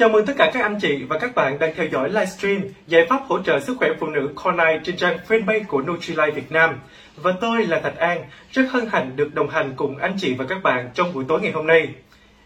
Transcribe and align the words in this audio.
Chào 0.00 0.08
mừng 0.08 0.26
tất 0.26 0.32
cả 0.36 0.50
các 0.54 0.62
anh 0.62 0.78
chị 0.80 1.02
và 1.08 1.18
các 1.18 1.34
bạn 1.34 1.58
đang 1.58 1.74
theo 1.76 1.86
dõi 1.86 2.08
livestream 2.08 2.62
giải 2.86 3.06
pháp 3.08 3.22
hỗ 3.28 3.42
trợ 3.42 3.60
sức 3.60 3.76
khỏe 3.78 3.88
phụ 4.00 4.06
nữ 4.06 4.30
Cornai 4.34 4.80
trên 4.84 4.96
trang 4.96 5.18
fanpage 5.28 5.64
của 5.68 5.82
Nutrilite 5.82 6.30
Việt 6.30 6.52
Nam. 6.52 6.80
Và 7.16 7.32
tôi 7.40 7.66
là 7.66 7.80
Thạch 7.80 7.96
An, 7.96 8.24
rất 8.52 8.62
hân 8.70 8.86
hạnh 8.86 9.12
được 9.16 9.34
đồng 9.34 9.50
hành 9.50 9.72
cùng 9.76 9.96
anh 9.96 10.16
chị 10.18 10.34
và 10.34 10.44
các 10.48 10.62
bạn 10.62 10.90
trong 10.94 11.12
buổi 11.14 11.24
tối 11.28 11.40
ngày 11.40 11.52
hôm 11.52 11.66
nay. 11.66 11.88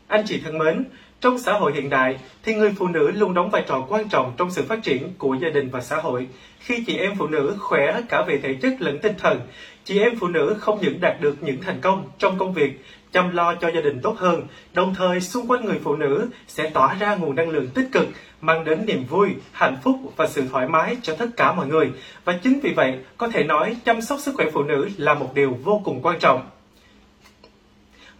Anh 0.06 0.24
chị 0.26 0.40
thân 0.44 0.58
mến, 0.58 0.84
trong 1.20 1.38
xã 1.38 1.52
hội 1.52 1.72
hiện 1.72 1.90
đại 1.90 2.16
thì 2.42 2.54
người 2.54 2.74
phụ 2.78 2.88
nữ 2.88 3.10
luôn 3.10 3.34
đóng 3.34 3.50
vai 3.50 3.64
trò 3.68 3.86
quan 3.88 4.08
trọng 4.08 4.32
trong 4.36 4.50
sự 4.50 4.62
phát 4.68 4.82
triển 4.82 5.12
của 5.18 5.34
gia 5.34 5.48
đình 5.48 5.68
và 5.68 5.80
xã 5.80 5.96
hội. 5.96 6.26
Khi 6.58 6.84
chị 6.86 6.96
em 6.96 7.12
phụ 7.18 7.26
nữ 7.26 7.56
khỏe 7.58 8.00
cả 8.08 8.22
về 8.22 8.38
thể 8.42 8.54
chất 8.54 8.72
lẫn 8.78 8.98
tinh 8.98 9.14
thần, 9.18 9.40
chị 9.84 9.98
em 9.98 10.16
phụ 10.20 10.28
nữ 10.28 10.56
không 10.60 10.78
những 10.82 11.00
đạt 11.00 11.20
được 11.20 11.36
những 11.40 11.60
thành 11.60 11.80
công 11.80 12.08
trong 12.18 12.38
công 12.38 12.54
việc, 12.54 12.84
chăm 13.12 13.36
lo 13.36 13.54
cho 13.54 13.70
gia 13.74 13.80
đình 13.80 14.00
tốt 14.02 14.16
hơn, 14.18 14.46
đồng 14.74 14.94
thời 14.94 15.20
xung 15.20 15.46
quanh 15.46 15.64
người 15.64 15.78
phụ 15.84 15.96
nữ 15.96 16.28
sẽ 16.48 16.70
tỏa 16.70 16.94
ra 16.94 17.14
nguồn 17.14 17.36
năng 17.36 17.50
lượng 17.50 17.68
tích 17.74 17.88
cực, 17.92 18.08
mang 18.40 18.64
đến 18.64 18.86
niềm 18.86 19.04
vui, 19.04 19.28
hạnh 19.52 19.76
phúc 19.82 19.96
và 20.16 20.26
sự 20.26 20.42
thoải 20.50 20.68
mái 20.68 20.96
cho 21.02 21.14
tất 21.14 21.26
cả 21.36 21.52
mọi 21.52 21.66
người. 21.66 21.92
Và 22.24 22.38
chính 22.42 22.60
vì 22.60 22.72
vậy, 22.76 22.98
có 23.16 23.28
thể 23.28 23.44
nói 23.44 23.76
chăm 23.84 24.00
sóc 24.00 24.20
sức 24.20 24.34
khỏe 24.34 24.46
phụ 24.52 24.62
nữ 24.62 24.88
là 24.96 25.14
một 25.14 25.34
điều 25.34 25.58
vô 25.64 25.80
cùng 25.84 26.02
quan 26.02 26.18
trọng. 26.18 26.50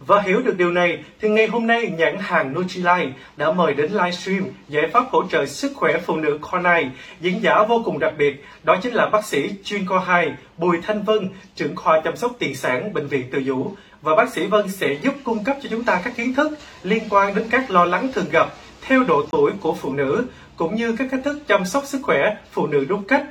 Và 0.07 0.21
hiểu 0.21 0.41
được 0.41 0.57
điều 0.57 0.71
này 0.71 1.03
thì 1.21 1.29
ngày 1.29 1.47
hôm 1.47 1.67
nay 1.67 1.93
nhãn 1.97 2.17
hàng 2.19 2.53
Nutrilite 2.53 3.11
đã 3.37 3.51
mời 3.51 3.73
đến 3.73 3.91
livestream 3.91 4.43
giải 4.69 4.87
pháp 4.87 5.03
hỗ 5.11 5.27
trợ 5.27 5.45
sức 5.45 5.71
khỏe 5.75 5.97
phụ 6.05 6.15
nữ 6.15 6.39
Core 6.41 6.89
diễn 7.21 7.43
giả 7.43 7.63
vô 7.63 7.81
cùng 7.85 7.99
đặc 7.99 8.13
biệt 8.17 8.45
đó 8.63 8.77
chính 8.81 8.93
là 8.93 9.09
bác 9.09 9.25
sĩ 9.25 9.49
chuyên 9.63 9.85
khoa 9.85 9.99
2 9.99 10.33
Bùi 10.57 10.77
Thanh 10.83 11.03
Vân, 11.03 11.29
trưởng 11.55 11.75
khoa 11.75 12.01
chăm 12.01 12.15
sóc 12.15 12.31
tiền 12.39 12.55
sản 12.55 12.93
bệnh 12.93 13.07
viện 13.07 13.29
Từ 13.31 13.43
Dũ 13.43 13.71
và 14.03 14.15
bác 14.15 14.33
sĩ 14.33 14.47
Vân 14.47 14.69
sẽ 14.69 14.97
giúp 15.01 15.13
cung 15.23 15.43
cấp 15.43 15.57
cho 15.63 15.69
chúng 15.69 15.83
ta 15.83 16.01
các 16.03 16.15
kiến 16.15 16.33
thức 16.33 16.57
liên 16.83 17.03
quan 17.09 17.35
đến 17.35 17.47
các 17.49 17.71
lo 17.71 17.85
lắng 17.85 18.09
thường 18.13 18.29
gặp 18.31 18.53
theo 18.81 19.03
độ 19.03 19.25
tuổi 19.31 19.51
của 19.61 19.73
phụ 19.73 19.93
nữ 19.93 20.25
cũng 20.55 20.75
như 20.75 20.95
các 20.97 21.07
cách 21.11 21.21
thức 21.23 21.39
chăm 21.47 21.65
sóc 21.65 21.83
sức 21.85 21.99
khỏe 22.03 22.35
phụ 22.51 22.67
nữ 22.67 22.85
đúng 22.89 23.03
cách 23.03 23.25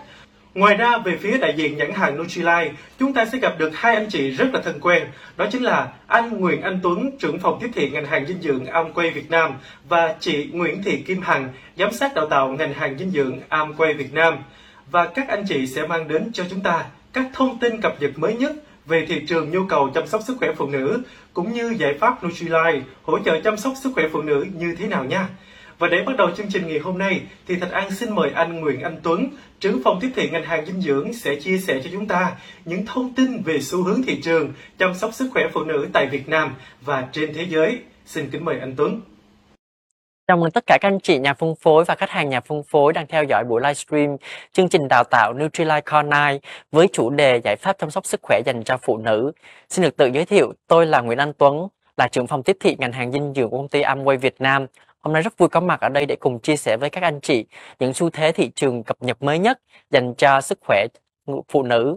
Ngoài 0.55 0.75
ra, 0.75 0.99
về 0.99 1.17
phía 1.21 1.39
đại 1.39 1.55
diện 1.57 1.77
nhãn 1.77 1.93
hàng 1.95 2.19
Nutrilite, 2.19 2.73
chúng 2.99 3.13
ta 3.13 3.25
sẽ 3.25 3.39
gặp 3.39 3.59
được 3.59 3.71
hai 3.75 3.95
anh 3.95 4.07
chị 4.11 4.31
rất 4.31 4.55
là 4.55 4.61
thân 4.61 4.81
quen. 4.81 5.03
Đó 5.37 5.47
chính 5.53 5.63
là 5.63 5.93
anh 6.07 6.41
Nguyễn 6.41 6.63
Anh 6.63 6.81
Tuấn, 6.83 7.11
trưởng 7.19 7.39
phòng 7.39 7.59
tiếp 7.61 7.71
thị 7.75 7.91
ngành 7.91 8.07
hàng 8.07 8.27
dinh 8.27 8.43
dưỡng 8.43 8.65
Amway 8.65 9.15
Việt 9.15 9.31
Nam 9.31 9.53
và 9.89 10.15
chị 10.21 10.49
Nguyễn 10.53 10.83
Thị 10.83 11.03
Kim 11.07 11.23
Hằng, 11.23 11.49
giám 11.77 11.93
sát 11.93 12.15
đào 12.15 12.29
tạo 12.29 12.49
ngành 12.49 12.75
hàng 12.75 12.99
dinh 12.99 13.11
dưỡng 13.11 13.41
Amway 13.49 13.97
Việt 13.97 14.13
Nam. 14.13 14.39
Và 14.91 15.07
các 15.07 15.29
anh 15.29 15.45
chị 15.49 15.67
sẽ 15.67 15.87
mang 15.87 16.09
đến 16.09 16.31
cho 16.33 16.45
chúng 16.51 16.61
ta 16.61 16.85
các 17.13 17.27
thông 17.33 17.59
tin 17.59 17.81
cập 17.81 18.01
nhật 18.01 18.19
mới 18.19 18.35
nhất 18.35 18.53
về 18.87 19.07
thị 19.07 19.27
trường 19.29 19.51
nhu 19.51 19.67
cầu 19.67 19.91
chăm 19.95 20.07
sóc 20.07 20.23
sức 20.27 20.37
khỏe 20.39 20.53
phụ 20.57 20.67
nữ 20.67 21.03
cũng 21.35 21.53
như 21.53 21.75
giải 21.79 21.95
pháp 22.01 22.25
Nutrilite 22.25 22.83
hỗ 23.03 23.19
trợ 23.19 23.41
chăm 23.41 23.57
sóc 23.57 23.73
sức 23.83 23.91
khỏe 23.95 24.05
phụ 24.13 24.23
nữ 24.23 24.47
như 24.59 24.75
thế 24.79 24.87
nào 24.87 25.05
nha. 25.05 25.29
Và 25.79 25.89
để 25.89 26.03
bắt 26.07 26.17
đầu 26.17 26.31
chương 26.37 26.51
trình 26.51 26.67
ngày 26.67 26.79
hôm 26.79 26.99
nay 26.99 27.21
thì 27.47 27.57
Thạch 27.57 27.71
An 27.71 27.91
xin 27.91 28.15
mời 28.15 28.31
anh 28.31 28.61
Nguyễn 28.61 28.81
Anh 28.81 28.97
Tuấn, 29.03 29.29
trưởng 29.61 29.83
phòng 29.83 29.99
tiếp 30.01 30.11
thị 30.17 30.29
ngành 30.31 30.45
hàng 30.45 30.67
dinh 30.67 30.81
dưỡng 30.81 31.13
sẽ 31.13 31.35
chia 31.35 31.59
sẻ 31.59 31.81
cho 31.85 31.91
chúng 31.93 32.07
ta 32.07 32.33
những 32.65 32.87
thông 32.87 33.15
tin 33.15 33.43
về 33.43 33.61
xu 33.61 33.83
hướng 33.83 34.03
thị 34.03 34.21
trường 34.21 34.53
chăm 34.79 34.95
sóc 34.95 35.15
sức 35.15 35.31
khỏe 35.33 35.49
phụ 35.53 35.65
nữ 35.65 35.89
tại 35.93 36.07
Việt 36.07 36.29
Nam 36.29 36.55
và 36.81 37.09
trên 37.13 37.35
thế 37.35 37.47
giới. 37.49 37.79
Xin 38.07 38.31
kính 38.31 38.45
mời 38.45 38.59
anh 38.61 38.75
Tuấn. 38.77 39.01
Chào 40.33 40.37
mừng 40.37 40.51
tất 40.51 40.65
cả 40.67 40.79
các 40.81 40.89
anh 40.89 41.01
chị 41.01 41.19
nhà 41.19 41.35
phân 41.35 41.55
phối 41.55 41.85
và 41.85 41.95
khách 41.95 42.11
hàng 42.11 42.29
nhà 42.29 42.41
phân 42.41 42.63
phối 42.63 42.93
đang 42.93 43.07
theo 43.07 43.25
dõi 43.25 43.45
buổi 43.45 43.61
livestream 43.61 44.17
chương 44.53 44.69
trình 44.69 44.89
đào 44.89 45.05
tạo 45.05 45.35
Nutrilite 45.35 45.81
Core 45.81 46.09
9 46.33 46.41
với 46.73 46.89
chủ 46.93 47.11
đề 47.11 47.41
giải 47.45 47.57
pháp 47.57 47.79
chăm 47.79 47.91
sóc 47.91 48.07
sức 48.07 48.21
khỏe 48.23 48.41
dành 48.47 48.63
cho 48.65 48.77
phụ 48.77 48.99
nữ. 48.99 49.33
Xin 49.69 49.83
được 49.83 49.97
tự 49.97 50.07
giới 50.07 50.25
thiệu, 50.25 50.53
tôi 50.67 50.87
là 50.87 51.01
Nguyễn 51.01 51.19
Anh 51.19 51.33
Tuấn, 51.39 51.69
là 51.97 52.09
trưởng 52.09 52.27
phòng 52.27 52.43
tiếp 52.43 52.57
thị 52.61 52.77
ngành 52.79 52.93
hàng 52.93 53.13
dinh 53.13 53.33
dưỡng 53.35 53.51
của 53.51 53.57
công 53.57 53.69
ty 53.69 53.83
Amway 53.83 54.19
Việt 54.19 54.35
Nam. 54.39 54.67
Hôm 55.01 55.13
nay 55.13 55.23
rất 55.23 55.39
vui 55.39 55.49
có 55.49 55.61
mặt 55.61 55.81
ở 55.81 55.89
đây 55.89 56.07
để 56.07 56.17
cùng 56.17 56.39
chia 56.39 56.57
sẻ 56.57 56.77
với 56.77 56.91
các 56.91 57.03
anh 57.03 57.21
chị 57.21 57.45
những 57.79 57.95
xu 57.95 58.11
thế 58.11 58.33
thị 58.33 58.51
trường 58.55 58.83
cập 58.83 58.97
nhật 59.01 59.23
mới 59.23 59.39
nhất 59.39 59.61
dành 59.91 60.15
cho 60.15 60.41
sức 60.41 60.59
khỏe 60.67 60.87
phụ 61.49 61.63
nữ. 61.63 61.97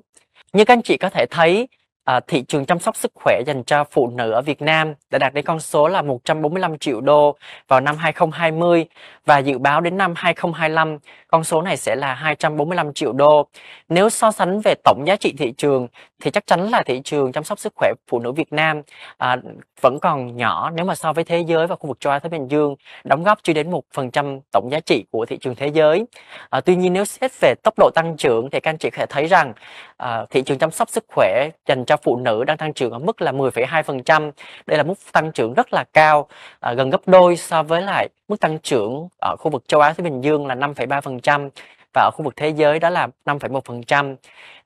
Như 0.53 0.66
các 0.66 0.73
anh 0.73 0.81
chị 0.81 0.97
có 0.97 1.09
thể 1.09 1.25
thấy, 1.31 1.67
à, 2.05 2.20
thị 2.27 2.42
trường 2.42 2.66
chăm 2.66 2.80
sóc 2.80 2.95
sức 2.95 3.11
khỏe 3.16 3.42
dành 3.45 3.64
cho 3.64 3.83
phụ 3.92 4.10
nữ 4.10 4.32
ở 4.32 4.42
Việt 4.42 4.61
Nam 4.61 4.93
đã 5.11 5.20
đạt 5.20 5.33
đến 5.33 5.45
con 5.45 5.60
số 5.60 5.88
là 5.88 6.02
145 6.02 6.77
triệu 6.77 7.02
đô 7.02 7.38
vào 7.67 7.82
năm 7.82 7.98
2020 7.98 8.86
và 9.26 9.38
dự 9.38 9.58
báo 9.58 9.82
đến 9.82 9.98
năm 9.98 10.14
2025 10.16 10.98
con 11.27 11.43
số 11.43 11.61
này 11.61 11.77
sẽ 11.77 11.95
là 11.95 12.14
245 12.14 12.93
triệu 12.93 13.14
đô. 13.14 13.48
Nếu 13.89 14.10
so 14.10 14.32
sánh 14.32 14.61
về 14.61 14.73
tổng 14.83 15.04
giá 15.08 15.16
trị 15.16 15.33
thị 15.38 15.52
trường 15.52 15.88
thì 16.21 16.31
chắc 16.31 16.48
chắn 16.48 16.70
là 16.70 16.83
thị 16.83 17.02
trường 17.03 17.31
chăm 17.31 17.43
sóc 17.43 17.59
sức 17.59 17.73
khỏe 17.76 17.93
phụ 18.08 18.20
nữ 18.20 18.31
Việt 18.31 18.53
Nam 18.53 18.81
à, 19.17 19.37
vẫn 19.81 19.99
còn 19.99 20.37
nhỏ 20.37 20.71
nếu 20.76 20.86
mà 20.86 20.95
so 20.95 21.14
với 21.14 21.23
thế 21.23 21.39
giới 21.39 21.67
và 21.67 21.76
khu 21.76 21.87
vực 21.87 21.99
châu 21.99 22.14
Á 22.14 22.20
Thái 22.20 22.30
Bình 22.30 22.48
Dương 22.48 22.76
đóng 23.03 23.23
góp 23.23 23.39
chưa 23.43 23.53
đến 23.53 23.71
một 23.71 23.83
phần 23.93 24.11
trăm 24.11 24.39
tổng 24.52 24.70
giá 24.71 24.80
trị 24.80 25.05
của 25.11 25.25
thị 25.25 25.37
trường 25.37 25.55
thế 25.55 25.67
giới. 25.67 26.05
À, 26.49 26.61
tuy 26.61 26.75
nhiên 26.75 26.93
nếu 26.93 27.05
xét 27.05 27.31
về 27.42 27.54
tốc 27.64 27.73
độ 27.77 27.89
tăng 27.95 28.17
trưởng 28.17 28.49
thì 28.49 28.59
các 28.59 28.70
anh 28.70 28.77
chị 28.77 28.89
có 28.89 28.98
thể 28.98 29.05
thấy 29.05 29.27
rằng 29.27 29.54
à, 29.98 30.25
thị 30.30 30.42
trường 30.42 30.58
chăm 30.58 30.71
sóc 30.71 30.89
sức 30.89 31.05
khỏe 31.08 31.49
dành 31.67 31.86
cho 31.86 31.98
phụ 31.98 32.17
nữ 32.17 32.43
đang 32.43 32.58
tăng 32.58 32.73
trưởng 32.73 32.92
ở 32.92 32.99
mức 32.99 33.21
là 33.21 33.31
10,2%. 33.31 34.31
Đây 34.65 34.77
là 34.77 34.83
mức 34.83 34.93
tăng 35.11 35.31
trưởng 35.31 35.54
rất 35.54 35.73
là 35.73 35.83
cao, 35.93 36.27
à, 36.59 36.73
gần 36.73 36.89
gấp 36.89 37.02
đôi 37.05 37.37
so 37.37 37.64
với 37.64 37.81
lại 37.81 38.09
mức 38.27 38.39
tăng 38.39 38.59
trưởng 38.59 39.08
ở 39.21 39.36
khu 39.39 39.52
vực 39.52 39.64
châu 39.67 39.81
Á 39.81 39.93
Thái 39.93 40.04
Bình 40.04 40.21
Dương 40.21 40.48
là 40.48 40.55
5,3% 40.55 41.49
và 41.95 42.02
ở 42.02 42.11
khu 42.14 42.23
vực 42.23 42.33
thế 42.36 42.50
giới 42.50 42.80
đó 42.80 42.89
là 42.89 43.08
5,1%. 43.26 44.16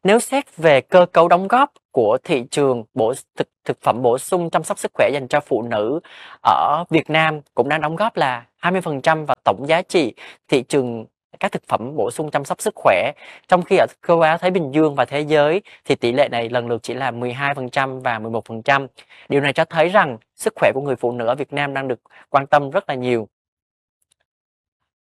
Nếu 0.04 0.20
xét 0.20 0.58
về 0.58 0.82
cơ 0.82 1.06
cấu 1.06 1.28
đóng 1.28 1.48
góp 1.48 1.74
của 1.92 2.18
thị 2.24 2.44
trường 2.52 2.84
bổ 2.94 3.14
thực 3.38 3.48
thực 3.66 3.82
phẩm 3.82 4.02
bổ 4.02 4.18
sung 4.18 4.50
chăm 4.50 4.64
sóc 4.64 4.80
sức 4.80 4.92
khỏe 4.94 5.10
dành 5.14 5.28
cho 5.28 5.40
phụ 5.40 5.62
nữ 5.62 6.00
ở 6.44 6.84
Việt 6.90 7.10
Nam 7.10 7.42
cũng 7.56 7.70
đang 7.70 7.82
đóng 7.82 7.96
góp 7.96 8.18
là 8.18 8.46
20% 8.62 9.26
vào 9.26 9.36
tổng 9.44 9.66
giá 9.68 9.82
trị 9.82 10.14
thị 10.48 10.62
trường 10.62 11.06
các 11.40 11.52
thực 11.52 11.64
phẩm 11.68 11.96
bổ 11.96 12.12
sung 12.12 12.32
chăm 12.32 12.46
sóc 12.46 12.62
sức 12.62 12.74
khỏe 12.76 13.12
trong 13.48 13.64
khi 13.64 13.78
ở 13.78 13.86
châu 14.08 14.22
Á 14.22 14.38
Thái 14.38 14.52
Bình 14.52 14.72
Dương 14.72 14.96
và 14.96 15.06
thế 15.06 15.22
giới 15.22 15.62
thì 15.86 15.96
tỷ 15.96 16.12
lệ 16.12 16.28
này 16.32 16.50
lần 16.50 16.68
lượt 16.68 16.84
chỉ 16.84 16.94
là 16.94 17.12
12% 17.12 18.02
và 18.02 18.20
11%. 18.20 18.88
Điều 19.30 19.42
này 19.42 19.54
cho 19.54 19.66
thấy 19.66 19.90
rằng 19.90 20.18
sức 20.36 20.54
khỏe 20.56 20.72
của 20.74 20.82
người 20.82 20.96
phụ 20.96 21.12
nữ 21.12 21.26
ở 21.26 21.36
Việt 21.36 21.54
Nam 21.54 21.74
đang 21.74 21.88
được 21.88 22.00
quan 22.30 22.48
tâm 22.48 22.70
rất 22.70 22.90
là 22.90 22.96
nhiều. 22.96 23.28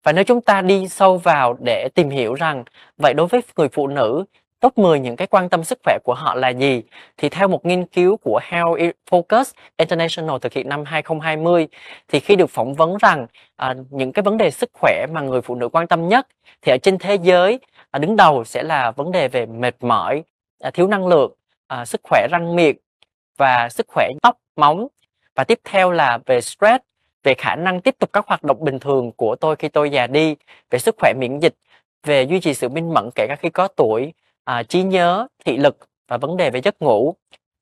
Và 0.09 0.13
nếu 0.13 0.23
chúng 0.23 0.41
ta 0.41 0.61
đi 0.61 0.87
sâu 0.87 1.17
vào 1.17 1.57
để 1.65 1.89
tìm 1.95 2.09
hiểu 2.09 2.33
rằng 2.33 2.63
vậy 2.97 3.13
đối 3.13 3.27
với 3.27 3.41
người 3.55 3.69
phụ 3.69 3.87
nữ 3.87 4.25
top 4.59 4.77
10 4.77 4.99
những 4.99 5.15
cái 5.15 5.27
quan 5.27 5.49
tâm 5.49 5.63
sức 5.63 5.79
khỏe 5.83 5.97
của 6.03 6.13
họ 6.13 6.35
là 6.35 6.49
gì? 6.49 6.83
Thì 7.17 7.29
theo 7.29 7.47
một 7.47 7.65
nghiên 7.65 7.85
cứu 7.85 8.17
của 8.17 8.39
Health 8.43 8.95
Focus 9.11 9.43
International 9.77 10.37
thực 10.41 10.53
hiện 10.53 10.69
năm 10.69 10.83
2020 10.85 11.67
thì 12.07 12.19
khi 12.19 12.35
được 12.35 12.49
phỏng 12.49 12.73
vấn 12.73 12.97
rằng 12.97 13.27
à, 13.55 13.73
những 13.89 14.11
cái 14.11 14.23
vấn 14.23 14.37
đề 14.37 14.51
sức 14.51 14.69
khỏe 14.73 15.05
mà 15.13 15.21
người 15.21 15.41
phụ 15.41 15.55
nữ 15.55 15.69
quan 15.69 15.87
tâm 15.87 16.07
nhất 16.07 16.27
thì 16.61 16.71
ở 16.71 16.77
trên 16.77 16.97
thế 16.97 17.15
giới 17.15 17.59
à, 17.91 17.99
đứng 17.99 18.15
đầu 18.15 18.43
sẽ 18.43 18.63
là 18.63 18.91
vấn 18.91 19.11
đề 19.11 19.27
về 19.27 19.45
mệt 19.45 19.75
mỏi, 19.79 20.23
à, 20.61 20.71
thiếu 20.71 20.87
năng 20.87 21.07
lượng, 21.07 21.31
à, 21.67 21.85
sức 21.85 22.01
khỏe 22.03 22.27
răng 22.31 22.55
miệng 22.55 22.75
và 23.37 23.69
sức 23.69 23.87
khỏe 23.87 24.09
tóc, 24.21 24.37
móng. 24.55 24.87
Và 25.35 25.43
tiếp 25.43 25.59
theo 25.63 25.91
là 25.91 26.19
về 26.25 26.41
stress 26.41 26.83
về 27.24 27.34
khả 27.34 27.56
năng 27.56 27.81
tiếp 27.81 27.96
tục 28.00 28.09
các 28.13 28.28
hoạt 28.28 28.44
động 28.44 28.63
bình 28.63 28.80
thường 28.80 29.12
của 29.12 29.35
tôi 29.35 29.56
khi 29.56 29.69
tôi 29.69 29.90
già 29.90 30.07
đi, 30.07 30.35
về 30.69 30.80
sức 30.80 30.96
khỏe 31.00 31.13
miễn 31.18 31.40
dịch, 31.40 31.56
về 32.03 32.24
duy 32.24 32.40
trì 32.40 32.53
sự 32.53 32.69
minh 32.69 32.94
mẫn 32.94 33.09
kể 33.16 33.25
cả 33.30 33.35
khi 33.40 33.50
có 33.50 33.68
tuổi, 33.68 34.13
à, 34.44 34.63
trí 34.63 34.84
nhớ, 34.84 35.28
thị 35.46 35.57
lực 35.57 35.78
và 36.07 36.18
vấn 36.18 36.38
đề 36.38 36.50
về 36.50 36.62
giấc 36.62 36.81
ngủ. 36.81 37.16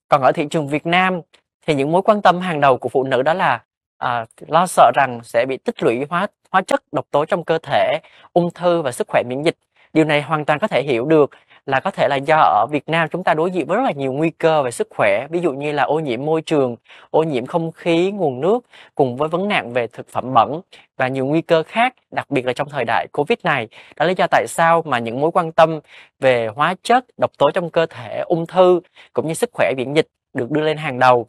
Còn 0.09 0.21
ở 0.21 0.31
thị 0.31 0.47
trường 0.49 0.67
Việt 0.67 0.85
Nam 0.85 1.21
thì 1.67 1.75
những 1.75 1.91
mối 1.91 2.01
quan 2.01 2.21
tâm 2.21 2.39
hàng 2.39 2.61
đầu 2.61 2.77
của 2.77 2.89
phụ 2.89 3.03
nữ 3.03 3.21
đó 3.21 3.33
là 3.33 3.63
à, 3.97 4.25
lo 4.47 4.67
sợ 4.67 4.91
rằng 4.95 5.19
sẽ 5.23 5.45
bị 5.49 5.57
tích 5.57 5.83
lũy 5.83 6.05
hóa 6.09 6.27
hóa 6.51 6.61
chất 6.61 6.83
độc 6.91 7.05
tố 7.11 7.25
trong 7.25 7.43
cơ 7.43 7.57
thể, 7.57 7.99
ung 8.33 8.51
thư 8.51 8.81
và 8.81 8.91
sức 8.91 9.07
khỏe 9.07 9.23
miễn 9.27 9.41
dịch. 9.43 9.55
Điều 9.93 10.05
này 10.05 10.21
hoàn 10.21 10.45
toàn 10.45 10.59
có 10.59 10.67
thể 10.67 10.83
hiểu 10.83 11.05
được 11.05 11.29
là 11.67 11.79
có 11.79 11.91
thể 11.91 12.07
là 12.07 12.15
do 12.15 12.37
ở 12.37 12.65
Việt 12.71 12.89
Nam 12.89 13.09
chúng 13.09 13.23
ta 13.23 13.33
đối 13.33 13.51
diện 13.51 13.65
với 13.67 13.77
rất 13.77 13.83
là 13.83 13.91
nhiều 13.91 14.13
nguy 14.13 14.29
cơ 14.29 14.63
về 14.63 14.71
sức 14.71 14.87
khỏe, 14.89 15.27
ví 15.29 15.39
dụ 15.39 15.53
như 15.53 15.71
là 15.71 15.83
ô 15.83 15.99
nhiễm 15.99 16.25
môi 16.25 16.41
trường, 16.41 16.75
ô 17.09 17.23
nhiễm 17.23 17.45
không 17.45 17.71
khí, 17.71 18.11
nguồn 18.11 18.41
nước 18.41 18.65
cùng 18.95 19.17
với 19.17 19.29
vấn 19.29 19.47
nạn 19.47 19.73
về 19.73 19.87
thực 19.87 20.09
phẩm 20.09 20.33
bẩn 20.33 20.61
và 20.97 21.07
nhiều 21.07 21.25
nguy 21.25 21.41
cơ 21.41 21.63
khác, 21.63 21.95
đặc 22.11 22.29
biệt 22.29 22.45
là 22.45 22.53
trong 22.53 22.69
thời 22.69 22.85
đại 22.85 23.07
Covid 23.11 23.37
này. 23.43 23.67
Đó 23.95 24.05
là 24.05 24.07
lý 24.07 24.13
do 24.17 24.27
tại 24.31 24.45
sao 24.47 24.81
mà 24.85 24.99
những 24.99 25.21
mối 25.21 25.31
quan 25.31 25.51
tâm 25.51 25.79
về 26.19 26.47
hóa 26.47 26.75
chất, 26.83 27.05
độc 27.17 27.31
tố 27.37 27.51
trong 27.51 27.69
cơ 27.69 27.85
thể, 27.85 28.23
ung 28.25 28.45
thư 28.45 28.81
cũng 29.13 29.27
như 29.27 29.33
sức 29.33 29.49
khỏe 29.53 29.73
miễn 29.77 29.93
dịch 29.93 30.07
được 30.33 30.51
đưa 30.51 30.61
lên 30.61 30.77
hàng 30.77 30.99
đầu. 30.99 31.27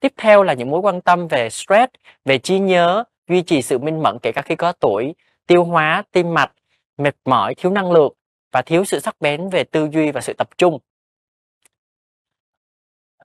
Tiếp 0.00 0.12
theo 0.16 0.42
là 0.42 0.52
những 0.52 0.70
mối 0.70 0.80
quan 0.80 1.00
tâm 1.00 1.28
về 1.28 1.50
stress, 1.50 1.92
về 2.24 2.38
trí 2.38 2.58
nhớ, 2.58 3.04
duy 3.28 3.42
trì 3.42 3.62
sự 3.62 3.78
minh 3.78 4.02
mẫn 4.02 4.18
kể 4.22 4.32
cả 4.32 4.42
khi 4.42 4.56
có 4.56 4.72
tuổi, 4.72 5.14
tiêu 5.46 5.64
hóa, 5.64 6.02
tim 6.12 6.34
mạch, 6.34 6.52
mệt 6.98 7.16
mỏi, 7.24 7.54
thiếu 7.54 7.72
năng 7.72 7.92
lượng 7.92 8.12
và 8.52 8.62
thiếu 8.62 8.84
sự 8.84 9.00
sắc 9.00 9.16
bén 9.20 9.48
về 9.48 9.64
tư 9.64 9.88
duy 9.92 10.10
và 10.10 10.20
sự 10.20 10.32
tập 10.32 10.48
trung. 10.58 10.78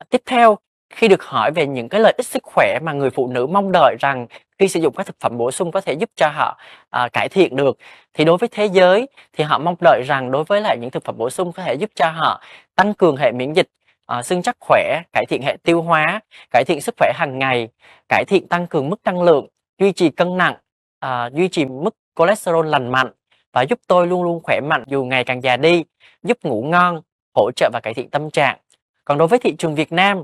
Tiếp 0.09 0.21
theo, 0.25 0.57
khi 0.95 1.07
được 1.07 1.23
hỏi 1.23 1.51
về 1.51 1.67
những 1.67 1.89
cái 1.89 2.01
lợi 2.01 2.13
ích 2.17 2.25
sức 2.25 2.43
khỏe 2.43 2.79
mà 2.83 2.93
người 2.93 3.09
phụ 3.09 3.27
nữ 3.27 3.47
mong 3.47 3.71
đợi 3.71 3.95
rằng 3.99 4.27
khi 4.59 4.67
sử 4.67 4.79
dụng 4.79 4.93
các 4.95 5.05
thực 5.05 5.15
phẩm 5.19 5.37
bổ 5.37 5.51
sung 5.51 5.71
có 5.71 5.81
thể 5.81 5.93
giúp 5.93 6.09
cho 6.15 6.27
họ 6.27 6.59
à, 6.89 7.09
cải 7.13 7.29
thiện 7.29 7.55
được 7.55 7.77
thì 8.13 8.25
đối 8.25 8.37
với 8.37 8.49
thế 8.49 8.65
giới 8.65 9.07
thì 9.33 9.43
họ 9.43 9.57
mong 9.59 9.75
đợi 9.81 10.01
rằng 10.05 10.31
đối 10.31 10.43
với 10.43 10.61
lại 10.61 10.77
những 10.81 10.91
thực 10.91 11.03
phẩm 11.05 11.17
bổ 11.17 11.29
sung 11.29 11.51
có 11.51 11.63
thể 11.63 11.73
giúp 11.73 11.89
cho 11.95 12.09
họ 12.09 12.41
tăng 12.75 12.93
cường 12.93 13.17
hệ 13.17 13.31
miễn 13.31 13.53
dịch 13.53 13.67
à, 14.05 14.21
xương 14.21 14.41
chắc 14.41 14.57
khỏe 14.59 15.01
cải 15.13 15.25
thiện 15.25 15.41
hệ 15.41 15.57
tiêu 15.63 15.81
hóa 15.81 16.19
cải 16.51 16.63
thiện 16.65 16.81
sức 16.81 16.95
khỏe 16.99 17.11
hàng 17.15 17.39
ngày 17.39 17.69
cải 18.09 18.25
thiện 18.27 18.47
tăng 18.47 18.67
cường 18.67 18.89
mức 18.89 18.99
năng 19.05 19.21
lượng 19.21 19.47
duy 19.79 19.91
trì 19.91 20.09
cân 20.09 20.37
nặng 20.37 20.55
à, 20.99 21.29
duy 21.33 21.47
trì 21.47 21.65
mức 21.65 21.95
cholesterol 22.15 22.67
lành 22.67 22.91
mạnh 22.91 23.11
và 23.53 23.61
giúp 23.61 23.79
tôi 23.87 24.07
luôn 24.07 24.23
luôn 24.23 24.39
khỏe 24.43 24.61
mạnh 24.61 24.83
dù 24.87 25.05
ngày 25.05 25.23
càng 25.23 25.43
già 25.43 25.57
đi, 25.57 25.83
giúp 26.23 26.37
ngủ 26.43 26.63
ngon, 26.63 27.01
hỗ 27.35 27.51
trợ 27.55 27.69
và 27.73 27.79
cải 27.83 27.93
thiện 27.93 28.09
tâm 28.09 28.31
trạng. 28.31 28.57
Còn 29.05 29.17
đối 29.17 29.27
với 29.27 29.39
thị 29.39 29.55
trường 29.57 29.75
Việt 29.75 29.91
Nam 29.91 30.23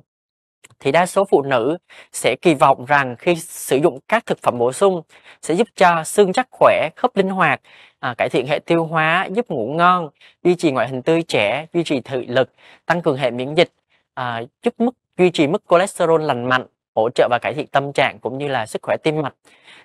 thì 0.80 0.92
đa 0.92 1.06
số 1.06 1.26
phụ 1.26 1.42
nữ 1.42 1.78
sẽ 2.12 2.36
kỳ 2.42 2.54
vọng 2.54 2.86
rằng 2.86 3.16
khi 3.16 3.36
sử 3.36 3.78
dụng 3.78 4.00
các 4.08 4.26
thực 4.26 4.40
phẩm 4.42 4.58
bổ 4.58 4.74
sung 4.74 5.02
sẽ 5.42 5.54
giúp 5.54 5.68
cho 5.76 6.04
xương 6.04 6.34
chắc 6.34 6.48
khỏe, 6.52 6.90
khớp 6.96 7.16
linh 7.18 7.30
hoạt, 7.30 7.62
à, 8.00 8.14
cải 8.18 8.30
thiện 8.30 8.48
hệ 8.48 8.60
tiêu 8.60 8.86
hóa, 8.86 9.28
giúp 9.36 9.46
ngủ 9.50 9.74
ngon, 9.74 10.10
duy 10.44 10.56
trì 10.56 10.72
ngoại 10.72 10.88
hình 10.90 11.02
tươi 11.02 11.24
trẻ, 11.24 11.66
duy 11.74 11.84
trì 11.84 12.02
thị 12.02 12.25
lực, 12.28 12.52
tăng 12.86 13.02
cường 13.02 13.18
hệ 13.18 13.32
miễn 13.32 13.56
dịch, 13.56 13.72
à, 14.14 14.42
giúp 14.64 14.74
mức 14.78 14.92
duy 15.18 15.32
trì 15.32 15.48
mức 15.48 15.64
cholesterol 15.70 16.24
lành 16.24 16.50
mạnh, 16.50 16.66
hỗ 16.95 17.09
trợ 17.09 17.27
và 17.31 17.39
cải 17.41 17.53
thiện 17.53 17.68
tâm 17.68 17.94
trạng 17.94 18.19
cũng 18.19 18.38
như 18.38 18.47
là 18.47 18.65
sức 18.65 18.81
khỏe 18.81 18.97
tim 19.03 19.21
mạch. 19.21 19.33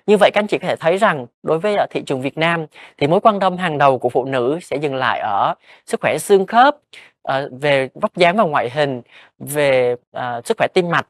Như 0.07 0.17
vậy 0.17 0.31
các 0.33 0.39
anh 0.41 0.47
chị 0.47 0.57
có 0.57 0.67
thể 0.67 0.75
thấy 0.75 0.97
rằng 0.97 1.25
đối 1.43 1.59
với 1.59 1.75
ờ, 1.75 1.85
thị 1.89 2.01
trường 2.05 2.21
Việt 2.21 2.37
Nam 2.37 2.65
thì 2.97 3.07
mối 3.07 3.19
quan 3.19 3.39
tâm 3.39 3.57
hàng 3.57 3.77
đầu 3.77 3.99
của 3.99 4.09
phụ 4.09 4.25
nữ 4.25 4.59
sẽ 4.61 4.77
dừng 4.77 4.95
lại 4.95 5.19
ở 5.19 5.53
sức 5.85 6.01
khỏe 6.01 6.17
xương 6.17 6.45
khớp, 6.45 6.75
uh, 6.75 7.33
về 7.61 7.89
vóc 7.93 8.15
dáng 8.15 8.37
và 8.37 8.43
ngoại 8.43 8.69
hình, 8.69 9.01
về 9.39 9.93
uh, 10.17 10.45
sức 10.45 10.57
khỏe 10.57 10.67
tim 10.73 10.89
mạch 10.89 11.07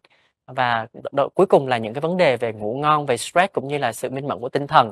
và 0.48 0.88
độ, 1.12 1.30
cuối 1.30 1.46
cùng 1.46 1.68
là 1.68 1.78
những 1.78 1.94
cái 1.94 2.02
vấn 2.02 2.18
đề 2.18 2.38
về 2.38 2.54
ngủ 2.54 2.78
ngon, 2.82 3.06
về 3.06 3.18
stress 3.18 3.54
cũng 3.54 3.68
như 3.68 3.78
là 3.78 3.94
sự 3.94 4.10
minh 4.10 4.28
mẫn 4.28 4.40
của 4.40 4.50
tinh 4.50 4.68
thần. 4.68 4.92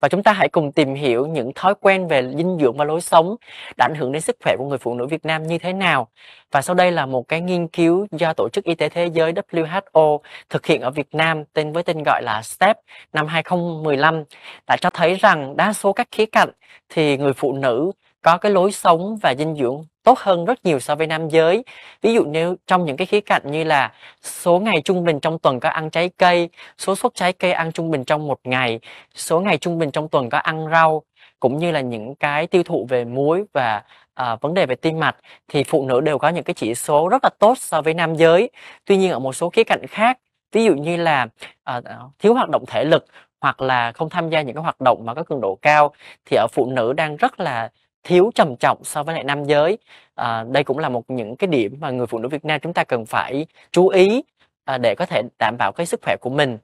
Và 0.00 0.08
chúng 0.08 0.22
ta 0.22 0.32
hãy 0.32 0.48
cùng 0.48 0.72
tìm 0.72 0.94
hiểu 0.94 1.26
những 1.26 1.52
thói 1.54 1.74
quen 1.80 2.08
về 2.08 2.22
dinh 2.36 2.58
dưỡng 2.60 2.76
và 2.76 2.84
lối 2.84 3.00
sống 3.00 3.36
đã 3.76 3.86
ảnh 3.86 3.94
hưởng 3.94 4.12
đến 4.12 4.22
sức 4.22 4.36
khỏe 4.44 4.56
của 4.58 4.64
người 4.64 4.78
phụ 4.78 4.94
nữ 4.94 5.06
Việt 5.06 5.24
Nam 5.24 5.46
như 5.46 5.58
thế 5.58 5.72
nào. 5.72 6.08
Và 6.50 6.62
sau 6.62 6.74
đây 6.74 6.92
là 6.92 7.06
một 7.06 7.28
cái 7.28 7.40
nghiên 7.40 7.68
cứu 7.68 8.06
do 8.10 8.32
Tổ 8.32 8.48
chức 8.48 8.64
Y 8.64 8.74
tế 8.74 8.88
Thế 8.88 9.06
giới 9.06 9.32
WHO 9.32 10.18
thực 10.50 10.66
hiện 10.66 10.80
ở 10.80 10.90
Việt 10.90 11.08
Nam, 11.14 11.44
tên 11.52 11.72
với 11.72 11.82
tên 11.82 12.02
gọi 12.06 12.22
là 12.22 12.42
STEP 12.42 12.78
năm 13.12 13.26
2015 13.26 14.24
đã 14.66 14.76
cho 14.76 14.90
thấy 14.90 15.14
rằng 15.14 15.56
đa 15.56 15.72
số 15.72 15.92
các 15.92 16.08
khía 16.12 16.26
cạnh 16.26 16.50
thì 16.88 17.16
người 17.16 17.32
phụ 17.32 17.52
nữ 17.52 17.92
có 18.22 18.38
cái 18.38 18.52
lối 18.52 18.72
sống 18.72 19.18
và 19.22 19.34
dinh 19.38 19.54
dưỡng 19.54 19.84
tốt 20.08 20.18
hơn 20.18 20.44
rất 20.44 20.64
nhiều 20.64 20.80
so 20.80 20.94
với 20.94 21.06
nam 21.06 21.28
giới. 21.28 21.64
Ví 22.02 22.14
dụ 22.14 22.24
nếu 22.24 22.56
trong 22.66 22.84
những 22.84 22.96
cái 22.96 23.06
khía 23.06 23.20
cạnh 23.20 23.42
như 23.44 23.64
là 23.64 23.92
số 24.22 24.58
ngày 24.58 24.82
trung 24.84 25.04
bình 25.04 25.20
trong 25.20 25.38
tuần 25.38 25.60
có 25.60 25.68
ăn 25.68 25.90
trái 25.90 26.10
cây, 26.18 26.48
số 26.78 26.96
suất 26.96 27.14
trái 27.14 27.32
cây 27.32 27.52
ăn 27.52 27.72
trung 27.72 27.90
bình 27.90 28.04
trong 28.04 28.26
một 28.26 28.40
ngày, 28.44 28.80
số 29.14 29.40
ngày 29.40 29.58
trung 29.58 29.78
bình 29.78 29.90
trong 29.90 30.08
tuần 30.08 30.30
có 30.30 30.38
ăn 30.38 30.68
rau, 30.70 31.02
cũng 31.40 31.58
như 31.58 31.70
là 31.70 31.80
những 31.80 32.14
cái 32.14 32.46
tiêu 32.46 32.62
thụ 32.62 32.86
về 32.90 33.04
muối 33.04 33.44
và 33.52 33.82
à, 34.14 34.36
vấn 34.36 34.54
đề 34.54 34.66
về 34.66 34.74
tim 34.74 34.98
mạch 34.98 35.16
thì 35.48 35.64
phụ 35.64 35.86
nữ 35.86 36.00
đều 36.00 36.18
có 36.18 36.28
những 36.28 36.44
cái 36.44 36.54
chỉ 36.54 36.74
số 36.74 37.08
rất 37.08 37.24
là 37.24 37.30
tốt 37.38 37.58
so 37.58 37.82
với 37.82 37.94
nam 37.94 38.14
giới. 38.14 38.50
Tuy 38.84 38.96
nhiên 38.96 39.10
ở 39.10 39.18
một 39.18 39.32
số 39.32 39.50
khía 39.50 39.64
cạnh 39.64 39.86
khác, 39.86 40.18
ví 40.52 40.64
dụ 40.64 40.74
như 40.74 40.96
là 40.96 41.26
à, 41.64 41.80
thiếu 42.18 42.34
hoạt 42.34 42.48
động 42.48 42.64
thể 42.66 42.84
lực 42.84 43.04
hoặc 43.40 43.60
là 43.60 43.92
không 43.92 44.10
tham 44.10 44.30
gia 44.30 44.42
những 44.42 44.54
cái 44.54 44.62
hoạt 44.62 44.80
động 44.80 45.06
mà 45.06 45.14
có 45.14 45.22
cường 45.22 45.40
độ 45.40 45.58
cao 45.62 45.94
thì 46.26 46.36
ở 46.36 46.46
phụ 46.52 46.70
nữ 46.70 46.92
đang 46.92 47.16
rất 47.16 47.40
là 47.40 47.70
thiếu 48.08 48.30
trầm 48.34 48.56
trọng 48.56 48.84
so 48.84 49.02
với 49.02 49.14
lại 49.14 49.24
nam 49.24 49.44
giới. 49.44 49.78
À, 50.14 50.44
đây 50.50 50.64
cũng 50.64 50.78
là 50.78 50.88
một 50.88 51.04
những 51.08 51.36
cái 51.36 51.48
điểm 51.48 51.76
mà 51.80 51.90
người 51.90 52.06
phụ 52.06 52.18
nữ 52.18 52.28
Việt 52.28 52.44
Nam 52.44 52.60
chúng 52.60 52.72
ta 52.72 52.84
cần 52.84 53.06
phải 53.06 53.46
chú 53.72 53.88
ý 53.88 54.22
à, 54.64 54.78
để 54.78 54.94
có 54.98 55.06
thể 55.06 55.22
đảm 55.38 55.56
bảo 55.58 55.72
cái 55.72 55.86
sức 55.86 56.00
khỏe 56.02 56.16
của 56.20 56.30
mình 56.30 56.58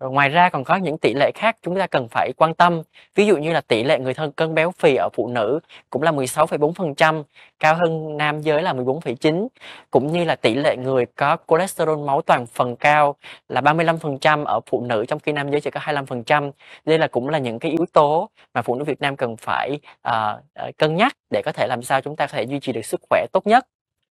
rồi 0.00 0.10
ngoài 0.10 0.28
ra 0.28 0.48
còn 0.48 0.64
có 0.64 0.76
những 0.76 0.98
tỷ 0.98 1.14
lệ 1.14 1.30
khác 1.34 1.56
chúng 1.62 1.78
ta 1.78 1.86
cần 1.86 2.08
phải 2.08 2.32
quan 2.36 2.54
tâm. 2.54 2.82
Ví 3.14 3.26
dụ 3.26 3.36
như 3.36 3.52
là 3.52 3.60
tỷ 3.60 3.84
lệ 3.84 3.98
người 3.98 4.14
thân 4.14 4.32
cân 4.32 4.54
béo 4.54 4.70
phì 4.70 4.94
ở 4.96 5.08
phụ 5.12 5.28
nữ 5.28 5.60
cũng 5.90 6.02
là 6.02 6.12
16,4%, 6.12 7.22
cao 7.58 7.74
hơn 7.74 8.16
nam 8.16 8.40
giới 8.40 8.62
là 8.62 8.72
14,9%, 8.72 9.48
cũng 9.90 10.12
như 10.12 10.24
là 10.24 10.36
tỷ 10.36 10.54
lệ 10.54 10.76
người 10.76 11.06
có 11.06 11.36
cholesterol 11.48 12.06
máu 12.06 12.22
toàn 12.22 12.46
phần 12.46 12.76
cao 12.76 13.16
là 13.48 13.60
35% 13.60 14.44
ở 14.44 14.60
phụ 14.66 14.80
nữ 14.80 15.04
trong 15.08 15.18
khi 15.18 15.32
nam 15.32 15.50
giới 15.50 15.60
chỉ 15.60 15.70
có 15.70 15.80
25%. 15.80 16.50
Đây 16.84 16.98
là 16.98 17.06
cũng 17.06 17.28
là 17.28 17.38
những 17.38 17.58
cái 17.58 17.70
yếu 17.70 17.86
tố 17.92 18.30
mà 18.54 18.62
phụ 18.62 18.74
nữ 18.74 18.84
Việt 18.84 19.00
Nam 19.00 19.16
cần 19.16 19.36
phải 19.36 19.80
uh, 20.08 20.76
cân 20.78 20.96
nhắc 20.96 21.12
để 21.30 21.42
có 21.44 21.52
thể 21.52 21.66
làm 21.66 21.82
sao 21.82 22.00
chúng 22.00 22.16
ta 22.16 22.26
có 22.26 22.32
thể 22.32 22.42
duy 22.42 22.60
trì 22.60 22.72
được 22.72 22.84
sức 22.84 23.00
khỏe 23.10 23.26
tốt 23.32 23.46
nhất. 23.46 23.66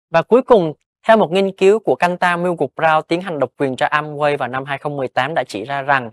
Và 0.09 0.21
cuối 0.21 0.41
cùng 0.41 0.73
theo 1.07 1.17
một 1.17 1.31
nghiên 1.31 1.51
cứu 1.51 1.79
của 1.79 1.95
Kanta 1.95 2.37
Milk 2.37 2.59
Brown 2.75 3.01
tiến 3.01 3.21
hành 3.21 3.39
độc 3.39 3.49
quyền 3.57 3.75
cho 3.75 3.85
Amway 3.85 4.37
vào 4.37 4.49
năm 4.49 4.65
2018 4.65 5.33
đã 5.35 5.43
chỉ 5.47 5.65
ra 5.65 5.81
rằng 5.81 6.11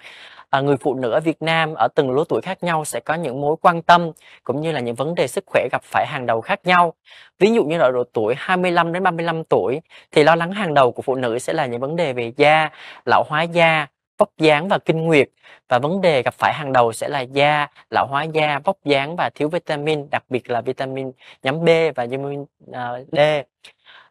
à, 0.51 0.61
người 0.61 0.77
phụ 0.77 0.95
nữ 0.95 1.11
ở 1.11 1.21
Việt 1.21 1.43
Nam 1.43 1.75
ở 1.75 1.89
từng 1.95 2.11
lứa 2.11 2.25
tuổi 2.29 2.41
khác 2.41 2.63
nhau 2.63 2.85
sẽ 2.85 3.01
có 3.01 3.15
những 3.15 3.41
mối 3.41 3.57
quan 3.63 3.83
tâm 3.83 4.11
cũng 4.45 4.61
như 4.61 4.73
là 4.73 4.81
những 4.81 4.95
vấn 4.95 5.15
đề 5.15 5.27
sức 5.27 5.45
khỏe 5.47 5.69
gặp 5.73 5.83
phải 5.85 6.07
hàng 6.07 6.27
đầu 6.27 6.41
khác 6.41 6.61
nhau. 6.65 6.95
Ví 7.39 7.53
dụ 7.53 7.65
như 7.65 7.79
ở 7.79 7.91
độ 7.93 8.05
tuổi 8.13 8.35
25 8.39 8.93
đến 8.93 9.03
35 9.03 9.45
tuổi 9.45 9.81
thì 10.13 10.25
lo 10.25 10.35
lắng 10.35 10.53
hàng 10.53 10.75
đầu 10.75 10.93
của 10.93 11.03
phụ 11.03 11.15
nữ 11.15 11.39
sẽ 11.39 11.53
là 11.53 11.67
những 11.67 11.81
vấn 11.81 11.97
đề 11.97 12.13
về 12.13 12.33
da, 12.37 12.71
lão 13.07 13.25
hóa 13.29 13.43
da, 13.43 13.87
vóc 14.19 14.31
dáng 14.39 14.69
và 14.69 14.79
kinh 14.79 15.05
nguyệt 15.05 15.29
và 15.69 15.79
vấn 15.79 16.01
đề 16.01 16.23
gặp 16.23 16.35
phải 16.35 16.53
hàng 16.55 16.73
đầu 16.73 16.93
sẽ 16.93 17.09
là 17.09 17.21
da, 17.21 17.67
lão 17.91 18.07
hóa 18.07 18.23
da, 18.23 18.59
vóc 18.65 18.77
dáng 18.85 19.17
và 19.17 19.31
thiếu 19.35 19.49
vitamin, 19.49 20.11
đặc 20.11 20.25
biệt 20.29 20.51
là 20.51 20.61
vitamin 20.61 21.13
nhóm 21.43 21.65
B 21.65 21.69
và 21.97 22.07
vitamin 22.07 22.43
uh, 22.43 23.09
D 23.13 23.19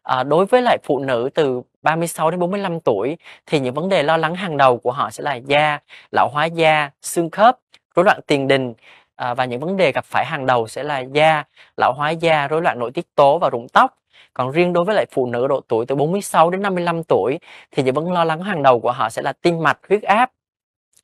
à, 0.08 0.22
đối 0.22 0.46
với 0.46 0.62
lại 0.62 0.78
phụ 0.82 0.98
nữ 0.98 1.30
từ 1.34 1.62
36 1.82 2.30
đến 2.30 2.40
45 2.40 2.80
tuổi 2.80 3.16
thì 3.46 3.60
những 3.60 3.74
vấn 3.74 3.88
đề 3.88 4.02
lo 4.02 4.16
lắng 4.16 4.34
hàng 4.34 4.56
đầu 4.56 4.78
của 4.78 4.92
họ 4.92 5.10
sẽ 5.10 5.22
là 5.24 5.34
da, 5.34 5.78
lão 6.12 6.28
hóa 6.32 6.44
da, 6.44 6.90
xương 7.02 7.30
khớp, 7.30 7.58
rối 7.94 8.04
loạn 8.04 8.20
tiền 8.26 8.48
đình 8.48 8.74
à, 9.16 9.34
và 9.34 9.44
những 9.44 9.60
vấn 9.60 9.76
đề 9.76 9.92
gặp 9.92 10.04
phải 10.04 10.24
hàng 10.26 10.46
đầu 10.46 10.68
sẽ 10.68 10.82
là 10.82 10.98
da, 10.98 11.44
lão 11.76 11.92
hóa 11.96 12.10
da, 12.10 12.48
rối 12.48 12.62
loạn 12.62 12.78
nội 12.78 12.90
tiết 12.90 13.14
tố 13.14 13.38
và 13.38 13.50
rụng 13.50 13.66
tóc. 13.72 13.94
Còn 14.34 14.50
riêng 14.52 14.72
đối 14.72 14.84
với 14.84 14.94
lại 14.94 15.06
phụ 15.10 15.26
nữ 15.26 15.46
độ 15.46 15.60
tuổi 15.68 15.86
từ 15.86 15.94
46 15.94 16.50
đến 16.50 16.62
55 16.62 17.02
tuổi 17.04 17.38
thì 17.70 17.82
những 17.82 17.94
vấn 17.94 18.12
lo 18.12 18.24
lắng 18.24 18.42
hàng 18.42 18.62
đầu 18.62 18.80
của 18.80 18.92
họ 18.92 19.10
sẽ 19.10 19.22
là 19.22 19.32
tim 19.32 19.62
mạch, 19.62 19.78
huyết 19.88 20.02
áp, 20.02 20.30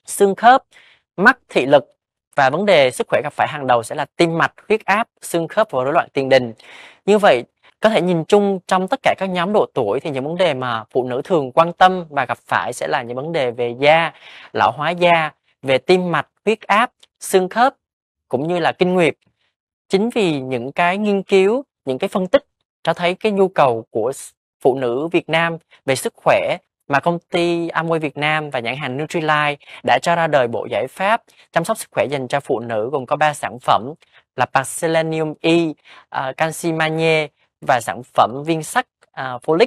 xương 0.06 0.34
khớp, 0.34 0.62
mắt, 1.16 1.38
thị 1.48 1.66
lực 1.66 1.84
và 2.36 2.50
vấn 2.50 2.66
đề 2.66 2.90
sức 2.90 3.06
khỏe 3.10 3.20
gặp 3.24 3.32
phải 3.32 3.48
hàng 3.48 3.66
đầu 3.66 3.82
sẽ 3.82 3.94
là 3.94 4.06
tim 4.16 4.38
mạch, 4.38 4.52
huyết 4.68 4.84
áp, 4.84 5.08
xương 5.22 5.48
khớp 5.48 5.70
và 5.70 5.84
rối 5.84 5.92
loạn 5.92 6.08
tiền 6.12 6.28
đình. 6.28 6.52
Như 7.06 7.18
vậy 7.18 7.44
có 7.84 7.90
thể 7.90 8.02
nhìn 8.02 8.24
chung 8.24 8.58
trong 8.66 8.88
tất 8.88 9.00
cả 9.02 9.14
các 9.18 9.26
nhóm 9.26 9.52
độ 9.52 9.66
tuổi 9.74 10.00
thì 10.00 10.10
những 10.10 10.24
vấn 10.24 10.36
đề 10.36 10.54
mà 10.54 10.84
phụ 10.90 11.04
nữ 11.04 11.20
thường 11.24 11.52
quan 11.52 11.72
tâm 11.72 12.04
và 12.10 12.24
gặp 12.24 12.38
phải 12.38 12.72
sẽ 12.72 12.88
là 12.88 13.02
những 13.02 13.16
vấn 13.16 13.32
đề 13.32 13.50
về 13.50 13.74
da, 13.78 14.12
lão 14.52 14.72
hóa 14.72 14.90
da, 14.90 15.32
về 15.62 15.78
tim 15.78 16.12
mạch, 16.12 16.28
huyết 16.44 16.60
áp, 16.60 16.90
xương 17.20 17.48
khớp 17.48 17.74
cũng 18.28 18.48
như 18.48 18.58
là 18.58 18.72
kinh 18.72 18.94
nguyệt. 18.94 19.14
Chính 19.88 20.10
vì 20.10 20.40
những 20.40 20.72
cái 20.72 20.98
nghiên 20.98 21.22
cứu, 21.22 21.64
những 21.84 21.98
cái 21.98 22.08
phân 22.08 22.26
tích 22.26 22.44
cho 22.82 22.94
thấy 22.94 23.14
cái 23.14 23.32
nhu 23.32 23.48
cầu 23.48 23.84
của 23.90 24.12
phụ 24.60 24.74
nữ 24.74 25.08
Việt 25.12 25.28
Nam 25.28 25.56
về 25.86 25.96
sức 25.96 26.12
khỏe 26.16 26.56
mà 26.88 27.00
công 27.00 27.18
ty 27.18 27.68
Amway 27.68 27.98
Việt 27.98 28.16
Nam 28.16 28.50
và 28.50 28.60
nhãn 28.60 28.76
hàng 28.76 28.96
Nutrilite 28.96 29.56
đã 29.86 29.98
cho 30.02 30.16
ra 30.16 30.26
đời 30.26 30.48
bộ 30.48 30.66
giải 30.70 30.86
pháp 30.90 31.22
chăm 31.52 31.64
sóc 31.64 31.78
sức 31.78 31.88
khỏe 31.90 32.06
dành 32.10 32.28
cho 32.28 32.40
phụ 32.40 32.60
nữ 32.60 32.88
gồm 32.92 33.06
có 33.06 33.16
3 33.16 33.34
sản 33.34 33.58
phẩm 33.62 33.92
là 34.36 34.64
Selenium 34.64 35.34
E, 35.40 35.52
à, 36.08 36.28
uh, 36.28 36.36
canxi 36.36 36.72
magie 36.72 37.28
và 37.68 37.80
sản 37.82 38.02
phẩm 38.14 38.42
viên 38.46 38.62
sắt 38.62 38.86
uh, 39.08 39.42
folic 39.42 39.66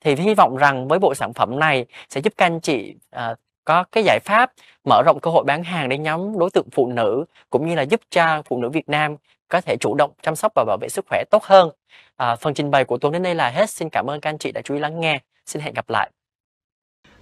thì 0.00 0.14
hy 0.14 0.34
vọng 0.34 0.56
rằng 0.56 0.88
với 0.88 0.98
bộ 0.98 1.14
sản 1.14 1.32
phẩm 1.32 1.58
này 1.58 1.86
sẽ 2.08 2.20
giúp 2.20 2.32
các 2.36 2.46
anh 2.46 2.60
chị 2.60 2.94
uh, 3.16 3.38
có 3.64 3.84
cái 3.92 4.04
giải 4.04 4.18
pháp 4.24 4.52
mở 4.84 5.02
rộng 5.06 5.20
cơ 5.20 5.30
hội 5.30 5.44
bán 5.44 5.64
hàng 5.64 5.88
đến 5.88 6.02
nhóm 6.02 6.38
đối 6.38 6.50
tượng 6.50 6.70
phụ 6.72 6.86
nữ 6.86 7.24
cũng 7.50 7.68
như 7.68 7.74
là 7.74 7.82
giúp 7.82 8.00
cho 8.10 8.42
phụ 8.44 8.62
nữ 8.62 8.68
Việt 8.68 8.88
Nam 8.88 9.16
có 9.48 9.60
thể 9.60 9.76
chủ 9.80 9.94
động 9.94 10.10
chăm 10.22 10.36
sóc 10.36 10.52
và 10.54 10.64
bảo 10.64 10.76
vệ 10.80 10.88
sức 10.88 11.04
khỏe 11.08 11.24
tốt 11.30 11.44
hơn. 11.44 11.70
À, 12.16 12.36
phần 12.36 12.54
trình 12.54 12.70
bày 12.70 12.84
của 12.84 12.98
Tuấn 12.98 13.12
đến 13.12 13.22
đây 13.22 13.34
là 13.34 13.50
hết. 13.50 13.70
Xin 13.70 13.88
cảm 13.88 14.10
ơn 14.10 14.20
các 14.20 14.30
anh 14.30 14.38
chị 14.38 14.52
đã 14.52 14.60
chú 14.64 14.74
ý 14.74 14.80
lắng 14.80 15.00
nghe. 15.00 15.20
Xin 15.46 15.62
hẹn 15.62 15.74
gặp 15.74 15.90
lại. 15.90 16.10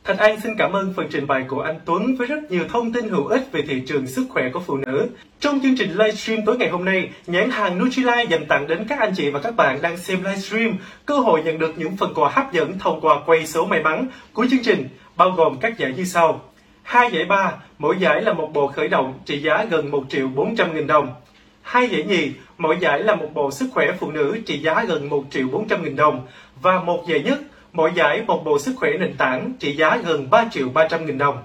Thành 0.07 0.17
An 0.17 0.41
xin 0.41 0.57
cảm 0.59 0.73
ơn 0.73 0.93
phần 0.97 1.07
trình 1.11 1.27
bày 1.27 1.45
của 1.49 1.61
anh 1.61 1.81
Tuấn 1.85 2.17
với 2.17 2.27
rất 2.27 2.51
nhiều 2.51 2.65
thông 2.69 2.93
tin 2.93 3.09
hữu 3.09 3.27
ích 3.27 3.53
về 3.53 3.63
thị 3.69 3.83
trường 3.87 4.07
sức 4.07 4.27
khỏe 4.31 4.51
của 4.53 4.61
phụ 4.61 4.77
nữ. 4.77 5.09
Trong 5.41 5.61
chương 5.63 5.77
trình 5.79 5.91
livestream 5.91 6.45
tối 6.47 6.57
ngày 6.57 6.69
hôm 6.69 6.85
nay, 6.85 7.11
nhãn 7.27 7.51
hàng 7.51 7.79
Nutrilite 7.79 8.25
dành 8.25 8.47
tặng 8.47 8.67
đến 8.67 8.85
các 8.89 8.99
anh 8.99 9.13
chị 9.17 9.31
và 9.31 9.41
các 9.41 9.57
bạn 9.57 9.83
đang 9.83 9.97
xem 9.97 10.19
livestream 10.25 10.77
cơ 11.07 11.19
hội 11.19 11.43
nhận 11.43 11.59
được 11.59 11.79
những 11.79 11.97
phần 11.97 12.15
quà 12.15 12.31
hấp 12.31 12.53
dẫn 12.53 12.79
thông 12.79 13.01
qua 13.01 13.21
quay 13.27 13.47
số 13.47 13.67
may 13.67 13.83
mắn 13.83 14.07
của 14.33 14.47
chương 14.51 14.63
trình, 14.63 14.89
bao 15.17 15.31
gồm 15.31 15.57
các 15.61 15.79
giải 15.79 15.93
như 15.97 16.05
sau. 16.05 16.41
Hai 16.83 17.11
giải 17.13 17.25
ba, 17.25 17.53
mỗi 17.79 17.97
giải 17.99 18.23
là 18.23 18.33
một 18.33 18.51
bộ 18.53 18.67
khởi 18.67 18.89
động 18.89 19.15
trị 19.25 19.39
giá 19.39 19.65
gần 19.71 19.91
1 19.91 20.05
triệu 20.09 20.29
400 20.29 20.75
nghìn 20.75 20.87
đồng. 20.87 21.15
Hai 21.63 21.89
giải 21.89 22.03
nhì, 22.03 22.31
mỗi 22.59 22.77
giải 22.81 23.03
là 23.03 23.15
một 23.15 23.29
bộ 23.35 23.51
sức 23.51 23.67
khỏe 23.73 23.93
phụ 24.01 24.11
nữ 24.11 24.39
trị 24.47 24.59
giá 24.59 24.85
gần 24.89 25.09
1 25.09 25.25
triệu 25.31 25.49
400 25.49 25.83
nghìn 25.83 25.97
đồng. 25.97 26.27
Và 26.63 26.81
một 26.81 27.05
giải 27.09 27.21
nhất, 27.21 27.39
mỗi 27.77 27.93
giải 27.95 28.23
một 28.27 28.45
bộ 28.45 28.59
sức 28.59 28.75
khỏe 28.77 28.91
nền 29.01 29.15
tảng 29.15 29.53
trị 29.59 29.77
giá 29.77 29.97
gần 29.97 30.31
3 30.31 30.45
triệu 30.51 30.69
300 30.69 31.07
nghìn 31.07 31.19
đồng. 31.19 31.39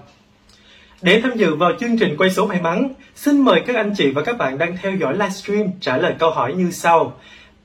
Để 1.02 1.20
tham 1.22 1.32
dự 1.36 1.54
vào 1.54 1.72
chương 1.80 1.98
trình 1.98 2.16
quay 2.18 2.30
số 2.30 2.46
may 2.46 2.60
mắn, 2.60 2.88
xin 3.14 3.40
mời 3.40 3.62
các 3.66 3.76
anh 3.76 3.92
chị 3.96 4.10
và 4.10 4.22
các 4.22 4.38
bạn 4.38 4.58
đang 4.58 4.76
theo 4.82 4.92
dõi 4.96 5.12
livestream 5.12 5.66
trả 5.80 5.96
lời 5.96 6.14
câu 6.18 6.30
hỏi 6.30 6.54
như 6.54 6.70
sau. 6.70 7.12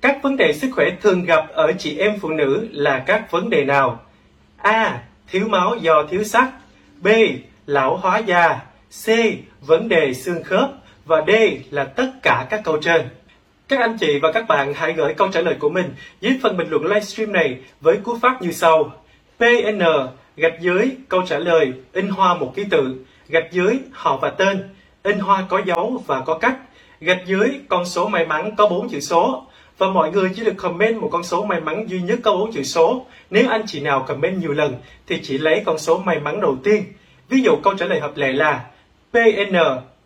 Các 0.02 0.20
vấn 0.24 0.38
đề 0.38 0.54
sức 0.54 0.70
khỏe 0.76 0.86
thường 1.02 1.24
gặp 1.24 1.50
ở 1.50 1.72
chị 1.80 1.98
em 1.98 2.20
phụ 2.20 2.30
nữ 2.30 2.68
là 2.72 3.00
các 3.00 3.32
vấn 3.32 3.50
đề 3.50 3.66
nào? 3.66 4.00
A. 4.58 5.00
Thiếu 5.28 5.48
máu 5.48 5.76
do 5.82 6.04
thiếu 6.10 6.24
sắt. 6.24 6.50
B. 7.02 7.08
Lão 7.66 7.98
hóa 7.98 8.18
da. 8.18 8.60
C. 9.06 9.10
Vấn 9.62 9.90
đề 9.90 10.14
xương 10.14 10.44
khớp. 10.44 10.70
Và 11.06 11.24
D 11.28 11.32
là 11.70 11.84
tất 11.84 12.12
cả 12.22 12.48
các 12.50 12.62
câu 12.64 12.78
trên. 12.82 13.02
Các 13.68 13.80
anh 13.80 13.98
chị 13.98 14.20
và 14.20 14.32
các 14.32 14.48
bạn 14.48 14.74
hãy 14.74 14.94
gửi 14.94 15.14
câu 15.14 15.28
trả 15.28 15.42
lời 15.42 15.56
của 15.60 15.70
mình 15.70 15.94
dưới 16.22 16.40
phần 16.44 16.58
bình 16.58 16.68
luận 16.70 16.86
livestream 16.86 17.32
này 17.32 17.58
với 17.82 17.98
cú 17.98 18.18
pháp 18.22 18.42
như 18.42 18.52
sau. 18.52 18.92
PN 19.40 19.80
gạch 20.38 20.62
dưới 20.62 20.92
câu 21.10 21.22
trả 21.28 21.40
lời 21.40 21.74
in 21.94 22.08
hoa 22.08 22.36
một 22.36 22.54
ký 22.56 22.64
tự, 22.70 22.96
gạch 23.30 23.52
dưới 23.52 23.80
họ 23.92 24.18
và 24.18 24.30
tên, 24.30 24.70
in 25.04 25.20
hoa 25.20 25.46
có 25.50 25.62
dấu 25.66 26.04
và 26.08 26.22
có 26.26 26.38
cách, 26.38 26.58
gạch 27.00 27.22
dưới 27.26 27.50
con 27.70 27.86
số 27.86 28.08
may 28.08 28.26
mắn 28.26 28.56
có 28.56 28.68
4 28.68 28.90
chữ 28.90 29.00
số. 29.00 29.48
Và 29.78 29.90
mọi 29.90 30.12
người 30.12 30.32
chỉ 30.36 30.44
được 30.44 30.58
comment 30.58 31.02
một 31.02 31.10
con 31.12 31.24
số 31.24 31.46
may 31.46 31.60
mắn 31.62 31.86
duy 31.88 32.02
nhất 32.02 32.20
có 32.24 32.32
4 32.32 32.52
chữ 32.52 32.64
số. 32.64 33.06
Nếu 33.30 33.50
anh 33.50 33.64
chị 33.68 33.80
nào 33.80 34.06
comment 34.08 34.42
nhiều 34.42 34.54
lần 34.54 34.76
thì 35.08 35.20
chỉ 35.24 35.38
lấy 35.38 35.62
con 35.66 35.78
số 35.78 35.98
may 35.98 36.20
mắn 36.20 36.42
đầu 36.42 36.58
tiên. 36.64 36.84
Ví 37.30 37.42
dụ 37.42 37.52
câu 37.64 37.74
trả 37.74 37.86
lời 37.86 38.00
hợp 38.00 38.18
lệ 38.18 38.32
là 38.32 38.66
PN 39.12 39.56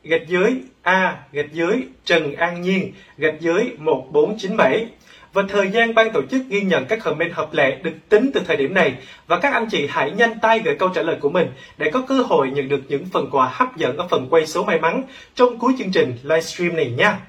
gạch 0.03 0.27
dưới 0.27 0.55
A 0.81 1.17
gạch 1.31 1.53
dưới 1.53 1.83
Trần 2.05 2.35
An 2.35 2.61
Nhiên 2.61 2.93
gạch 3.17 3.35
dưới 3.39 3.71
1497 3.77 4.87
và 5.33 5.43
thời 5.49 5.69
gian 5.69 5.93
ban 5.93 6.11
tổ 6.11 6.21
chức 6.31 6.41
ghi 6.49 6.61
nhận 6.61 6.85
các 6.85 6.99
comment 7.03 7.33
hợp 7.33 7.53
lệ 7.53 7.79
được 7.83 7.93
tính 8.09 8.31
từ 8.33 8.41
thời 8.47 8.57
điểm 8.57 8.73
này 8.73 8.93
và 9.27 9.39
các 9.39 9.53
anh 9.53 9.67
chị 9.71 9.87
hãy 9.89 10.11
nhanh 10.11 10.39
tay 10.39 10.59
gửi 10.59 10.75
câu 10.75 10.89
trả 10.89 11.01
lời 11.01 11.17
của 11.21 11.29
mình 11.29 11.47
để 11.77 11.91
có 11.91 12.01
cơ 12.07 12.15
hội 12.15 12.51
nhận 12.51 12.69
được 12.69 12.81
những 12.87 13.05
phần 13.13 13.29
quà 13.31 13.49
hấp 13.53 13.77
dẫn 13.77 13.97
ở 13.97 14.07
phần 14.07 14.27
quay 14.29 14.47
số 14.47 14.63
may 14.63 14.79
mắn 14.79 15.03
trong 15.35 15.59
cuối 15.59 15.73
chương 15.77 15.91
trình 15.91 16.17
livestream 16.23 16.75
này 16.75 16.91
nha. 16.97 17.19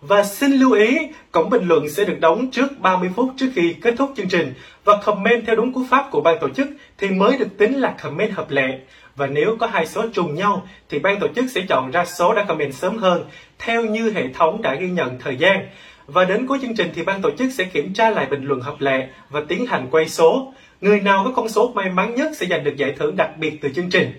Và 0.00 0.24
xin 0.24 0.52
lưu 0.52 0.72
ý, 0.72 0.98
cổng 1.32 1.50
bình 1.50 1.68
luận 1.68 1.88
sẽ 1.88 2.04
được 2.04 2.20
đóng 2.20 2.50
trước 2.50 2.78
30 2.78 3.10
phút 3.16 3.30
trước 3.36 3.50
khi 3.54 3.74
kết 3.82 3.94
thúc 3.98 4.12
chương 4.16 4.28
trình 4.28 4.54
và 4.84 5.00
comment 5.04 5.46
theo 5.46 5.56
đúng 5.56 5.72
cú 5.72 5.84
pháp 5.90 6.08
của 6.10 6.20
ban 6.20 6.38
tổ 6.40 6.48
chức 6.48 6.68
thì 6.98 7.08
mới 7.08 7.38
được 7.38 7.58
tính 7.58 7.74
là 7.74 7.94
comment 8.02 8.32
hợp 8.32 8.50
lệ. 8.50 8.78
Và 9.18 9.26
nếu 9.26 9.56
có 9.60 9.66
hai 9.66 9.86
số 9.86 10.04
trùng 10.12 10.34
nhau 10.34 10.68
thì 10.88 10.98
ban 10.98 11.20
tổ 11.20 11.26
chức 11.36 11.44
sẽ 11.50 11.60
chọn 11.68 11.90
ra 11.90 12.04
số 12.04 12.34
đã 12.34 12.44
comment 12.44 12.74
sớm 12.74 12.96
hơn 12.96 13.24
theo 13.58 13.84
như 13.84 14.12
hệ 14.12 14.28
thống 14.28 14.62
đã 14.62 14.74
ghi 14.74 14.90
nhận 14.90 15.18
thời 15.20 15.36
gian. 15.36 15.68
Và 16.06 16.24
đến 16.24 16.46
cuối 16.46 16.58
chương 16.62 16.74
trình 16.74 16.90
thì 16.94 17.02
ban 17.02 17.22
tổ 17.22 17.30
chức 17.30 17.52
sẽ 17.52 17.64
kiểm 17.64 17.94
tra 17.94 18.10
lại 18.10 18.26
bình 18.26 18.44
luận 18.44 18.60
hợp 18.60 18.80
lệ 18.80 19.08
và 19.30 19.40
tiến 19.48 19.66
hành 19.66 19.88
quay 19.90 20.08
số. 20.08 20.52
Người 20.80 21.00
nào 21.00 21.22
có 21.24 21.32
con 21.36 21.48
số 21.48 21.72
may 21.74 21.90
mắn 21.90 22.14
nhất 22.14 22.30
sẽ 22.36 22.46
giành 22.46 22.64
được 22.64 22.76
giải 22.76 22.92
thưởng 22.98 23.16
đặc 23.16 23.30
biệt 23.38 23.58
từ 23.62 23.68
chương 23.74 23.90
trình. 23.90 24.12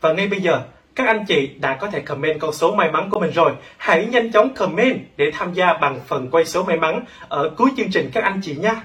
Và 0.00 0.12
ngay 0.12 0.28
bây 0.28 0.40
giờ, 0.40 0.62
các 0.94 1.06
anh 1.06 1.24
chị 1.28 1.50
đã 1.60 1.74
có 1.74 1.90
thể 1.90 2.00
comment 2.00 2.40
con 2.40 2.52
số 2.52 2.74
may 2.74 2.90
mắn 2.90 3.10
của 3.10 3.20
mình 3.20 3.30
rồi. 3.30 3.52
Hãy 3.76 4.06
nhanh 4.06 4.32
chóng 4.32 4.54
comment 4.54 5.00
để 5.16 5.30
tham 5.32 5.54
gia 5.54 5.72
bằng 5.72 6.00
phần 6.06 6.30
quay 6.30 6.44
số 6.44 6.64
may 6.64 6.76
mắn 6.76 7.04
ở 7.28 7.50
cuối 7.56 7.70
chương 7.76 7.90
trình 7.90 8.10
các 8.12 8.24
anh 8.24 8.40
chị 8.42 8.56
nha. 8.56 8.82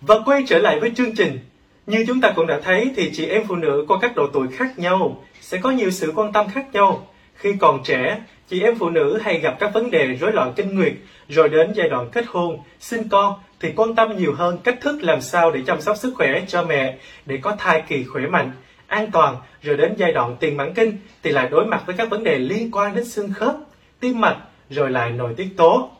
Và 0.00 0.18
quay 0.24 0.42
trở 0.46 0.58
lại 0.58 0.80
với 0.80 0.92
chương 0.96 1.14
trình. 1.16 1.38
Như 1.86 2.04
chúng 2.06 2.20
ta 2.20 2.32
cũng 2.36 2.46
đã 2.46 2.60
thấy 2.62 2.90
thì 2.96 3.10
chị 3.14 3.26
em 3.26 3.42
phụ 3.48 3.56
nữ 3.56 3.84
qua 3.88 3.98
các 4.02 4.16
độ 4.16 4.26
tuổi 4.32 4.48
khác 4.52 4.78
nhau 4.78 5.24
sẽ 5.40 5.58
có 5.58 5.70
nhiều 5.70 5.90
sự 5.90 6.12
quan 6.14 6.32
tâm 6.32 6.46
khác 6.48 6.66
nhau. 6.72 7.06
Khi 7.34 7.52
còn 7.60 7.82
trẻ, 7.84 8.20
chị 8.48 8.62
em 8.62 8.78
phụ 8.78 8.90
nữ 8.90 9.18
hay 9.22 9.38
gặp 9.38 9.56
các 9.60 9.74
vấn 9.74 9.90
đề 9.90 10.06
rối 10.06 10.32
loạn 10.32 10.52
kinh 10.56 10.74
nguyệt, 10.74 10.92
rồi 11.28 11.48
đến 11.48 11.72
giai 11.74 11.88
đoạn 11.88 12.08
kết 12.12 12.24
hôn, 12.28 12.58
sinh 12.80 13.08
con 13.08 13.34
thì 13.60 13.72
quan 13.76 13.94
tâm 13.94 14.16
nhiều 14.16 14.34
hơn 14.34 14.58
cách 14.64 14.78
thức 14.80 15.02
làm 15.02 15.20
sao 15.20 15.50
để 15.50 15.60
chăm 15.66 15.80
sóc 15.80 15.96
sức 15.96 16.14
khỏe 16.16 16.44
cho 16.48 16.62
mẹ 16.62 16.96
để 17.26 17.36
có 17.36 17.56
thai 17.58 17.82
kỳ 17.88 18.04
khỏe 18.04 18.26
mạnh, 18.26 18.50
an 18.86 19.10
toàn, 19.10 19.36
rồi 19.62 19.76
đến 19.76 19.94
giai 19.96 20.12
đoạn 20.12 20.36
tiền 20.40 20.56
mãn 20.56 20.74
kinh 20.74 20.98
thì 21.22 21.30
lại 21.32 21.48
đối 21.50 21.66
mặt 21.66 21.82
với 21.86 21.96
các 21.96 22.10
vấn 22.10 22.24
đề 22.24 22.38
liên 22.38 22.70
quan 22.70 22.94
đến 22.94 23.04
xương 23.04 23.32
khớp, 23.32 23.54
tim 24.00 24.20
mạch, 24.20 24.36
rồi 24.70 24.90
lại 24.90 25.10
nội 25.10 25.34
tiết 25.36 25.48
tố. 25.56 25.90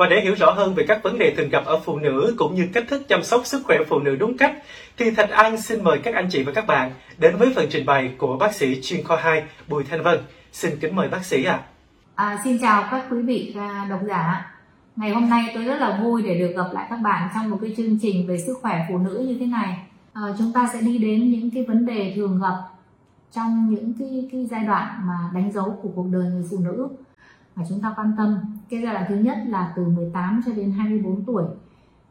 Và 0.00 0.06
để 0.06 0.20
hiểu 0.20 0.34
rõ 0.34 0.50
hơn 0.52 0.74
về 0.74 0.84
các 0.88 1.02
vấn 1.02 1.18
đề 1.18 1.34
thường 1.36 1.48
gặp 1.48 1.64
ở 1.64 1.80
phụ 1.84 1.98
nữ 1.98 2.34
cũng 2.38 2.54
như 2.54 2.68
cách 2.72 2.84
thức 2.88 3.02
chăm 3.08 3.22
sóc 3.22 3.46
sức 3.46 3.62
khỏe 3.64 3.78
phụ 3.88 3.98
nữ 3.98 4.16
đúng 4.16 4.36
cách, 4.36 4.56
thì 4.96 5.10
Thạch 5.10 5.30
An 5.30 5.60
xin 5.60 5.84
mời 5.84 5.98
các 5.98 6.14
anh 6.14 6.28
chị 6.30 6.42
và 6.42 6.52
các 6.52 6.66
bạn 6.66 6.92
đến 7.18 7.36
với 7.36 7.52
phần 7.56 7.66
trình 7.70 7.86
bày 7.86 8.14
của 8.18 8.36
bác 8.36 8.54
sĩ 8.54 8.80
chuyên 8.82 9.04
khoa 9.04 9.20
2 9.20 9.42
Bùi 9.68 9.84
Thanh 9.84 10.02
Vân. 10.02 10.18
Xin 10.52 10.70
kính 10.80 10.96
mời 10.96 11.08
bác 11.08 11.24
sĩ 11.24 11.44
ạ. 11.44 11.60
À. 12.14 12.26
À, 12.26 12.40
xin 12.44 12.58
chào 12.60 12.88
các 12.90 13.06
quý 13.10 13.22
vị 13.22 13.54
à, 13.58 13.86
độc 13.90 14.00
giả. 14.08 14.52
Ngày 14.96 15.10
hôm 15.10 15.30
nay 15.30 15.50
tôi 15.54 15.64
rất 15.64 15.80
là 15.80 16.00
vui 16.02 16.22
để 16.22 16.38
được 16.38 16.52
gặp 16.56 16.66
lại 16.72 16.86
các 16.90 16.96
bạn 16.96 17.28
trong 17.34 17.50
một 17.50 17.58
cái 17.62 17.74
chương 17.76 17.98
trình 18.02 18.26
về 18.28 18.38
sức 18.38 18.58
khỏe 18.62 18.86
phụ 18.88 18.98
nữ 18.98 19.24
như 19.28 19.36
thế 19.40 19.46
này. 19.46 19.78
À, 20.12 20.22
chúng 20.38 20.52
ta 20.52 20.70
sẽ 20.72 20.80
đi 20.80 20.98
đến 20.98 21.30
những 21.30 21.50
cái 21.50 21.64
vấn 21.64 21.86
đề 21.86 22.12
thường 22.16 22.40
gặp 22.42 22.56
trong 23.32 23.70
những 23.70 23.92
cái, 23.98 24.28
cái 24.32 24.46
giai 24.50 24.64
đoạn 24.64 24.88
mà 25.04 25.30
đánh 25.34 25.52
dấu 25.52 25.78
của 25.82 25.88
cuộc 25.94 26.06
đời 26.12 26.24
người 26.24 26.44
phụ 26.50 26.58
nữ 26.58 26.88
mà 27.56 27.64
chúng 27.68 27.80
ta 27.82 27.94
quan 27.96 28.12
tâm. 28.18 28.38
Cái 28.70 28.82
giai 28.82 28.94
đoạn 28.94 29.04
thứ 29.08 29.14
nhất 29.14 29.38
là 29.46 29.72
từ 29.76 29.84
18 29.84 30.40
cho 30.46 30.52
đến 30.52 30.70
24 30.70 31.24
tuổi. 31.24 31.44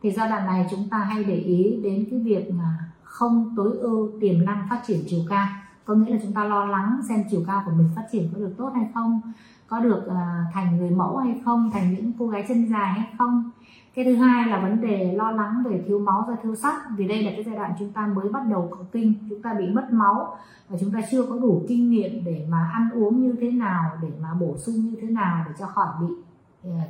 Thì 0.01 0.11
giai 0.11 0.29
đoạn 0.29 0.45
này 0.45 0.67
chúng 0.71 0.89
ta 0.89 0.97
hay 0.97 1.23
để 1.23 1.35
ý 1.35 1.79
đến 1.83 2.07
cái 2.11 2.19
việc 2.19 2.51
mà 2.51 2.77
không 3.03 3.53
tối 3.57 3.77
ưu 3.77 4.11
tiềm 4.21 4.45
năng 4.45 4.67
phát 4.69 4.81
triển 4.87 4.99
chiều 5.07 5.19
cao. 5.29 5.47
Có 5.85 5.95
nghĩa 5.95 6.13
là 6.13 6.19
chúng 6.23 6.33
ta 6.33 6.43
lo 6.43 6.65
lắng 6.65 6.99
xem 7.09 7.23
chiều 7.31 7.43
cao 7.47 7.63
của 7.65 7.71
mình 7.71 7.89
phát 7.95 8.03
triển 8.11 8.29
có 8.33 8.39
được 8.39 8.53
tốt 8.57 8.71
hay 8.75 8.87
không, 8.93 9.21
có 9.67 9.79
được 9.79 10.03
uh, 10.05 10.53
thành 10.53 10.77
người 10.77 10.89
mẫu 10.89 11.17
hay 11.17 11.41
không, 11.45 11.71
thành 11.73 11.93
những 11.93 12.11
cô 12.19 12.27
gái 12.27 12.45
chân 12.47 12.69
dài 12.69 12.93
hay 12.93 13.07
không. 13.17 13.51
Cái 13.95 14.05
thứ 14.05 14.15
hai 14.15 14.47
là 14.47 14.61
vấn 14.61 14.81
đề 14.81 15.13
lo 15.13 15.31
lắng 15.31 15.63
về 15.65 15.83
thiếu 15.87 15.99
máu 15.99 16.25
do 16.27 16.35
thiếu 16.43 16.55
sắt 16.55 16.75
vì 16.97 17.07
đây 17.07 17.23
là 17.23 17.31
cái 17.31 17.43
giai 17.43 17.55
đoạn 17.55 17.73
chúng 17.79 17.91
ta 17.91 18.07
mới 18.07 18.29
bắt 18.29 18.43
đầu 18.51 18.67
có 18.71 18.77
kinh, 18.91 19.13
chúng 19.29 19.41
ta 19.41 19.53
bị 19.53 19.65
mất 19.69 19.93
máu 19.93 20.37
và 20.69 20.77
chúng 20.81 20.91
ta 20.91 20.99
chưa 21.11 21.25
có 21.25 21.39
đủ 21.39 21.65
kinh 21.69 21.89
nghiệm 21.89 22.25
để 22.25 22.47
mà 22.49 22.69
ăn 22.73 22.89
uống 22.93 23.21
như 23.21 23.35
thế 23.41 23.51
nào, 23.51 23.97
để 24.01 24.09
mà 24.21 24.33
bổ 24.33 24.57
sung 24.57 24.75
như 24.75 24.95
thế 25.01 25.07
nào 25.07 25.45
để 25.47 25.53
cho 25.59 25.65
khỏi 25.65 25.87
bị 26.01 26.15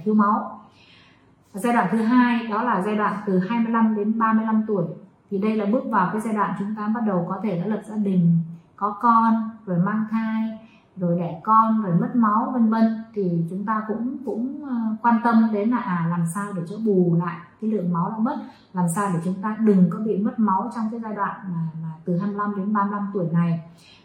thiếu 0.04 0.14
máu. 0.14 0.62
Giai 1.54 1.74
đoạn 1.74 1.88
thứ 1.92 1.98
hai 1.98 2.48
đó 2.48 2.64
là 2.64 2.82
giai 2.82 2.96
đoạn 2.96 3.14
từ 3.26 3.40
25 3.40 3.96
đến 3.96 4.20
35 4.20 4.64
tuổi 4.68 4.86
thì 5.32 5.38
đây 5.38 5.56
là 5.56 5.66
bước 5.66 5.84
vào 5.90 6.10
cái 6.12 6.22
giai 6.22 6.34
đoạn 6.34 6.54
chúng 6.60 6.76
ta 6.76 6.88
bắt 6.96 7.02
đầu 7.08 7.26
có 7.30 7.40
thể 7.44 7.60
đã 7.60 7.66
lập 7.66 7.82
gia 7.86 7.96
đình, 7.96 8.38
có 8.76 8.98
con, 9.02 9.50
rồi 9.66 9.78
mang 9.78 10.06
thai, 10.12 10.60
rồi 10.96 11.20
đẻ 11.20 11.42
con, 11.44 11.82
rồi 11.84 11.96
mất 12.02 12.16
máu 12.16 12.52
vân 12.54 12.70
vân 12.70 13.04
thì 13.14 13.46
chúng 13.50 13.66
ta 13.66 13.84
cũng 13.88 14.18
cũng 14.26 14.66
ờ, 14.70 14.76
quan 15.02 15.20
tâm 15.24 15.50
đến 15.54 15.70
là 15.70 15.78
à 15.78 16.08
làm 16.10 16.26
sao 16.36 16.54
để 16.56 16.62
cho 16.70 16.76
bù 16.86 17.18
lại 17.26 17.38
cái 17.62 17.72
lượng 17.72 17.94
máu 17.94 18.10
đã 18.10 18.18
mất, 18.18 18.38
làm 18.74 18.86
sao 18.96 19.10
để 19.14 19.20
chúng 19.26 19.42
ta 19.42 19.58
đừng 19.60 19.90
có 19.90 20.00
bị 20.00 20.18
mất 20.18 20.40
máu 20.40 20.72
trong 20.76 20.86
cái 20.92 21.00
giai 21.00 21.16
đoạn 21.16 21.36
mà, 21.44 21.60
mà 21.84 21.90
từ 22.06 22.18
25 22.18 22.56
đến 22.58 22.74
35 22.74 23.10
tuổi 23.14 23.26
này. 23.34 23.60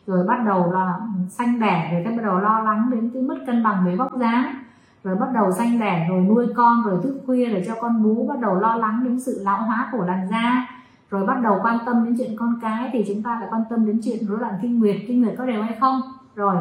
Rồi 0.06 0.26
bắt 0.26 0.44
đầu 0.46 0.72
là 0.72 0.98
xanh 1.28 1.54
ừ, 1.54 1.60
đẻ 1.60 1.90
rồi 1.92 2.02
cái 2.04 2.16
bắt 2.16 2.22
đầu 2.22 2.38
lo 2.38 2.58
lắng 2.58 2.90
đến 2.90 3.10
cái 3.14 3.22
mất 3.22 3.36
cân 3.46 3.62
bằng 3.62 3.84
về 3.86 3.96
vóc 3.96 4.12
dáng 4.20 4.63
rồi 5.04 5.16
bắt 5.16 5.28
đầu 5.34 5.52
sanh 5.52 5.80
đẻ, 5.80 6.06
rồi 6.08 6.20
nuôi 6.20 6.46
con, 6.56 6.82
rồi 6.86 7.00
thức 7.02 7.22
khuya 7.26 7.48
rồi 7.48 7.62
cho 7.66 7.74
con 7.80 8.02
bú, 8.02 8.26
bắt 8.28 8.40
đầu 8.40 8.54
lo 8.54 8.76
lắng 8.76 9.00
đến 9.04 9.20
sự 9.20 9.40
lão 9.44 9.62
hóa 9.62 9.88
của 9.92 10.04
làn 10.04 10.28
da. 10.30 10.66
Rồi 11.10 11.26
bắt 11.26 11.40
đầu 11.42 11.58
quan 11.62 11.78
tâm 11.86 12.04
đến 12.04 12.14
chuyện 12.18 12.36
con 12.36 12.58
cái 12.62 12.90
thì 12.92 13.04
chúng 13.08 13.22
ta 13.22 13.36
phải 13.40 13.48
quan 13.50 13.62
tâm 13.70 13.86
đến 13.86 14.00
chuyện 14.04 14.26
rối 14.28 14.38
loạn 14.38 14.54
kinh 14.62 14.80
nguyệt. 14.80 14.96
Kinh 15.08 15.22
nguyệt 15.22 15.34
có 15.38 15.46
đều 15.46 15.62
hay 15.62 15.76
không? 15.80 16.00
Rồi, 16.34 16.56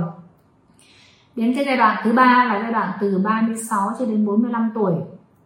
đến 1.36 1.54
cái 1.56 1.66
giai 1.66 1.78
đoạn 1.78 2.02
thứ 2.04 2.14
ba 2.14 2.46
là 2.46 2.60
giai 2.64 2.72
đoạn 2.72 2.92
từ 3.00 3.22
36 3.24 3.90
cho 4.00 4.06
đến 4.06 4.26
45 4.26 4.72
tuổi. 4.76 4.94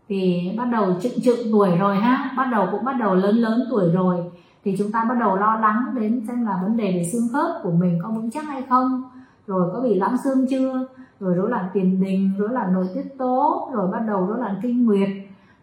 Thì 0.10 0.52
bắt 0.58 0.66
đầu 0.66 0.96
trựng 1.02 1.22
trựng 1.24 1.52
tuổi 1.52 1.78
rồi 1.78 1.96
ha, 1.96 2.32
bắt 2.38 2.48
đầu 2.52 2.68
cũng 2.72 2.86
bắt 2.86 2.94
đầu 3.00 3.16
lớn 3.16 3.36
lớn 3.36 3.64
tuổi 3.70 3.92
rồi. 3.94 4.18
Thì 4.64 4.76
chúng 4.78 4.92
ta 4.92 5.06
bắt 5.10 5.16
đầu 5.20 5.36
lo 5.36 5.56
lắng 5.56 5.86
đến 5.96 6.26
xem 6.28 6.46
là 6.46 6.60
vấn 6.64 6.78
đề 6.78 6.92
về 6.92 7.10
xương 7.14 7.28
khớp 7.34 7.64
của 7.64 7.72
mình 7.72 8.00
có 8.04 8.10
vững 8.10 8.32
chắc 8.32 8.48
hay 8.48 8.62
không? 8.70 9.04
Rồi 9.48 9.70
có 9.74 9.82
bị 9.82 9.96
loãng 9.96 10.18
xương 10.24 10.46
chưa? 10.50 10.88
Rồi 11.20 11.34
rối 11.34 11.50
loạn 11.50 11.70
tiền 11.74 12.02
đình 12.02 12.32
rối 12.38 12.50
loạn 12.50 12.74
nội 12.74 12.88
tiết 12.96 13.18
tố 13.18 13.70
rồi 13.74 13.92
bắt 13.92 14.00
đầu 14.08 14.26
rối 14.26 14.38
loạn 14.40 14.56
kinh 14.62 14.86
nguyệt. 14.86 15.10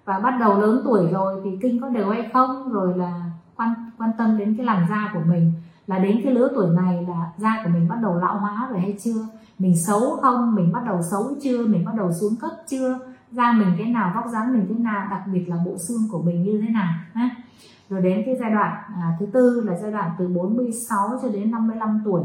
Và 0.05 0.19
bắt 0.19 0.37
đầu 0.41 0.61
lớn 0.61 0.81
tuổi 0.85 1.09
rồi 1.13 1.41
thì 1.45 1.51
kinh 1.63 1.81
có 1.81 1.89
đều 1.89 2.11
hay 2.11 2.31
không? 2.33 2.73
Rồi 2.73 2.99
là 2.99 3.31
quan 3.57 3.75
quan 3.99 4.11
tâm 4.19 4.39
đến 4.39 4.55
cái 4.57 4.67
làn 4.67 4.87
da 4.89 5.11
của 5.15 5.21
mình. 5.27 5.53
Là 5.87 5.99
đến 5.99 6.21
cái 6.25 6.35
lứa 6.35 6.49
tuổi 6.55 6.67
này 6.77 7.07
là 7.09 7.33
da 7.37 7.61
của 7.65 7.71
mình 7.71 7.89
bắt 7.89 7.99
đầu 8.03 8.19
lão 8.19 8.39
hóa 8.39 8.69
rồi 8.71 8.81
hay 8.81 8.97
chưa? 9.05 9.27
Mình 9.59 9.77
xấu 9.77 10.01
không? 10.23 10.55
Mình 10.55 10.73
bắt 10.73 10.83
đầu 10.87 11.01
xấu 11.11 11.25
chưa? 11.43 11.67
Mình 11.67 11.85
bắt 11.85 11.93
đầu 11.97 12.13
xuống 12.21 12.37
cấp 12.41 12.51
chưa? 12.67 12.99
Da 13.31 13.53
mình 13.53 13.75
thế 13.79 13.85
nào? 13.85 14.13
Vóc 14.15 14.25
dáng 14.33 14.53
mình 14.53 14.67
thế 14.69 14.75
nào? 14.75 15.09
Đặc 15.11 15.23
biệt 15.33 15.45
là 15.49 15.57
bộ 15.67 15.77
xương 15.89 16.09
của 16.13 16.23
mình 16.23 16.43
như 16.43 16.61
thế 16.63 16.69
nào? 16.69 16.93
Ha? 17.13 17.31
Rồi 17.89 18.03
đến 18.03 18.23
cái 18.27 18.37
giai 18.41 18.51
đoạn 18.51 18.73
à, 18.95 19.17
thứ 19.21 19.27
tư 19.27 19.61
là 19.65 19.79
giai 19.79 19.93
đoạn 19.93 20.11
từ 20.19 20.29
46 20.29 21.09
cho 21.23 21.29
đến 21.29 21.51
55 21.51 22.03
tuổi. 22.05 22.23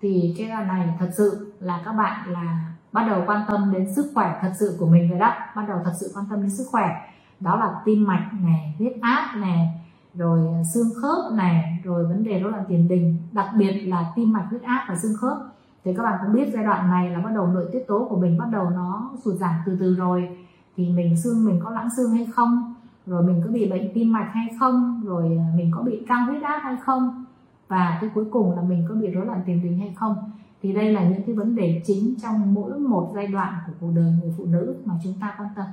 Thì 0.00 0.34
cái 0.38 0.48
giai 0.48 0.64
đoạn 0.64 0.86
này 0.86 0.96
thật 0.98 1.10
sự 1.16 1.45
là 1.60 1.82
các 1.84 1.92
bạn 1.92 2.32
là 2.32 2.72
bắt 2.92 3.04
đầu 3.08 3.22
quan 3.26 3.44
tâm 3.48 3.72
đến 3.72 3.94
sức 3.94 4.10
khỏe 4.14 4.38
thật 4.42 4.52
sự 4.58 4.76
của 4.80 4.86
mình 4.86 5.10
rồi 5.10 5.18
đó. 5.18 5.32
Bắt 5.56 5.64
đầu 5.68 5.78
thật 5.84 5.92
sự 6.00 6.10
quan 6.14 6.24
tâm 6.30 6.40
đến 6.40 6.50
sức 6.50 6.64
khỏe. 6.70 7.08
Đó 7.40 7.56
là 7.56 7.80
tim 7.84 8.06
mạch 8.06 8.30
này, 8.40 8.74
huyết 8.78 8.92
áp 9.02 9.36
này, 9.36 9.80
rồi 10.14 10.64
xương 10.74 10.88
khớp 11.02 11.32
này, 11.32 11.80
rồi 11.84 12.04
vấn 12.04 12.24
đề 12.24 12.40
rối 12.40 12.52
loạn 12.52 12.64
tiền 12.68 12.88
đình, 12.88 13.18
đặc 13.32 13.48
biệt 13.58 13.72
là 13.72 14.12
tim 14.16 14.32
mạch, 14.32 14.46
huyết 14.50 14.62
áp 14.62 14.86
và 14.88 14.96
xương 14.96 15.16
khớp. 15.20 15.36
Thì 15.84 15.94
các 15.96 16.02
bạn 16.02 16.18
cũng 16.22 16.34
biết 16.34 16.50
giai 16.54 16.64
đoạn 16.64 16.90
này 16.90 17.10
là 17.10 17.20
bắt 17.20 17.30
đầu 17.34 17.46
nội 17.46 17.68
tiết 17.72 17.84
tố 17.88 18.06
của 18.10 18.16
mình 18.16 18.38
bắt 18.38 18.46
đầu 18.52 18.70
nó 18.70 19.10
sụt 19.24 19.34
giảm 19.34 19.54
từ 19.66 19.76
từ 19.80 19.94
rồi. 19.94 20.38
Thì 20.76 20.88
mình 20.88 21.16
xương 21.16 21.44
mình 21.44 21.60
có 21.64 21.70
loãng 21.70 21.88
xương 21.96 22.10
hay 22.10 22.26
không? 22.34 22.74
Rồi 23.06 23.22
mình 23.22 23.42
có 23.44 23.50
bị 23.50 23.70
bệnh 23.70 23.90
tim 23.94 24.12
mạch 24.12 24.30
hay 24.32 24.48
không? 24.60 25.02
Rồi 25.04 25.38
à, 25.38 25.46
mình 25.56 25.70
có 25.74 25.82
bị 25.82 26.04
cao 26.08 26.26
huyết 26.26 26.42
áp 26.42 26.60
hay 26.62 26.76
không? 26.84 27.24
Và 27.68 27.98
cái 28.00 28.10
cuối 28.14 28.24
cùng 28.30 28.56
là 28.56 28.62
mình 28.62 28.86
có 28.88 28.94
bị 28.94 29.06
rối 29.10 29.26
loạn 29.26 29.40
tiền 29.46 29.62
đình 29.62 29.78
hay 29.78 29.92
không? 29.96 30.30
Thì 30.62 30.72
đây 30.72 30.92
là 30.92 31.04
những 31.04 31.22
cái 31.26 31.34
vấn 31.34 31.56
đề 31.56 31.82
chính 31.86 32.14
trong 32.22 32.54
mỗi 32.54 32.78
một 32.78 33.12
giai 33.14 33.26
đoạn 33.26 33.54
của 33.66 33.72
cuộc 33.80 33.92
đời 33.96 34.12
người 34.22 34.34
phụ 34.38 34.44
nữ 34.44 34.76
mà 34.84 34.94
chúng 35.04 35.14
ta 35.20 35.34
quan 35.38 35.48
tâm. 35.56 35.66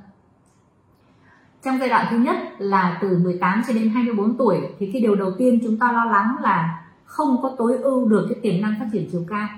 Trong 1.64 1.78
giai 1.78 1.88
đoạn 1.88 2.06
thứ 2.10 2.18
nhất 2.18 2.36
là 2.58 2.98
từ 3.02 3.18
18 3.18 3.62
cho 3.68 3.74
đến 3.74 3.88
24 3.88 4.36
tuổi, 4.36 4.56
thì 4.78 4.90
cái 4.92 5.02
điều 5.02 5.14
đầu 5.14 5.30
tiên 5.38 5.60
chúng 5.62 5.78
ta 5.78 5.92
lo 5.92 6.04
lắng 6.04 6.36
là 6.42 6.84
không 7.04 7.42
có 7.42 7.54
tối 7.58 7.76
ưu 7.76 8.08
được 8.08 8.26
cái 8.30 8.38
tiềm 8.42 8.62
năng 8.62 8.74
phát 8.78 8.86
triển 8.92 9.08
chiều 9.12 9.24
cao. 9.28 9.48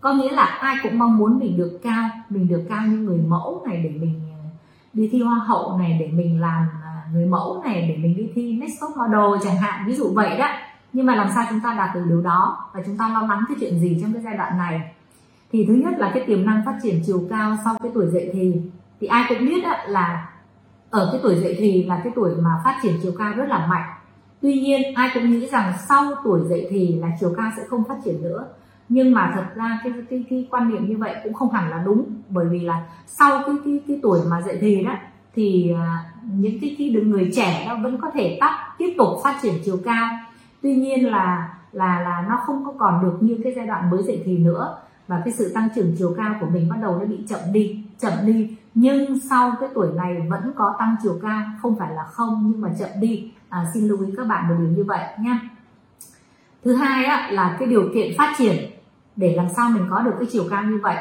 Có 0.00 0.12
nghĩa 0.12 0.30
là 0.30 0.44
ai 0.44 0.76
cũng 0.82 0.98
mong 0.98 1.16
muốn 1.16 1.38
mình 1.38 1.56
được 1.56 1.80
cao, 1.82 2.08
mình 2.28 2.48
được 2.48 2.62
cao 2.68 2.86
như 2.86 2.96
người 2.96 3.18
mẫu 3.18 3.62
này 3.66 3.80
để 3.84 3.90
mình 3.90 4.20
ờ, 4.32 4.48
đi 4.92 5.08
thi 5.12 5.22
hoa 5.22 5.38
hậu 5.38 5.78
này, 5.78 5.96
để 6.00 6.08
mình 6.12 6.40
làm 6.40 6.66
ờ, 6.82 6.88
người 7.12 7.26
mẫu 7.26 7.62
này, 7.64 7.86
để 7.88 7.96
mình 7.96 8.16
đi 8.16 8.30
thi 8.34 8.52
next 8.52 8.80
top 8.80 8.96
model 8.96 9.44
chẳng 9.44 9.56
hạn, 9.56 9.84
ví 9.86 9.94
dụ 9.94 10.12
vậy 10.14 10.38
đó 10.38 10.48
nhưng 10.96 11.06
mà 11.06 11.14
làm 11.14 11.28
sao 11.34 11.44
chúng 11.50 11.60
ta 11.60 11.74
đạt 11.74 11.94
được 11.94 12.04
điều 12.08 12.22
đó? 12.22 12.68
Và 12.74 12.82
chúng 12.86 12.96
ta 12.96 13.08
lo 13.08 13.20
lắng 13.20 13.44
cái 13.48 13.56
chuyện 13.60 13.80
gì 13.80 13.98
trong 14.02 14.12
cái 14.12 14.22
giai 14.22 14.36
đoạn 14.36 14.58
này? 14.58 14.94
Thì 15.52 15.64
thứ 15.68 15.74
nhất 15.74 15.94
là 15.98 16.10
cái 16.14 16.24
tiềm 16.26 16.46
năng 16.46 16.62
phát 16.66 16.78
triển 16.82 17.02
chiều 17.06 17.26
cao 17.30 17.56
sau 17.64 17.76
cái 17.82 17.92
tuổi 17.94 18.06
dậy 18.06 18.30
thì. 18.32 18.54
Thì 19.00 19.06
ai 19.06 19.24
cũng 19.28 19.46
biết 19.46 19.64
là 19.88 20.28
ở 20.90 21.08
cái 21.12 21.20
tuổi 21.22 21.34
dậy 21.34 21.56
thì 21.58 21.84
là 21.84 22.00
cái 22.04 22.12
tuổi 22.16 22.34
mà 22.40 22.50
phát 22.64 22.78
triển 22.82 22.92
chiều 23.02 23.12
cao 23.18 23.32
rất 23.36 23.48
là 23.48 23.66
mạnh. 23.66 23.90
Tuy 24.40 24.60
nhiên 24.60 24.94
ai 24.94 25.10
cũng 25.14 25.30
nghĩ 25.30 25.46
rằng 25.46 25.72
sau 25.88 26.04
tuổi 26.24 26.40
dậy 26.48 26.66
thì 26.70 26.96
là 27.00 27.08
chiều 27.20 27.34
cao 27.36 27.50
sẽ 27.56 27.62
không 27.68 27.84
phát 27.88 27.96
triển 28.04 28.22
nữa. 28.22 28.46
Nhưng 28.88 29.12
mà 29.12 29.32
thật 29.34 29.44
ra 29.54 29.80
cái 29.84 29.92
cái, 30.10 30.24
cái 30.30 30.48
quan 30.50 30.70
niệm 30.70 30.88
như 30.88 30.96
vậy 30.96 31.14
cũng 31.24 31.34
không 31.34 31.50
hẳn 31.50 31.70
là 31.70 31.82
đúng. 31.86 32.04
Bởi 32.28 32.46
vì 32.46 32.60
là 32.60 32.82
sau 33.06 33.42
cái 33.46 33.54
cái, 33.64 33.80
cái 33.88 33.98
tuổi 34.02 34.20
mà 34.30 34.42
dậy 34.42 34.58
thì 34.60 34.84
đó 34.84 34.92
thì 35.34 35.72
à, 35.72 36.04
những 36.32 36.60
cái 36.60 36.76
cái 36.78 36.90
người 36.90 37.30
trẻ 37.36 37.66
đó 37.68 37.76
vẫn 37.82 37.98
có 38.00 38.10
thể 38.14 38.38
tắt 38.40 38.74
tiếp 38.78 38.94
tục 38.98 39.08
phát 39.24 39.38
triển 39.42 39.54
chiều 39.64 39.76
cao 39.84 40.08
tuy 40.66 40.74
nhiên 40.74 41.10
là 41.10 41.54
là 41.72 42.00
là 42.00 42.24
nó 42.28 42.40
không 42.46 42.64
có 42.64 42.72
còn 42.78 43.02
được 43.02 43.16
như 43.20 43.40
cái 43.44 43.52
giai 43.56 43.66
đoạn 43.66 43.90
mới 43.90 44.02
dậy 44.02 44.22
thì 44.24 44.38
nữa. 44.38 44.76
Và 45.08 45.22
cái 45.24 45.34
sự 45.34 45.52
tăng 45.54 45.68
trưởng 45.74 45.94
chiều 45.98 46.14
cao 46.16 46.34
của 46.40 46.46
mình 46.46 46.68
bắt 46.68 46.76
đầu 46.82 46.98
nó 46.98 47.04
bị 47.04 47.18
chậm 47.28 47.40
đi 47.52 47.84
chậm 47.98 48.12
đi. 48.26 48.56
Nhưng 48.74 49.20
sau 49.20 49.52
cái 49.60 49.68
tuổi 49.74 49.88
này 49.96 50.26
vẫn 50.30 50.52
có 50.56 50.74
tăng 50.78 50.96
chiều 51.02 51.18
cao 51.22 51.42
không 51.62 51.78
phải 51.78 51.94
là 51.94 52.04
không 52.04 52.50
nhưng 52.52 52.60
mà 52.60 52.68
chậm 52.78 52.88
đi. 53.00 53.32
À, 53.48 53.64
xin 53.74 53.88
lưu 53.88 54.06
ý 54.06 54.12
các 54.16 54.26
bạn 54.26 54.48
một 54.48 54.54
điều 54.58 54.68
như 54.68 54.84
vậy 54.84 55.04
nha. 55.20 55.40
Thứ 56.64 56.74
hai 56.74 57.04
á, 57.04 57.28
là 57.30 57.56
cái 57.58 57.68
điều 57.68 57.88
kiện 57.94 58.12
phát 58.18 58.34
triển. 58.38 58.70
Để 59.16 59.34
làm 59.36 59.46
sao 59.56 59.70
mình 59.70 59.86
có 59.90 60.02
được 60.02 60.14
cái 60.18 60.28
chiều 60.32 60.44
cao 60.50 60.64
như 60.64 60.78
vậy 60.82 60.96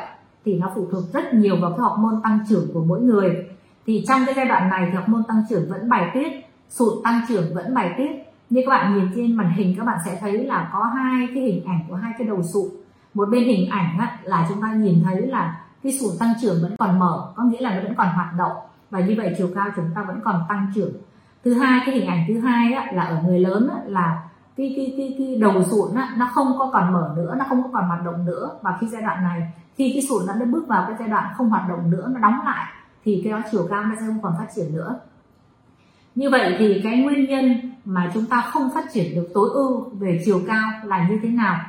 thì 0.45 0.59
nó 0.59 0.71
phụ 0.75 0.87
thuộc 0.91 1.03
rất 1.13 1.33
nhiều 1.33 1.55
vào 1.61 1.71
cái 1.71 1.79
học 1.79 1.95
môn 1.99 2.21
tăng 2.23 2.39
trưởng 2.49 2.73
của 2.73 2.83
mỗi 2.83 3.01
người. 3.01 3.47
Thì 3.85 4.03
trong 4.07 4.21
cái 4.25 4.35
giai 4.35 4.45
đoạn 4.45 4.69
này 4.69 4.87
thì 4.87 4.95
học 4.95 5.09
môn 5.09 5.23
tăng 5.23 5.43
trưởng 5.49 5.69
vẫn 5.69 5.89
bài 5.89 6.11
tiết 6.13 6.27
sụt 6.69 7.03
tăng 7.03 7.21
trưởng 7.29 7.55
vẫn 7.55 7.73
bài 7.73 7.93
tiết 7.97 8.34
như 8.49 8.61
các 8.65 8.69
bạn 8.69 8.95
nhìn 8.95 9.11
trên 9.15 9.35
màn 9.35 9.53
hình 9.53 9.75
các 9.77 9.85
bạn 9.85 9.97
sẽ 10.05 10.17
thấy 10.21 10.45
là 10.45 10.69
có 10.73 10.83
hai 10.83 11.27
cái 11.33 11.43
hình 11.43 11.65
ảnh 11.65 11.79
của 11.89 11.95
hai 11.95 12.13
cái 12.17 12.27
đầu 12.27 12.43
sụn. 12.43 12.69
Một 13.13 13.29
bên 13.29 13.43
hình 13.43 13.69
ảnh 13.69 13.97
á, 13.99 14.17
là 14.23 14.45
chúng 14.49 14.61
ta 14.61 14.73
nhìn 14.73 15.03
thấy 15.03 15.27
là 15.27 15.61
cái 15.83 15.91
sụn 15.91 16.09
tăng 16.19 16.33
trưởng 16.41 16.61
vẫn 16.61 16.75
còn 16.77 16.99
mở 16.99 17.31
có 17.35 17.43
nghĩa 17.43 17.61
là 17.61 17.75
nó 17.75 17.81
vẫn 17.81 17.95
còn 17.95 18.07
hoạt 18.07 18.33
động. 18.37 18.51
Và 18.89 18.99
như 18.99 19.13
vậy 19.17 19.35
chiều 19.37 19.49
cao 19.55 19.67
chúng 19.75 19.85
ta 19.95 20.03
vẫn 20.03 20.19
còn 20.23 20.41
tăng 20.49 20.71
trưởng. 20.75 20.93
Thứ 21.43 21.53
hai 21.53 21.81
cái 21.85 21.95
hình 21.95 22.07
ảnh 22.07 22.25
thứ 22.27 22.39
hai 22.39 22.73
á, 22.73 22.91
là 22.93 23.03
ở 23.03 23.21
người 23.23 23.39
lớn 23.39 23.69
á, 23.71 23.81
là 23.87 24.23
cái 24.57 24.73
cái 24.75 24.93
cái 24.97 25.15
cái 25.17 25.35
đầu 25.35 25.63
sụn 25.63 25.95
á, 25.95 26.13
nó 26.17 26.29
không 26.33 26.47
có 26.59 26.69
còn 26.73 26.93
mở 26.93 27.13
nữa 27.17 27.35
nó 27.37 27.45
không 27.49 27.63
có 27.63 27.69
còn 27.73 27.87
hoạt 27.87 28.05
động 28.05 28.25
nữa. 28.25 28.49
Và 28.61 28.77
khi 28.81 28.87
giai 28.87 29.01
đoạn 29.01 29.23
này 29.23 29.53
khi 29.77 29.91
cái 29.93 30.03
sụn 30.09 30.27
nó 30.27 30.33
đã 30.33 30.45
bước 30.45 30.67
vào 30.67 30.85
cái 30.87 30.95
giai 30.99 31.07
đoạn 31.09 31.33
không 31.37 31.49
hoạt 31.49 31.69
động 31.69 31.91
nữa 31.91 32.11
nó 32.13 32.19
đóng 32.19 32.45
lại 32.45 32.65
thì 33.05 33.21
cái 33.23 33.33
đó 33.33 33.41
chiều 33.51 33.67
cao 33.69 33.83
nó 33.83 33.95
sẽ 33.99 34.05
không 34.07 34.21
còn 34.21 34.33
phát 34.37 34.47
triển 34.55 34.73
nữa. 34.73 34.99
Như 36.15 36.29
vậy 36.29 36.55
thì 36.59 36.81
cái 36.83 36.97
nguyên 36.97 37.25
nhân 37.25 37.74
mà 37.85 38.11
chúng 38.13 38.25
ta 38.25 38.41
không 38.41 38.69
phát 38.73 38.85
triển 38.93 39.15
được 39.15 39.27
tối 39.33 39.49
ưu 39.53 39.89
về 39.99 40.21
chiều 40.25 40.41
cao 40.47 40.71
là 40.83 41.07
như 41.09 41.19
thế 41.23 41.29
nào? 41.29 41.59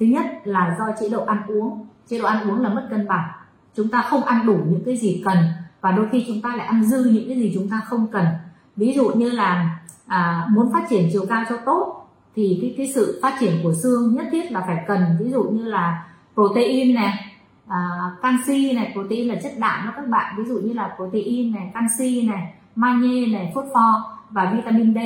Thứ 0.00 0.06
nhất 0.06 0.26
là 0.44 0.76
do 0.78 0.84
chế 1.00 1.08
độ 1.08 1.24
ăn 1.24 1.42
uống. 1.46 1.86
Chế 2.08 2.18
độ 2.18 2.26
ăn 2.26 2.50
uống 2.50 2.60
là 2.60 2.68
mất 2.68 2.86
cân 2.90 3.08
bằng. 3.08 3.30
Chúng 3.76 3.88
ta 3.88 4.02
không 4.02 4.24
ăn 4.24 4.46
đủ 4.46 4.58
những 4.66 4.82
cái 4.86 4.96
gì 4.96 5.22
cần 5.24 5.38
và 5.80 5.92
đôi 5.92 6.08
khi 6.12 6.24
chúng 6.28 6.42
ta 6.42 6.56
lại 6.56 6.66
ăn 6.66 6.84
dư 6.84 7.04
những 7.04 7.28
cái 7.28 7.36
gì 7.36 7.52
chúng 7.54 7.68
ta 7.68 7.80
không 7.84 8.06
cần. 8.12 8.26
Ví 8.76 8.92
dụ 8.92 9.08
như 9.08 9.30
là 9.30 9.78
à, 10.06 10.46
muốn 10.50 10.72
phát 10.72 10.86
triển 10.90 11.08
chiều 11.12 11.26
cao 11.28 11.44
cho 11.48 11.56
tốt 11.66 12.08
thì 12.36 12.58
cái 12.62 12.74
cái 12.76 12.92
sự 12.94 13.20
phát 13.22 13.36
triển 13.40 13.60
của 13.62 13.74
xương 13.82 14.14
nhất 14.14 14.26
thiết 14.32 14.52
là 14.52 14.64
phải 14.66 14.84
cần 14.88 15.00
ví 15.20 15.30
dụ 15.30 15.42
như 15.42 15.64
là 15.64 16.06
protein 16.34 16.94
này 16.94 17.34
à, 17.66 17.78
canxi 18.22 18.72
này. 18.72 18.90
Protein 18.92 19.28
là 19.28 19.34
chất 19.42 19.52
đạm 19.58 19.86
đó 19.86 19.92
các 19.96 20.08
bạn. 20.08 20.34
Ví 20.38 20.44
dụ 20.44 20.58
như 20.58 20.72
là 20.72 20.94
protein 20.96 21.52
này 21.52 21.70
canxi 21.74 22.28
này 22.28 22.54
magie 22.74 23.26
này 23.26 23.52
phosphor 23.54 23.94
và 24.30 24.52
vitamin 24.56 24.94
D 24.94 24.98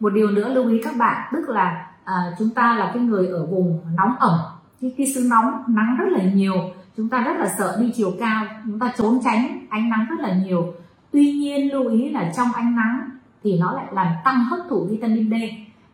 một 0.00 0.10
điều 0.10 0.30
nữa 0.30 0.48
lưu 0.48 0.68
ý 0.68 0.80
các 0.84 0.96
bạn 0.96 1.32
tức 1.32 1.48
là 1.48 1.86
à, 2.04 2.14
chúng 2.38 2.50
ta 2.50 2.76
là 2.78 2.90
cái 2.94 3.02
người 3.02 3.28
ở 3.28 3.46
vùng 3.46 3.80
nóng 3.96 4.16
ẩm. 4.18 4.38
Cái, 4.80 4.94
cái 4.98 5.06
xứ 5.14 5.26
nóng 5.30 5.62
nắng 5.66 5.96
rất 5.98 6.08
là 6.08 6.24
nhiều 6.24 6.54
chúng 6.96 7.08
ta 7.08 7.20
rất 7.20 7.38
là 7.38 7.54
sợ 7.58 7.76
đi 7.80 7.92
chiều 7.94 8.12
cao 8.20 8.46
chúng 8.64 8.78
ta 8.78 8.92
trốn 8.98 9.18
tránh 9.24 9.66
ánh 9.70 9.88
nắng 9.88 10.06
rất 10.10 10.20
là 10.20 10.34
nhiều. 10.44 10.74
Tuy 11.12 11.32
nhiên 11.32 11.72
lưu 11.72 11.88
ý 11.88 12.10
là 12.10 12.32
trong 12.36 12.52
ánh 12.52 12.76
nắng 12.76 13.10
thì 13.44 13.58
nó 13.58 13.72
lại 13.72 13.86
làm 13.92 14.06
tăng 14.24 14.44
hấp 14.44 14.60
thụ 14.68 14.86
vitamin 14.90 15.30
D. 15.30 15.34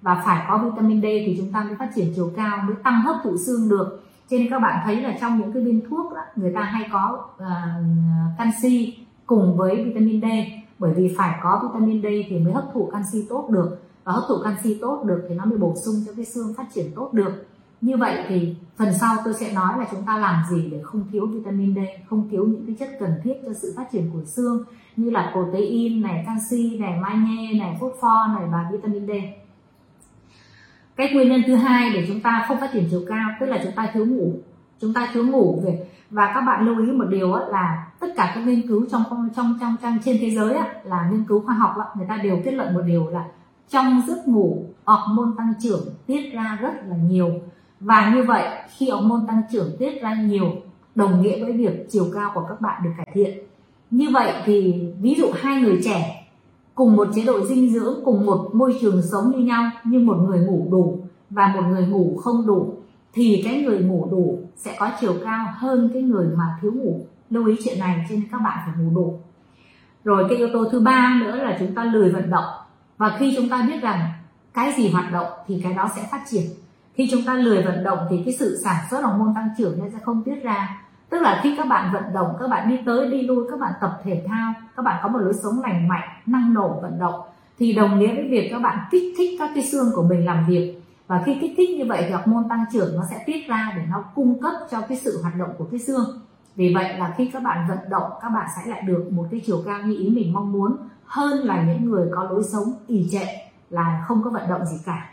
Và 0.02 0.22
phải 0.24 0.46
có 0.48 0.58
vitamin 0.58 1.00
D 1.00 1.04
thì 1.04 1.34
chúng 1.38 1.52
ta 1.52 1.62
mới 1.62 1.74
phát 1.74 1.90
triển 1.94 2.12
chiều 2.16 2.32
cao 2.36 2.58
mới 2.66 2.76
tăng 2.84 3.00
hấp 3.02 3.16
thụ 3.24 3.36
xương 3.46 3.68
được. 3.68 4.02
Cho 4.30 4.36
nên 4.36 4.50
các 4.50 4.58
bạn 4.58 4.82
thấy 4.84 5.02
là 5.02 5.16
trong 5.20 5.40
những 5.40 5.52
cái 5.52 5.62
viên 5.62 5.80
thuốc 5.90 6.14
đó, 6.14 6.20
người 6.36 6.52
ta 6.54 6.60
hay 6.60 6.88
có 6.92 7.24
uh, 7.36 7.46
canxi 8.38 8.98
cùng 9.26 9.56
với 9.56 9.84
vitamin 9.84 10.20
D. 10.20 10.24
Bởi 10.78 10.94
vì 10.96 11.14
phải 11.18 11.38
có 11.42 11.60
vitamin 11.62 12.02
D 12.02 12.06
thì 12.28 12.38
mới 12.38 12.52
hấp 12.52 12.64
thụ 12.74 12.90
canxi 12.92 13.26
tốt 13.28 13.48
được 13.50 13.78
và 14.06 14.12
hấp 14.12 14.24
thụ 14.28 14.34
canxi 14.44 14.78
tốt 14.80 15.04
được 15.04 15.26
thì 15.28 15.34
nó 15.34 15.44
mới 15.44 15.58
bổ 15.58 15.74
sung 15.84 15.94
cho 16.06 16.12
cái 16.16 16.24
xương 16.24 16.54
phát 16.56 16.66
triển 16.74 16.86
tốt 16.94 17.12
được. 17.12 17.46
Như 17.80 17.96
vậy 17.96 18.24
thì 18.28 18.54
phần 18.76 18.88
sau 19.00 19.16
tôi 19.24 19.34
sẽ 19.34 19.52
nói 19.52 19.78
là 19.78 19.86
chúng 19.90 20.02
ta 20.02 20.18
làm 20.18 20.42
gì 20.50 20.68
để 20.70 20.80
không 20.82 21.04
thiếu 21.12 21.26
vitamin 21.26 21.74
D, 21.74 21.78
không 22.08 22.28
thiếu 22.30 22.46
những 22.46 22.66
cái 22.66 22.76
chất 22.78 22.88
cần 23.00 23.10
thiết 23.24 23.34
cho 23.46 23.52
sự 23.62 23.74
phát 23.76 23.84
triển 23.92 24.10
của 24.12 24.24
xương, 24.24 24.64
như 24.96 25.10
là 25.10 25.32
protein 25.32 26.02
này, 26.02 26.24
canxi 26.26 26.78
này, 26.78 27.00
magie 27.00 27.58
này, 27.58 27.76
phosphor 27.80 28.36
này 28.38 28.48
và 28.52 28.68
vitamin 28.72 29.06
D. 29.06 29.10
Cái 30.96 31.10
nguyên 31.12 31.28
nhân 31.28 31.42
thứ 31.46 31.54
hai 31.54 31.90
để 31.94 32.04
chúng 32.08 32.20
ta 32.20 32.44
không 32.48 32.60
phát 32.60 32.70
triển 32.72 32.88
chiều 32.90 33.02
cao, 33.08 33.30
tức 33.40 33.46
là 33.46 33.60
chúng 33.62 33.72
ta 33.76 33.90
thiếu 33.94 34.06
ngủ. 34.06 34.32
Chúng 34.80 34.94
ta 34.94 35.08
thiếu 35.12 35.26
ngủ 35.26 35.62
về, 35.64 35.86
và 36.10 36.32
các 36.34 36.40
bạn 36.40 36.66
lưu 36.66 36.86
ý 36.86 36.92
một 36.92 37.04
điều 37.10 37.36
là 37.36 37.86
tất 38.00 38.06
cả 38.16 38.32
các 38.34 38.40
nghiên 38.46 38.68
cứu 38.68 38.86
trong 38.90 39.02
trong 39.36 39.58
trong 39.60 39.76
trong 39.82 39.98
trên 40.04 40.16
thế 40.20 40.30
giới 40.30 40.54
là 40.84 41.10
nghiên 41.12 41.24
cứu 41.24 41.40
khoa 41.40 41.54
học 41.54 41.74
người 41.96 42.06
ta 42.08 42.16
đều 42.16 42.38
kết 42.44 42.52
luận 42.52 42.74
một 42.74 42.82
điều 42.86 43.08
là 43.10 43.24
trong 43.68 44.02
giấc 44.08 44.28
ngủ 44.28 44.64
hormone 44.84 45.30
tăng 45.38 45.52
trưởng 45.62 45.80
tiết 46.06 46.32
ra 46.32 46.58
rất 46.60 46.72
là 46.88 46.96
nhiều. 46.96 47.30
Và 47.80 48.12
như 48.14 48.22
vậy, 48.22 48.44
khi 48.76 48.90
hormone 48.90 49.24
tăng 49.28 49.42
trưởng 49.52 49.76
tiết 49.78 50.02
ra 50.02 50.14
nhiều, 50.14 50.50
đồng 50.94 51.22
nghĩa 51.22 51.44
với 51.44 51.52
việc 51.52 51.86
chiều 51.90 52.06
cao 52.14 52.30
của 52.34 52.44
các 52.48 52.60
bạn 52.60 52.82
được 52.84 52.90
cải 52.96 53.08
thiện. 53.14 53.38
Như 53.90 54.06
vậy 54.12 54.32
thì 54.44 54.84
ví 55.00 55.14
dụ 55.18 55.26
hai 55.34 55.62
người 55.62 55.80
trẻ 55.84 56.28
cùng 56.74 56.96
một 56.96 57.08
chế 57.14 57.24
độ 57.24 57.46
dinh 57.46 57.72
dưỡng, 57.72 57.94
cùng 58.04 58.26
một 58.26 58.50
môi 58.52 58.78
trường 58.80 59.02
sống 59.02 59.30
như 59.30 59.38
nhau, 59.38 59.70
nhưng 59.84 60.06
một 60.06 60.16
người 60.16 60.38
ngủ 60.38 60.68
đủ 60.70 60.98
và 61.30 61.52
một 61.54 61.62
người 61.68 61.86
ngủ 61.86 62.16
không 62.24 62.46
đủ, 62.46 62.74
thì 63.12 63.42
cái 63.44 63.62
người 63.62 63.78
ngủ 63.78 64.08
đủ 64.10 64.38
sẽ 64.56 64.76
có 64.78 64.90
chiều 65.00 65.14
cao 65.24 65.46
hơn 65.56 65.90
cái 65.94 66.02
người 66.02 66.26
mà 66.36 66.44
thiếu 66.62 66.72
ngủ. 66.72 67.06
Lưu 67.30 67.46
ý 67.46 67.54
chuyện 67.64 67.78
này 67.78 68.06
cho 68.08 68.14
nên 68.14 68.24
các 68.30 68.40
bạn 68.44 68.58
phải 68.66 68.84
ngủ 68.84 68.90
đủ. 68.94 69.18
Rồi 70.04 70.26
cái 70.28 70.38
yếu 70.38 70.48
tố 70.52 70.64
thứ 70.72 70.80
ba 70.80 71.20
nữa 71.20 71.36
là 71.36 71.56
chúng 71.58 71.74
ta 71.74 71.84
lười 71.84 72.12
vận 72.12 72.30
động 72.30 72.44
và 72.98 73.16
khi 73.18 73.34
chúng 73.36 73.48
ta 73.48 73.62
biết 73.66 73.82
rằng 73.82 74.00
cái 74.54 74.72
gì 74.76 74.90
hoạt 74.90 75.12
động 75.12 75.26
thì 75.46 75.60
cái 75.62 75.74
đó 75.74 75.90
sẽ 75.96 76.02
phát 76.10 76.22
triển. 76.30 76.42
Khi 76.94 77.08
chúng 77.10 77.22
ta 77.26 77.34
lười 77.34 77.62
vận 77.62 77.84
động 77.84 77.98
thì 78.10 78.22
cái 78.24 78.34
sự 78.38 78.60
sản 78.64 78.76
xuất 78.90 79.04
hormone 79.04 79.32
tăng 79.34 79.48
trưởng 79.58 79.78
nó 79.78 79.84
sẽ 79.92 79.98
không 80.04 80.22
tiết 80.22 80.42
ra. 80.42 80.82
Tức 81.10 81.22
là 81.22 81.40
khi 81.42 81.54
các 81.56 81.66
bạn 81.66 81.92
vận 81.92 82.02
động, 82.14 82.36
các 82.40 82.48
bạn 82.48 82.68
đi 82.68 82.78
tới, 82.86 83.10
đi 83.10 83.22
lui, 83.22 83.44
các 83.50 83.60
bạn 83.60 83.72
tập 83.80 84.00
thể 84.04 84.24
thao, 84.28 84.52
các 84.76 84.82
bạn 84.82 85.00
có 85.02 85.08
một 85.08 85.18
lối 85.18 85.34
sống 85.42 85.62
lành 85.62 85.88
mạnh, 85.88 86.08
năng 86.26 86.54
nổ, 86.54 86.78
vận 86.82 86.98
động, 86.98 87.20
thì 87.58 87.72
đồng 87.72 87.98
nghĩa 87.98 88.14
với 88.14 88.28
việc 88.30 88.48
các 88.50 88.58
bạn 88.58 88.78
kích 88.90 89.14
thích 89.18 89.36
các 89.38 89.50
cái 89.54 89.64
xương 89.64 89.90
của 89.94 90.02
mình 90.02 90.26
làm 90.26 90.46
việc. 90.46 90.82
Và 91.06 91.22
khi 91.26 91.38
kích 91.40 91.54
thích 91.56 91.70
như 91.78 91.84
vậy 91.88 92.04
thì 92.08 92.12
hormone 92.12 92.48
tăng 92.50 92.64
trưởng 92.72 92.96
nó 92.96 93.02
sẽ 93.10 93.22
tiết 93.26 93.48
ra 93.48 93.72
để 93.76 93.82
nó 93.90 94.04
cung 94.14 94.42
cấp 94.42 94.52
cho 94.70 94.80
cái 94.80 94.98
sự 94.98 95.22
hoạt 95.22 95.34
động 95.38 95.50
của 95.58 95.64
cái 95.70 95.80
xương. 95.80 96.20
Vì 96.56 96.74
vậy 96.74 96.98
là 96.98 97.14
khi 97.16 97.30
các 97.32 97.42
bạn 97.42 97.68
vận 97.68 97.78
động, 97.90 98.10
các 98.22 98.28
bạn 98.28 98.46
sẽ 98.56 98.70
lại 98.70 98.82
được 98.82 99.08
một 99.10 99.26
cái 99.30 99.40
chiều 99.46 99.62
cao 99.66 99.82
như 99.82 99.96
ý 99.98 100.08
mình 100.08 100.32
mong 100.32 100.52
muốn 100.52 100.76
hơn 101.06 101.44
là 101.44 101.62
những 101.62 101.90
người 101.90 102.08
có 102.14 102.24
lối 102.24 102.42
sống 102.44 102.72
ì 102.86 103.08
trệ 103.12 103.26
là 103.70 104.04
không 104.08 104.22
có 104.24 104.30
vận 104.30 104.48
động 104.48 104.66
gì 104.66 104.76
cả. 104.86 105.10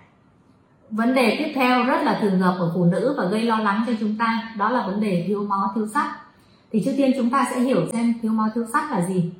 Vấn 0.89 1.13
đề 1.13 1.35
tiếp 1.39 1.51
theo 1.55 1.83
rất 1.83 2.03
là 2.03 2.19
thường 2.21 2.39
gặp 2.39 2.53
ở 2.59 2.71
phụ 2.75 2.85
nữ 2.85 3.15
và 3.17 3.25
gây 3.25 3.43
lo 3.43 3.59
lắng 3.59 3.83
cho 3.87 3.93
chúng 3.99 4.17
ta, 4.17 4.53
đó 4.57 4.69
là 4.69 4.87
vấn 4.87 5.01
đề 5.01 5.25
thiếu 5.27 5.43
máu, 5.43 5.71
thiếu 5.75 5.87
sắt. 5.87 6.05
Thì 6.71 6.81
trước 6.85 6.91
tiên 6.97 7.11
chúng 7.17 7.29
ta 7.29 7.47
sẽ 7.51 7.59
hiểu 7.59 7.87
xem 7.91 8.13
thiếu 8.21 8.31
máu, 8.31 8.47
thiếu 8.55 8.65
sắt 8.73 8.91
là 8.91 9.05
gì. 9.05 9.33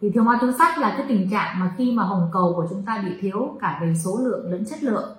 Thì 0.00 0.10
thiếu 0.10 0.22
máu, 0.22 0.38
thiếu 0.40 0.52
sắt 0.52 0.78
là 0.78 0.94
cái 0.96 1.06
tình 1.08 1.30
trạng 1.30 1.60
mà 1.60 1.74
khi 1.76 1.92
mà 1.92 2.02
hồng 2.02 2.28
cầu 2.32 2.52
của 2.56 2.66
chúng 2.70 2.82
ta 2.82 3.02
bị 3.06 3.10
thiếu 3.20 3.56
cả 3.60 3.78
về 3.82 3.94
số 4.04 4.18
lượng 4.22 4.50
lẫn 4.50 4.64
chất 4.70 4.82
lượng. 4.82 5.16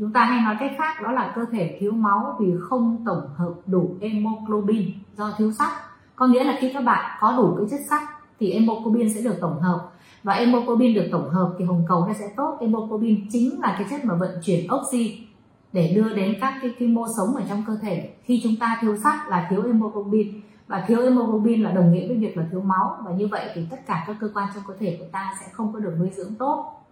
Chúng 0.00 0.12
ta 0.12 0.24
hay 0.24 0.40
nói 0.40 0.56
cách 0.60 0.72
khác, 0.78 1.02
đó 1.02 1.12
là 1.12 1.32
cơ 1.36 1.44
thể 1.52 1.76
thiếu 1.80 1.92
máu 1.92 2.36
vì 2.40 2.54
không 2.60 3.02
tổng 3.06 3.28
hợp 3.36 3.54
đủ 3.66 3.96
hemoglobin 4.00 4.92
do 5.16 5.32
thiếu 5.38 5.52
sắt. 5.52 5.68
Có 6.16 6.26
nghĩa 6.26 6.44
là 6.44 6.56
khi 6.60 6.72
các 6.72 6.84
bạn 6.84 7.18
có 7.20 7.34
đủ 7.36 7.54
cái 7.58 7.66
chất 7.70 7.80
sắt, 7.90 8.02
thì 8.40 8.52
hemoglobin 8.52 9.14
sẽ 9.14 9.20
được 9.20 9.36
tổng 9.40 9.60
hợp 9.60 9.90
và 10.24 10.34
hemoglobin 10.34 10.94
được 10.94 11.08
tổng 11.12 11.30
hợp 11.30 11.54
thì 11.58 11.64
hồng 11.64 11.84
cầu 11.88 12.06
nó 12.06 12.12
sẽ 12.12 12.24
tốt. 12.36 12.58
Hemoglobin 12.60 13.26
chính 13.30 13.60
là 13.60 13.74
cái 13.78 13.86
chất 13.90 14.04
mà 14.04 14.14
vận 14.14 14.30
chuyển 14.44 14.66
oxy 14.74 15.26
để 15.72 15.92
đưa 15.96 16.14
đến 16.14 16.34
các 16.40 16.54
cái, 16.62 16.74
cái 16.78 16.88
mô 16.88 17.06
sống 17.16 17.36
ở 17.36 17.42
trong 17.48 17.62
cơ 17.66 17.76
thể. 17.82 18.10
Khi 18.24 18.40
chúng 18.44 18.56
ta 18.60 18.78
thiếu 18.80 18.96
sắt 18.96 19.28
là 19.28 19.46
thiếu 19.50 19.62
hemoglobin. 19.62 20.40
Và 20.66 20.84
thiếu 20.86 21.02
hemoglobin 21.02 21.62
là 21.62 21.70
đồng 21.72 21.92
nghĩa 21.92 22.08
với 22.08 22.16
việc 22.16 22.36
là 22.36 22.44
thiếu 22.50 22.60
máu. 22.60 22.96
Và 23.04 23.12
như 23.12 23.26
vậy 23.26 23.50
thì 23.54 23.66
tất 23.70 23.76
cả 23.86 24.04
các 24.06 24.16
cơ 24.20 24.28
quan 24.34 24.48
trong 24.54 24.64
cơ 24.68 24.74
thể 24.80 24.96
của 25.00 25.06
ta 25.12 25.34
sẽ 25.40 25.46
không 25.52 25.72
có 25.72 25.78
được 25.78 25.94
nuôi 25.98 26.10
dưỡng 26.16 26.34
tốt. 26.34 26.84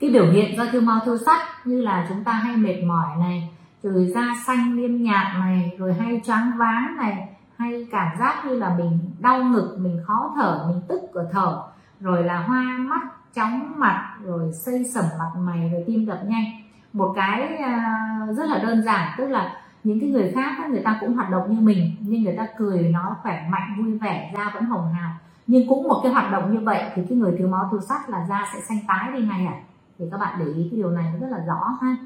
Cái 0.00 0.10
biểu 0.10 0.30
hiện 0.30 0.56
do 0.56 0.64
thiếu 0.72 0.80
máu 0.80 1.00
thiếu 1.04 1.18
sắt 1.26 1.38
như 1.64 1.80
là 1.80 2.06
chúng 2.08 2.24
ta 2.24 2.32
hay 2.32 2.56
mệt 2.56 2.82
mỏi 2.82 3.16
này 3.18 3.50
rồi 3.82 4.06
da 4.14 4.34
xanh 4.46 4.76
liêm 4.76 5.02
nhạt 5.02 5.26
này 5.38 5.76
rồi 5.78 5.94
hay 5.94 6.20
choáng 6.26 6.52
váng 6.58 6.96
này 6.96 7.28
hay 7.56 7.86
cảm 7.90 8.18
giác 8.18 8.44
như 8.46 8.56
là 8.56 8.74
mình 8.78 8.98
đau 9.18 9.44
ngực 9.44 9.76
mình 9.78 10.00
khó 10.06 10.32
thở 10.36 10.64
mình 10.68 10.80
tức 10.88 11.00
ở 11.12 11.28
thở 11.32 11.62
rồi 12.00 12.24
là 12.24 12.38
hoa 12.38 12.62
mắt, 12.78 13.00
chóng 13.34 13.72
mặt, 13.76 14.14
rồi 14.24 14.52
xây 14.52 14.84
sẩm 14.94 15.04
mặt 15.18 15.30
mày, 15.38 15.70
rồi 15.72 15.84
tim 15.86 16.06
đập 16.06 16.20
nhanh. 16.24 16.44
Một 16.92 17.12
cái 17.16 17.56
à, 17.56 17.96
rất 18.36 18.48
là 18.48 18.58
đơn 18.58 18.82
giản, 18.82 19.14
tức 19.18 19.28
là 19.28 19.52
những 19.84 20.00
cái 20.00 20.10
người 20.10 20.32
khác 20.34 20.70
người 20.70 20.82
ta 20.82 20.98
cũng 21.00 21.14
hoạt 21.14 21.30
động 21.30 21.54
như 21.54 21.60
mình, 21.60 21.96
nhưng 22.00 22.22
người 22.22 22.36
ta 22.36 22.46
cười 22.58 22.88
nó 22.92 23.16
khỏe 23.22 23.48
mạnh, 23.50 23.76
vui 23.78 23.98
vẻ, 23.98 24.32
da 24.36 24.50
vẫn 24.54 24.64
hồng 24.64 24.92
hào. 24.94 25.10
Nhưng 25.46 25.68
cũng 25.68 25.88
một 25.88 26.00
cái 26.02 26.12
hoạt 26.12 26.32
động 26.32 26.54
như 26.54 26.60
vậy 26.60 26.84
thì 26.94 27.02
cái 27.08 27.18
người 27.18 27.34
thiếu 27.38 27.48
máu 27.48 27.68
thiếu 27.70 27.80
sắt 27.80 28.10
là 28.10 28.26
da 28.28 28.44
sẽ 28.54 28.60
xanh 28.60 28.78
tái 28.88 29.12
đi 29.12 29.22
ngay 29.22 29.46
à 29.46 29.54
thì 29.98 30.04
các 30.10 30.20
bạn 30.20 30.38
để 30.38 30.44
ý 30.44 30.68
cái 30.70 30.76
điều 30.76 30.90
này 30.90 31.04
nó 31.12 31.26
rất 31.26 31.36
là 31.36 31.44
rõ 31.46 31.78
ha. 31.82 31.96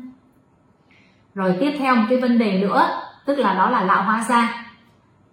Rồi 1.35 1.57
tiếp 1.61 1.77
theo 1.79 1.97
một 1.97 2.03
cái 2.09 2.21
vấn 2.21 2.39
đề 2.39 2.61
nữa, 2.61 2.89
tức 3.27 3.39
là 3.39 3.55
đó 3.55 3.71
là 3.71 3.85
lão 3.85 4.03
hóa 4.03 4.25
da. 4.29 4.67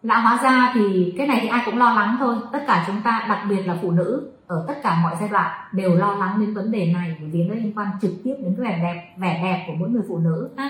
Lão 0.03 0.21
hóa 0.21 0.39
da 0.43 0.71
thì 0.73 1.13
cái 1.17 1.27
này 1.27 1.39
thì 1.41 1.47
ai 1.47 1.61
cũng 1.65 1.77
lo 1.77 1.93
lắng 1.93 2.15
thôi. 2.19 2.35
Tất 2.51 2.63
cả 2.67 2.83
chúng 2.87 3.01
ta, 3.01 3.25
đặc 3.29 3.39
biệt 3.49 3.61
là 3.67 3.77
phụ 3.81 3.91
nữ 3.91 4.31
ở 4.49 4.65
tất 4.67 4.73
cả 4.83 4.99
mọi 5.03 5.15
giai 5.19 5.29
đoạn 5.29 5.51
đều 5.71 5.95
lo 5.95 6.15
lắng 6.15 6.39
đến 6.39 6.53
vấn 6.53 6.71
đề 6.71 6.93
này 6.93 7.15
bởi 7.19 7.29
vì 7.29 7.43
nó 7.43 7.55
liên 7.55 7.73
quan 7.75 7.87
trực 8.01 8.11
tiếp 8.23 8.35
đến 8.39 8.55
cái 8.57 8.65
vẻ 8.65 8.79
đẹp 8.83 9.13
vẻ 9.17 9.39
đẹp 9.43 9.63
của 9.67 9.73
mỗi 9.79 9.89
người 9.89 10.01
phụ 10.07 10.17
nữ 10.17 10.49
ha. 10.57 10.69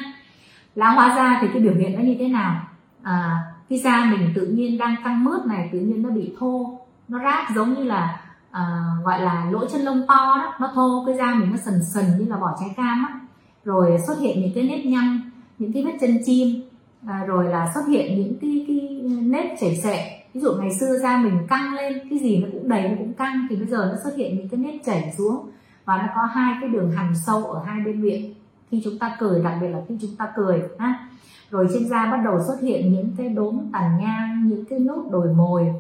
Lão 0.75 0.95
hóa 0.95 1.13
da 1.15 1.37
thì 1.41 1.47
cái 1.53 1.61
biểu 1.61 1.73
hiện 1.73 1.95
nó 1.95 2.01
như 2.01 2.15
thế 2.19 2.27
nào? 2.27 2.61
À, 3.03 3.39
cái 3.69 3.79
da 3.79 4.05
mình 4.05 4.31
tự 4.35 4.47
nhiên 4.47 4.77
đang 4.77 4.95
căng 5.03 5.23
mướt 5.23 5.45
này 5.45 5.69
tự 5.71 5.79
nhiên 5.79 6.01
nó 6.01 6.09
bị 6.09 6.33
thô 6.39 6.79
nó 7.07 7.19
rát 7.23 7.55
giống 7.55 7.73
như 7.73 7.83
là 7.83 8.21
à, 8.51 8.81
gọi 9.03 9.21
là 9.21 9.45
lỗ 9.51 9.65
chân 9.65 9.81
lông 9.81 10.07
to 10.07 10.35
đó 10.37 10.53
nó 10.59 10.71
thô 10.75 11.03
cái 11.05 11.15
da 11.17 11.33
mình 11.35 11.51
nó 11.51 11.57
sần 11.57 11.83
sần 11.93 12.05
như 12.19 12.25
là 12.29 12.37
vỏ 12.37 12.57
trái 12.59 12.69
cam 12.77 13.05
á. 13.09 13.19
Rồi 13.65 13.97
xuất 14.07 14.19
hiện 14.19 14.41
những 14.41 14.51
cái 14.55 14.63
nếp 14.63 14.85
nhăn 14.85 15.31
những 15.59 15.73
cái 15.73 15.83
vết 15.83 15.97
chân 16.01 16.19
chim 16.25 16.61
à, 17.07 17.23
rồi 17.27 17.45
là 17.45 17.71
xuất 17.73 17.87
hiện 17.87 18.21
những 18.21 18.33
cái, 18.41 18.65
cái 18.67 19.01
nếp 19.21 19.45
chảy 19.61 19.75
xệ 19.75 20.18
ví 20.33 20.41
dụ 20.41 20.53
ngày 20.53 20.73
xưa 20.79 20.97
da 20.97 21.17
mình 21.17 21.47
căng 21.47 21.73
lên 21.73 22.09
cái 22.09 22.19
gì 22.19 22.37
nó 22.43 22.47
cũng 22.51 22.69
đầy 22.69 22.89
nó 22.89 22.95
cũng 22.97 23.13
căng 23.13 23.47
thì 23.49 23.55
bây 23.55 23.67
giờ 23.67 23.89
nó 23.91 23.97
xuất 24.03 24.15
hiện 24.15 24.37
những 24.37 24.49
cái 24.49 24.59
nếp 24.59 24.75
chảy 24.85 25.13
xuống. 25.17 25.49
Và 25.85 25.97
nó 25.97 26.03
có 26.15 26.21
hai 26.21 26.55
cái 26.61 26.69
đường 26.69 26.91
hằn 26.91 27.13
sâu 27.25 27.45
ở 27.45 27.63
hai 27.65 27.79
bên 27.85 28.01
miệng. 28.01 28.33
Khi 28.71 28.81
chúng 28.83 28.99
ta 28.99 29.15
cười 29.19 29.43
đặc 29.43 29.53
biệt 29.61 29.67
là 29.67 29.79
khi 29.89 29.97
chúng 30.01 30.15
ta 30.17 30.27
cười 30.35 30.61
ha. 30.79 31.07
Rồi 31.51 31.67
trên 31.73 31.89
da 31.89 32.11
bắt 32.11 32.21
đầu 32.25 32.39
xuất 32.47 32.61
hiện 32.61 32.93
những 32.93 33.09
cái 33.17 33.29
đốm 33.29 33.59
tàn 33.73 33.97
nhang 33.99 34.47
những 34.47 34.65
cái 34.65 34.79
nốt 34.79 35.03
đồi 35.11 35.33
mồi. 35.33 35.73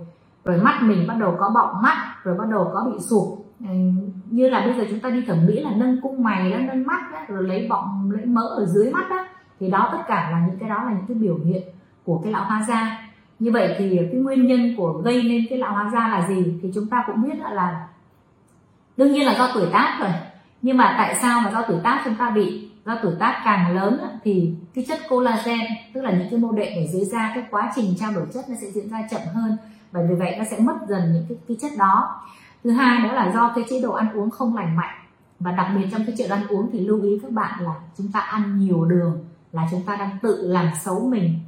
Rồi 0.45 0.57
mắt 0.57 0.79
mình 0.81 1.07
bắt 1.07 1.15
đầu 1.19 1.35
có 1.39 1.49
bọng 1.49 1.81
mắt 1.81 2.15
rồi 2.23 2.37
bắt 2.37 2.49
đầu 2.51 2.71
có 2.73 2.91
bị 2.91 2.99
sụp. 2.99 3.45
Ừ, 3.59 3.75
như 4.29 4.49
là 4.49 4.59
bây 4.59 4.73
giờ 4.73 4.85
chúng 4.89 4.99
ta 4.99 5.09
đi 5.09 5.25
thẩm 5.27 5.45
mỹ 5.47 5.59
là 5.59 5.71
nâng 5.75 6.01
cung 6.01 6.23
mày 6.23 6.51
đó 6.51 6.57
nâng 6.67 6.87
mắt 6.87 7.11
đó, 7.13 7.19
rồi 7.27 7.43
lấy 7.43 7.67
bọng 7.69 8.11
lấy 8.11 8.25
mỡ 8.25 8.41
ở 8.41 8.65
dưới 8.65 8.91
mắt 8.91 9.09
đó. 9.09 9.25
Thì 9.59 9.69
đó 9.69 9.89
tất 9.91 10.01
cả 10.07 10.29
là 10.31 10.47
những 10.47 10.59
cái 10.59 10.69
đó 10.69 10.83
là 10.83 10.91
những 10.91 11.05
cái 11.07 11.17
biểu 11.17 11.37
hiện 11.45 11.63
của 12.05 12.19
cái 12.23 12.31
lão 12.31 12.45
hóa 12.45 12.65
da 12.67 13.08
như 13.39 13.51
vậy 13.51 13.75
thì 13.77 13.97
cái 14.11 14.21
nguyên 14.21 14.47
nhân 14.47 14.75
của 14.77 14.93
gây 14.93 15.23
nên 15.23 15.45
cái 15.49 15.59
lão 15.59 15.73
hóa 15.73 15.89
da 15.93 16.07
là 16.07 16.27
gì 16.27 16.59
thì 16.61 16.71
chúng 16.75 16.87
ta 16.87 17.03
cũng 17.07 17.21
biết 17.21 17.39
là 17.51 17.87
đương 18.97 19.11
nhiên 19.11 19.25
là 19.25 19.35
do 19.37 19.49
tuổi 19.53 19.67
tác 19.71 19.97
rồi. 20.01 20.09
Nhưng 20.61 20.77
mà 20.77 20.95
tại 20.97 21.15
sao 21.21 21.41
mà 21.41 21.51
do 21.51 21.61
tuổi 21.67 21.77
tác 21.83 22.01
chúng 22.05 22.15
ta 22.15 22.29
bị? 22.29 22.69
Do 22.85 22.97
tuổi 23.03 23.13
tác 23.19 23.41
càng 23.45 23.75
lớn 23.75 23.99
thì 24.23 24.53
cái 24.73 24.85
chất 24.87 24.99
collagen 25.09 25.59
tức 25.93 26.01
là 26.01 26.11
những 26.11 26.27
cái 26.31 26.39
mô 26.39 26.51
đệm 26.51 26.73
ở 26.75 26.87
dưới 26.93 27.05
da 27.05 27.31
cái 27.35 27.43
quá 27.51 27.71
trình 27.75 27.93
trao 27.99 28.11
đổi 28.13 28.25
chất 28.33 28.49
nó 28.49 28.55
sẽ 28.61 28.71
diễn 28.71 28.89
ra 28.89 29.07
chậm 29.11 29.21
hơn. 29.33 29.57
Bởi 29.91 30.07
vì 30.09 30.15
vậy 30.15 30.35
nó 30.37 30.43
sẽ 30.51 30.59
mất 30.59 30.75
dần 30.87 31.13
những 31.13 31.25
cái, 31.29 31.37
cái 31.47 31.57
chất 31.61 31.71
đó. 31.77 32.21
Thứ 32.63 32.69
hai 32.69 33.07
đó 33.07 33.13
là 33.13 33.31
do 33.33 33.51
cái 33.55 33.63
chế 33.69 33.81
độ 33.81 33.91
ăn 33.91 34.13
uống 34.13 34.29
không 34.29 34.55
lành 34.55 34.75
mạnh. 34.75 34.95
Và 35.39 35.51
đặc 35.51 35.67
biệt 35.75 35.87
trong 35.91 36.05
cái 36.05 36.15
chế 36.17 36.27
độ 36.27 36.35
ăn 36.35 36.47
uống 36.47 36.69
thì 36.73 36.79
lưu 36.79 37.01
ý 37.01 37.19
các 37.21 37.31
bạn 37.31 37.63
là 37.63 37.73
chúng 37.97 38.11
ta 38.11 38.19
ăn 38.19 38.59
nhiều 38.59 38.85
đường 38.85 39.25
là 39.51 39.67
chúng 39.71 39.81
ta 39.85 39.95
đang 39.95 40.17
tự 40.21 40.47
làm 40.47 40.69
xấu 40.83 41.07
mình 41.09 41.39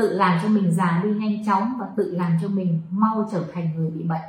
tự 0.00 0.12
làm 0.12 0.38
cho 0.42 0.48
mình 0.48 0.72
già 0.72 1.00
đi 1.04 1.10
nhanh 1.10 1.44
chóng 1.46 1.72
và 1.78 1.86
tự 1.96 2.16
làm 2.16 2.32
cho 2.42 2.48
mình 2.48 2.80
mau 2.90 3.28
trở 3.32 3.44
thành 3.54 3.76
người 3.76 3.90
bị 3.90 4.02
bệnh. 4.02 4.20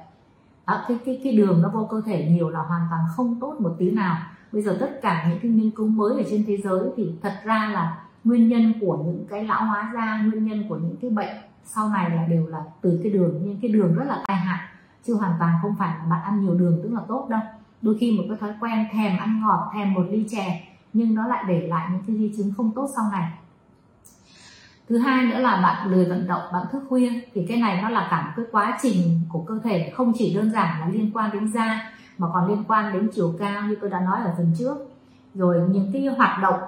Đó, 0.68 0.84
cái 0.88 0.98
cái 1.06 1.22
cái 1.24 1.34
đường 1.34 1.62
nó 1.62 1.70
vô 1.70 1.88
cơ 1.92 2.02
thể 2.06 2.26
nhiều 2.30 2.50
là 2.50 2.60
hoàn 2.60 2.88
toàn 2.90 3.02
không 3.16 3.40
tốt 3.40 3.56
một 3.60 3.76
tí 3.80 3.92
nào. 3.92 4.18
Bây 4.52 4.62
giờ 4.62 4.78
tất 4.80 5.00
cả 5.02 5.28
những 5.30 5.40
cái 5.42 5.52
nghiên 5.52 5.72
cứu 5.72 5.88
mới 5.88 6.18
ở 6.18 6.24
trên 6.30 6.44
thế 6.48 6.58
giới 6.58 6.82
thì 6.98 7.12
thật 7.22 7.34
ra 7.44 7.72
là 7.74 8.04
nguyên 8.24 8.48
nhân 8.48 8.74
của 8.82 8.98
những 9.06 9.26
cái 9.30 9.44
lão 9.44 9.66
hóa 9.66 9.92
da 9.94 10.22
nguyên 10.22 10.46
nhân 10.46 10.64
của 10.70 10.76
những 10.76 10.96
cái 11.02 11.12
bệnh 11.12 11.36
sau 11.66 11.90
này 11.90 12.10
là 12.10 12.26
đều 12.26 12.48
là 12.48 12.64
từ 12.82 13.00
cái 13.04 13.12
đường. 13.12 13.42
Nhưng 13.44 13.62
cái 13.62 13.72
đường 13.72 13.96
rất 13.96 14.06
là 14.08 14.24
tai 14.28 14.38
hại 14.38 14.60
chứ 15.08 15.14
hoàn 15.14 15.34
toàn 15.40 15.54
không 15.62 15.76
phải 15.80 15.98
là 15.98 16.06
bạn 16.10 16.24
ăn 16.24 16.42
nhiều 16.42 16.56
đường 16.56 16.80
tức 16.84 16.94
là 16.94 17.02
tốt 17.08 17.28
đâu. 17.30 17.42
Đôi 17.82 17.98
khi 18.00 18.18
một 18.18 18.24
cái 18.28 18.38
thói 18.38 18.54
quen 18.60 18.88
thèm 18.92 19.18
ăn 19.18 19.42
ngọt 19.42 19.72
thèm 19.74 19.94
một 19.94 20.04
ly 20.10 20.26
chè 20.30 20.68
nhưng 20.94 21.16
nó 21.16 21.28
lại 21.28 21.44
để 21.48 21.68
lại 21.68 21.90
những 21.92 22.04
cái 22.08 22.16
di 22.18 22.34
chứng 22.38 22.54
không 22.58 22.72
tốt 22.76 22.88
sau 22.96 23.06
này 23.12 23.32
thứ 24.92 24.98
hai 24.98 25.26
nữa 25.26 25.40
là 25.40 25.62
bạn 25.62 25.92
lười 25.92 26.06
vận 26.06 26.28
động 26.28 26.42
bạn 26.54 26.66
thức 26.72 26.84
khuya 26.90 27.10
thì 27.34 27.46
cái 27.48 27.58
này 27.58 27.82
nó 27.82 27.90
là 27.90 28.08
cả 28.12 28.22
một 28.22 28.32
cái 28.36 28.46
quá 28.52 28.78
trình 28.82 29.22
của 29.30 29.40
cơ 29.40 29.60
thể 29.64 29.92
không 29.96 30.14
chỉ 30.18 30.34
đơn 30.36 30.52
giản 30.52 30.80
là 30.80 30.88
liên 30.92 31.12
quan 31.14 31.30
đến 31.34 31.48
da 31.48 31.92
mà 32.18 32.28
còn 32.34 32.48
liên 32.48 32.64
quan 32.68 32.94
đến 32.94 33.10
chiều 33.14 33.34
cao 33.40 33.62
như 33.62 33.76
tôi 33.82 33.90
đã 33.90 34.00
nói 34.00 34.20
ở 34.26 34.34
phần 34.38 34.54
trước. 34.58 34.78
Rồi 35.34 35.62
những 35.70 35.90
cái 35.94 36.06
hoạt 36.06 36.42
động 36.42 36.60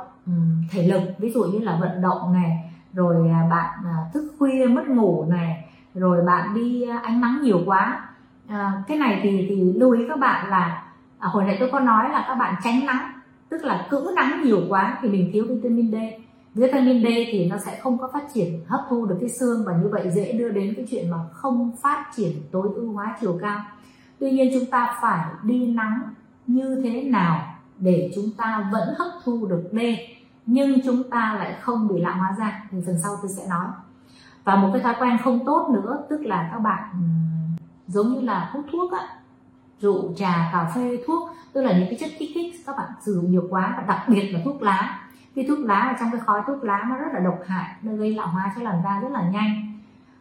thể 0.72 0.88
lực 0.88 1.02
ví 1.18 1.32
dụ 1.32 1.44
như 1.44 1.60
là 1.60 1.78
vận 1.82 2.02
động 2.02 2.34
này 2.34 2.72
rồi 2.94 3.30
à, 3.30 3.48
bạn 3.50 3.80
à, 3.86 3.96
thức 4.14 4.36
khuya 4.40 4.68
mất 4.68 4.88
ngủ 4.88 5.26
này 5.30 5.70
rồi 5.94 6.26
bạn 6.26 6.54
đi 6.56 6.88
à, 6.90 7.02
ánh 7.04 7.22
nắng 7.22 7.40
nhiều 7.42 7.62
quá. 7.66 8.08
À, 8.48 8.84
cái 8.88 8.98
này 8.98 9.20
thì 9.24 9.46
thì 9.50 9.74
lưu 9.76 9.92
ý 9.92 10.06
các 10.10 10.20
bạn 10.20 10.50
là 10.50 10.84
à, 11.20 11.28
hồi 11.28 11.44
nãy 11.44 11.58
tôi 11.60 11.70
có 11.72 11.80
nói 11.80 12.10
là 12.10 12.26
các 12.28 12.36
bạn 12.36 12.56
tránh 12.64 12.86
nắng 12.86 13.12
tức 13.50 13.64
là 13.64 13.88
cữ 13.90 14.14
nắng 14.16 14.42
nhiều 14.44 14.62
quá 14.70 14.98
thì 15.02 15.10
mình 15.10 15.30
thiếu 15.34 15.46
vitamin 15.50 15.92
D 15.92 15.96
vitamin 16.54 17.04
D 17.04 17.08
thì 17.32 17.46
nó 17.50 17.58
sẽ 17.66 17.80
không 17.80 17.98
có 17.98 18.10
phát 18.14 18.24
triển, 18.34 18.66
hấp 18.68 18.82
thu 18.90 19.06
được 19.06 19.18
cái 19.20 19.30
xương 19.30 19.64
và 19.66 19.78
như 19.78 19.90
vậy 19.92 20.12
dễ 20.16 20.32
đưa 20.32 20.50
đến 20.50 20.74
cái 20.76 20.86
chuyện 20.90 21.12
mà 21.12 21.18
không 21.32 21.72
phát 21.82 22.06
triển 22.16 22.32
tối 22.52 22.68
ưu 22.76 22.94
hóa 22.94 23.18
chiều 23.22 23.38
cao. 23.42 23.60
Tuy 24.20 24.32
nhiên 24.32 24.50
chúng 24.54 24.70
ta 24.70 24.98
phải 25.02 25.26
đi 25.44 25.68
nắng 25.68 26.02
như 26.48 26.82
thế 26.84 27.04
nào 27.04 27.56
để 27.78 28.12
chúng 28.16 28.30
ta 28.38 28.70
vẫn 28.72 28.90
hấp 28.98 29.08
thu 29.24 29.46
được 29.46 29.64
D, 29.72 29.78
nhưng 30.46 30.82
chúng 30.86 31.10
ta 31.10 31.36
lại 31.40 31.58
không 31.62 31.88
bị 31.88 32.02
lão 32.02 32.18
hóa 32.18 32.36
da, 32.40 32.64
thì 32.72 32.78
phần 32.86 32.96
sau 33.04 33.16
tôi 33.22 33.32
sẽ 33.38 33.48
nói. 33.50 33.66
Và 34.44 34.56
một 34.56 34.70
cái 34.74 34.84
thói 34.84 34.96
quen 35.00 35.18
không 35.24 35.46
tốt 35.46 35.70
nữa, 35.74 36.04
tức 36.10 36.22
là 36.26 36.50
các 36.52 36.60
bạn 36.60 36.84
giống 37.88 38.14
như 38.14 38.22
là 38.22 38.50
hút 38.54 38.66
thuốc 38.72 38.92
á, 38.92 39.08
rượu, 39.82 40.14
trà, 40.16 40.50
cà 40.54 40.72
phê, 40.76 40.98
thuốc, 41.08 41.30
tức 41.54 41.62
là 41.62 41.80
những 41.80 41.90
cái 41.90 41.98
chất 42.00 42.10
kích 42.20 42.30
thích 42.34 42.56
các 42.66 42.78
bạn 42.78 42.92
sử 43.06 43.14
dụng 43.14 43.32
nhiều 43.32 43.48
quá 43.50 43.74
và 43.78 43.84
đặc 43.88 44.10
biệt 44.10 44.32
là 44.32 44.40
thuốc 44.46 44.62
lá 44.62 45.03
cái 45.36 45.46
thuốc 45.48 45.60
lá 45.60 45.80
ở 45.80 45.96
trong 46.00 46.12
cái 46.12 46.22
khói 46.22 46.42
thuốc 46.48 46.64
lá 46.64 46.86
nó 46.90 46.96
rất 46.96 47.14
là 47.14 47.20
độc 47.20 47.40
hại, 47.46 47.76
nó 47.82 47.94
gây 47.94 48.16
lão 48.16 48.28
hóa 48.28 48.54
cho 48.56 48.62
làn 48.62 48.82
da 48.84 49.00
rất 49.00 49.12
là 49.12 49.30
nhanh. 49.30 49.80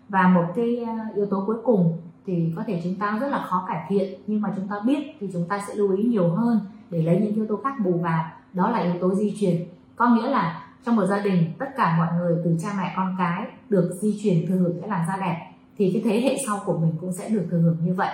Và 0.09 0.29
một 0.29 0.44
cái 0.57 0.85
ờ, 0.87 0.92
yếu 1.14 1.27
tố 1.27 1.44
cuối 1.46 1.57
cùng 1.64 1.98
thì 2.27 2.53
có 2.57 2.62
thể 2.66 2.81
chúng 2.85 2.94
ta 2.94 3.18
rất 3.20 3.29
là 3.29 3.42
khó 3.42 3.64
cải 3.68 3.87
thiện, 3.88 4.20
nhưng 4.27 4.40
mà 4.40 4.53
chúng 4.57 4.68
ta 4.68 4.77
biết 4.87 5.16
thì 5.20 5.31
chúng 5.33 5.48
ta 5.48 5.61
sẽ 5.68 5.75
lưu 5.75 5.96
ý 5.96 6.03
nhiều 6.03 6.29
hơn 6.29 6.61
để 6.90 7.03
lấy 7.03 7.20
những 7.20 7.35
yếu 7.35 7.46
tố 7.46 7.61
khác 7.64 7.75
bù 7.85 7.92
vào. 7.92 8.25
Đó 8.53 8.70
là 8.70 8.79
yếu 8.79 8.94
tố 9.01 9.14
di 9.14 9.35
truyền. 9.40 9.57
Có 9.96 10.07
nghĩa 10.07 10.31
là 10.31 10.62
trong 10.85 10.96
một 10.96 11.07
gia 11.07 11.18
đình, 11.18 11.53
tất 11.59 11.66
cả 11.77 11.96
mọi 11.98 12.09
người 12.18 12.37
từ 12.44 12.57
cha 12.62 12.68
mẹ, 12.77 12.92
con 12.96 13.14
cái 13.18 13.46
được 13.68 13.90
di 14.01 14.20
truyền 14.22 14.46
thừa 14.48 14.57
hưởng 14.57 14.81
cái 14.81 14.90
làn 14.90 15.05
da 15.09 15.16
đẹp 15.16 15.51
thì 15.79 15.90
cái 15.92 16.03
thế 16.05 16.20
hệ 16.20 16.37
sau 16.46 16.61
của 16.64 16.79
mình 16.79 16.92
cũng 17.01 17.12
sẽ 17.12 17.29
được 17.29 17.46
thừa 17.51 17.59
hưởng 17.59 17.77
như 17.85 17.94
vậy 17.94 18.11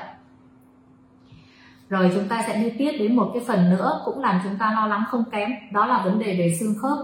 rồi 1.89 2.11
chúng 2.15 2.29
ta 2.29 2.45
sẽ 2.47 2.63
đi 2.63 2.71
tiếp 2.79 2.93
đến 2.99 3.17
một 3.17 3.31
cái 3.35 3.45
phần 3.47 3.71
nữa 3.71 4.01
cũng 4.05 4.21
làm 4.21 4.41
chúng 4.45 4.57
ta 4.59 4.73
lo 4.73 4.87
lắng 4.87 5.05
không 5.09 5.25
kém 5.31 5.51
đó 5.73 5.87
là 5.87 6.03
vấn 6.05 6.19
đề 6.19 6.37
về 6.39 6.57
xương 6.61 6.75
khớp. 6.83 6.99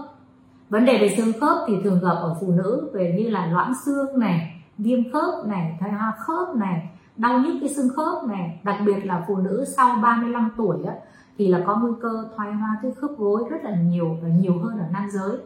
Vấn 0.69 0.85
đề 0.85 0.97
về 0.97 1.15
xương 1.17 1.33
khớp 1.41 1.57
thì 1.67 1.73
thường 1.83 1.99
gặp 2.01 2.15
ở 2.15 2.35
phụ 2.41 2.51
nữ 2.51 2.91
về 2.93 3.15
như 3.17 3.29
là 3.29 3.45
loãng 3.45 3.73
xương 3.85 4.19
này 4.19 4.61
viêm 4.77 5.11
khớp 5.13 5.47
này 5.47 5.77
thoái 5.79 5.91
hoa 5.91 6.13
khớp 6.19 6.55
này 6.55 6.89
đau 7.17 7.39
nhức 7.39 7.55
cái 7.59 7.69
xương 7.69 7.89
khớp 7.95 8.23
này. 8.27 8.59
Đặc 8.63 8.77
biệt 8.85 9.05
là 9.05 9.23
phụ 9.27 9.35
nữ 9.35 9.65
sau 9.77 9.95
35 10.03 10.49
tuổi 10.57 10.77
á, 10.83 10.93
thì 11.37 11.47
là 11.47 11.63
có 11.65 11.75
nguy 11.75 11.91
cơ 12.01 12.27
thoái 12.35 12.53
hoa 12.53 12.77
cái 12.81 12.91
khớp 12.91 13.11
gối 13.17 13.43
rất 13.49 13.63
là 13.63 13.75
nhiều 13.75 14.17
và 14.23 14.29
nhiều 14.29 14.59
hơn 14.63 14.79
ở 14.79 14.85
nam 14.93 15.09
giới. 15.09 15.37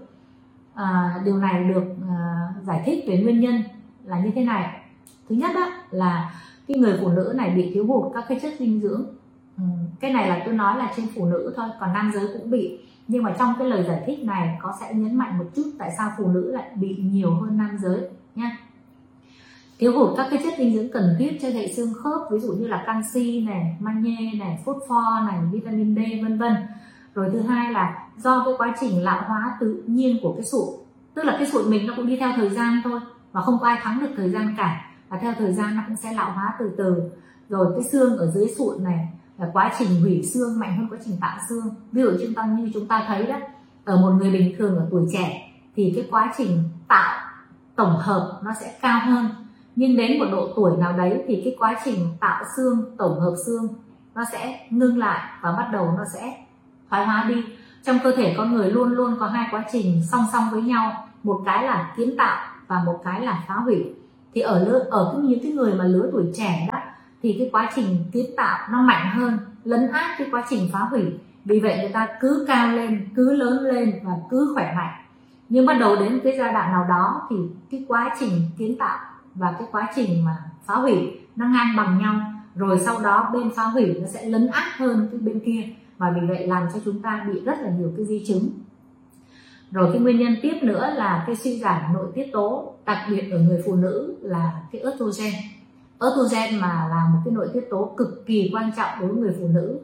À, 0.73 1.21
điều 1.25 1.37
này 1.37 1.63
được 1.63 1.83
à, 2.09 2.47
giải 2.61 2.83
thích 2.85 3.05
về 3.07 3.21
nguyên 3.23 3.39
nhân 3.39 3.63
là 4.03 4.19
như 4.19 4.31
thế 4.35 4.43
này. 4.43 4.81
Thứ 5.29 5.35
nhất 5.35 5.51
á, 5.55 5.81
là 5.91 6.33
cái 6.67 6.77
người 6.77 6.97
phụ 7.01 7.09
nữ 7.09 7.33
này 7.35 7.49
bị 7.49 7.71
thiếu 7.73 7.85
hụt 7.87 8.13
các 8.13 8.25
cái 8.27 8.39
chất 8.39 8.53
dinh 8.59 8.81
dưỡng. 8.81 9.05
Ừ, 9.59 9.65
cái 9.99 10.13
này 10.13 10.29
là 10.29 10.41
tôi 10.45 10.53
nói 10.53 10.77
là 10.77 10.93
trên 10.97 11.07
phụ 11.15 11.25
nữ 11.25 11.53
thôi, 11.55 11.69
còn 11.79 11.93
nam 11.93 12.11
giới 12.13 12.27
cũng 12.33 12.51
bị. 12.51 12.79
Nhưng 13.07 13.23
mà 13.23 13.35
trong 13.39 13.53
cái 13.59 13.67
lời 13.67 13.83
giải 13.87 14.03
thích 14.05 14.25
này, 14.25 14.57
có 14.61 14.73
sẽ 14.81 14.93
nhấn 14.93 15.15
mạnh 15.15 15.37
một 15.37 15.45
chút 15.55 15.71
tại 15.79 15.91
sao 15.97 16.11
phụ 16.17 16.27
nữ 16.27 16.51
lại 16.51 16.69
bị 16.75 16.95
nhiều 16.97 17.31
hơn 17.31 17.57
nam 17.57 17.77
giới, 17.81 17.99
nha. 18.35 18.57
Thiếu 19.79 19.91
hụt 19.99 20.17
các 20.17 20.27
cái 20.31 20.39
chất 20.43 20.53
dinh 20.57 20.73
dưỡng 20.73 20.91
cần 20.93 21.15
thiết 21.19 21.37
cho 21.41 21.49
hệ 21.49 21.73
xương 21.73 21.93
khớp, 22.03 22.21
ví 22.31 22.39
dụ 22.39 22.53
như 22.53 22.67
là 22.67 22.83
canxi 22.85 23.41
này, 23.41 23.77
magie 23.79 24.31
này, 24.39 24.59
phosphor 24.65 25.27
này, 25.27 25.39
vitamin 25.51 25.95
D, 25.95 25.99
vân 26.23 26.37
vân. 26.37 26.55
Rồi 27.15 27.29
thứ 27.33 27.41
hai 27.41 27.73
là 27.73 28.07
do 28.17 28.43
cái 28.45 28.53
quá 28.57 28.75
trình 28.81 29.03
lão 29.03 29.23
hóa 29.27 29.57
tự 29.59 29.83
nhiên 29.87 30.17
của 30.21 30.33
cái 30.33 30.43
sụn. 30.43 30.67
Tức 31.13 31.25
là 31.25 31.35
cái 31.37 31.47
sụn 31.47 31.69
mình 31.69 31.87
nó 31.87 31.93
cũng 31.95 32.07
đi 32.07 32.17
theo 32.17 32.31
thời 32.35 32.49
gian 32.49 32.81
thôi 32.83 32.99
và 33.31 33.41
không 33.41 33.59
có 33.59 33.67
ai 33.67 33.79
thắng 33.81 33.99
được 33.99 34.09
thời 34.17 34.29
gian 34.29 34.55
cả. 34.57 34.91
Và 35.09 35.17
theo 35.17 35.33
thời 35.37 35.53
gian 35.53 35.75
nó 35.75 35.81
cũng 35.87 35.95
sẽ 35.95 36.13
lão 36.13 36.31
hóa 36.31 36.53
từ 36.59 36.71
từ. 36.77 37.11
Rồi 37.49 37.73
cái 37.75 37.83
xương 37.91 38.17
ở 38.17 38.31
dưới 38.31 38.47
sụn 38.57 38.83
này 38.83 39.07
là 39.39 39.49
quá 39.53 39.71
trình 39.79 40.01
hủy 40.01 40.23
xương 40.33 40.59
mạnh 40.59 40.77
hơn 40.77 40.87
quá 40.89 40.97
trình 41.05 41.17
tạo 41.21 41.37
xương. 41.49 41.65
Ví 41.91 42.01
dụ 42.01 42.11
chúng 42.21 42.33
ta, 42.33 42.45
như 42.45 42.71
chúng 42.73 42.87
ta 42.87 43.05
thấy 43.07 43.27
đó, 43.27 43.35
ở 43.85 43.97
một 43.97 44.09
người 44.09 44.31
bình 44.31 44.55
thường 44.57 44.77
ở 44.77 44.87
tuổi 44.91 45.07
trẻ 45.13 45.51
thì 45.75 45.93
cái 45.95 46.07
quá 46.11 46.33
trình 46.37 46.63
tạo 46.87 47.19
tổng 47.75 47.97
hợp 47.97 48.39
nó 48.43 48.51
sẽ 48.61 48.73
cao 48.81 48.99
hơn. 49.05 49.29
Nhưng 49.75 49.97
đến 49.97 50.19
một 50.19 50.25
độ 50.31 50.49
tuổi 50.55 50.77
nào 50.77 50.97
đấy 50.97 51.23
thì 51.27 51.41
cái 51.45 51.55
quá 51.59 51.79
trình 51.85 51.95
tạo 52.19 52.43
xương, 52.57 52.95
tổng 52.97 53.19
hợp 53.19 53.35
xương 53.45 53.67
nó 54.15 54.23
sẽ 54.31 54.67
ngưng 54.69 54.97
lại 54.97 55.19
và 55.41 55.51
bắt 55.51 55.69
đầu 55.71 55.91
nó 55.97 56.03
sẽ 56.13 56.37
thoái 56.89 57.05
hóa 57.05 57.25
đi. 57.29 57.43
Trong 57.83 57.97
cơ 58.03 58.11
thể 58.15 58.33
con 58.37 58.53
người 58.53 58.71
luôn 58.71 58.89
luôn 58.89 59.15
có 59.19 59.27
hai 59.27 59.47
quá 59.51 59.65
trình 59.71 60.01
song 60.11 60.25
song 60.33 60.43
với 60.51 60.61
nhau, 60.61 61.07
một 61.23 61.41
cái 61.45 61.63
là 61.63 61.93
kiến 61.97 62.17
tạo 62.17 62.47
và 62.67 62.83
một 62.85 63.01
cái 63.03 63.21
là 63.21 63.43
phá 63.47 63.55
hủy. 63.55 63.85
Thì 64.33 64.41
ở 64.41 64.65
lứa, 64.65 64.79
ở 64.91 65.19
những 65.23 65.39
cái 65.43 65.51
người 65.51 65.73
mà 65.73 65.83
lứa 65.83 66.09
tuổi 66.11 66.25
trẻ 66.35 66.67
đó 66.71 66.79
thì 67.23 67.35
cái 67.39 67.49
quá 67.51 67.69
trình 67.75 67.97
kiến 68.11 68.25
tạo 68.37 68.67
nó 68.71 68.81
mạnh 68.81 69.09
hơn, 69.15 69.37
lấn 69.63 69.91
át 69.91 70.17
cái 70.17 70.27
quá 70.31 70.43
trình 70.49 70.69
phá 70.73 70.79
hủy. 70.79 71.03
Vì 71.45 71.59
vậy 71.59 71.77
người 71.77 71.89
ta 71.89 72.07
cứ 72.19 72.45
cao 72.47 72.71
lên, 72.71 73.09
cứ 73.15 73.33
lớn 73.33 73.63
lên 73.63 73.99
và 74.03 74.13
cứ 74.29 74.51
khỏe 74.55 74.73
mạnh. 74.75 74.93
Nhưng 75.49 75.65
bắt 75.65 75.73
đầu 75.79 75.95
đến 75.95 76.19
cái 76.23 76.35
giai 76.37 76.53
đoạn 76.53 76.71
nào 76.71 76.85
đó 76.89 77.27
thì 77.29 77.35
cái 77.71 77.85
quá 77.87 78.15
trình 78.19 78.31
kiến 78.57 78.77
tạo 78.77 78.97
và 79.35 79.51
cái 79.59 79.67
quá 79.71 79.87
trình 79.95 80.25
mà 80.25 80.37
phá 80.65 80.75
hủy 80.75 81.19
nó 81.35 81.45
ngang 81.45 81.75
bằng 81.77 81.99
nhau. 81.99 82.15
Rồi 82.55 82.79
sau 82.79 82.99
đó 83.01 83.29
bên 83.33 83.51
phá 83.55 83.63
hủy 83.63 83.95
nó 84.01 84.07
sẽ 84.07 84.25
lấn 84.25 84.47
át 84.47 84.67
hơn 84.77 85.07
cái 85.11 85.19
bên 85.19 85.39
kia. 85.45 85.63
Và 85.97 86.13
vì 86.15 86.27
vậy 86.27 86.47
làm 86.47 86.67
cho 86.73 86.79
chúng 86.85 87.01
ta 87.01 87.25
bị 87.27 87.41
rất 87.45 87.59
là 87.59 87.69
nhiều 87.69 87.93
cái 87.97 88.05
di 88.05 88.25
chứng. 88.27 88.49
Rồi 89.71 89.89
cái 89.93 90.01
nguyên 90.01 90.19
nhân 90.19 90.35
tiếp 90.41 90.53
nữa 90.61 90.93
là 90.95 91.23
cái 91.27 91.35
suy 91.35 91.59
giảm 91.59 91.93
nội 91.93 92.07
tiết 92.15 92.25
tố, 92.33 92.73
đặc 92.85 92.97
biệt 93.09 93.31
ở 93.31 93.39
người 93.39 93.61
phụ 93.65 93.75
nữ 93.75 94.15
là 94.21 94.51
cái 94.71 94.81
estrogen 94.81 95.33
estrogen 96.01 96.61
mà 96.61 96.87
là 96.89 97.09
một 97.13 97.19
cái 97.25 97.33
nội 97.33 97.49
tiết 97.53 97.67
tố 97.69 97.93
cực 97.97 98.25
kỳ 98.25 98.49
quan 98.53 98.71
trọng 98.77 98.99
đối 98.99 99.09
với 99.09 99.21
người 99.21 99.35
phụ 99.39 99.47
nữ. 99.47 99.79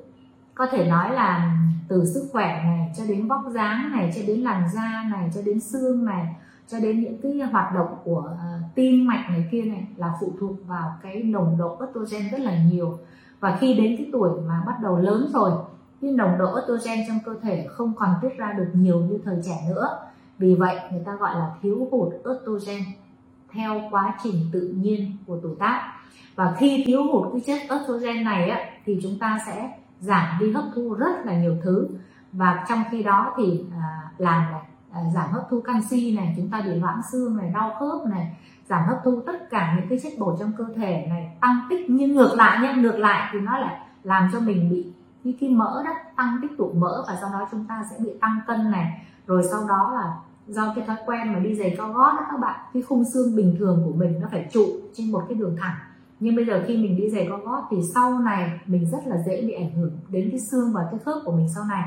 Có 0.55 0.67
thể 0.71 0.85
nói 0.85 1.13
là 1.13 1.57
từ 1.87 2.05
sức 2.05 2.29
khỏe 2.31 2.61
này, 2.63 2.93
cho 2.97 3.03
đến 3.07 3.27
vóc 3.27 3.41
dáng 3.53 3.91
này, 3.91 4.11
cho 4.15 4.21
đến 4.27 4.41
làn 4.41 4.63
da 4.75 5.03
này, 5.11 5.29
cho 5.35 5.41
đến 5.45 5.59
xương 5.59 6.05
này, 6.05 6.35
cho 6.67 6.79
đến 6.79 7.03
những 7.03 7.21
cái 7.21 7.49
hoạt 7.51 7.75
động 7.75 7.95
của 8.03 8.23
ờ, 8.39 8.59
tim 8.75 9.07
mạch 9.07 9.25
này 9.29 9.47
kia 9.51 9.61
này 9.61 9.87
là 9.97 10.13
phụ 10.21 10.33
thuộc 10.39 10.67
vào 10.67 10.93
cái 11.03 11.23
nồng 11.23 11.57
độ 11.57 11.77
estrogen 11.79 12.31
rất 12.31 12.39
là 12.39 12.63
nhiều. 12.63 12.97
Và 13.39 13.57
khi 13.59 13.73
đến 13.73 13.95
cái 13.97 14.09
tuổi 14.11 14.41
mà 14.47 14.63
bắt 14.65 14.75
đầu 14.83 14.97
lớn 14.97 15.29
rồi, 15.33 15.51
cái 16.01 16.11
nồng 16.11 16.37
độ 16.37 16.55
estrogen 16.55 16.99
trong 17.07 17.19
cơ 17.25 17.35
thể 17.41 17.67
không 17.69 17.93
còn 17.95 18.09
tiết 18.21 18.37
ra 18.37 18.53
được 18.53 18.67
nhiều 18.73 18.99
như 18.99 19.19
thời 19.25 19.37
trẻ 19.45 19.57
nữa. 19.69 19.99
Vì 20.37 20.55
vậy, 20.55 20.75
người 20.91 21.03
ta 21.05 21.15
gọi 21.15 21.35
là 21.35 21.55
thiếu 21.61 21.87
hụt 21.91 22.13
estrogen 22.13 22.83
theo 23.55 23.81
quá 23.91 24.13
trình 24.23 24.35
tự 24.51 24.73
nhiên 24.77 25.17
của 25.27 25.39
tuổi 25.43 25.55
tác. 25.59 25.91
Và 26.35 26.55
khi 26.57 26.83
thiếu 26.87 27.03
hụt 27.03 27.27
cái 27.31 27.41
chất 27.45 27.77
estrogen 27.77 28.23
này 28.23 28.49
á, 28.49 28.59
thì 28.85 28.99
chúng 29.03 29.19
ta 29.19 29.39
sẽ 29.45 29.71
giảm 29.99 30.39
đi 30.39 30.51
hấp 30.51 30.63
thu 30.75 30.93
rất 30.93 31.25
là 31.25 31.33
nhiều 31.33 31.57
thứ. 31.63 31.87
Và 32.31 32.65
trong 32.69 32.83
khi 32.91 33.03
đó 33.03 33.33
thì 33.37 33.63
à, 33.81 34.09
làm 34.17 34.51
này 34.51 34.61
à, 34.91 35.01
giảm 35.13 35.31
hấp 35.31 35.43
thu 35.49 35.61
canxi 35.61 36.15
này 36.15 36.33
chúng 36.37 36.49
ta 36.49 36.61
bị 36.61 36.75
loãng 36.75 37.01
xương 37.11 37.37
này 37.37 37.51
đau 37.53 37.75
khớp 37.79 38.07
này 38.11 38.37
giảm 38.69 38.87
hấp 38.87 38.97
thu 39.03 39.21
tất 39.25 39.49
cả 39.49 39.73
những 39.77 39.89
cái 39.89 39.99
chất 40.03 40.13
bổ 40.19 40.37
trong 40.39 40.51
cơ 40.57 40.65
thể 40.75 41.05
này 41.09 41.37
tăng 41.41 41.59
tích 41.69 41.89
nhưng 41.89 42.15
ngược 42.15 42.33
lại 42.35 42.59
nhé 42.61 42.73
ngược 42.77 42.97
lại 42.99 43.29
thì 43.33 43.39
nó 43.39 43.57
lại 43.57 43.79
làm 44.03 44.29
cho 44.33 44.39
mình 44.39 44.69
bị 44.69 44.93
cái, 45.23 45.37
cái 45.39 45.49
mỡ 45.49 45.83
đó 45.85 45.91
tăng 46.15 46.39
tích 46.41 46.51
tụ 46.57 46.71
mỡ 46.73 47.03
và 47.07 47.17
sau 47.21 47.29
đó 47.33 47.47
chúng 47.51 47.65
ta 47.65 47.83
sẽ 47.91 47.95
bị 47.99 48.09
tăng 48.21 48.39
cân 48.47 48.71
này. 48.71 49.05
Rồi 49.27 49.43
sau 49.51 49.67
đó 49.67 49.91
là 49.95 50.13
do 50.47 50.73
cái 50.75 50.85
thói 50.87 50.97
quen 51.05 51.33
mà 51.33 51.39
đi 51.39 51.55
giày 51.55 51.75
cao 51.77 51.93
gót 51.93 52.11
đó 52.11 52.25
các 52.31 52.39
bạn 52.39 52.59
cái 52.73 52.83
khung 52.83 53.03
xương 53.13 53.35
bình 53.35 53.55
thường 53.59 53.81
của 53.85 53.93
mình 53.95 54.19
nó 54.21 54.27
phải 54.31 54.49
trụ 54.51 54.65
trên 54.93 55.11
một 55.11 55.25
cái 55.29 55.37
đường 55.37 55.55
thẳng. 55.59 55.75
Nhưng 56.19 56.35
bây 56.35 56.45
giờ 56.45 56.63
khi 56.67 56.77
mình 56.77 56.97
đi 56.97 57.09
giày 57.09 57.25
cao 57.29 57.37
gót 57.37 57.67
thì 57.71 57.77
sau 57.93 58.19
này 58.19 58.59
mình 58.65 58.89
rất 58.91 59.07
là 59.07 59.17
dễ 59.25 59.41
bị 59.41 59.53
ảnh 59.53 59.73
hưởng 59.73 59.91
đến 60.09 60.29
cái 60.31 60.39
xương 60.51 60.73
và 60.73 60.87
cái 60.91 60.99
khớp 60.99 61.17
của 61.25 61.31
mình 61.31 61.47
sau 61.55 61.63
này. 61.63 61.83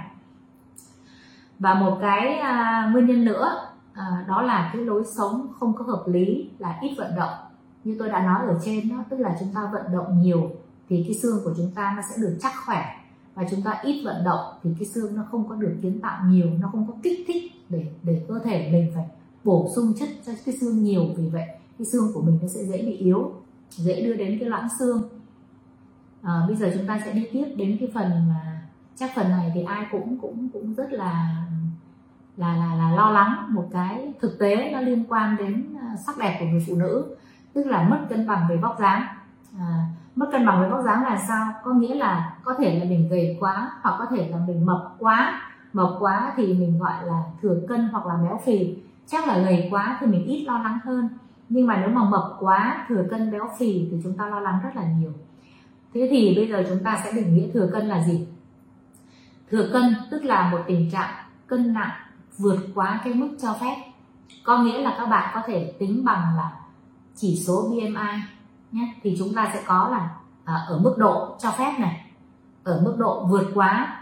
Và 1.59 1.75
một 1.75 1.99
cái 2.01 2.39
à, 2.39 2.91
nguyên 2.93 3.07
nhân 3.07 3.25
nữa 3.25 3.69
à, 3.93 4.25
đó 4.29 4.43
là 4.43 4.71
cái 4.73 4.85
lối 4.85 5.03
sống 5.17 5.47
không 5.61 5.75
có 5.75 5.85
hợp 5.85 6.05
lý 6.07 6.51
là 6.59 6.79
ít 6.81 6.95
vận 6.99 7.17
động. 7.17 7.35
Như 7.85 7.97
tôi 7.99 8.09
đã 8.09 8.23
nói 8.23 8.47
ở 8.47 8.61
trên 8.65 8.89
đó 8.89 8.97
tức 9.11 9.17
là 9.17 9.37
chúng 9.41 9.49
ta 9.55 9.71
vận 9.73 9.83
động 9.93 10.21
nhiều 10.21 10.51
thì 10.89 11.05
cái 11.09 11.19
xương 11.23 11.41
của 11.45 11.53
chúng 11.57 11.71
ta 11.75 11.95
nó 11.97 12.03
sẽ 12.11 12.23
được 12.23 12.39
chắc 12.41 12.53
khỏe. 12.67 12.85
Và 13.35 13.45
chúng 13.51 13.63
ta 13.63 13.79
ít 13.83 14.03
vận 14.05 14.25
động 14.25 14.59
thì 14.63 14.71
cái 14.79 14.87
xương 14.87 15.17
nó 15.17 15.23
không 15.31 15.49
có 15.49 15.55
được 15.55 15.77
kiến 15.83 16.01
tạo 16.01 16.25
nhiều 16.27 16.47
nó 16.61 16.69
không 16.73 16.87
có 16.87 16.95
kích 17.03 17.25
thích 17.27 17.53
để 17.69 17.87
để 18.03 18.25
cơ 18.29 18.39
thể 18.45 18.69
mình 18.73 18.93
phải 18.95 19.05
bổ 19.45 19.69
sung 19.77 19.93
chất 20.01 20.09
cho 20.27 20.33
cái 20.47 20.55
xương 20.61 20.85
nhiều. 20.85 21.05
Vì 21.17 21.29
vậy 21.29 21.47
cái 21.79 21.87
xương 21.93 22.13
của 22.15 22.23
mình 22.23 22.39
nó 22.43 22.49
sẽ 22.49 22.65
dễ 22.65 22.83
bị 22.83 22.97
yếu 22.97 23.33
dễ 23.71 24.05
đưa 24.05 24.15
đến 24.15 24.39
cái 24.41 24.49
loãng 24.49 24.69
xương. 24.79 25.03
À, 26.23 26.45
bây 26.47 26.57
giờ 26.57 26.71
chúng 26.75 26.87
ta 26.87 27.01
sẽ 27.05 27.13
đi 27.13 27.29
tiếp 27.33 27.55
đến 27.57 27.77
cái 27.81 27.89
phần 27.95 28.11
mà 28.29 28.63
chắc 28.97 29.11
phần 29.17 29.29
này 29.29 29.53
thì 29.55 29.63
ai 29.63 29.87
cũng 29.93 30.19
cũng 30.19 30.49
cũng 30.53 30.75
rất 30.75 30.93
là 30.93 31.45
là 32.37 32.57
là 32.57 32.75
là 32.75 32.93
lo 32.97 33.11
lắng. 33.11 33.47
Một 33.51 33.69
cái 33.73 34.13
thực 34.21 34.39
tế 34.39 34.71
nó 34.73 34.81
liên 34.81 35.05
quan 35.09 35.37
đến 35.37 35.77
à, 35.81 35.97
sắc 36.07 36.19
đẹp 36.19 36.37
của 36.41 36.47
người 36.47 36.65
phụ 36.69 36.75
nữ 36.77 37.17
tức 37.53 37.67
là 37.67 37.89
mất 37.89 37.99
cân 38.09 38.27
bằng 38.27 38.47
về 38.51 38.57
vóc 38.57 38.77
dáng. 38.81 39.07
À, 39.59 39.87
mất 40.15 40.27
cân 40.33 40.47
bằng 40.47 40.63
về 40.63 40.69
vóc 40.69 40.85
dáng 40.85 41.03
là 41.03 41.25
sao? 41.29 41.53
Có 41.65 41.73
nghĩa 41.73 41.95
là 41.95 42.37
có 42.45 42.55
thể 42.59 42.79
là 42.79 42.85
mình 42.85 43.09
gầy 43.09 43.37
quá 43.41 43.71
hoặc 43.83 43.97
có 43.99 44.07
thể 44.11 44.29
là 44.29 44.39
mình 44.47 44.67
mập 44.67 44.95
quá 44.99 45.43
mập 45.79 45.97
quá 45.99 46.33
thì 46.37 46.55
mình 46.55 46.79
gọi 46.79 47.07
là 47.07 47.23
thừa 47.43 47.61
cân 47.69 47.89
hoặc 47.93 48.07
là 48.07 48.15
béo 48.23 48.41
phì. 48.45 48.77
Chắc 49.07 49.29
là 49.29 49.39
gầy 49.39 49.69
quá 49.71 49.99
thì 50.01 50.07
mình 50.07 50.25
ít 50.25 50.45
lo 50.45 50.59
lắng 50.59 50.79
hơn. 50.85 51.09
Nhưng 51.49 51.67
mà 51.67 51.77
nếu 51.81 51.91
mà 51.91 52.05
mập 52.05 52.37
quá 52.41 52.87
thừa 52.89 53.05
cân 53.11 53.33
béo 53.33 53.49
phì 53.59 53.89
thì 53.91 53.97
chúng 54.03 54.17
ta 54.17 54.27
lo 54.27 54.41
lắng 54.41 54.61
rất 54.65 54.77
là 54.77 54.83
nhiều. 54.99 55.13
Thế 55.95 56.09
thì 56.11 56.35
bây 56.37 56.49
giờ 56.49 56.65
chúng 56.69 56.85
ta 56.85 57.01
sẽ 57.05 57.13
định 57.13 57.35
nghĩa 57.35 57.49
thừa 57.53 57.71
cân 57.73 57.89
là 57.89 58.05
gì? 58.05 58.27
Thừa 59.51 59.69
cân 59.73 59.95
tức 60.11 60.25
là 60.25 60.51
một 60.51 60.59
tình 60.67 60.91
trạng 60.91 61.15
cân 61.47 61.73
nặng 61.73 61.91
vượt 62.39 62.59
quá 62.75 63.01
cái 63.05 63.15
mức 63.15 63.37
cho 63.43 63.57
phép. 63.61 63.77
Có 64.45 64.59
nghĩa 64.59 64.79
là 64.79 64.95
các 64.99 65.07
bạn 65.07 65.31
có 65.35 65.43
thể 65.47 65.75
tính 65.79 66.05
bằng 66.05 66.37
là 66.37 66.53
chỉ 67.15 67.37
số 67.37 67.69
BMI 67.71 68.23
nhé. 68.73 68.95
Thì 69.03 69.17
chúng 69.19 69.35
ta 69.35 69.51
sẽ 69.55 69.63
có 69.67 69.89
là 69.91 70.11
à, 70.45 70.55
ở 70.69 70.79
mức 70.79 70.95
độ 70.99 71.37
cho 71.39 71.51
phép 71.51 71.75
này. 71.79 72.05
Ở 72.65 72.81
mức 72.85 72.95
độ 72.99 73.27
vượt 73.27 73.51
quá 73.55 73.97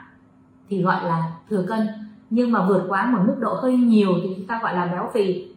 thì 0.69 0.83
gọi 0.83 1.05
là 1.05 1.36
thừa 1.51 1.65
cân. 1.69 1.89
Nhưng 2.31 2.53
mà 2.53 2.67
vượt 2.69 2.87
quá 2.89 3.07
một 3.07 3.19
mức 3.27 3.37
độ 3.41 3.55
hơi 3.55 3.77
nhiều 3.77 4.13
thì 4.23 4.35
chúng 4.37 4.47
ta 4.47 4.61
gọi 4.63 4.75
là 4.75 4.87
béo 4.87 5.11
phì. 5.15 5.49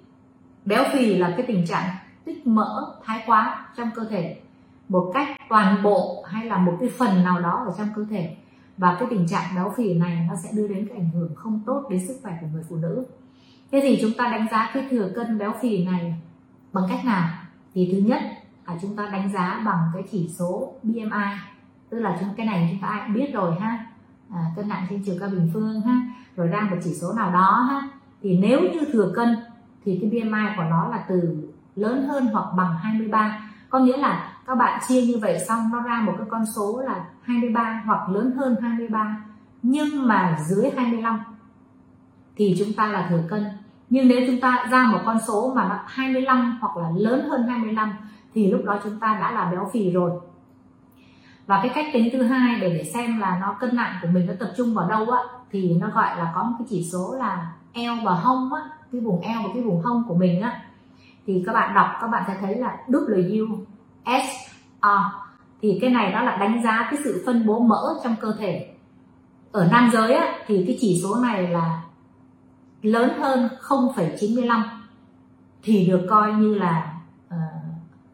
Béo 0.66 0.84
phì 0.94 1.16
là 1.16 1.34
cái 1.38 1.46
tình 1.48 1.68
trạng 1.68 1.96
tích 2.26 2.48
mỡ, 2.48 2.96
thái 3.06 3.24
quá 3.26 3.66
trong 3.78 3.90
cơ 3.96 4.06
thể. 4.10 4.42
Một 4.90 5.12
cách 5.14 5.28
toàn 5.50 5.84
bộ 5.84 6.26
hay 6.28 6.46
là 6.46 6.58
một 6.58 6.78
cái 6.80 6.90
phần 6.98 7.24
nào 7.24 7.40
đó 7.42 7.64
ở 7.66 7.74
trong 7.78 7.88
cơ 7.96 8.06
thể. 8.10 8.36
Và 8.78 8.98
cái 9.00 9.08
tình 9.10 9.28
trạng 9.28 9.56
béo 9.56 9.74
phì 9.78 9.94
này 9.94 10.28
nó 10.30 10.36
sẽ 10.44 10.50
đưa 10.54 10.68
đến 10.68 10.88
cái 10.88 10.98
ảnh 10.98 11.10
hưởng 11.14 11.36
không 11.36 11.62
tốt 11.66 11.88
đến 11.90 12.08
sức 12.08 12.20
khỏe 12.24 12.38
của 12.42 12.48
người 12.54 12.64
phụ 12.70 12.76
nữ. 12.76 13.06
Thế 13.72 13.80
thì 13.84 14.00
chúng 14.02 14.12
ta 14.18 14.32
đánh 14.32 14.48
giá 14.52 14.72
cái 14.74 14.88
thừa 14.90 15.10
cân 15.16 15.38
béo 15.38 15.54
phì 15.62 15.86
này 15.86 16.16
bằng 16.74 16.84
cách 16.90 17.06
nào? 17.06 17.30
Thì 17.74 17.90
thứ 17.92 17.98
nhất 17.98 18.22
là 18.68 18.78
chúng 18.82 18.96
ta 18.96 19.10
đánh 19.12 19.32
giá 19.34 19.62
bằng 19.66 19.80
cái 19.94 20.04
chỉ 20.12 20.30
số 20.38 20.74
BMI 20.84 21.36
tức 21.90 22.00
là 22.00 22.18
chúng 22.20 22.30
cái 22.38 22.46
này 22.46 22.68
chúng 22.72 22.82
ta 22.82 22.88
ai 22.88 23.02
cũng 23.06 23.16
biết 23.16 23.34
rồi 23.34 23.56
ha 23.60 23.86
à, 24.34 24.46
cân 24.56 24.68
nặng 24.68 24.86
trên 24.90 25.02
chiều 25.06 25.16
cao 25.20 25.30
bình 25.30 25.50
phương 25.54 25.82
ha 25.82 26.02
rồi 26.36 26.48
ra 26.48 26.68
một 26.72 26.78
chỉ 26.84 26.94
số 26.94 27.14
nào 27.14 27.32
đó 27.32 27.68
ha. 27.70 27.90
Thì 28.22 28.38
nếu 28.38 28.62
như 28.62 28.80
thừa 28.94 29.12
cân 29.16 29.36
thì 29.86 30.00
cái 30.02 30.10
BMI 30.10 30.44
của 30.58 30.64
nó 30.64 30.88
là 30.88 31.06
từ 31.10 31.50
lớn 31.76 32.08
hơn 32.08 32.26
hoặc 32.26 32.46
bằng 32.58 32.78
23 32.78 33.50
có 33.70 33.80
nghĩa 33.80 33.98
là 33.98 34.34
các 34.48 34.56
bạn 34.56 34.82
chia 34.88 35.02
như 35.02 35.18
vậy 35.22 35.40
xong 35.48 35.70
nó 35.72 35.82
ra 35.82 36.02
một 36.06 36.14
cái 36.18 36.28
con 36.30 36.46
số 36.56 36.82
là 36.86 37.06
23 37.22 37.84
hoặc 37.86 38.10
lớn 38.10 38.32
hơn 38.38 38.56
23 38.62 39.26
nhưng 39.62 40.08
mà 40.08 40.38
dưới 40.48 40.72
25 40.76 41.20
thì 42.36 42.56
chúng 42.60 42.74
ta 42.74 42.88
là 42.88 43.08
thừa 43.10 43.22
cân. 43.30 43.46
Nhưng 43.90 44.08
nếu 44.08 44.22
chúng 44.28 44.42
ta 44.42 44.66
ra 44.72 44.88
một 44.92 45.00
con 45.06 45.18
số 45.28 45.54
mà 45.56 45.68
nó 45.70 45.80
25 45.86 46.58
hoặc 46.62 46.78
là 46.78 46.90
lớn 46.96 47.30
hơn 47.30 47.48
25 47.48 47.94
thì 48.34 48.52
lúc 48.52 48.62
đó 48.66 48.80
chúng 48.84 49.00
ta 49.00 49.18
đã 49.22 49.32
là 49.32 49.52
béo 49.52 49.70
phì 49.74 49.92
rồi 49.92 50.12
và 51.50 51.60
cái 51.64 51.72
cách 51.76 51.86
tính 51.94 52.10
thứ 52.14 52.24
hai 52.24 52.60
để 52.60 52.70
để 52.70 52.84
xem 52.84 53.20
là 53.20 53.38
nó 53.42 53.58
cân 53.60 53.76
nặng 53.76 53.96
của 54.02 54.08
mình 54.12 54.28
nó 54.28 54.34
tập 54.40 54.54
trung 54.58 54.74
vào 54.74 54.90
đâu 54.90 55.10
á 55.10 55.20
thì 55.52 55.74
nó 55.74 55.90
gọi 55.90 56.18
là 56.18 56.32
có 56.36 56.44
một 56.44 56.56
cái 56.60 56.68
chỉ 56.70 56.90
số 56.92 57.16
là 57.18 57.52
eo 57.74 57.96
và 58.04 58.14
hông 58.14 58.54
á 58.54 58.62
cái 58.92 59.02
vùng 59.02 59.22
eo 59.22 59.42
và 59.44 59.50
cái 59.54 59.64
vùng 59.64 59.82
hông 59.82 60.04
của 60.08 60.16
mình 60.16 60.42
á. 60.42 60.62
Thì 61.28 61.44
các 61.46 61.54
bạn 61.54 61.76
đọc 61.76 61.88
các 62.02 62.08
bạn 62.08 62.24
sẽ 62.28 62.38
thấy 62.42 62.56
là 62.56 62.78
W 62.88 63.66
S 64.06 64.50
R 64.82 64.88
thì 65.62 65.78
cái 65.82 65.90
này 65.90 66.12
đó 66.12 66.22
là 66.22 66.38
đánh 66.38 66.64
giá 66.64 66.88
cái 66.92 67.00
sự 67.04 67.24
phân 67.26 67.46
bố 67.46 67.60
mỡ 67.60 67.84
trong 68.04 68.16
cơ 68.22 68.36
thể. 68.40 68.74
Ở 69.52 69.68
nam 69.72 69.90
giới 69.94 70.14
á, 70.14 70.34
thì 70.48 70.64
cái 70.68 70.78
chỉ 70.82 71.00
số 71.04 71.16
này 71.16 71.48
là 71.48 71.82
lớn 72.82 73.10
hơn 73.20 73.50
0,95 73.62 74.64
thì 75.64 75.88
được 75.88 76.08
coi 76.10 76.34
như 76.34 76.56
là 76.56 76.94
uh, 77.28 77.34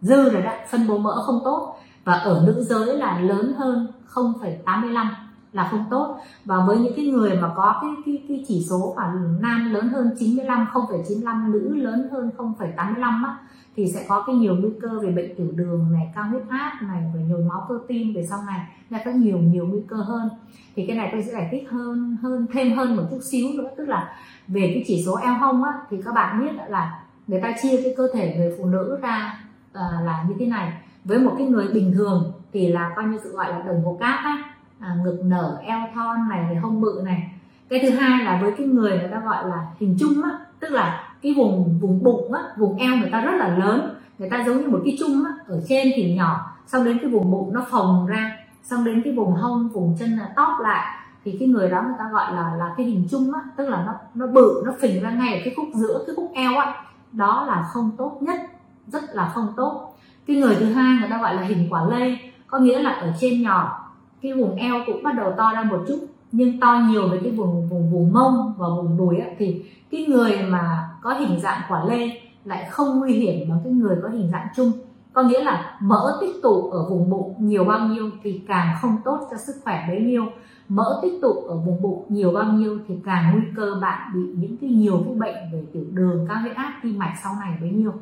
dư 0.02 0.30
rồi 0.30 0.42
đó 0.42 0.52
phân 0.70 0.88
bố 0.88 0.98
mỡ 0.98 1.24
không 1.26 1.40
tốt 1.46 1.76
và 2.06 2.14
ở 2.14 2.44
nữ 2.46 2.64
giới 2.64 2.98
là 2.98 3.20
lớn 3.20 3.54
hơn 3.58 3.88
0,85 4.14 5.08
là 5.54 5.68
không 5.72 5.86
tốt. 5.90 6.18
Và 6.46 6.66
với 6.68 6.78
những 6.78 6.94
cái 6.96 7.06
người 7.06 7.38
mà 7.42 7.52
có 7.56 7.80
cái 7.82 7.92
cái, 8.06 8.24
cái 8.28 8.44
chỉ 8.48 8.66
số 8.70 8.94
mà 8.98 9.14
nam 9.40 9.74
lớn 9.74 9.90
hơn 9.90 10.12
95 10.20 10.68
0,95 10.74 11.52
nữ 11.52 11.76
lớn 11.76 12.08
hơn 12.12 12.32
0,85 12.38 13.26
á 13.26 13.38
thì 13.76 13.92
sẽ 13.94 14.06
có 14.08 14.24
cái 14.28 14.36
nhiều 14.36 14.56
nguy 14.56 14.70
cơ 14.82 15.00
về 15.00 15.12
bệnh 15.12 15.36
tiểu 15.36 15.48
đường 15.56 15.94
này 15.94 16.12
cao 16.16 16.30
huyết 16.30 16.42
áp 16.50 16.80
này 16.82 17.12
về 17.16 17.22
nhồi 17.22 17.42
máu 17.42 17.66
cơ 17.70 17.80
tim 17.88 18.14
về 18.14 18.26
sau 18.30 18.40
này. 18.48 18.68
Là 18.90 19.00
có 19.06 19.12
nhiều 19.12 19.38
nhiều 19.38 19.68
nguy 19.68 19.82
cơ 19.88 19.96
hơn. 19.96 20.30
Thì 20.76 20.86
cái 20.88 20.98
này 20.98 21.10
tôi 21.12 21.24
sẽ 21.24 21.32
giải 21.32 21.48
thích 21.52 21.70
hơn 21.72 22.18
hơn 22.22 22.48
thêm 22.54 22.78
hơn 22.78 22.96
một 22.96 23.04
chút 23.12 23.20
xíu 23.32 23.48
nữa. 23.58 23.70
Tức 23.78 23.88
là 23.88 24.16
về 24.48 24.72
cái 24.74 24.84
chỉ 24.88 25.04
số 25.06 25.16
eo 25.16 25.34
hông 25.34 25.64
á 25.64 25.74
thì 25.90 25.98
các 26.06 26.14
bạn 26.14 26.42
biết 26.42 26.52
là 26.70 27.04
người 27.28 27.42
ta 27.42 27.54
chia 27.62 27.82
cái 27.84 27.94
cơ 27.98 28.08
thể 28.14 28.36
người 28.38 28.56
phụ 28.58 28.66
nữ 28.66 29.00
ra 29.02 29.40
ờ, 29.74 30.02
là 30.04 30.26
như 30.30 30.36
thế 30.40 30.46
này 30.46 30.74
với 31.06 31.20
một 31.20 31.36
cái 31.38 31.48
người 31.48 31.68
bình 31.68 31.94
thường 31.96 32.32
thì 32.54 32.68
là 32.68 32.92
coi 32.96 33.06
như 33.06 33.18
sự 33.24 33.32
gọi 33.32 33.50
là 33.50 33.62
đồng 33.62 33.84
hồ 33.86 33.98
cát 34.00 34.20
á 34.24 34.44
à, 34.80 34.96
ngực 35.04 35.22
nở 35.26 35.58
eo 35.64 35.80
thon 35.96 36.30
này 36.30 36.56
hông 36.56 36.82
bự 36.82 37.02
này. 37.06 37.32
Cái 37.70 37.80
thứ 37.84 37.90
hai 37.90 38.26
là 38.26 38.40
với 38.42 38.52
cái 38.58 38.68
người 38.68 39.00
người 39.00 39.10
ta 39.12 39.20
gọi 39.20 39.50
là 39.50 39.68
hình 39.80 39.98
chung 40.00 40.24
á 40.24 40.40
tức 40.60 40.72
là 40.72 41.14
cái 41.22 41.34
vùng 41.38 41.80
vùng 41.80 42.04
bụng 42.04 42.34
á 42.34 42.42
vùng 42.58 42.78
eo 42.78 42.96
người 42.96 43.10
ta 43.12 43.22
rất 43.22 43.36
là 43.36 43.58
lớn. 43.58 43.96
Người 44.20 44.30
ta 44.30 44.44
giống 44.46 44.62
như 44.62 44.68
một 44.68 44.82
cái 44.86 44.96
chung 45.00 45.24
á 45.26 45.32
ở 45.48 45.62
trên 45.68 45.88
thì 45.96 46.16
nhỏ 46.16 46.52
xong 46.68 46.86
đến 46.86 46.98
cái 47.02 47.12
vùng 47.12 47.32
bụng 47.32 47.54
nó 47.54 47.66
phồng 47.70 48.06
ra 48.08 48.38
xong 48.64 48.84
đến 48.84 49.02
cái 49.04 49.14
vùng 49.14 49.34
hông 49.34 49.70
vùng 49.70 49.96
chân 50.00 50.10
là 50.10 50.30
tóp 50.36 50.60
lại. 50.62 50.98
Thì 51.26 51.38
cái 51.40 51.48
người 51.48 51.70
đó 51.70 51.82
người 51.82 51.96
ta 52.00 52.10
gọi 52.12 52.34
là 52.34 52.56
là 52.56 52.74
cái 52.78 52.86
hình 52.86 53.08
chung 53.12 53.34
á 53.34 53.42
tức 53.56 53.70
là 53.70 53.84
nó 53.86 53.94
nó 54.14 54.28
bự 54.28 54.64
nó 54.66 54.74
phình 54.82 55.04
ra 55.04 55.12
ngay 55.12 55.34
ở 55.34 55.42
cái 55.46 55.54
khúc 55.58 55.68
giữa 55.74 56.04
cái 56.08 56.16
khúc 56.16 56.32
eo 56.34 56.58
á. 56.58 56.74
Đó 57.12 57.46
là 57.48 57.66
không 57.74 57.92
tốt 57.98 58.18
nhất 58.22 58.40
rất 58.88 59.04
là 59.14 59.32
không 59.36 59.54
tốt 59.58 59.95
cái 60.28 60.38
người 60.38 60.56
thứ 60.56 60.66
hai 60.66 61.00
người 61.00 61.10
ta 61.10 61.18
gọi 61.18 61.36
là 61.36 61.42
hình 61.42 61.68
quả 61.70 61.86
lê 61.90 62.18
có 62.48 62.60
nghĩa 62.60 62.80
là 62.80 62.90
ở 62.90 63.14
trên 63.20 63.42
nhỏ 63.42 63.92
cái 64.22 64.34
vùng 64.34 64.56
eo 64.56 64.76
cũng 64.86 65.04
bắt 65.04 65.12
đầu 65.18 65.34
to 65.38 65.52
ra 65.54 65.64
một 65.64 65.86
chút 65.88 66.00
nhưng 66.32 66.60
to 66.60 66.82
nhiều 66.90 67.10
với 67.10 67.20
cái 67.24 67.32
vùng 67.32 67.70
vùng 67.70 67.92
vùng 67.92 68.14
mông 68.14 68.54
và 68.58 68.68
vùng 68.70 68.98
đùi 68.98 69.18
ấy, 69.18 69.36
thì 69.40 69.66
cái 69.92 70.06
người 70.06 70.42
mà 70.50 70.90
có 71.02 71.14
hình 71.14 71.40
dạng 71.40 71.62
quả 71.70 71.86
lê 71.86 72.22
lại 72.46 72.68
không 72.70 73.00
nguy 73.00 73.14
hiểm 73.14 73.50
bằng 73.50 73.60
cái 73.64 73.74
người 73.74 73.98
có 74.04 74.10
hình 74.10 74.30
dạng 74.32 74.48
chung. 74.56 74.72
Có 75.14 75.24
nghĩa 75.24 75.44
là 75.44 75.78
mỡ 75.82 76.18
tích 76.22 76.36
tụ 76.44 76.70
ở 76.70 76.90
vùng 76.90 77.10
bụng 77.10 77.36
nhiều 77.40 77.64
bao 77.64 77.88
nhiêu 77.88 78.10
thì 78.24 78.42
càng 78.48 78.76
không 78.82 78.98
tốt 79.06 79.28
cho 79.32 79.38
sức 79.38 79.54
khỏe 79.64 79.86
bấy 79.88 80.00
nhiêu. 80.00 80.26
Mỡ 80.70 81.00
tích 81.02 81.20
tụ 81.22 81.34
ở 81.34 81.58
vùng 81.58 81.82
bụng 81.82 82.06
nhiều 82.10 82.32
bao 82.32 82.54
nhiêu 82.54 82.80
thì 82.88 82.96
càng 83.06 83.32
nguy 83.34 83.44
cơ 83.56 83.76
bạn 83.82 84.12
bị 84.14 84.22
những 84.36 84.58
cái 84.58 84.70
nhiều 84.70 85.04
cái 85.06 85.16
bệnh 85.16 85.52
về 85.54 85.64
tiểu 85.74 85.84
đường 85.92 86.26
cao 86.30 86.38
huyết 86.42 86.56
áp 86.56 86.80
tim 86.84 87.00
mạch 87.00 87.14
sau 87.24 87.34
này 87.42 87.58
bấy 87.62 87.70
nhiêu 87.70 87.94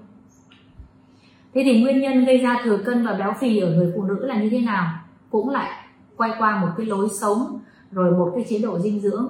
thế 1.54 1.62
thì 1.66 1.82
nguyên 1.82 2.02
nhân 2.02 2.26
gây 2.26 2.38
ra 2.38 2.62
thừa 2.64 2.78
cân 2.78 3.06
và 3.06 3.14
béo 3.14 3.34
phì 3.40 3.60
ở 3.60 3.72
người 3.72 3.92
phụ 3.96 4.04
nữ 4.04 4.26
là 4.26 4.42
như 4.42 4.50
thế 4.50 4.62
nào? 4.62 4.94
Cũng 5.30 5.50
lại 5.50 5.72
quay 6.16 6.32
qua 6.40 6.62
một 6.62 6.68
cái 6.78 6.86
lối 6.86 7.08
sống, 7.22 7.60
rồi 7.92 8.12
một 8.12 8.32
cái 8.36 8.46
chế 8.50 8.60
độ 8.60 8.80
dinh 8.80 9.02
dưỡng. 9.02 9.28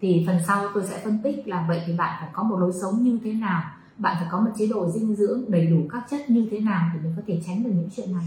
Thì 0.00 0.24
phần 0.26 0.36
sau 0.46 0.68
tôi 0.74 0.82
sẽ 0.84 1.00
phân 1.04 1.18
tích 1.22 1.48
là 1.48 1.64
vậy 1.68 1.82
thì 1.86 1.92
bạn 1.92 2.16
phải 2.20 2.28
có 2.32 2.42
một 2.42 2.56
lối 2.58 2.72
sống 2.82 3.02
như 3.02 3.18
thế 3.24 3.32
nào? 3.32 3.62
Bạn 3.98 4.16
phải 4.18 4.28
có 4.30 4.40
một 4.40 4.50
chế 4.58 4.66
độ 4.66 4.90
dinh 4.90 5.14
dưỡng 5.16 5.44
đầy 5.48 5.66
đủ 5.66 5.76
các 5.92 6.02
chất 6.10 6.30
như 6.30 6.48
thế 6.50 6.60
nào 6.60 6.90
để 6.94 7.00
mình 7.02 7.12
có 7.16 7.22
thể 7.26 7.40
tránh 7.46 7.64
được 7.64 7.70
những 7.74 7.88
chuyện 7.96 8.12
này? 8.12 8.26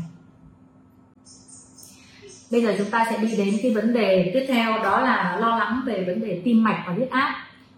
Bây 2.51 2.61
giờ 2.61 2.75
chúng 2.77 2.89
ta 2.91 3.07
sẽ 3.09 3.17
đi 3.17 3.37
đến 3.37 3.55
cái 3.63 3.73
vấn 3.73 3.93
đề 3.93 4.31
tiếp 4.33 4.45
theo, 4.47 4.83
đó 4.83 5.01
là 5.01 5.37
lo 5.39 5.57
lắng 5.57 5.81
về 5.85 6.03
vấn 6.07 6.21
đề 6.21 6.41
tim 6.45 6.63
mạch 6.63 6.83
và 6.87 6.93
huyết 6.93 7.09
áp. 7.09 7.35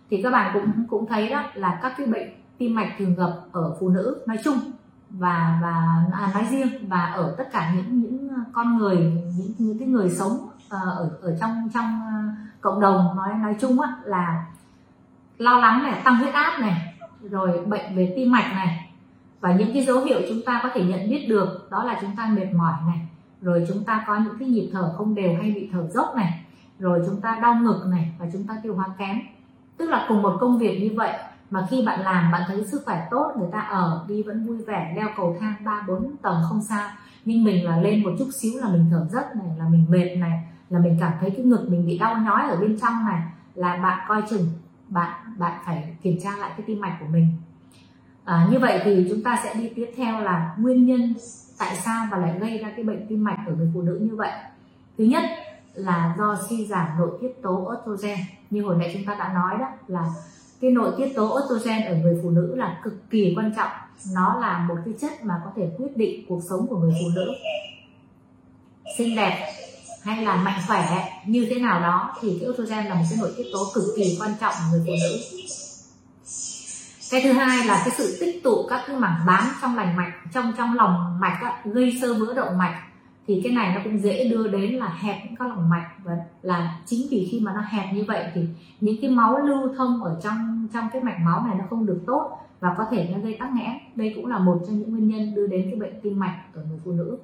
Thì 0.10 0.21
các 0.21 0.31
bạn 0.31 0.51
cũng 0.53 0.86
cũng 0.89 1.05
thấy 1.05 1.29
đó 1.29 1.43
là 1.53 1.79
các 1.81 1.93
cái 1.97 2.07
bệnh 2.07 2.29
tim 2.57 2.75
mạch 2.75 2.95
thường 2.97 3.15
gặp 3.15 3.31
ở 3.51 3.75
phụ 3.79 3.89
nữ. 3.89 4.21
Nói 4.27 4.38
chung 4.43 4.57
và 5.13 5.60
và 5.62 6.06
à, 6.12 6.32
nói 6.34 6.45
riêng. 6.52 6.88
Và 6.88 7.06
ở 7.06 7.36
tất 7.38 7.50
cả 7.52 7.74
những 7.76 8.02
những 8.02 8.30
con 8.54 8.78
người 8.78 8.97
những 9.38 9.54
những 9.58 9.80
cái 9.80 9.88
người 9.88 10.10
sống 10.10 10.32
uh, 10.32 10.52
ở 10.69 11.12
ở 11.21 11.38
trong 11.39 11.69
trong 11.74 12.02
ờ, 12.02 12.43
cộng 12.62 12.82
đồng 12.82 13.15
nói 13.15 13.34
nói 13.34 13.56
chung 13.62 13.82
á 13.82 13.95
là 14.04 14.45
lo 15.38 15.60
lắng 15.60 15.84
này 15.84 16.02
tăng 16.04 16.17
huyết 16.17 16.34
áp 16.34 16.60
này 16.60 16.95
rồi 17.21 17.65
bệnh 17.65 17.95
về 17.95 18.13
tim 18.15 18.32
mạch 18.32 18.52
này. 18.54 18.88
Và 19.39 19.54
những 19.56 19.74
cái 19.74 19.86
dấu 19.86 20.00
hiệu 20.00 20.21
chúng 20.30 20.41
ta 20.45 20.60
có 20.63 20.69
thể 20.74 20.84
nhận 20.84 21.10
biết 21.10 21.26
được 21.30 21.67
đó 21.71 21.84
là 21.84 21.97
chúng 22.02 22.15
ta 22.17 22.26
mệt 22.26 22.54
mỏi 22.54 22.74
này 22.88 23.08
rồi 23.41 23.65
chúng 23.67 23.84
ta 23.84 24.04
có 24.08 24.17
những 24.17 24.39
cái 24.39 24.50
nhịp 24.50 24.69
thở 24.74 24.93
không 24.97 25.15
đều 25.15 25.36
hay 25.41 25.52
bị 25.52 25.69
thở 25.74 25.88
dốc 25.88 26.15
này 26.15 26.43
rồi 26.80 27.04
chúng 27.06 27.21
ta 27.21 27.39
đau 27.41 27.56
ngực 27.56 27.86
này 27.88 28.13
và 28.19 28.26
chúng 28.34 28.43
ta 28.43 28.58
tiêu 28.63 28.76
hóa 28.76 28.86
kém. 28.97 29.19
Tức 29.78 29.89
là 29.89 30.06
cùng 30.10 30.21
một 30.21 30.38
công 30.39 30.58
việc 30.58 30.80
như 30.82 30.97
vậy 30.97 31.13
mà 31.51 31.67
khi 31.69 31.83
bạn 31.85 32.01
làm 32.01 32.31
bạn 32.31 32.41
thấy 32.47 32.65
sức 32.65 32.81
khỏe 32.85 33.07
tốt 33.11 33.33
người 33.37 33.49
ta 33.51 33.59
ở 33.59 34.05
đi 34.07 34.23
vẫn 34.23 34.47
vui 34.47 34.57
vẻ 34.57 34.93
leo 34.95 35.07
cầu 35.17 35.37
thang 35.39 35.53
ba 35.65 35.85
bốn 35.87 36.15
tầng 36.21 36.41
không 36.49 36.61
sao 36.61 36.89
nhưng 37.25 37.43
mình 37.43 37.65
là 37.65 37.77
lên 37.77 38.03
một 38.03 38.11
chút 38.19 38.27
xíu 38.33 38.61
là 38.61 38.67
mình 38.67 38.85
thở 38.91 39.05
rất 39.11 39.35
này 39.35 39.47
là 39.57 39.65
mình 39.69 39.85
mệt 39.89 40.15
này 40.15 40.47
là 40.69 40.79
mình 40.79 40.97
cảm 40.99 41.13
thấy 41.19 41.29
cái 41.29 41.45
ngực 41.45 41.65
mình 41.69 41.87
bị 41.87 41.97
đau 41.97 42.17
nhói 42.17 42.49
ở 42.49 42.55
bên 42.55 42.79
trong 42.81 43.05
này 43.05 43.21
là 43.55 43.75
bạn 43.75 44.05
coi 44.07 44.23
chừng 44.29 44.45
bạn 44.91 45.09
bạn 45.37 45.61
phải 45.65 45.95
kiểm 46.01 46.19
tra 46.23 46.35
lại 46.37 46.51
cái 46.57 46.65
tim 46.67 46.79
mạch 46.79 46.97
của 46.99 47.05
mình. 47.11 47.27
À, 48.25 48.47
như 48.51 48.59
vậy 48.59 48.81
thì 48.83 49.07
chúng 49.09 49.23
ta 49.23 49.39
sẽ 49.43 49.53
đi 49.53 49.69
tiếp 49.75 49.91
theo 49.95 50.19
là 50.19 50.55
nguyên 50.59 50.85
nhân 50.85 51.13
tại 51.59 51.75
sao 51.75 52.07
mà 52.11 52.17
lại 52.17 52.39
gây 52.39 52.57
ra 52.57 52.71
cái 52.75 52.85
bệnh 52.85 53.07
tim 53.07 53.23
mạch 53.23 53.37
ở 53.47 53.53
người 53.55 53.71
phụ 53.73 53.81
nữ 53.81 53.99
như 54.01 54.15
vậy. 54.15 54.31
Thứ 54.97 55.03
nhất 55.03 55.23
là 55.73 56.15
do 56.17 56.37
suy 56.49 56.65
giảm 56.65 56.87
nội 56.97 57.17
tiết 57.21 57.41
tố 57.41 57.73
estrogen. 57.75 58.19
Như 58.49 58.63
hồi 58.63 58.75
nãy 58.79 58.91
chúng 58.93 59.05
ta 59.05 59.15
đã 59.15 59.33
nói 59.33 59.57
đó 59.59 59.67
là 59.87 60.05
cái 60.62 60.71
nội 60.71 60.93
tiết 60.97 61.13
tố 61.15 61.39
estrogen 61.39 61.86
ở 61.86 61.95
người 61.95 62.19
phụ 62.24 62.30
nữ 62.30 62.56
là 62.56 62.80
cực 62.84 63.10
kỳ 63.10 63.34
quan 63.38 63.54
trọng. 63.56 63.71
Nó 64.13 64.39
là 64.41 64.65
một 64.67 64.76
cái 64.86 64.93
chất 65.02 65.12
mà 65.24 65.34
có 65.45 65.52
thể 65.56 65.69
quyết 65.78 65.97
định 65.97 66.26
cuộc 66.30 66.41
sống 66.50 66.67
của 66.67 66.78
người 66.78 66.93
phụ 67.02 67.10
nữ. 67.15 67.32
Xinh 68.97 69.15
đẹp 69.15 69.54
hay 70.04 70.26
là 70.26 70.36
mạnh 70.36 70.62
khỏe 70.67 71.10
như 71.26 71.47
thế 71.50 71.60
nào 71.60 71.82
đó 71.82 72.17
thì 72.21 72.38
cái 72.39 72.47
estrogen 72.47 72.86
là 72.86 72.95
một 72.95 73.06
cái 73.10 73.19
nội 73.21 73.32
tiết 73.38 73.43
tố 73.54 73.60
cực 73.74 73.84
kỳ 73.95 74.17
quan 74.21 74.32
trọng 74.41 74.54
của 74.54 74.78
người 74.78 74.84
phụ 74.86 74.93
nữ. 75.02 75.17
Cái 77.12 77.21
thứ 77.24 77.32
hai 77.32 77.67
là 77.67 77.82
cái 77.86 77.95
sự 77.97 78.17
tích 78.19 78.43
tụ 78.43 78.67
các 78.69 78.84
cái 78.88 78.95
mảng 78.95 79.26
bám 79.28 79.43
trong 79.62 79.76
lành 79.76 79.95
mạch 79.95 80.13
trong 80.34 80.54
trong 80.58 80.74
lòng 80.74 81.19
mạch 81.19 81.39
á, 81.41 81.62
gây 81.65 81.97
sơ 82.02 82.13
vữa 82.13 82.34
động 82.34 82.58
mạch. 82.58 82.84
Thì 83.28 83.41
cái 83.43 83.54
này 83.54 83.76
nó 83.76 83.82
cũng 83.84 84.00
dễ 84.00 84.30
đưa 84.30 84.47
đến 84.47 84.76
là 84.76 84.88
hẹp 84.88 85.26
những 85.26 85.36
các 85.36 85.47
lòng 85.47 85.69
mạch 85.69 85.89
và 86.04 86.12
là 86.41 86.80
chính 86.86 87.08
vì 87.10 87.27
khi 87.32 87.39
mà 87.39 87.54
nó 87.54 87.62
hẹp 87.62 87.93
như 87.93 88.04
vậy 88.08 88.25
thì 88.34 88.47
những 88.82 88.95
cái 89.01 89.12
máu 89.12 89.38
lưu 89.38 89.69
thông 89.77 90.04
ở 90.04 90.19
trong 90.23 90.67
trong 90.73 90.88
cái 90.93 91.04
mạch 91.04 91.17
máu 91.25 91.45
này 91.45 91.56
nó 91.60 91.65
không 91.69 91.86
được 91.86 92.01
tốt 92.08 92.38
và 92.60 92.75
có 92.77 92.86
thể 92.91 93.10
nó 93.13 93.19
gây 93.19 93.38
tắc 93.39 93.54
nghẽn. 93.54 93.71
Đây 93.95 94.13
cũng 94.15 94.25
là 94.25 94.39
một 94.39 94.62
trong 94.67 94.80
những 94.80 94.91
nguyên 94.91 95.08
nhân 95.08 95.36
đưa 95.36 95.47
đến 95.47 95.67
cái 95.71 95.80
bệnh 95.80 96.01
tim 96.01 96.19
mạch 96.19 96.38
ở 96.54 96.63
người 96.63 96.80
phụ 96.86 96.91
nữ. 96.91 97.17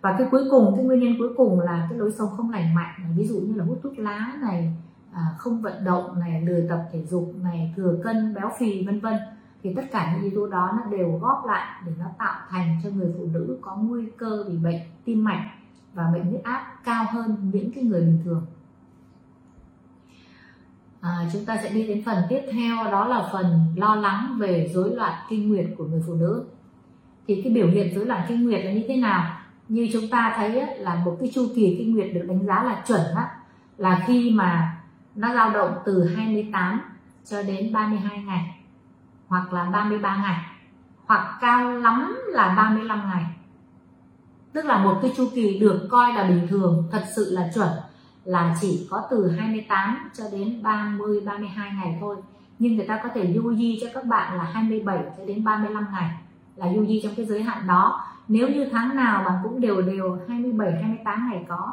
Và 0.00 0.14
cái 0.18 0.28
cuối 0.30 0.42
cùng, 0.50 0.76
cái 0.76 0.84
nguyên 0.84 1.00
nhân 1.00 1.14
cuối 1.18 1.28
cùng 1.36 1.60
là 1.60 1.86
cái 1.90 1.98
lối 1.98 2.12
sống 2.18 2.28
không 2.36 2.50
lành 2.50 2.74
mạnh 2.74 3.14
ví 3.16 3.26
dụ 3.26 3.40
như 3.40 3.54
là 3.54 3.64
hút 3.64 3.80
thuốc 3.82 3.98
lá 3.98 4.32
này 4.42 4.72
à, 5.12 5.22
không 5.38 5.62
vận 5.62 5.84
động 5.84 6.20
này, 6.20 6.42
lười 6.42 6.66
tập 6.68 6.88
thể 6.92 7.04
dục 7.04 7.34
này, 7.42 7.74
thừa 7.76 7.98
cân, 8.04 8.34
béo 8.34 8.50
phì, 8.58 8.86
vân 8.86 9.00
vân. 9.00 9.14
Thì 9.62 9.74
tất 9.74 9.82
cả 9.90 10.12
những 10.12 10.22
yếu 10.22 10.40
tố 10.40 10.46
đó 10.46 10.72
nó 10.76 10.90
đều 10.96 11.18
góp 11.22 11.44
lại 11.46 11.82
để 11.86 11.92
nó 11.98 12.06
tạo 12.18 12.40
thành 12.50 12.80
cho 12.84 12.90
người 12.90 13.14
phụ 13.18 13.26
nữ 13.32 13.58
có 13.60 13.76
nguy 13.76 14.06
cơ 14.16 14.44
bị 14.48 14.56
bệnh 14.56 14.80
tim 15.04 15.24
mạch 15.24 15.50
và 15.94 16.10
bệnh 16.12 16.24
huyết 16.24 16.42
áp 16.42 16.76
cao 16.84 17.04
hơn 17.10 17.50
những 17.52 17.72
cái 17.72 17.84
người 17.84 18.00
bình 18.00 18.20
thường. 18.24 18.46
À, 21.00 21.28
chúng 21.32 21.44
ta 21.44 21.56
sẽ 21.62 21.70
đi 21.70 21.86
đến 21.86 22.02
phần 22.06 22.18
tiếp 22.28 22.40
theo 22.52 22.84
đó 22.84 23.06
là 23.06 23.28
phần 23.32 23.74
lo 23.76 23.94
lắng 23.94 24.36
về 24.38 24.70
rối 24.74 24.96
loạn 24.96 25.12
kinh 25.28 25.48
nguyệt 25.48 25.66
của 25.78 25.84
người 25.84 26.02
phụ 26.06 26.14
nữ. 26.14 26.44
Thì 27.26 27.42
cái 27.44 27.52
biểu 27.52 27.68
hiện 27.68 27.94
rối 27.94 28.06
loạn 28.06 28.24
kinh 28.28 28.44
nguyệt 28.44 28.64
là 28.64 28.72
như 28.72 28.84
thế 28.88 28.96
nào? 28.96 29.36
Như 29.68 29.88
chúng 29.92 30.08
ta 30.10 30.32
thấy 30.36 30.78
là 30.78 30.94
một 30.94 31.16
cái 31.20 31.30
chu 31.34 31.46
kỳ 31.54 31.76
kinh 31.78 31.94
nguyệt 31.94 32.10
được 32.14 32.24
đánh 32.28 32.46
giá 32.46 32.64
là 32.64 32.82
chuẩn 32.86 33.14
á, 33.16 33.28
là 33.76 34.04
khi 34.06 34.30
mà 34.30 34.80
nó 35.14 35.34
dao 35.34 35.50
động 35.50 35.74
từ 35.84 36.04
28 36.04 36.80
cho 37.24 37.42
đến 37.42 37.72
32 37.72 38.22
ngày 38.22 38.60
hoặc 39.26 39.52
là 39.52 39.64
33 39.64 40.16
ngày 40.16 40.44
hoặc 41.06 41.38
cao 41.40 41.78
lắm 41.78 42.18
là 42.26 42.54
35 42.56 43.10
ngày 43.10 43.24
tức 44.52 44.64
là 44.64 44.84
một 44.84 44.98
cái 45.02 45.12
chu 45.16 45.28
kỳ 45.34 45.58
được 45.58 45.88
coi 45.90 46.12
là 46.12 46.24
bình 46.24 46.46
thường, 46.50 46.88
thật 46.92 47.04
sự 47.16 47.30
là 47.30 47.50
chuẩn. 47.54 47.68
Là 48.24 48.56
chỉ 48.60 48.86
có 48.90 49.02
từ 49.10 49.30
28 49.30 50.10
cho 50.14 50.24
đến 50.32 50.62
30 50.62 51.20
32 51.20 51.70
ngày 51.70 51.98
thôi. 52.00 52.16
Nhưng 52.58 52.76
người 52.76 52.86
ta 52.86 53.00
có 53.02 53.08
thể 53.14 53.32
du 53.34 53.54
di 53.54 53.78
cho 53.80 53.86
các 53.94 54.04
bạn 54.04 54.36
là 54.36 54.44
27 54.44 54.98
cho 55.16 55.24
đến 55.26 55.44
35 55.44 55.86
ngày 55.92 56.10
là 56.56 56.72
du 56.74 56.86
di 56.86 57.00
trong 57.02 57.14
cái 57.16 57.26
giới 57.26 57.42
hạn 57.42 57.66
đó. 57.66 58.06
Nếu 58.28 58.48
như 58.48 58.68
tháng 58.72 58.96
nào 58.96 59.24
bạn 59.24 59.34
cũng 59.42 59.60
đều 59.60 59.82
đều 59.82 60.18
27 60.28 60.72
28 60.72 61.30
ngày 61.30 61.44
có, 61.48 61.72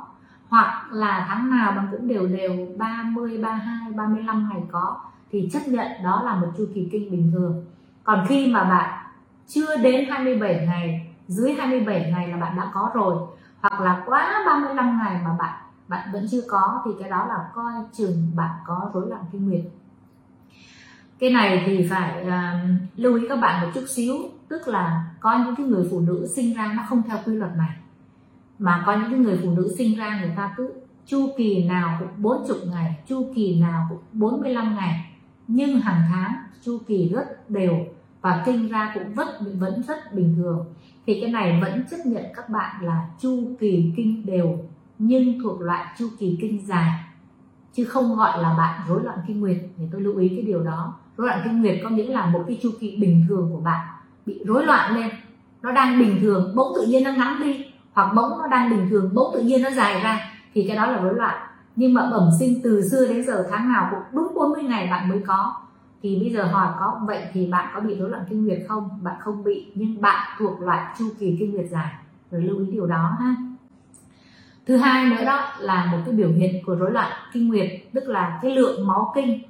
hoặc 0.50 0.88
là 0.92 1.26
tháng 1.30 1.52
nào 1.52 1.72
bạn 1.72 1.88
cũng 1.92 2.08
đều 2.08 2.28
đều 2.28 2.68
30 2.78 3.38
32 3.38 3.92
35 3.92 4.50
ngày 4.50 4.62
có, 4.72 4.98
thì 5.32 5.50
chấp 5.54 5.68
nhận 5.68 5.88
đó 6.04 6.22
là 6.26 6.36
một 6.36 6.48
chu 6.58 6.66
kỳ 6.76 6.90
kinh 6.92 7.12
bình 7.12 7.32
thường. 7.32 7.66
Còn 8.04 8.26
khi 8.30 8.48
mà 8.48 8.64
bạn 8.64 9.06
chưa 9.48 9.78
đến 9.78 10.10
27 10.10 10.66
ngày 10.66 11.07
dưới 11.28 11.54
27 11.54 12.12
ngày 12.12 12.28
là 12.28 12.38
bạn 12.38 12.58
đã 12.58 12.72
có 12.74 12.92
rồi 12.94 13.28
hoặc 13.62 13.82
là 13.82 14.04
quá 14.06 14.44
35 14.46 15.00
ngày 15.00 15.22
mà 15.26 15.36
bạn 15.40 15.56
bạn 15.88 16.10
vẫn 16.14 16.28
chưa 16.32 16.42
có 16.50 16.82
thì 16.86 16.92
cái 17.00 17.10
đó 17.10 17.26
là 17.28 17.50
coi 17.54 17.74
chừng 17.94 18.32
bạn 18.36 18.56
có 18.66 18.92
rối 18.94 19.10
loạn 19.10 19.22
kinh 19.32 19.50
nguyệt. 19.50 19.62
Cái 21.20 21.30
này 21.30 21.64
thì 21.66 21.88
phải 21.90 22.26
uh, 22.28 22.80
lưu 22.96 23.16
ý 23.16 23.24
các 23.30 23.36
bạn 23.36 23.66
một 23.66 23.72
chút 23.74 23.84
xíu 23.88 24.16
tức 24.48 24.68
là 24.68 25.06
có 25.20 25.38
những 25.46 25.56
cái 25.56 25.66
người 25.66 25.88
phụ 25.92 26.00
nữ 26.00 26.28
sinh 26.36 26.54
ra 26.54 26.74
nó 26.78 26.84
không 26.90 27.04
theo 27.08 27.18
quy 27.26 27.36
luật 27.36 27.52
này. 27.58 27.70
Mà 28.60 28.84
có 28.86 28.94
những 28.94 29.12
cái 29.12 29.20
người 29.20 29.40
phụ 29.44 29.52
nữ 29.52 29.76
sinh 29.78 29.98
ra 29.98 30.20
người 30.20 30.34
ta 30.38 30.54
cứ 30.58 30.74
chu 31.06 31.30
kỳ 31.38 31.64
nào 31.64 31.98
cũng 32.00 32.10
40 32.18 32.58
ngày 32.72 32.96
chu 33.08 33.32
kỳ 33.36 33.60
nào 33.62 33.88
cũng 33.90 34.00
45 34.12 34.76
ngày. 34.76 35.14
Nhưng 35.48 35.80
hàng 35.80 36.02
tháng 36.10 36.36
chu 36.66 36.78
kỳ 36.88 37.10
rất 37.10 37.50
đều 37.50 37.74
và 38.28 38.44
kinh 38.46 38.70
ra 38.70 38.92
cũng 38.94 39.14
vẫn 39.14 39.28
vẫn 39.60 39.84
rất 39.88 40.14
bình 40.14 40.36
thường. 40.38 40.66
Thì 41.06 41.22
cái 41.22 41.32
này 41.32 41.60
vẫn 41.62 41.84
chấp 41.92 41.98
nhận 42.06 42.24
các 42.36 42.50
bạn 42.50 42.86
là 42.86 43.10
chu 43.20 43.56
kỳ 43.60 43.94
kinh 43.98 44.26
đều, 44.26 44.60
nhưng 45.00 45.42
thuộc 45.44 45.62
loại 45.62 45.86
chu 45.98 46.08
kỳ 46.20 46.38
kinh 46.42 46.66
dài, 46.66 46.92
chứ 47.74 47.86
không 47.86 48.16
gọi 48.16 48.42
là 48.42 48.56
bạn 48.58 48.82
rối 48.88 49.04
loạn 49.04 49.18
kinh 49.28 49.40
nguyệt. 49.40 49.58
Thì 49.78 49.84
tôi 49.92 50.02
lưu 50.02 50.18
ý 50.18 50.30
cái 50.30 50.42
điều 50.42 50.64
đó. 50.64 50.94
Rối 51.18 51.28
loạn 51.28 51.42
kinh 51.44 51.62
nguyệt 51.62 51.80
có 51.84 51.90
nghĩa 51.90 52.06
là 52.06 52.26
một 52.26 52.44
cái 52.48 52.60
chu 52.64 52.70
kỳ 52.80 52.98
bình 53.02 53.26
thường 53.30 53.50
của 53.54 53.60
bạn 53.60 53.88
bị 54.26 54.44
rối 54.46 54.66
loạn 54.66 54.96
lên. 54.96 55.10
Nó 55.62 55.72
đang 55.72 56.00
bình 56.00 56.18
thường, 56.22 56.56
bỗng 56.56 56.74
tự 56.76 56.86
nhiên 56.88 57.04
nó 57.04 57.12
ngắn 57.12 57.40
đi, 57.44 57.66
hoặc 57.94 58.14
bỗng 58.16 58.30
nó 58.30 58.48
đang 58.48 58.70
bình 58.70 58.88
thường, 58.90 59.10
bỗng 59.14 59.34
tự 59.34 59.42
nhiên 59.42 59.62
nó 59.62 59.70
dài 59.70 60.02
ra, 60.04 60.32
thì 60.54 60.66
cái 60.68 60.78
đó 60.78 60.86
là 60.86 61.02
rối 61.02 61.14
loạn. 61.14 61.36
Nhưng 61.76 61.94
mà 61.94 62.10
bẩm 62.12 62.30
sinh 62.40 62.62
từ 62.64 62.90
xưa 62.90 63.08
đến 63.08 63.26
giờ 63.26 63.48
tháng 63.52 63.74
nào 63.74 63.88
cũng 63.92 64.00
đúng 64.12 64.34
40 64.36 64.64
ngày 64.64 64.88
bạn 64.92 65.10
mới 65.10 65.22
có 65.28 65.67
thì 66.02 66.20
bây 66.20 66.34
giờ 66.34 66.44
hỏi 66.44 66.74
có 66.80 67.00
vậy 67.08 67.24
thì 67.34 67.48
bạn 67.52 67.72
có 67.74 67.80
bị 67.80 67.96
rối 68.00 68.10
loạn 68.10 68.24
kinh 68.30 68.46
nguyệt 68.46 68.60
không? 68.68 68.90
Bạn 69.04 69.16
không 69.20 69.44
bị, 69.44 69.72
nhưng 69.76 70.02
bạn 70.02 70.36
thuộc 70.40 70.62
loại 70.62 70.96
chu 71.00 71.06
kỳ 71.20 71.38
kinh 71.40 71.52
nguyệt 71.52 71.66
dài. 71.70 71.94
Rồi 72.32 72.42
lưu 72.42 72.60
ý 72.60 72.66
điều 72.72 72.88
đó 72.88 73.16
ha. 73.20 73.36
Thứ 74.66 74.78
hai 74.78 75.10
nữa 75.10 75.26
đó 75.26 75.52
là 75.60 75.86
một 75.92 75.98
cái 76.06 76.16
biểu 76.16 76.30
hiện 76.30 76.66
của 76.66 76.76
rối 76.76 76.92
loạn 76.92 77.12
kinh 77.34 77.48
nguyệt, 77.48 77.72
tức 77.94 78.08
là 78.08 78.40
cái 78.42 78.56
lượng 78.56 78.88
máu 78.88 79.12
kinh. 79.16 79.42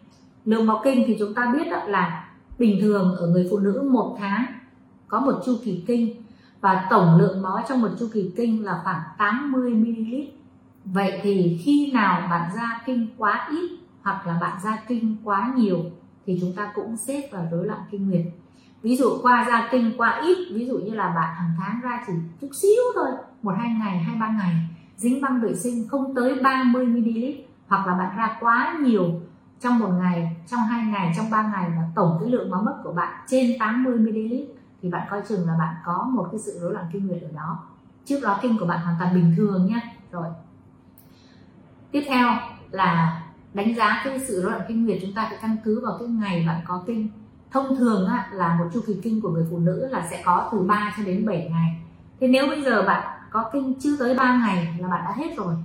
Lượng 0.45 0.65
máu 0.65 0.81
kinh 0.83 1.03
thì 1.07 1.15
chúng 1.19 1.33
ta 1.33 1.53
biết 1.53 1.69
đó 1.71 1.83
là 1.87 2.29
bình 2.59 2.77
thường 2.81 3.15
ở 3.15 3.27
người 3.27 3.47
phụ 3.51 3.57
nữ 3.59 3.89
một 3.91 4.15
tháng 4.19 4.45
có 5.07 5.19
một 5.19 5.41
chu 5.45 5.55
kỳ 5.63 5.83
kinh, 5.87 6.23
và 6.61 6.87
tổng 6.89 7.17
lượng 7.17 7.41
máu 7.41 7.63
trong 7.69 7.81
một 7.81 7.89
chu 7.99 8.07
kỳ 8.13 8.31
kinh 8.37 8.65
là 8.65 8.81
khoảng 8.83 9.01
80 9.17 9.73
ml. 9.73 10.15
Vậy 10.85 11.19
thì 11.23 11.59
khi 11.63 11.91
nào 11.93 12.27
bạn 12.29 12.51
ra 12.55 12.81
kinh 12.85 13.07
quá 13.17 13.47
ít 13.51 13.69
hoặc 14.01 14.27
là 14.27 14.37
bạn 14.41 14.57
ra 14.63 14.77
kinh 14.87 15.17
quá 15.23 15.53
nhiều 15.55 15.79
thì 16.27 16.37
chúng 16.41 16.53
ta 16.55 16.71
cũng 16.75 16.97
xếp 16.97 17.29
vào 17.31 17.47
rối 17.51 17.65
loạn 17.65 17.79
kinh 17.91 18.09
nguyệt. 18.09 18.25
Ví 18.81 18.97
dụ 18.97 19.19
qua 19.21 19.43
ra 19.49 19.67
kinh 19.71 19.91
quá 19.97 20.21
ít, 20.21 20.37
ví 20.53 20.65
dụ 20.65 20.77
như 20.77 20.93
là 20.93 21.09
bạn 21.09 21.35
hàng 21.35 21.51
tháng 21.57 21.81
ra 21.81 22.03
chỉ 22.07 22.13
chút 22.41 22.49
xíu 22.61 22.81
thôi, 22.95 23.09
một 23.41 23.53
hai 23.57 23.69
ngày, 23.69 23.97
hai 23.97 24.15
ba 24.19 24.27
ngày, 24.27 24.55
dính 24.97 25.21
băng 25.21 25.41
vệ 25.41 25.55
sinh 25.55 25.87
không 25.87 26.15
tới 26.15 26.35
30 26.43 26.85
ml, 26.85 27.25
hoặc 27.67 27.87
là 27.87 27.93
bạn 27.93 28.17
ra 28.17 28.37
quá 28.39 28.77
nhiều 28.81 29.21
trong 29.59 29.79
một 29.79 29.89
ngày, 29.99 30.35
trong 30.47 30.59
hai 30.59 30.85
ngày, 30.85 31.13
trong 31.17 31.29
ba 31.29 31.51
ngày 31.53 31.69
và 31.69 31.83
tổng 31.95 32.17
cái 32.21 32.29
lượng 32.29 32.51
máu 32.51 32.61
mất 32.61 32.75
của 32.83 32.93
bạn 32.93 33.13
trên 33.27 33.59
80 33.59 33.97
ml 33.97 34.35
thì 34.81 34.89
bạn 34.89 35.07
coi 35.09 35.21
chừng 35.29 35.47
là 35.47 35.55
bạn 35.59 35.75
có 35.85 36.09
một 36.13 36.27
cái 36.31 36.39
sự 36.39 36.59
rối 36.61 36.73
loạn 36.73 36.85
kinh 36.93 37.07
nguyệt 37.07 37.21
ở 37.21 37.29
đó. 37.35 37.59
Trước 38.05 38.19
đó 38.23 38.39
kinh 38.41 38.57
của 38.59 38.65
bạn 38.65 38.79
hoàn 38.79 38.95
toàn 38.99 39.13
bình 39.13 39.33
thường 39.37 39.65
nhé 39.65 39.79
rồi. 40.11 40.27
Tiếp 41.91 42.03
theo 42.07 42.27
là 42.71 43.23
đánh 43.57 43.75
giá 43.75 44.01
cái 44.03 44.19
sự 44.19 44.41
rối 44.41 44.51
loạn 44.51 44.63
kinh 44.67 44.85
nguyệt 44.85 44.97
chúng 45.01 45.13
ta 45.13 45.25
phải 45.29 45.37
căn 45.41 45.57
cứ 45.63 45.85
vào 45.85 45.97
cái 45.99 46.07
ngày 46.07 46.45
bạn 46.47 46.61
có 46.67 46.83
kinh. 46.87 47.09
Thông 47.51 47.75
thường 47.75 48.07
á, 48.07 48.29
là 48.31 48.55
một 48.59 48.65
chu 48.73 48.81
kỳ 48.87 48.93
kinh 49.03 49.21
của 49.21 49.29
người 49.29 49.45
phụ 49.49 49.57
nữ 49.57 49.87
là 49.91 50.07
sẽ 50.11 50.21
có 50.25 50.49
từ 50.51 50.59
3 50.59 50.93
cho 50.97 51.03
đến 51.03 51.25
7 51.25 51.49
ngày. 51.51 51.81
Thế 52.19 52.27
nếu 52.27 52.47
bây 52.47 52.63
giờ 52.63 52.83
bạn 52.87 53.19
có 53.31 53.49
kinh 53.53 53.79
chưa 53.79 53.97
tới 53.99 54.15
3 54.15 54.35
ngày 54.35 54.77
là 54.79 54.87
bạn 54.87 55.01
đã 55.05 55.13
hết 55.15 55.37
rồi. 55.37 55.55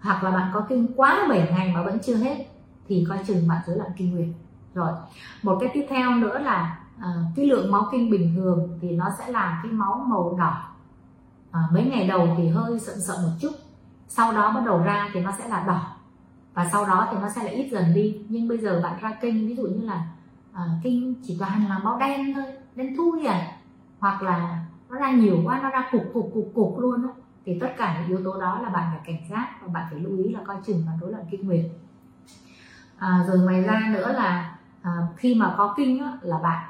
Hoặc 0.00 0.24
là 0.24 0.30
bạn 0.30 0.50
có 0.54 0.60
kinh 0.60 0.88
quá 0.96 1.26
7 1.28 1.48
ngày 1.50 1.72
mà 1.74 1.82
vẫn 1.82 1.98
chưa 1.98 2.16
hết 2.16 2.46
thì 2.88 3.06
coi 3.08 3.18
chừng 3.26 3.48
bạn 3.48 3.58
rối 3.66 3.76
loạn 3.76 3.90
kinh 3.96 4.14
nguyệt. 4.14 4.28
Rồi 4.74 4.92
một 5.42 5.58
cái 5.60 5.70
tiếp 5.74 5.86
theo 5.88 6.10
nữa 6.10 6.38
là 6.38 6.78
à, 7.00 7.08
cái 7.36 7.46
lượng 7.46 7.72
máu 7.72 7.88
kinh 7.92 8.10
bình 8.10 8.34
thường 8.36 8.78
thì 8.82 8.90
nó 8.90 9.10
sẽ 9.18 9.28
làm 9.28 9.54
cái 9.62 9.72
máu 9.72 10.04
màu 10.08 10.36
đỏ. 10.38 10.62
À, 11.50 11.60
mấy 11.72 11.84
ngày 11.84 12.06
đầu 12.06 12.28
thì 12.38 12.48
hơi 12.48 12.80
sợn 12.80 13.00
sợ 13.00 13.14
một 13.22 13.32
chút 13.40 13.52
sau 14.08 14.32
đó 14.32 14.52
bắt 14.52 14.62
đầu 14.66 14.78
ra 14.78 15.10
thì 15.12 15.20
nó 15.20 15.32
sẽ 15.38 15.48
là 15.48 15.64
đỏ 15.66 15.95
và 16.56 16.68
sau 16.72 16.86
đó 16.86 17.08
thì 17.10 17.18
nó 17.20 17.28
sẽ 17.28 17.44
lại 17.44 17.54
ít 17.54 17.68
dần 17.70 17.94
đi. 17.94 18.20
Nhưng 18.28 18.48
bây 18.48 18.58
giờ 18.58 18.80
bạn 18.82 18.98
ra 19.00 19.16
kinh 19.20 19.48
ví 19.48 19.56
dụ 19.56 19.62
như 19.62 19.86
là 19.86 20.06
ờ, 20.52 20.62
à, 20.62 20.78
kinh 20.82 21.14
chỉ 21.22 21.36
toàn 21.38 21.68
là 21.68 21.78
máu 21.78 21.98
đen 21.98 22.34
thôi 22.34 22.44
đen 22.74 22.96
thui 22.96 23.26
à. 23.26 23.52
Hoặc 23.98 24.22
là 24.22 24.64
nó 24.90 24.98
ra 24.98 25.10
nhiều 25.10 25.40
quá 25.44 25.60
nó 25.62 25.70
ra 25.70 25.88
cục 25.92 26.02
cục 26.14 26.30
cục 26.34 26.52
cục 26.54 26.78
luôn 26.78 27.02
đó. 27.02 27.08
thì 27.44 27.58
tất 27.60 27.68
cả 27.76 27.98
những 27.98 28.08
yếu 28.08 28.24
tố 28.24 28.40
đó 28.40 28.60
là 28.62 28.68
bạn 28.68 28.90
phải 28.90 29.00
cảnh 29.04 29.28
giác 29.30 29.48
và 29.62 29.68
bạn 29.68 29.86
phải 29.90 30.00
lưu 30.00 30.18
ý 30.18 30.32
là 30.32 30.40
coi 30.46 30.56
chừng 30.66 30.82
và 30.86 30.92
rối 31.00 31.10
loạn 31.12 31.24
kinh 31.30 31.46
nguyệt. 31.46 31.64
À, 32.98 33.24
rồi 33.28 33.38
ngoài 33.38 33.62
ra 33.62 33.90
nữa 33.94 34.12
là 34.12 34.58
à, 34.82 34.92
khi 35.16 35.34
mà 35.34 35.54
có 35.58 35.74
kinh 35.76 35.98
á, 35.98 36.12
là 36.20 36.38
bạn 36.38 36.68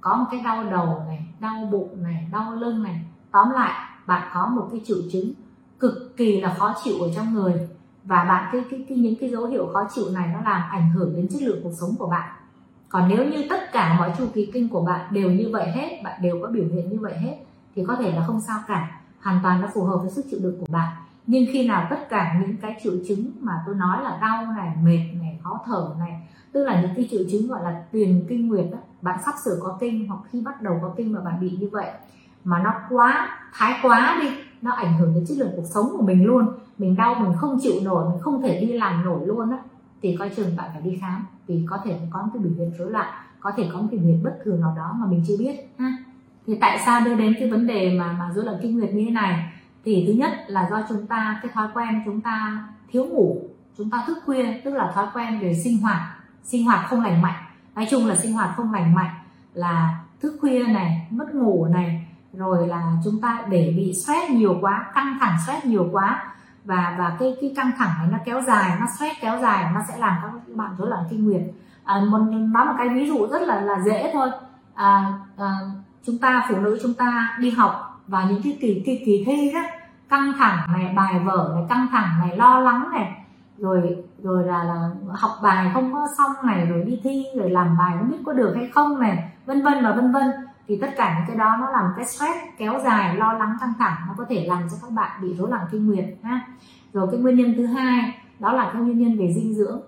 có 0.00 0.16
một 0.16 0.24
cái 0.30 0.40
đau 0.44 0.64
đầu 0.70 1.04
này 1.08 1.28
đau 1.40 1.68
bụng 1.72 2.02
này 2.02 2.28
đau 2.32 2.54
lưng 2.54 2.82
này. 2.82 3.04
Tóm 3.32 3.50
lại 3.50 3.90
bạn 4.06 4.30
có 4.34 4.46
một 4.46 4.68
cái 4.70 4.80
triệu 4.86 4.98
chứng 5.12 5.32
cực 5.78 6.16
kỳ 6.16 6.40
là 6.40 6.54
khó 6.58 6.74
chịu 6.84 6.94
ở 7.00 7.08
trong 7.14 7.34
người 7.34 7.68
và 8.04 8.24
bạn 8.24 8.48
cái, 8.52 8.62
cái, 8.70 8.84
cái 8.88 8.98
những 8.98 9.14
cái 9.20 9.30
dấu 9.30 9.46
hiệu 9.46 9.70
khó 9.72 9.88
chịu 9.94 10.04
này 10.12 10.28
nó 10.34 10.50
làm 10.50 10.62
ảnh 10.70 10.90
hưởng 10.90 11.16
đến 11.16 11.28
chất 11.28 11.42
lượng 11.42 11.60
cuộc 11.62 11.72
sống 11.80 11.90
của 11.98 12.08
bạn. 12.08 12.30
Còn 12.88 13.08
nếu 13.08 13.24
như 13.24 13.46
tất 13.50 13.72
cả 13.72 13.96
mọi 13.98 14.12
chu 14.18 14.26
kỳ 14.34 14.50
kinh 14.52 14.68
của 14.68 14.84
bạn 14.84 15.06
đều 15.10 15.30
như 15.30 15.48
vậy 15.52 15.70
hết 15.70 16.00
bạn 16.04 16.22
đều 16.22 16.38
có 16.42 16.48
biểu 16.48 16.64
hiện 16.64 16.90
như 16.90 16.98
vậy 17.00 17.18
hết 17.18 17.36
thì 17.76 17.84
có 17.86 17.96
thể 17.96 18.12
là 18.12 18.24
không 18.26 18.40
sao 18.40 18.58
cả. 18.68 19.00
Hoàn 19.20 19.40
toàn 19.42 19.60
nó 19.60 19.68
phù 19.74 19.84
hợp 19.84 19.98
với 19.98 20.10
sức 20.10 20.24
chịu 20.30 20.40
đựng 20.42 20.60
của 20.60 20.72
bạn. 20.72 20.92
Nhưng 21.26 21.46
khi 21.52 21.68
nào 21.68 21.86
tất 21.90 22.08
cả 22.08 22.40
những 22.40 22.56
cái 22.56 22.76
triệu 22.82 22.92
chứng 23.08 23.30
mà 23.40 23.52
tôi 23.66 23.74
nói 23.74 24.02
là 24.02 24.18
đau 24.20 24.46
này 24.56 24.76
mệt 24.82 25.20
này 25.20 25.40
khó 25.42 25.60
thở 25.66 25.94
này 25.98 26.28
tức 26.52 26.64
là 26.64 26.82
những 26.82 26.90
cái 26.96 27.08
triệu 27.10 27.20
chứng 27.30 27.48
gọi 27.48 27.62
là 27.62 27.82
tiền 27.92 28.24
kinh 28.28 28.48
nguyệt 28.48 28.66
đó 28.72 28.78
bạn 29.02 29.18
sắp 29.24 29.34
sửa 29.44 29.58
có 29.62 29.76
kinh 29.80 30.08
hoặc 30.08 30.20
khi 30.30 30.40
bắt 30.40 30.62
đầu 30.62 30.78
có 30.82 30.94
kinh 30.96 31.12
mà 31.12 31.20
bạn 31.20 31.40
bị 31.40 31.50
như 31.50 31.68
vậy 31.72 31.90
mà 32.48 32.58
nó 32.64 32.74
quá 32.88 33.38
thái 33.52 33.78
quá 33.82 34.18
đi, 34.22 34.28
nó 34.62 34.72
ảnh 34.72 34.98
hưởng 34.98 35.14
đến 35.14 35.24
chất 35.28 35.38
lượng 35.38 35.52
cuộc 35.56 35.66
sống 35.74 35.86
của 35.96 36.02
mình 36.02 36.24
luôn. 36.24 36.46
Mình 36.78 36.96
đau, 36.96 37.14
mình 37.14 37.32
không 37.36 37.58
chịu 37.62 37.72
nổi, 37.82 38.10
mình 38.10 38.20
không 38.20 38.42
thể 38.42 38.60
đi 38.60 38.72
làm 38.72 39.04
nổi 39.04 39.26
luôn 39.26 39.50
á. 39.50 39.58
Thì 40.02 40.16
coi 40.18 40.30
chừng 40.36 40.56
bạn 40.56 40.70
phải 40.72 40.82
đi 40.82 40.98
khám, 41.00 41.26
vì 41.46 41.66
có 41.70 41.78
thể 41.84 41.98
có 42.10 42.22
một 42.22 42.28
cái 42.34 42.42
biểu 42.42 42.52
hiện 42.58 42.72
rối 42.78 42.90
loạn, 42.90 43.08
có 43.40 43.52
thể 43.56 43.68
có 43.72 43.80
một 43.80 43.88
cái 43.90 44.00
biểu 44.00 44.08
hiện 44.08 44.22
bất 44.22 44.38
thường 44.44 44.60
nào 44.60 44.74
đó 44.76 44.94
mà 45.00 45.06
mình 45.06 45.24
chưa 45.28 45.36
biết, 45.38 45.56
ha. 45.78 45.96
Thì 46.46 46.58
tại 46.60 46.78
sao 46.86 47.00
đưa 47.04 47.14
đến 47.14 47.34
cái 47.40 47.50
vấn 47.50 47.66
đề 47.66 47.98
mà 47.98 48.12
mà 48.12 48.30
rối 48.34 48.44
loạn 48.44 48.58
kinh 48.62 48.78
nguyệt 48.78 48.94
như 48.94 49.04
thế 49.04 49.10
này? 49.10 49.52
Thì 49.84 50.04
thứ 50.06 50.12
nhất 50.12 50.30
là 50.46 50.68
do 50.70 50.82
chúng 50.88 51.06
ta, 51.06 51.40
cái 51.42 51.52
thói 51.54 51.68
quen 51.74 52.02
chúng 52.04 52.20
ta 52.20 52.64
thiếu 52.90 53.04
ngủ, 53.04 53.42
chúng 53.78 53.90
ta 53.90 54.04
thức 54.06 54.18
khuya, 54.26 54.60
tức 54.64 54.74
là 54.74 54.92
thói 54.94 55.06
quen 55.14 55.40
về 55.40 55.54
sinh 55.54 55.78
hoạt. 55.82 56.00
Sinh 56.44 56.64
hoạt 56.64 56.86
không 56.88 57.02
lành 57.02 57.22
mạnh. 57.22 57.44
Nói 57.74 57.86
chung 57.90 58.06
là 58.06 58.16
sinh 58.16 58.32
hoạt 58.32 58.50
không 58.56 58.72
lành 58.72 58.94
mạnh 58.94 59.10
là 59.54 60.00
thức 60.20 60.36
khuya 60.40 60.64
này, 60.66 61.08
mất 61.10 61.34
ngủ 61.34 61.66
này 61.66 62.07
rồi 62.32 62.68
là 62.68 62.92
chúng 63.04 63.20
ta 63.20 63.44
để 63.48 63.74
bị 63.76 63.94
stress 63.94 64.30
nhiều 64.30 64.58
quá 64.60 64.90
căng 64.94 65.18
thẳng 65.20 65.36
stress 65.44 65.66
nhiều 65.66 65.88
quá. 65.92 66.24
Và 66.64 66.96
và 66.98 67.16
cái 67.18 67.36
cái 67.40 67.52
căng 67.56 67.70
thẳng 67.78 67.90
này 67.98 68.08
nó 68.12 68.18
kéo 68.24 68.40
dài 68.40 68.76
nó 68.80 68.86
stress 68.96 69.20
kéo 69.20 69.38
dài 69.42 69.70
nó 69.74 69.80
sẽ 69.88 69.98
làm 69.98 70.16
các 70.22 70.56
bạn 70.56 70.70
rối 70.78 70.88
loạn 70.88 71.04
kinh 71.10 71.24
nguyệt. 71.24 71.42
À, 71.84 72.00
một 72.10 72.18
nói 72.30 72.66
một 72.66 72.74
cái 72.78 72.88
ví 72.88 73.06
dụ 73.06 73.26
rất 73.26 73.42
là 73.42 73.60
là 73.60 73.80
dễ 73.80 74.10
thôi. 74.12 74.30
À, 74.74 75.12
à, 75.38 75.50
chúng 76.06 76.18
ta 76.18 76.46
phụ 76.48 76.56
nữ 76.56 76.78
chúng 76.82 76.94
ta 76.94 77.36
đi 77.40 77.50
học 77.50 78.02
và 78.06 78.24
những 78.24 78.42
cái 78.42 78.58
kỳ 78.60 78.82
kỳ 78.86 79.02
kỳ 79.06 79.24
thi 79.26 79.52
đó 79.54 79.60
căng 80.08 80.32
thẳng 80.38 80.72
này 80.72 80.92
bài 80.96 81.20
vở 81.24 81.52
này 81.54 81.64
căng 81.68 81.86
thẳng 81.92 82.20
này 82.20 82.36
lo 82.36 82.60
lắng 82.60 82.90
này 82.92 83.24
rồi 83.58 83.96
rồi 84.22 84.44
là, 84.44 84.64
là 84.64 84.90
học 85.10 85.30
bài 85.42 85.70
không 85.74 85.92
có 85.92 86.08
xong 86.18 86.32
này 86.46 86.66
rồi 86.66 86.84
đi 86.84 87.00
thi 87.04 87.24
rồi 87.36 87.50
làm 87.50 87.76
bài 87.78 87.94
không 87.98 88.10
biết 88.10 88.18
có 88.26 88.32
được 88.32 88.52
hay 88.56 88.70
không 88.74 89.00
này 89.00 89.32
vân 89.46 89.62
vân 89.62 89.84
và 89.84 89.92
vân 89.92 90.12
vân 90.12 90.30
thì 90.68 90.78
tất 90.80 90.90
cả 90.96 91.14
những 91.18 91.28
cái 91.28 91.36
đó 91.36 91.56
nó 91.60 91.70
làm 91.70 91.84
cái 91.96 92.06
stress 92.06 92.38
kéo 92.58 92.80
dài 92.84 93.16
lo 93.16 93.32
lắng 93.32 93.56
căng 93.60 93.72
thẳng 93.78 93.96
nó 94.08 94.14
có 94.18 94.24
thể 94.28 94.46
làm 94.48 94.62
cho 94.70 94.76
các 94.82 94.90
bạn 94.90 95.22
bị 95.22 95.34
rối 95.34 95.50
loạn 95.50 95.66
kinh 95.70 95.86
nguyệt 95.86 96.04
ha. 96.22 96.40
Rồi 96.92 97.08
cái 97.10 97.20
nguyên 97.20 97.36
nhân 97.36 97.54
thứ 97.56 97.66
hai 97.66 98.14
đó 98.38 98.52
là 98.52 98.70
cái 98.72 98.82
nguyên 98.82 98.98
nhân 98.98 99.18
về 99.18 99.32
dinh 99.34 99.54
dưỡng. 99.54 99.80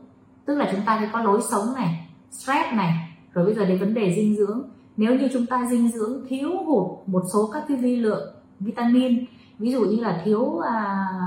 Tức 0.45 0.55
là 0.55 0.69
chúng 0.73 0.81
ta 0.87 1.11
có 1.13 1.23
lối 1.23 1.41
sống 1.51 1.75
này 1.75 2.09
stress 2.31 2.73
này. 2.75 3.17
Rồi 3.35 3.45
bây 3.45 3.55
giờ 3.55 3.65
đến 3.65 3.79
vấn 3.79 3.95
đề 3.95 4.15
dinh 4.17 4.37
dưỡng. 4.37 4.71
Nếu 4.97 5.15
như 5.15 5.29
chúng 5.33 5.47
ta 5.47 5.67
dinh 5.71 5.89
dưỡng 5.89 6.27
thiếu 6.29 6.51
hụt 6.67 7.09
một 7.09 7.23
số 7.33 7.51
các 7.53 7.65
cái 7.69 7.77
vi 7.77 7.97
lượng 7.97 8.35
vitamin 8.61 9.25
ví 9.59 9.73
dụ 9.73 9.85
như 9.85 10.03
là 10.03 10.21
thiếu 10.25 10.41
uh, 10.41 10.65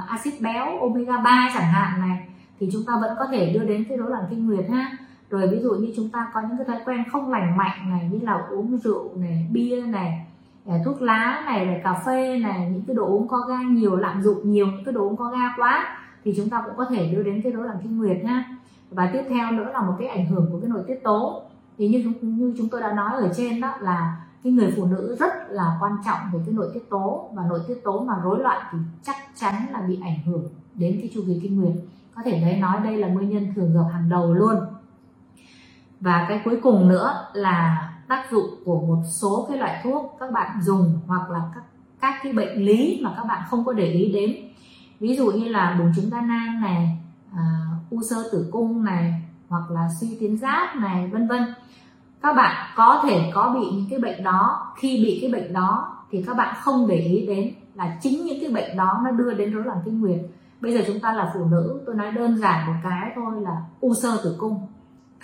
axit 0.08 0.34
béo 0.42 0.80
omega 0.80 1.18
3 1.18 1.52
chẳng 1.54 1.72
hạn 1.72 2.02
này 2.02 2.28
thì 2.60 2.70
chúng 2.74 2.84
ta 2.88 2.94
vẫn 3.02 3.16
có 3.20 3.26
thể 3.32 3.54
đưa 3.54 3.64
đến 3.64 3.86
cái 3.90 3.98
rối 3.98 4.10
loạn 4.10 4.24
kinh 4.30 4.48
nguyệt 4.48 4.66
ha 4.70 4.98
rồi 5.34 5.48
ví 5.48 5.60
dụ 5.60 5.72
như 5.72 5.94
chúng 5.96 6.10
ta 6.10 6.32
có 6.34 6.42
những 6.42 6.58
cái 6.58 6.66
thói 6.68 6.80
quen 6.86 7.04
không 7.12 7.32
lành 7.32 7.58
mạnh 7.58 7.90
này, 7.90 8.10
như 8.12 8.20
là 8.22 8.34
uống 8.50 8.78
rượu 8.78 9.12
này, 9.16 9.48
bia 9.52 9.82
này 9.82 10.26
à, 10.68 10.76
thuốc 10.86 11.02
lá 11.02 11.44
này 11.46 11.66
là 11.66 11.74
cà 11.84 11.94
phê 12.06 12.40
này, 12.40 12.72
những 12.74 12.84
cái 12.88 12.96
đồ 12.96 13.06
uống 13.06 13.28
có 13.28 13.38
ga 13.38 13.62
nhiều, 13.62 13.96
lạm 13.96 14.22
dụng 14.22 14.52
nhiều, 14.52 14.68
những 14.68 14.84
cái 14.86 14.94
đồ 14.94 15.02
uống 15.02 15.16
có 15.16 15.30
ga 15.30 15.54
quá, 15.58 15.98
thì 16.24 16.34
chúng 16.38 16.50
ta 16.50 16.62
cũng 16.66 16.76
có 16.78 16.86
thể 16.86 17.12
đưa 17.12 17.24
đến 17.24 17.42
cái 17.44 17.52
rối 17.52 17.66
loạn 17.66 17.78
kinh 17.84 17.98
nguyệt 17.98 18.18
ha 18.26 18.58
và 18.92 19.10
tiếp 19.14 19.24
theo 19.30 19.52
nữa 19.52 19.70
là 19.74 19.82
một 19.82 19.94
cái 20.00 20.08
ảnh 20.08 20.26
hưởng 20.26 20.50
của 20.52 20.60
cái 20.60 20.70
nội 20.70 20.84
tiết 20.88 21.04
tố. 21.04 21.42
Thì 21.78 21.88
như 21.88 22.02
chúng 22.04 22.38
như 22.38 22.54
chúng 22.58 22.70
tôi 22.70 22.82
đã 22.82 22.94
nói 22.94 23.12
ở 23.14 23.34
trên 23.38 23.62
đó 23.62 23.74
là 23.80 24.22
cái 24.44 24.54
người 24.54 24.74
phụ 24.78 24.86
nữ 24.86 25.16
rất 25.20 25.34
là 25.50 25.78
quan 25.82 25.92
trọng 26.06 26.20
về 26.34 26.40
cái 26.46 26.54
nội 26.54 26.70
tiết 26.74 26.90
tố. 26.90 27.30
Và 27.34 27.44
nội 27.50 27.60
tiết 27.68 27.84
tố 27.84 28.00
mà 28.00 28.14
rối 28.24 28.40
loạn 28.40 28.62
thì 28.72 28.78
chắc 29.04 29.16
chắn 29.36 29.54
là 29.72 29.82
bị 29.88 30.00
ảnh 30.04 30.18
hưởng 30.26 30.44
đến 30.76 30.98
cái 31.02 31.10
chu 31.14 31.22
kỳ 31.28 31.40
kinh 31.44 31.62
nguyệt. 31.62 31.76
Có 32.16 32.22
thể 32.26 32.42
đấy, 32.42 32.58
nói 32.60 32.80
đây 32.84 32.98
là 32.98 33.08
nguyên 33.08 33.30
nhân 33.30 33.54
thường 33.56 33.74
gặp 33.74 33.90
hàng 33.94 34.10
đầu 34.10 34.34
luôn 34.34 34.56
và 36.04 36.26
cái 36.30 36.42
cuối 36.46 36.60
cùng 36.64 36.88
nữa 36.88 37.28
là 37.34 37.90
tác 38.08 38.32
dụng 38.32 38.46
của 38.66 38.82
một 38.82 39.04
số 39.22 39.46
cái 39.50 39.58
loại 39.58 39.82
thuốc 39.84 40.18
các 40.20 40.32
bạn 40.32 40.62
dùng 40.62 41.00
hoặc 41.08 41.30
là 41.30 41.42
các 41.56 41.64
các 42.02 42.14
cái 42.24 42.34
bệnh 42.34 42.66
lý 42.66 43.00
mà 43.04 43.14
các 43.18 43.24
bạn 43.24 43.42
không 43.50 43.66
có 43.66 43.74
để 43.74 43.86
ý 43.86 44.12
đến. 44.12 44.36
Ví 45.00 45.16
dụ 45.16 45.32
như 45.32 45.48
là 45.48 45.76
buồng 45.80 45.92
trứng 45.96 46.10
đa 46.10 46.22
nang 46.22 46.62
này 46.62 46.98
à, 47.34 47.42
u 47.90 48.02
sơ 48.10 48.16
tử 48.32 48.50
cung 48.52 48.84
này 48.84 49.22
hoặc 49.50 49.72
là 49.72 49.88
suy 50.02 50.18
tuyến 50.20 50.38
giáp 50.38 50.76
này 50.76 51.08
vân 51.08 51.28
vân. 51.28 51.54
Các 52.22 52.34
bạn 52.34 52.68
có 52.76 53.02
thể 53.04 53.32
có 53.34 53.56
bị 53.60 53.66
những 53.72 53.88
cái 53.90 54.00
bệnh 54.00 54.24
đó. 54.24 54.74
Khi 54.78 55.04
bị 55.04 55.18
cái 55.22 55.32
bệnh 55.32 55.54
đó 55.54 55.98
thì 56.12 56.24
các 56.28 56.38
bạn 56.38 56.56
không 56.62 56.88
để 56.88 56.96
ý 56.96 57.28
đến 57.28 57.54
là 57.76 57.98
chính 58.02 58.26
những 58.26 58.38
cái 58.42 58.50
bệnh 58.50 58.78
đó 58.78 59.02
nó 59.04 59.12
đưa 59.12 59.34
đến 59.34 59.54
rối 59.54 59.64
loạn 59.64 59.78
kinh 59.86 60.02
nguyệt. 60.02 60.20
Bây 60.62 60.74
giờ 60.74 60.82
chúng 60.88 61.00
ta 61.00 61.14
là 61.14 61.32
phụ 61.34 61.46
nữ 61.46 61.82
tôi 61.86 61.96
nói 61.96 62.12
đơn 62.12 62.38
giản 62.38 62.68
một 62.68 62.80
cái 62.84 63.12
thôi 63.16 63.42
là 63.42 63.62
u 63.80 63.94
sơ 63.94 64.18
tử 64.24 64.36
cung 64.40 64.68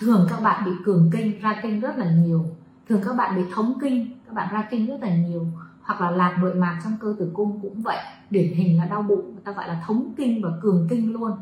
thường 0.00 0.26
các 0.30 0.40
bạn 0.42 0.64
bị 0.64 0.70
cường 0.84 1.10
kinh, 1.12 1.40
ra 1.40 1.60
kinh 1.62 1.80
rất 1.80 1.98
là 1.98 2.10
nhiều. 2.10 2.44
Thường 2.88 3.00
các 3.04 3.16
bạn 3.16 3.36
bị 3.36 3.42
thống 3.54 3.74
kinh, 3.80 4.10
các 4.26 4.34
bạn 4.34 4.48
ra 4.52 4.68
kinh 4.70 4.86
rất 4.86 4.98
là 5.00 5.16
nhiều. 5.16 5.46
Hoặc 5.82 6.00
là 6.00 6.10
lạc 6.10 6.36
nội 6.40 6.54
mạc 6.54 6.80
trong 6.84 6.92
cơ 7.00 7.14
tử 7.18 7.30
cung 7.34 7.60
cũng 7.62 7.82
vậy. 7.82 7.98
Điển 8.30 8.52
hình 8.54 8.78
là 8.78 8.84
đau 8.84 9.02
bụng, 9.02 9.32
người 9.32 9.42
ta 9.44 9.52
gọi 9.52 9.68
là 9.68 9.82
thống 9.86 10.12
kinh 10.16 10.42
và 10.42 10.50
cường 10.62 10.86
kinh 10.90 11.12
luôn. 11.12 11.32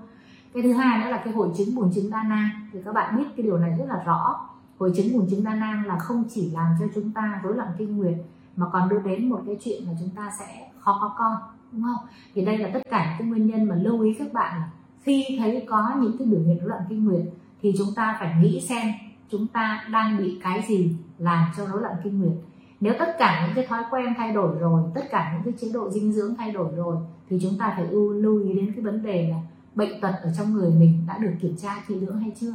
Cái 0.54 0.62
thứ 0.62 0.72
hai 0.72 0.98
nữa 0.98 1.10
là 1.10 1.22
cái 1.24 1.32
hội 1.32 1.48
chứng 1.56 1.74
buồng 1.74 1.92
trứng 1.94 2.10
đa 2.10 2.22
nang. 2.22 2.48
Thì 2.72 2.78
các 2.84 2.94
bạn 2.94 3.16
biết 3.16 3.24
cái 3.36 3.44
điều 3.44 3.58
này 3.58 3.76
rất 3.78 3.84
là 3.88 4.02
rõ. 4.06 4.48
Hội 4.78 4.92
chứng 4.96 5.12
buồng 5.12 5.30
trứng 5.30 5.44
đa 5.44 5.54
nang 5.54 5.86
là 5.86 5.98
không 5.98 6.24
chỉ 6.30 6.50
làm 6.50 6.74
cho 6.80 6.86
chúng 6.94 7.12
ta 7.12 7.40
rối 7.42 7.56
loạn 7.56 7.68
kinh 7.78 7.96
nguyệt, 7.96 8.14
mà 8.56 8.66
còn 8.72 8.88
đưa 8.88 8.98
đến 8.98 9.28
một 9.28 9.42
cái 9.46 9.56
chuyện 9.64 9.82
là 9.86 9.92
chúng 10.00 10.10
ta 10.10 10.30
sẽ 10.38 10.70
khó 10.78 10.98
có 11.00 11.14
con, 11.18 11.36
đúng 11.72 11.82
không? 11.82 12.06
Thì 12.34 12.44
đây 12.44 12.58
là 12.58 12.70
tất 12.74 12.80
cả 12.90 13.16
những 13.18 13.28
nguyên 13.28 13.46
nhân 13.46 13.64
mà 13.64 13.74
lưu 13.74 14.00
ý 14.00 14.14
các 14.14 14.32
bạn. 14.32 14.60
Là 14.60 14.70
khi 15.00 15.24
thấy 15.38 15.66
có 15.68 15.92
những 16.00 16.18
cái 16.18 16.26
biểu 16.26 16.40
hiện 16.40 16.58
rối 16.58 16.68
loạn 16.68 16.82
kinh 16.88 17.04
nguyệt 17.04 17.22
thì 17.62 17.74
chúng 17.78 17.94
ta 17.96 18.16
phải 18.20 18.34
nghĩ 18.40 18.60
xem 18.60 18.92
chúng 19.30 19.46
ta 19.46 19.84
đang 19.90 20.18
bị 20.18 20.38
cái 20.42 20.62
gì 20.68 20.96
làm 21.18 21.50
cho 21.56 21.66
rối 21.66 21.82
loạn 21.82 21.94
kinh 22.04 22.20
nguyệt. 22.20 22.36
Nếu 22.80 22.94
tất 22.98 23.16
cả 23.18 23.46
những 23.46 23.54
cái 23.54 23.66
thói 23.66 23.82
quen 23.90 24.14
thay 24.16 24.32
đổi 24.32 24.58
rồi 24.58 24.82
tất 24.94 25.02
cả 25.10 25.32
những 25.34 25.42
cái 25.44 25.54
chế 25.60 25.72
độ 25.72 25.90
dinh 25.90 26.12
dưỡng 26.12 26.36
thay 26.36 26.52
đổi 26.52 26.72
rồi 26.76 26.96
thì 27.30 27.38
chúng 27.42 27.58
ta 27.58 27.72
phải 27.76 27.86
ưu 27.86 28.12
lưu 28.12 28.42
ý 28.42 28.52
đến 28.52 28.72
cái 28.72 28.84
vấn 28.84 29.02
đề 29.02 29.28
là 29.28 29.36
bệnh 29.74 30.00
tật 30.00 30.14
ở 30.22 30.32
trong 30.38 30.52
người 30.52 30.70
mình 30.70 31.04
đã 31.08 31.18
được 31.18 31.32
kiểm 31.40 31.56
tra 31.56 31.82
kỹ 31.88 31.94
lưỡng 31.94 32.20
hay 32.20 32.32
chưa? 32.40 32.52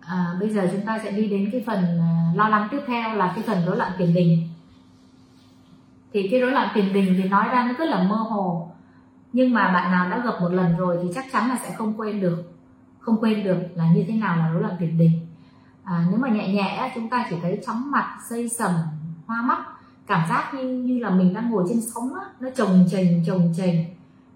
À, 0.00 0.36
bây 0.40 0.50
giờ 0.50 0.68
chúng 0.72 0.86
ta 0.86 0.98
sẽ 1.04 1.10
đi 1.10 1.28
đến 1.28 1.48
cái 1.52 1.62
phần 1.66 1.84
à, 2.00 2.32
lo 2.34 2.48
lắng 2.48 2.68
tiếp 2.70 2.80
theo 2.86 3.14
là 3.14 3.32
cái 3.34 3.44
phần 3.46 3.66
rối 3.66 3.76
loạn 3.76 3.92
tiền 3.98 4.14
đình. 4.14 4.48
Thì 6.12 6.28
cái 6.30 6.40
rối 6.40 6.52
loạn 6.52 6.68
tiền 6.74 6.92
đình 6.92 7.14
thì 7.22 7.28
nói 7.28 7.48
ra 7.48 7.66
nó 7.66 7.72
rất 7.78 7.88
là 7.88 8.02
mơ 8.02 8.16
hồ 8.16 8.70
nhưng 9.36 9.54
mà 9.54 9.72
bạn 9.72 9.90
nào 9.90 10.10
đã 10.10 10.22
gặp 10.24 10.40
một 10.40 10.48
lần 10.48 10.76
rồi 10.76 10.98
thì 11.02 11.08
chắc 11.14 11.24
chắn 11.32 11.48
là 11.48 11.58
sẽ 11.62 11.74
không 11.74 12.00
quên 12.00 12.20
được. 12.20 12.52
Không 12.98 13.20
quên 13.20 13.44
được 13.44 13.58
là 13.74 13.92
như 13.92 14.04
thế 14.08 14.14
nào 14.14 14.36
là 14.36 14.50
rối 14.50 14.62
loạn 14.62 14.76
tiền 14.80 14.98
đình. 14.98 15.26
À, 15.84 16.06
nếu 16.10 16.18
mà 16.18 16.28
nhẹ 16.28 16.54
nhẹ 16.54 16.92
chúng 16.94 17.08
ta 17.08 17.26
chỉ 17.30 17.36
thấy 17.42 17.60
chóng 17.66 17.90
mặt 17.90 18.18
xây 18.28 18.48
sầm 18.48 18.70
hoa 19.26 19.42
mắt 19.42 19.58
cảm 20.06 20.28
giác 20.28 20.54
như 20.54 20.62
như 20.62 20.98
là 20.98 21.10
mình 21.10 21.34
đang 21.34 21.50
ngồi 21.50 21.64
trên 21.68 21.80
sóng 21.80 22.14
á, 22.14 22.20
nó 22.40 22.48
trồng 22.56 22.86
trềnh 22.90 23.24
trồng 23.26 23.52
trềnh 23.56 23.76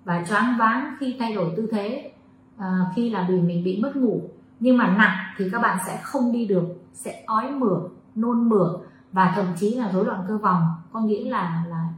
và 0.05 0.25
choáng 0.29 0.57
váng 0.59 0.95
khi 1.01 1.17
thay 1.19 1.35
đổi 1.35 1.53
tư 1.57 1.69
thế 1.73 2.13
à, 2.59 2.81
khi 2.97 3.11
là 3.11 3.27
vì 3.29 3.41
mình 3.41 3.65
bị 3.65 3.81
mất 3.83 3.97
ngủ. 3.97 4.23
Nhưng 4.61 4.77
mà 4.77 4.97
nặng 4.97 5.17
thì 5.37 5.45
các 5.53 5.63
bạn 5.63 5.79
sẽ 5.87 6.01
không 6.03 6.33
đi 6.33 6.47
được 6.47 6.65
sẽ 6.93 7.23
ói 7.27 7.51
mửa 7.51 7.81
nôn 8.15 8.49
mửa 8.49 8.73
và 9.13 9.33
thậm 9.37 9.47
chí 9.57 9.75
là 9.75 9.93
rối 9.93 10.05
loạn 10.05 10.25
cơ 10.29 10.39
vòng. 10.39 10.63
Có 10.93 11.01
nghĩa 11.01 11.31
là 11.31 11.65
là 11.69 11.89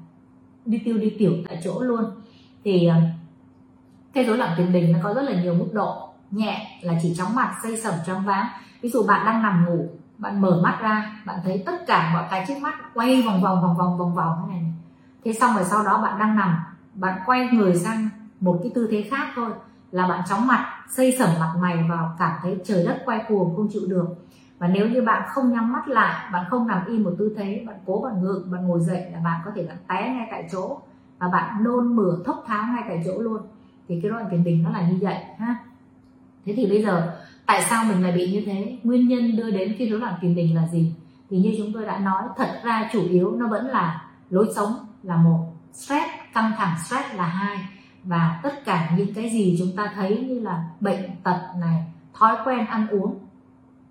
đi 0.65 0.83
tiêu 0.85 0.99
đi 0.99 1.17
tiểu 1.19 1.33
tại 1.49 1.61
chỗ 1.65 1.81
luôn 1.81 2.05
thì 2.65 2.87
ờ, 2.87 2.97
cái 4.13 4.25
rối 4.25 4.39
loạn 4.39 4.55
tiền 4.57 4.73
đình 4.73 4.93
nó 4.93 4.99
có 5.03 5.15
rất 5.15 5.23
là 5.23 5.43
nhiều 5.43 5.55
mức 5.55 5.69
độ. 5.73 6.09
Nhẹ 6.31 6.79
là 6.81 6.95
chỉ 7.03 7.15
chóng 7.15 7.35
mặt 7.35 7.55
xây 7.63 7.77
sẩm, 7.77 7.95
choáng 8.07 8.25
váng. 8.25 8.47
Ví 8.81 8.89
dụ 8.89 9.03
bạn 9.03 9.27
đang 9.27 9.43
nằm 9.43 9.65
ngủ, 9.65 9.89
bạn 10.19 10.41
mở 10.41 10.61
mắt 10.63 10.79
ra, 10.83 11.23
bạn 11.27 11.39
thấy 11.45 11.63
tất 11.67 11.87
cả 11.87 12.11
mọi 12.13 12.25
cái 12.31 12.45
trước 12.49 12.59
mắt 12.61 12.75
quay 12.95 13.23
vòng 13.23 13.43
vòng 13.43 13.63
vòng 13.63 13.77
vòng 13.77 13.99
vòng 13.99 14.15
vòng 14.15 14.43
thế 14.47 14.53
này 14.53 14.63
thế 15.25 15.33
xong 15.33 15.55
rồi 15.55 15.65
sau 15.65 15.85
đó 15.85 16.03
bạn 16.03 16.19
đang 16.19 16.37
nằm, 16.37 16.57
bạn 16.95 17.21
quay 17.27 17.49
người 17.53 17.75
sang 17.75 18.09
một 18.41 18.59
cái 18.63 18.73
tư 18.75 18.89
thế 18.91 19.03
khác 19.11 19.29
thôi, 19.35 19.51
là 19.91 20.09
bạn 20.09 20.21
chóng 20.29 20.47
mặt 20.47 20.67
xây 20.91 21.17
sẩm 21.19 21.29
mặt 21.41 21.53
mày 21.61 21.85
vào, 21.89 22.17
cảm 22.19 22.33
thấy 22.43 22.57
trời 22.65 22.85
đất 22.87 23.03
quay 23.05 23.25
cuồng, 23.29 23.57
không 23.57 23.69
chịu 23.73 23.83
được. 23.89 24.07
Và 24.59 24.69
nếu 24.69 24.89
như 24.89 25.03
bạn 25.03 25.23
không 25.29 25.53
nhắm 25.53 25.73
mắt 25.73 25.89
lại, 25.89 26.31
bạn 26.33 26.45
không 26.51 26.67
nằm 26.67 26.87
im 26.87 27.05
một 27.05 27.13
tư 27.19 27.35
thế, 27.37 27.65
bạn 27.67 27.77
cố, 27.87 28.01
bạn 28.01 28.23
ngự 28.23 28.45
bạn 28.53 28.69
ngồi 28.69 28.81
dậy 28.81 29.07
là 29.13 29.21
bạn 29.25 29.41
có 29.45 29.51
thể 29.55 29.67
bạn 29.67 29.77
té 29.89 30.15
ngay 30.15 30.29
tại 30.31 30.49
chỗ 30.53 30.81
và 31.23 31.29
bạn 31.29 31.65
nôn 31.65 31.97
mửa 31.97 32.17
thốc 32.25 32.45
tháo 32.47 32.65
ngay 32.73 32.83
tại 32.89 33.03
chỗ 33.07 33.19
luôn. 33.19 33.43
Thì 33.89 34.01
cái 34.03 34.11
đoạn 34.11 34.25
tiền 34.31 34.45
đình 34.45 34.63
nó 34.63 34.71
là 34.71 34.89
như 34.89 34.99
vậy, 35.01 35.17
ha. 35.39 35.57
Thế 36.45 36.55
thì 36.57 36.67
bây 36.67 36.83
giờ, 36.83 37.19
tại 37.47 37.63
sao 37.63 37.85
mình 37.85 38.03
lại 38.03 38.13
bị 38.13 38.33
như 38.33 38.43
thế? 38.47 38.79
Nguyên 38.83 39.09
nhân 39.09 39.37
đưa 39.37 39.51
đến 39.51 39.75
cái 39.79 39.89
rối 39.89 40.01
loạn 40.01 40.15
tiền 40.21 40.35
đình 40.35 40.55
là 40.57 40.69
gì? 40.69 40.95
Thì 41.31 41.39
như 41.39 41.55
chúng 41.59 41.73
tôi 41.73 41.85
đã 41.85 41.99
nói, 41.99 42.23
thật 42.37 42.61
ra 42.65 42.89
chủ 42.93 43.03
yếu 43.09 43.31
nó 43.37 43.49
vẫn 43.49 43.67
là 43.67 44.05
lối 44.31 44.49
sống 44.57 44.73
là 45.03 45.17
một. 45.17 45.39
Stress, 45.73 46.07
căng 46.35 46.53
thẳng 46.57 46.77
stress 46.85 47.15
là 47.15 47.27
hai. 47.27 47.59
Và 48.05 48.41
tất 48.43 48.65
cả 48.65 48.95
những 48.97 49.15
cái 49.15 49.31
gì 49.31 49.57
chúng 49.59 49.77
ta 49.77 49.93
thấy 49.95 50.27
như 50.29 50.41
là 50.41 50.65
bệnh 50.81 51.11
tật 51.23 51.41
này, 51.61 51.85
thói 52.15 52.37
quen 52.45 52.67
ăn 52.67 52.89
uống, 52.89 53.19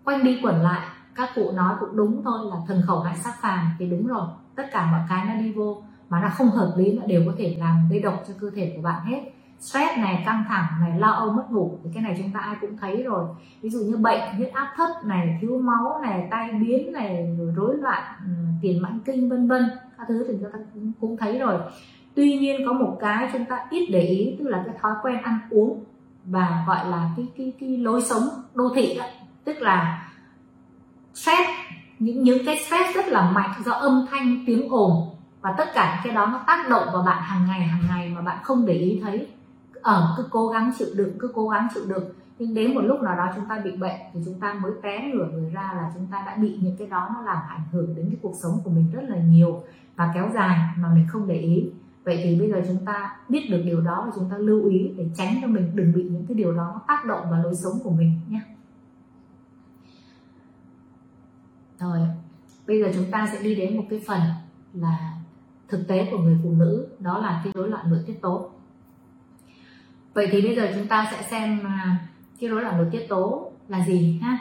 quanh 0.03 0.23
đi 0.23 0.39
quẩn 0.43 0.61
lại, 0.61 0.87
các 1.15 1.29
cụ 1.35 1.51
nói 1.51 1.75
cũng 1.79 1.95
đúng 1.95 2.23
thôi 2.23 2.39
là 2.51 2.57
thần 2.67 2.81
khẩu 2.87 2.99
hại 2.99 3.17
sát 3.17 3.33
phàm, 3.41 3.71
thì 3.79 3.89
đúng 3.89 4.07
rồi. 4.07 4.27
Tất 4.55 4.63
cả 4.71 4.91
mọi 4.91 5.01
cái 5.09 5.25
nó 5.25 5.33
đi 5.33 5.51
vô 5.51 5.83
mà 6.11 6.21
nó 6.21 6.29
không 6.29 6.49
hợp 6.49 6.73
lý 6.77 6.91
nó 6.93 7.05
đều 7.05 7.23
có 7.25 7.31
thể 7.37 7.55
làm 7.59 7.87
gây 7.91 7.99
độc 7.99 8.23
cho 8.27 8.33
cơ 8.41 8.49
thể 8.55 8.73
của 8.75 8.81
bạn 8.81 9.05
hết. 9.05 9.21
Stress 9.59 9.97
này, 9.97 10.23
căng 10.25 10.43
thẳng 10.47 10.65
này, 10.81 10.99
lo 10.99 11.11
âu, 11.11 11.31
mất 11.31 11.51
ngủ, 11.51 11.79
thì 11.83 11.89
cái 11.93 12.03
này 12.03 12.15
chúng 12.17 12.31
ta 12.31 12.39
ai 12.39 12.55
cũng 12.61 12.77
thấy 12.77 13.03
rồi. 13.03 13.25
Ví 13.61 13.69
dụ 13.69 13.79
như 13.79 13.97
bệnh, 13.97 14.35
huyết 14.37 14.53
áp 14.53 14.73
thấp 14.77 14.89
này, 15.05 15.37
thiếu 15.41 15.57
máu 15.57 15.99
này, 16.01 16.27
tai 16.31 16.51
biến 16.51 16.93
này 16.93 17.37
rối 17.55 17.77
loạn 17.77 18.03
ừ, 18.25 18.31
tiền 18.61 18.81
mãn 18.81 18.99
kinh, 19.05 19.29
vân 19.29 19.47
vân, 19.47 19.69
các 19.97 20.05
thứ 20.07 20.25
thì 20.27 20.33
chúng 20.41 20.51
ta 20.51 20.59
cũng 21.01 21.17
thấy 21.17 21.39
rồi. 21.39 21.59
Tuy 22.15 22.37
nhiên 22.37 22.61
có 22.65 22.73
một 22.73 22.97
cái 22.99 23.29
chúng 23.33 23.45
ta 23.45 23.65
ít 23.69 23.89
để 23.91 24.01
ý, 24.01 24.35
tức 24.39 24.47
là 24.47 24.63
cái 24.65 24.75
thói 24.81 24.93
quen 25.03 25.21
ăn 25.21 25.39
uống 25.49 25.83
và 26.25 26.63
gọi 26.67 26.89
là 26.89 27.11
cái 27.17 27.27
cái 27.37 27.53
cái 27.59 27.77
lối 27.77 28.01
sống 28.01 28.23
đô 28.53 28.69
thị 28.75 28.95
đó. 28.97 29.05
Tức 29.43 29.61
là 29.61 30.09
stress, 31.13 31.49
những 31.99 32.23
những 32.23 32.45
cái 32.45 32.57
stress 32.57 32.95
rất 32.95 33.07
là 33.07 33.31
mạnh 33.31 33.51
do 33.65 33.71
âm 33.71 34.05
thanh, 34.11 34.43
tiếng 34.47 34.69
ồn 34.69 35.10
và 35.41 35.55
tất 35.57 35.65
cả 35.73 35.93
những 35.95 36.03
cái 36.03 36.13
đó 36.15 36.25
nó 36.25 36.43
tác 36.47 36.69
động 36.69 36.87
vào 36.93 37.03
bạn 37.03 37.21
hàng 37.21 37.45
ngày 37.47 37.61
hàng 37.61 37.83
ngày 37.89 38.09
mà 38.09 38.21
bạn 38.21 38.37
không 38.43 38.65
để 38.65 38.73
ý 38.73 38.99
thấy. 39.03 39.27
Ở 39.81 39.93
ờ, 39.93 40.13
cứ 40.17 40.23
cố 40.29 40.47
gắng 40.47 40.71
chịu 40.77 40.87
đựng 40.95 41.19
cứ 41.19 41.31
cố 41.35 41.49
gắng 41.49 41.67
chịu 41.73 41.83
đựng. 41.87 42.03
Nhưng 42.39 42.53
đến 42.53 42.75
một 42.75 42.81
lúc 42.81 43.01
nào 43.01 43.15
đó 43.17 43.29
chúng 43.35 43.45
ta 43.45 43.61
bị 43.63 43.71
bệnh 43.71 43.99
thì 44.13 44.19
chúng 44.25 44.39
ta 44.39 44.53
mới 44.53 44.71
té 44.81 45.11
ngửa 45.13 45.25
người 45.25 45.49
ra 45.49 45.73
là 45.75 45.91
chúng 45.93 46.07
ta 46.11 46.23
đã 46.25 46.35
bị 46.35 46.57
những 46.61 46.75
cái 46.77 46.87
đó 46.87 47.09
nó 47.13 47.21
làm 47.21 47.37
ảnh 47.49 47.63
hưởng 47.71 47.95
đến 47.95 48.05
cái 48.09 48.17
cuộc 48.21 48.33
sống 48.43 48.61
của 48.63 48.69
mình 48.69 48.91
rất 48.93 49.01
là 49.07 49.17
nhiều 49.17 49.63
và 49.95 50.11
kéo 50.13 50.29
dài 50.33 50.59
mà 50.77 50.89
mình 50.93 51.07
không 51.09 51.27
để 51.27 51.35
ý. 51.35 51.69
Vậy 52.03 52.21
thì 52.23 52.39
bây 52.39 52.49
giờ 52.49 52.61
chúng 52.67 52.85
ta 52.85 53.15
biết 53.29 53.47
được 53.49 53.61
điều 53.65 53.81
đó 53.81 54.03
và 54.05 54.11
chúng 54.15 54.29
ta 54.29 54.37
lưu 54.37 54.69
ý 54.69 54.91
để 54.97 55.09
tránh 55.15 55.35
cho 55.41 55.47
mình 55.47 55.71
đừng 55.75 55.93
bị 55.93 56.03
những 56.03 56.25
cái 56.27 56.35
điều 56.35 56.53
đó 56.53 56.81
tác 56.87 57.05
động 57.05 57.31
vào 57.31 57.43
lối 57.43 57.55
sống 57.55 57.79
của 57.83 57.91
mình 57.91 58.19
nhé. 58.29 58.41
Rồi 61.79 61.99
bây 62.67 62.79
giờ 62.79 62.91
chúng 62.95 63.11
ta 63.11 63.27
sẽ 63.33 63.43
đi 63.43 63.55
đến 63.55 63.77
một 63.77 63.83
cái 63.89 64.01
phần 64.07 64.21
là 64.73 65.20
thực 65.71 65.87
tế 65.87 66.07
của 66.11 66.17
người 66.17 66.37
phụ 66.43 66.51
nữ, 66.51 66.87
đó 66.99 67.17
là 67.17 67.41
cái 67.43 67.53
rối 67.55 67.69
loạn 67.69 67.89
nội 67.89 67.99
tiết 68.07 68.21
tố. 68.21 68.49
Vậy 70.13 70.27
thì 70.31 70.41
bây 70.41 70.55
giờ 70.55 70.71
chúng 70.75 70.87
ta 70.87 71.07
sẽ 71.11 71.23
xem 71.31 71.59
à, 71.65 72.07
cái 72.39 72.49
rối 72.49 72.61
loạn 72.61 72.77
nội 72.77 72.87
tiết 72.91 73.05
tố 73.09 73.51
là 73.67 73.85
gì 73.85 74.19
ha 74.21 74.37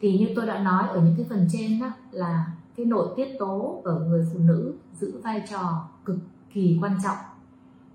thì 0.00 0.18
như 0.18 0.28
tôi 0.36 0.46
đã 0.46 0.58
nói 0.58 0.88
ở 0.88 1.00
những 1.00 1.14
cái 1.16 1.26
phần 1.28 1.46
trên 1.52 1.80
đó, 1.80 1.86
là 2.10 2.46
cái 2.76 2.86
nội 2.86 3.08
tiết 3.16 3.28
tố 3.38 3.82
ở 3.84 4.00
người 4.00 4.28
phụ 4.32 4.38
nữ 4.38 4.74
giữ 4.92 5.20
vai 5.24 5.42
trò 5.50 5.88
cực 6.04 6.18
kỳ 6.52 6.78
quan 6.82 6.96
trọng. 7.04 7.16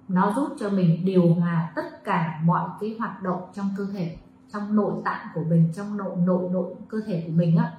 Nó 0.08 0.34
giúp 0.36 0.48
cho 0.60 0.70
mình 0.70 1.06
điều 1.06 1.34
hòa 1.34 1.72
tất 1.76 2.04
cả 2.04 2.40
mọi 2.44 2.70
cái 2.80 2.96
hoạt 3.00 3.24
động 3.24 3.42
trong 3.54 3.70
cơ 3.78 3.88
thể, 3.94 4.18
trong 4.54 4.76
nội 4.76 4.94
tạng 5.06 5.28
của 5.34 5.44
mình, 5.50 5.70
trong 5.76 5.98
nội 5.98 6.16
nội 6.26 6.50
nội 6.52 6.76
cơ 6.88 6.98
thể 7.08 7.24
của 7.26 7.34
mình 7.34 7.58
á. 7.58 7.72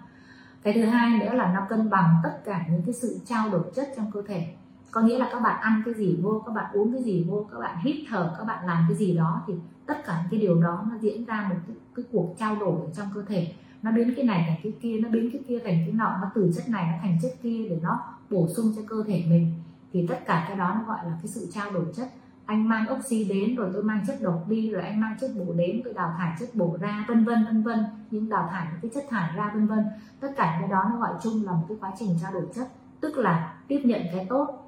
Cái 0.63 0.75
thứ 0.75 0.85
hai 0.85 1.19
nữa 1.19 1.33
là 1.33 1.53
nó 1.55 1.67
cân 1.69 1.91
bằng 1.91 2.17
tất 2.23 2.41
cả 2.45 2.67
những 2.71 2.83
cái 2.83 2.95
sự 2.95 3.21
trao 3.25 3.51
đổi 3.51 3.63
chất 3.75 3.89
trong 3.97 4.11
cơ 4.13 4.23
thể 4.29 4.55
có 4.91 5.01
nghĩa 5.01 5.19
là 5.19 5.29
các 5.33 5.41
bạn 5.41 5.61
ăn 5.61 5.83
cái 5.85 5.95
gì 5.95 6.19
vô 6.23 6.43
các 6.47 6.53
bạn 6.53 6.73
uống 6.73 6.93
cái 6.93 7.03
gì 7.03 7.27
vô 7.29 7.47
các 7.53 7.59
bạn 7.59 7.79
hít 7.81 7.97
thở 8.09 8.35
các 8.39 8.45
bạn 8.45 8.67
làm 8.67 8.85
cái 8.89 8.97
gì 8.97 9.17
đó 9.17 9.43
thì 9.47 9.55
tất 9.87 10.07
cả 10.07 10.19
những 10.23 10.31
cái 10.31 10.41
điều 10.41 10.63
đó 10.63 10.85
nó 10.91 10.97
diễn 11.01 11.25
ra 11.25 11.47
một 11.51 11.57
cái, 11.67 11.77
cái 11.97 12.05
cuộc 12.13 12.35
trao 12.39 12.57
đổi 12.57 12.81
ở 12.81 12.87
trong 12.95 13.09
cơ 13.15 13.23
thể. 13.23 13.55
Nó 13.83 13.93
biến 13.93 14.13
cái 14.17 14.25
này 14.25 14.45
thành 14.49 14.59
cái 14.63 14.73
kia 14.81 15.01
nó 15.03 15.09
biến 15.09 15.31
cái 15.33 15.43
kia 15.49 15.59
thành 15.59 15.83
cái 15.87 15.93
nọ 15.93 16.19
nó 16.23 16.31
từ 16.35 16.51
chất 16.57 16.69
này 16.69 16.89
nó 16.93 16.99
thành 17.03 17.19
chất 17.23 17.33
kia 17.43 17.67
để 17.71 17.79
nó 17.83 18.01
bổ 18.31 18.49
sung 18.57 18.73
cho 18.77 18.83
cơ 18.89 19.05
thể 19.07 19.25
mình. 19.29 19.53
Thì 19.93 20.07
tất 20.07 20.19
cả 20.27 20.45
cái 20.49 20.57
đó 20.57 20.75
nó 20.75 20.95
gọi 20.95 20.99
là 21.05 21.13
cái 21.23 21.27
sự 21.27 21.49
trao 21.53 21.71
đổi 21.71 21.85
chất. 21.95 22.09
Anh 22.47 22.69
mang 22.69 22.87
oxy 22.93 23.25
đến 23.25 23.57
rồi 23.57 23.71
tôi 23.73 23.83
mang 23.83 24.05
chất 24.07 24.19
độc 24.23 24.45
đi 24.49 24.71
rồi 24.71 24.83
anh 24.83 25.01
mang 25.01 25.17
chất 25.21 25.31
bổ 25.37 25.53
đến 25.53 25.81
tôi 25.85 25.95
đào 25.95 26.15
thải 26.19 26.37
chất 26.41 26.49
bổ 26.55 26.77
ra 26.81 27.05
vân 27.09 27.25
vân 27.25 27.45
vân 27.45 27.63
vân. 27.63 27.85
Những 28.11 28.29
đào 28.29 28.49
thải 28.53 28.67
những 28.71 28.81
cái 28.81 28.91
chất 28.95 29.11
thải 29.11 29.37
ra 29.37 29.51
vân 29.55 29.67
vân. 29.67 29.85
Tất 30.21 30.29
cả 30.37 30.57
cái 30.61 30.69
đó 30.69 30.85
nó 30.91 30.99
gọi 30.99 31.13
chung 31.23 31.45
là 31.45 31.53
một 31.53 31.65
cái 31.69 31.77
quá 31.81 31.93
trình 31.99 32.11
trao 32.23 32.33
đổi 32.33 32.47
chất. 32.55 32.69
Tức 33.01 33.19
là 33.19 33.55
tiếp 33.69 33.81
nhận 33.85 34.03
cái 34.13 34.27
tốt 34.29 34.68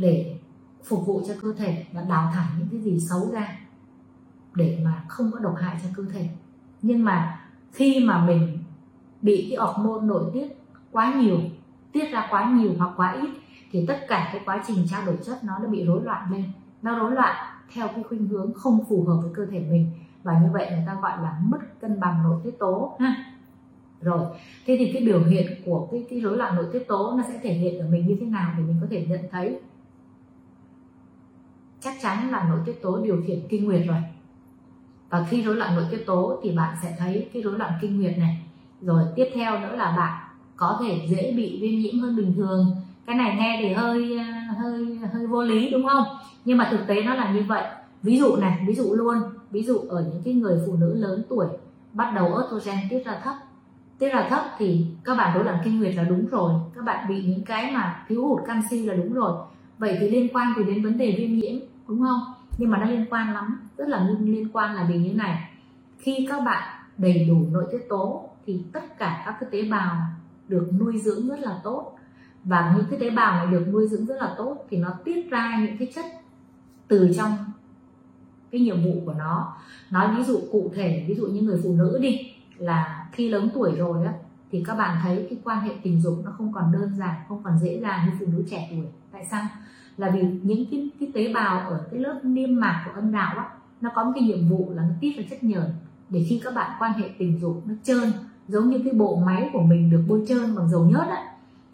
để 0.00 0.36
phục 0.84 1.06
vụ 1.06 1.22
cho 1.26 1.34
cơ 1.42 1.52
thể 1.58 1.84
và 1.92 2.02
đào 2.02 2.30
thải 2.34 2.46
những 2.58 2.68
cái 2.70 2.80
gì 2.80 2.98
xấu 3.00 3.30
ra 3.32 3.58
để 4.54 4.78
mà 4.84 5.04
không 5.08 5.30
có 5.32 5.38
độc 5.38 5.54
hại 5.60 5.76
cho 5.82 5.88
cơ 5.96 6.04
thể. 6.12 6.28
Nhưng 6.82 7.04
mà 7.04 7.40
khi 7.72 8.04
mà 8.04 8.24
mình 8.24 8.58
bị 9.22 9.46
cái 9.50 9.66
hormone 9.66 10.06
nội 10.06 10.30
tiết 10.32 10.48
quá 10.92 11.14
nhiều, 11.14 11.38
tiết 11.92 12.12
ra 12.12 12.28
quá 12.30 12.50
nhiều 12.50 12.72
hoặc 12.78 12.90
quá 12.96 13.12
ít, 13.12 13.30
thì 13.72 13.86
tất 13.86 13.98
cả 14.08 14.30
cái 14.32 14.42
quá 14.44 14.64
trình 14.66 14.86
trao 14.90 15.06
đổi 15.06 15.16
chất 15.26 15.44
nó 15.44 15.58
đã 15.58 15.68
bị 15.68 15.84
rối 15.84 16.02
loạn 16.04 16.32
lên. 16.32 16.44
Nó 16.82 16.98
rối 16.98 17.12
loạn 17.12 17.36
theo 17.74 17.88
cái 17.88 18.02
khuynh 18.02 18.28
hướng 18.28 18.54
không 18.54 18.84
phù 18.88 19.04
hợp 19.04 19.20
với 19.22 19.30
cơ 19.34 19.46
thể 19.46 19.60
mình. 19.70 19.90
Và 20.22 20.38
như 20.38 20.48
vậy 20.52 20.70
người 20.70 20.84
ta 20.86 20.94
gọi 21.02 21.22
là 21.22 21.40
mất 21.44 21.80
cân 21.80 22.00
bằng 22.00 22.22
nội 22.22 22.40
tiết 22.44 22.58
tố 22.58 22.96
ha. 23.00 23.24
Rồi, 24.00 24.26
thế 24.66 24.76
thì 24.78 24.92
cái 24.92 25.02
biểu 25.02 25.24
hiện 25.24 25.46
của 25.64 25.88
cái 25.90 26.06
cái 26.10 26.20
rối 26.20 26.36
loạn 26.36 26.56
nội 26.56 26.66
tiết 26.72 26.88
tố 26.88 27.14
nó 27.16 27.22
sẽ 27.28 27.40
thể 27.42 27.52
hiện 27.52 27.80
ở 27.80 27.88
mình 27.88 28.06
như 28.06 28.16
thế 28.20 28.26
nào 28.26 28.54
để 28.58 28.64
mình 28.64 28.76
có 28.80 28.86
thể 28.90 29.06
nhận 29.06 29.20
thấy? 29.30 29.60
Chắc 31.80 31.94
chắn 32.02 32.30
là 32.30 32.46
nội 32.48 32.58
tiết 32.66 32.82
tố 32.82 32.98
điều 32.98 33.22
khiển 33.26 33.38
kinh 33.48 33.64
nguyệt 33.64 33.82
rồi. 33.86 33.96
Và 35.10 35.26
khi 35.30 35.42
rối 35.42 35.56
loạn 35.56 35.74
nội 35.74 35.84
tiết 35.90 36.06
tố 36.06 36.40
thì 36.42 36.52
bạn 36.56 36.76
sẽ 36.82 36.96
thấy 36.98 37.28
cái 37.32 37.42
rối 37.42 37.58
loạn 37.58 37.72
kinh 37.80 38.00
nguyệt 38.00 38.18
này. 38.18 38.38
Rồi 38.80 39.04
tiếp 39.16 39.28
theo 39.34 39.58
nữa 39.58 39.76
là 39.76 39.94
bạn 39.96 40.22
có 40.56 40.78
thể 40.80 41.06
dễ 41.08 41.32
bị 41.36 41.58
viêm 41.62 41.80
nhiễm 41.80 42.00
hơn 42.00 42.16
bình 42.16 42.34
thường. 42.36 42.66
Cái 43.06 43.16
này 43.16 43.36
nghe 43.36 43.58
thì 43.62 43.74
hơi 43.74 44.18
hơi 44.58 44.98
hơi 45.12 45.26
vô 45.26 45.42
lý, 45.42 45.70
đúng 45.70 45.86
không? 45.86 46.04
Nhưng 46.44 46.58
mà 46.58 46.68
thực 46.70 46.86
tế 46.86 47.02
nó 47.02 47.14
là 47.14 47.32
như 47.32 47.44
vậy. 47.48 47.64
Ví 48.02 48.18
dụ 48.18 48.36
này, 48.36 48.64
ví 48.66 48.74
dụ 48.74 48.94
luôn. 48.94 49.16
Ví 49.50 49.62
dụ 49.62 49.78
ở 49.78 50.04
những 50.12 50.22
cái 50.24 50.34
người 50.34 50.60
phụ 50.66 50.76
nữ 50.76 50.94
lớn 50.94 51.22
tuổi, 51.28 51.46
bắt 51.92 52.12
đầu 52.14 52.36
estrogen 52.38 52.78
tiết 52.90 53.04
ra 53.04 53.20
thấp. 53.24 53.34
Tiết 53.98 54.08
ra 54.08 54.26
thấp 54.30 54.40
thì 54.58 54.86
các 55.04 55.16
bạn 55.16 55.34
rối 55.34 55.44
loạn 55.44 55.58
kinh 55.64 55.80
nguyệt 55.80 55.94
là 55.94 56.02
đúng 56.02 56.26
rồi. 56.26 56.52
Các 56.74 56.84
bạn 56.84 57.08
bị 57.08 57.22
những 57.22 57.44
cái 57.44 57.72
mà 57.72 58.04
thiếu 58.08 58.28
hụt 58.28 58.40
canxi 58.46 58.86
là 58.86 58.94
đúng 58.94 59.12
rồi. 59.12 59.32
Vậy 59.78 59.96
thì 60.00 60.10
liên 60.10 60.28
quan 60.32 60.52
thì 60.56 60.64
đến 60.64 60.84
vấn 60.84 60.98
đề 60.98 61.14
viêm 61.18 61.34
nhiễm? 61.34 61.69
Đúng 61.90 62.00
không? 62.02 62.20
Nhưng 62.58 62.70
mà 62.70 62.78
nó 62.78 62.86
liên 62.86 63.06
quan 63.10 63.34
lắm, 63.34 63.68
rất 63.76 63.88
là 63.88 64.08
liên 64.20 64.48
quan 64.52 64.74
là 64.74 64.86
vì 64.88 64.98
như 64.98 65.12
này. 65.12 65.50
Khi 65.98 66.26
các 66.30 66.44
bạn 66.44 66.62
đầy 66.98 67.24
đủ 67.28 67.46
nội 67.50 67.66
tiết 67.72 67.88
tố 67.88 68.28
thì 68.46 68.62
tất 68.72 68.98
cả 68.98 69.22
các 69.26 69.36
cái 69.40 69.48
tế 69.52 69.68
bào 69.70 69.96
được 70.48 70.70
nuôi 70.78 70.98
dưỡng 70.98 71.28
rất 71.28 71.38
là 71.40 71.60
tốt. 71.64 71.96
Và 72.44 72.74
những 72.76 72.86
cái 72.90 73.00
tế 73.00 73.10
bào 73.10 73.36
này 73.36 73.46
được 73.46 73.66
nuôi 73.72 73.88
dưỡng 73.88 74.06
rất 74.06 74.16
là 74.22 74.34
tốt 74.38 74.66
thì 74.70 74.76
nó 74.76 74.90
tiết 75.04 75.30
ra 75.30 75.58
những 75.60 75.78
cái 75.78 75.92
chất 75.94 76.04
từ 76.88 77.12
trong 77.16 77.36
cái 78.50 78.60
nhiệm 78.60 78.84
vụ 78.84 78.92
của 79.06 79.14
nó. 79.14 79.56
Nói 79.90 80.16
ví 80.16 80.24
dụ 80.24 80.40
cụ 80.52 80.72
thể, 80.74 81.04
ví 81.08 81.14
dụ 81.14 81.26
như 81.26 81.40
người 81.40 81.60
phụ 81.62 81.74
nữ 81.74 81.98
đi, 82.02 82.32
là 82.56 83.08
khi 83.12 83.28
lớn 83.28 83.48
tuổi 83.54 83.72
rồi 83.76 84.06
á, 84.06 84.12
thì 84.50 84.64
các 84.66 84.74
bạn 84.74 84.98
thấy 85.02 85.26
cái 85.30 85.38
quan 85.44 85.60
hệ 85.60 85.74
tình 85.82 86.00
dục 86.00 86.22
nó 86.24 86.30
không 86.30 86.52
còn 86.52 86.72
đơn 86.72 86.94
giản, 86.98 87.14
không 87.28 87.42
còn 87.42 87.58
dễ 87.58 87.80
dàng 87.80 88.06
như 88.06 88.12
phụ 88.20 88.26
nữ 88.32 88.44
trẻ 88.50 88.68
tuổi. 88.70 88.86
Tại 89.12 89.26
sao? 89.30 89.46
Là 90.00 90.10
vì 90.10 90.22
những 90.42 90.64
cái, 90.70 90.90
cái 91.00 91.10
tế 91.14 91.32
bào 91.34 91.60
ở 91.60 91.86
cái 91.90 92.00
lớp 92.00 92.20
niêm 92.22 92.60
mạc 92.60 92.82
của 92.86 93.00
âm 93.00 93.12
đạo 93.12 93.34
á 93.38 93.48
nó 93.80 93.90
có 93.94 94.04
một 94.04 94.12
cái 94.14 94.24
nhiệm 94.24 94.48
vụ 94.48 94.70
là 94.74 94.82
nó 94.82 94.94
tiết 95.00 95.16
ra 95.16 95.24
chất 95.30 95.44
nhờn. 95.44 95.72
Để 96.08 96.26
khi 96.28 96.40
các 96.44 96.54
bạn 96.54 96.70
quan 96.78 96.92
hệ 96.92 97.08
tình 97.18 97.38
dục 97.40 97.62
nó 97.66 97.74
trơn 97.82 98.12
giống 98.48 98.70
như 98.70 98.80
cái 98.84 98.92
bộ 98.92 99.16
máy 99.26 99.50
của 99.52 99.62
mình 99.62 99.90
được 99.90 100.04
bôi 100.08 100.24
trơn 100.28 100.56
bằng 100.56 100.68
dầu 100.68 100.84
nhớt 100.84 101.06
á. 101.10 101.24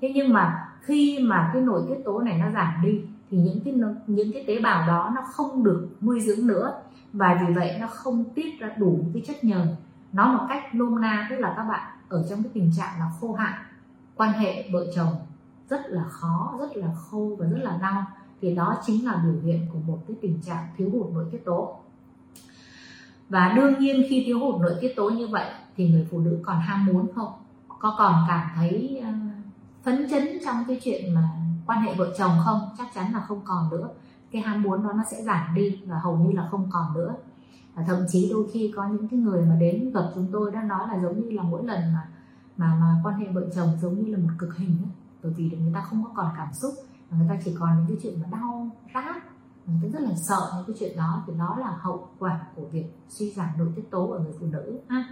Thế 0.01 0.13
nhưng 0.15 0.33
mà 0.33 0.69
khi 0.81 1.19
mà 1.23 1.51
cái 1.53 1.63
nội 1.63 1.83
tiết 1.89 2.05
tố 2.05 2.21
này 2.21 2.39
nó 2.39 2.51
giảm 2.51 2.75
đi 2.83 3.01
thì 3.31 3.39
những 3.39 3.61
cái 3.65 3.75
những 4.07 4.33
cái 4.33 4.45
tế 4.47 4.61
bào 4.61 4.87
đó 4.87 5.13
nó 5.15 5.23
không 5.23 5.65
được 5.65 5.89
nuôi 6.01 6.21
dưỡng 6.21 6.47
nữa. 6.47 6.73
Và 7.13 7.39
vì 7.47 7.55
vậy 7.55 7.77
nó 7.81 7.87
không 7.87 8.25
tiết 8.35 8.61
ra 8.61 8.71
đủ 8.79 9.01
cái 9.15 9.23
chất 9.27 9.45
nhờn. 9.45 9.69
Nó 10.13 10.33
một 10.33 10.47
cách 10.49 10.75
nôm 10.75 11.01
na 11.01 11.27
tức 11.31 11.37
là 11.37 11.55
các 11.57 11.65
bạn 11.65 11.91
ở 12.09 12.27
trong 12.31 12.43
cái 12.43 12.51
tình 12.55 12.71
trạng 12.77 12.99
là 12.99 13.11
khô 13.21 13.33
hạn 13.33 13.55
quan 14.17 14.33
hệ 14.33 14.71
vợ 14.73 14.87
chồng 14.97 15.15
rất 15.71 15.81
là 15.87 16.05
khó 16.05 16.55
rất 16.61 16.77
là 16.77 16.89
khô 16.97 17.37
và 17.39 17.47
rất 17.47 17.59
là 17.63 17.79
đau 17.83 18.05
thì 18.41 18.55
đó 18.55 18.77
chính 18.87 19.07
là 19.07 19.23
biểu 19.25 19.43
hiện 19.43 19.67
của 19.73 19.79
một 19.87 19.99
cái 20.09 20.17
tình 20.21 20.41
trạng 20.47 20.69
thiếu 20.77 20.91
hụt 20.93 21.13
nội 21.13 21.25
tiết 21.31 21.45
tố. 21.45 21.77
Và 23.29 23.53
đương 23.57 23.79
nhiên 23.79 24.07
khi 24.09 24.23
thiếu 24.27 24.39
hụt 24.39 24.61
nội 24.61 24.75
tiết 24.81 24.93
tố 24.97 25.11
như 25.11 25.27
vậy 25.27 25.51
thì 25.77 25.89
người 25.89 26.07
phụ 26.11 26.19
nữ 26.19 26.39
còn 26.43 26.61
ham 26.61 26.87
muốn 26.87 27.13
không? 27.15 27.33
Có 27.79 27.95
còn 27.99 28.25
cảm 28.29 28.51
thấy 28.55 29.01
ờ, 29.03 29.09
phấn 29.83 30.11
chấn 30.11 30.29
trong 30.45 30.65
cái 30.69 30.81
chuyện 30.83 31.15
mà 31.15 31.31
quan 31.67 31.83
hệ 31.83 31.95
vợ 31.95 32.15
chồng 32.19 32.33
không? 32.45 32.61
Chắc 32.79 32.87
chắn 32.95 33.13
là 33.13 33.21
không 33.21 33.41
còn 33.45 33.71
nữa. 33.71 33.89
Cái 34.31 34.43
ham 34.43 34.63
muốn 34.63 34.83
đó 34.83 34.93
nó 34.93 35.03
sẽ 35.11 35.23
giảm 35.23 35.55
đi 35.55 35.81
và 35.87 35.99
hầu 35.99 36.17
như 36.17 36.33
là 36.33 36.49
không 36.51 36.69
còn 36.73 36.95
nữa. 36.95 37.15
Và 37.75 37.83
thậm 37.87 37.99
chí 38.09 38.31
đôi 38.31 38.47
khi 38.53 38.73
có 38.77 38.89
những 38.89 39.09
cái 39.09 39.21
người 39.21 39.47
mà 39.47 39.57
đến 39.61 39.93
gặp 39.95 40.05
chúng 40.15 40.29
tôi 40.33 40.51
đã 40.51 40.63
nói 40.63 40.89
là 40.89 40.99
giống 40.99 41.21
như 41.21 41.31
là 41.31 41.43
mỗi 41.43 41.67
lần 41.67 41.81
mà 41.93 42.09
mà 42.57 42.75
mà 42.81 43.01
quan 43.05 43.19
hệ 43.19 43.27
vợ 43.33 43.47
chồng 43.55 43.69
giống 43.83 44.05
như 44.05 44.13
là 44.13 44.19
một 44.19 44.31
cực 44.39 44.57
hình 44.57 44.79
ấy. 44.83 44.91
bởi 45.23 45.33
vì 45.37 45.51
người 45.51 45.73
ta 45.75 45.81
không 45.81 46.05
có 46.05 46.11
còn 46.15 46.27
cảm 46.37 46.49
xúc 46.53 46.75
người 47.11 47.27
ta 47.29 47.37
chỉ 47.45 47.57
còn 47.61 47.77
những 47.77 47.87
cái 47.89 47.97
chuyện 48.03 48.23
mà 48.23 48.29
đau 48.39 48.71
rát. 48.95 49.17
Người 49.67 49.77
ta 49.83 49.99
rất 49.99 50.09
là 50.09 50.15
sợ 50.29 50.41
những 50.57 50.65
cái 50.67 50.77
chuyện 50.81 50.97
đó. 50.97 51.23
Thì 51.27 51.33
đó 51.39 51.57
là 51.61 51.77
hậu 51.81 52.09
quả 52.19 52.41
của 52.55 52.67
việc 52.73 52.85
suy 53.09 53.31
giảm 53.31 53.49
nội 53.59 53.69
tiết 53.77 53.91
tố 53.91 54.11
ở 54.11 54.19
người 54.19 54.33
phụ 54.41 54.47
nữ 54.47 54.79
ha. 54.89 55.05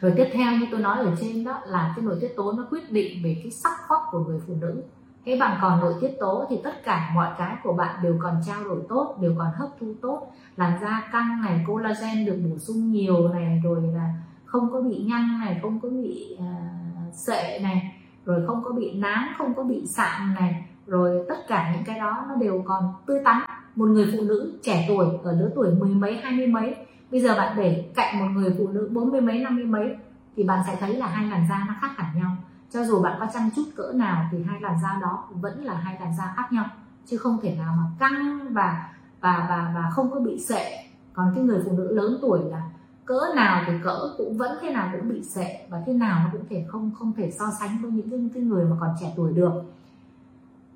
Rồi 0.00 0.12
tiếp 0.16 0.26
theo 0.32 0.52
như 0.52 0.66
tôi 0.70 0.80
nói 0.80 0.98
ở 0.98 1.14
trên 1.20 1.44
đó 1.44 1.60
là 1.66 1.92
cái 1.96 2.04
nội 2.04 2.18
tiết 2.20 2.36
tố 2.36 2.52
nó 2.52 2.66
quyết 2.70 2.92
định 2.92 3.22
về 3.24 3.40
cái 3.42 3.50
sắc 3.50 3.88
vóc 3.88 4.02
của 4.10 4.24
người 4.24 4.40
phụ 4.46 4.54
nữ. 4.60 4.82
Thế 5.24 5.36
bạn 5.40 5.58
còn 5.62 5.80
nội 5.80 5.94
tiết 6.00 6.10
tố 6.20 6.46
thì 6.50 6.60
tất 6.64 6.84
cả 6.84 7.10
mọi 7.14 7.34
cái 7.38 7.56
của 7.62 7.72
bạn 7.72 8.02
đều 8.02 8.18
còn 8.22 8.40
trao 8.46 8.64
đổi 8.64 8.82
tốt 8.88 9.16
đều 9.20 9.34
còn 9.38 9.48
hấp 9.54 9.68
thu 9.80 9.94
tốt. 10.02 10.32
Làn 10.56 10.80
da 10.80 11.08
căng 11.12 11.40
này 11.40 11.64
collagen 11.66 12.26
được 12.26 12.38
bổ 12.50 12.58
sung 12.58 12.90
nhiều 12.90 13.28
này 13.28 13.60
rồi 13.64 13.82
là 13.82 14.14
không 14.44 14.72
có 14.72 14.80
bị 14.80 15.04
nhăn 15.08 15.40
này 15.40 15.58
không 15.62 15.80
có 15.80 15.88
bị 15.88 16.38
uh, 16.38 17.14
sệ 17.14 17.58
này. 17.58 17.94
Rồi 18.24 18.46
không 18.46 18.64
có 18.64 18.72
bị 18.72 18.98
nám 18.98 19.28
không 19.38 19.54
có 19.54 19.62
bị 19.62 19.86
sạm 19.86 20.34
này 20.34 20.67
rồi 20.88 21.24
tất 21.28 21.48
cả 21.48 21.72
những 21.74 21.84
cái 21.84 21.98
đó 21.98 22.24
nó 22.28 22.34
đều 22.34 22.62
còn 22.66 22.94
tươi 23.06 23.20
tắn. 23.24 23.42
Một 23.76 23.86
người 23.86 24.08
phụ 24.12 24.24
nữ 24.24 24.58
trẻ 24.62 24.84
tuổi 24.88 25.06
ở 25.22 25.32
lứa 25.32 25.50
tuổi 25.54 25.74
mười 25.74 25.90
mấy 25.90 26.16
hai 26.16 26.36
mươi 26.36 26.46
mấy. 26.46 26.76
Bây 27.10 27.20
giờ 27.20 27.34
bạn 27.36 27.56
để 27.56 27.90
cạnh 27.94 28.18
một 28.18 28.40
người 28.40 28.54
phụ 28.58 28.68
nữ 28.68 28.88
bốn 28.92 29.10
mươi 29.10 29.20
mấy 29.20 29.38
năm 29.38 29.56
mươi 29.56 29.64
mấy 29.64 29.96
thì 30.36 30.44
bạn 30.44 30.60
sẽ 30.66 30.76
thấy 30.80 30.94
là 30.94 31.06
hai 31.06 31.26
làn 31.26 31.46
da 31.48 31.64
nó 31.68 31.74
khác 31.80 31.90
hẳn 31.96 32.18
nhau. 32.18 32.30
Cho 32.70 32.84
dù 32.84 33.02
bạn 33.02 33.16
có 33.20 33.26
chăm 33.34 33.50
chút 33.56 33.62
cỡ 33.76 33.92
nào 33.94 34.28
thì 34.32 34.38
hai 34.42 34.60
làn 34.60 34.76
da 34.82 34.98
đó 35.02 35.28
vẫn 35.30 35.64
là 35.64 35.74
hai 35.74 35.96
làn 36.00 36.16
da 36.18 36.32
khác 36.36 36.52
nhau 36.52 36.64
chứ 37.06 37.16
không 37.16 37.38
thể 37.42 37.56
nào 37.56 37.74
mà 37.78 37.84
căng 37.98 38.52
và 38.52 38.88
và 39.20 39.46
và 39.48 39.72
và 39.74 39.90
không 39.90 40.10
có 40.10 40.20
bị 40.20 40.40
sệ 40.48 40.84
còn 41.12 41.32
cái 41.34 41.44
người 41.44 41.62
phụ 41.64 41.72
nữ 41.72 41.94
lớn 41.94 42.18
tuổi 42.22 42.40
là 42.50 42.62
cỡ 43.04 43.20
nào 43.36 43.64
thì 43.66 43.72
cỡ 43.84 43.98
cũng 44.18 44.38
vẫn 44.38 44.58
thế 44.60 44.70
nào 44.70 44.88
cũng 44.92 45.08
bị 45.08 45.22
sệ 45.22 45.66
và 45.70 45.82
thế 45.86 45.92
nào 45.92 46.20
nó 46.24 46.30
cũng 46.32 46.46
thể 46.50 46.64
không 46.68 46.90
không 46.98 47.12
thể 47.16 47.30
so 47.38 47.44
sánh 47.60 47.78
với 47.82 47.90
những 47.90 48.30
cái, 48.34 48.42
người 48.42 48.64
mà 48.64 48.76
còn 48.80 48.90
trẻ 49.00 49.12
tuổi 49.16 49.32
được 49.32 49.52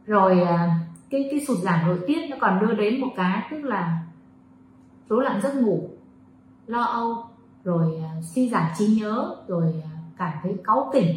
rồi 0.07 0.41
à, 0.41 0.81
cái 1.11 1.29
cái 1.31 1.45
sụt 1.49 1.59
giảm 1.59 1.87
nội 1.87 1.99
tiết 2.07 2.21
nó 2.31 2.37
còn 2.41 2.61
đưa 2.61 2.75
đến 2.75 3.01
một 3.01 3.11
cái 3.17 3.43
tức 3.51 3.65
là 3.65 4.03
rối 5.09 5.25
loạn 5.25 5.41
giấc 5.43 5.55
ngủ 5.55 5.91
lo 6.67 6.83
âu 6.83 7.25
rồi 7.65 8.03
à, 8.03 8.11
suy 8.23 8.49
giảm 8.49 8.67
trí 8.79 8.87
nhớ 8.87 9.35
rồi 9.49 9.83
à, 9.85 9.91
cảm 10.19 10.33
thấy 10.43 10.57
cáu 10.65 10.91
kỉnh 10.93 11.17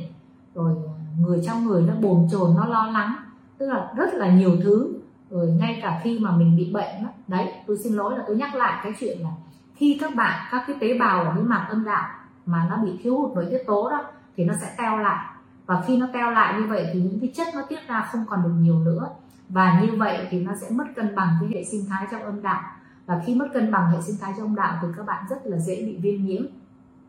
rồi 0.55 0.75
người 1.19 1.41
trong 1.45 1.65
người 1.65 1.81
nó 1.81 1.93
bồn 2.01 2.27
chồn 2.31 2.55
nó 2.57 2.65
lo 2.65 2.85
lắng. 2.85 3.15
Tức 3.57 3.65
là 3.67 3.91
rất 3.95 4.13
là 4.13 4.29
nhiều 4.29 4.57
thứ. 4.63 4.93
Rồi 5.29 5.47
ngay 5.47 5.79
cả 5.81 6.01
khi 6.03 6.19
mà 6.19 6.31
mình 6.31 6.57
bị 6.57 6.71
bệnh 6.73 7.03
đó, 7.03 7.09
đấy 7.27 7.53
tôi 7.67 7.77
xin 7.83 7.93
lỗi 7.93 8.17
là 8.17 8.23
tôi 8.27 8.35
nhắc 8.35 8.55
lại 8.55 8.79
cái 8.83 8.93
chuyện 8.99 9.17
là 9.21 9.29
khi 9.75 9.97
các 10.01 10.15
bạn 10.15 10.47
các 10.51 10.63
cái 10.67 10.75
tế 10.79 10.97
bào 10.99 11.23
ở 11.23 11.31
cái 11.35 11.43
mạc 11.43 11.67
âm 11.69 11.85
đạo 11.85 12.09
mà 12.45 12.67
nó 12.69 12.77
bị 12.77 12.99
thiếu 13.03 13.17
hụt 13.17 13.35
nội 13.35 13.47
tiết 13.51 13.63
tố 13.67 13.89
đó 13.89 14.03
thì 14.37 14.43
nó 14.43 14.53
sẽ 14.61 14.75
teo 14.77 14.97
lại 14.97 15.34
và 15.65 15.83
khi 15.87 15.97
nó 15.97 16.07
teo 16.13 16.31
lại 16.31 16.61
như 16.61 16.67
vậy 16.67 16.89
thì 16.93 16.99
những 16.99 17.19
cái 17.19 17.31
chất 17.35 17.47
nó 17.55 17.61
tiết 17.69 17.87
ra 17.87 18.09
không 18.11 18.25
còn 18.29 18.43
được 18.43 18.53
nhiều 18.59 18.79
nữa. 18.79 19.09
Và 19.49 19.81
như 19.81 19.97
vậy 19.97 20.27
thì 20.29 20.39
nó 20.43 20.51
sẽ 20.61 20.69
mất 20.69 20.85
cân 20.95 21.15
bằng 21.15 21.37
cái 21.41 21.49
hệ 21.53 21.63
sinh 21.63 21.85
thái 21.89 22.07
trong 22.11 22.23
âm 22.23 22.41
đạo. 22.41 22.61
Và 23.05 23.21
khi 23.25 23.35
mất 23.35 23.47
cân 23.53 23.71
bằng 23.71 23.91
hệ 23.91 24.01
sinh 24.01 24.15
thái 24.21 24.33
trong 24.37 24.47
âm 24.47 24.55
đạo 24.55 24.79
thì 24.81 24.87
các 24.97 25.05
bạn 25.05 25.25
rất 25.29 25.45
là 25.45 25.57
dễ 25.57 25.75
bị 25.85 25.97
viêm 25.97 26.25
nhiễm. 26.25 26.45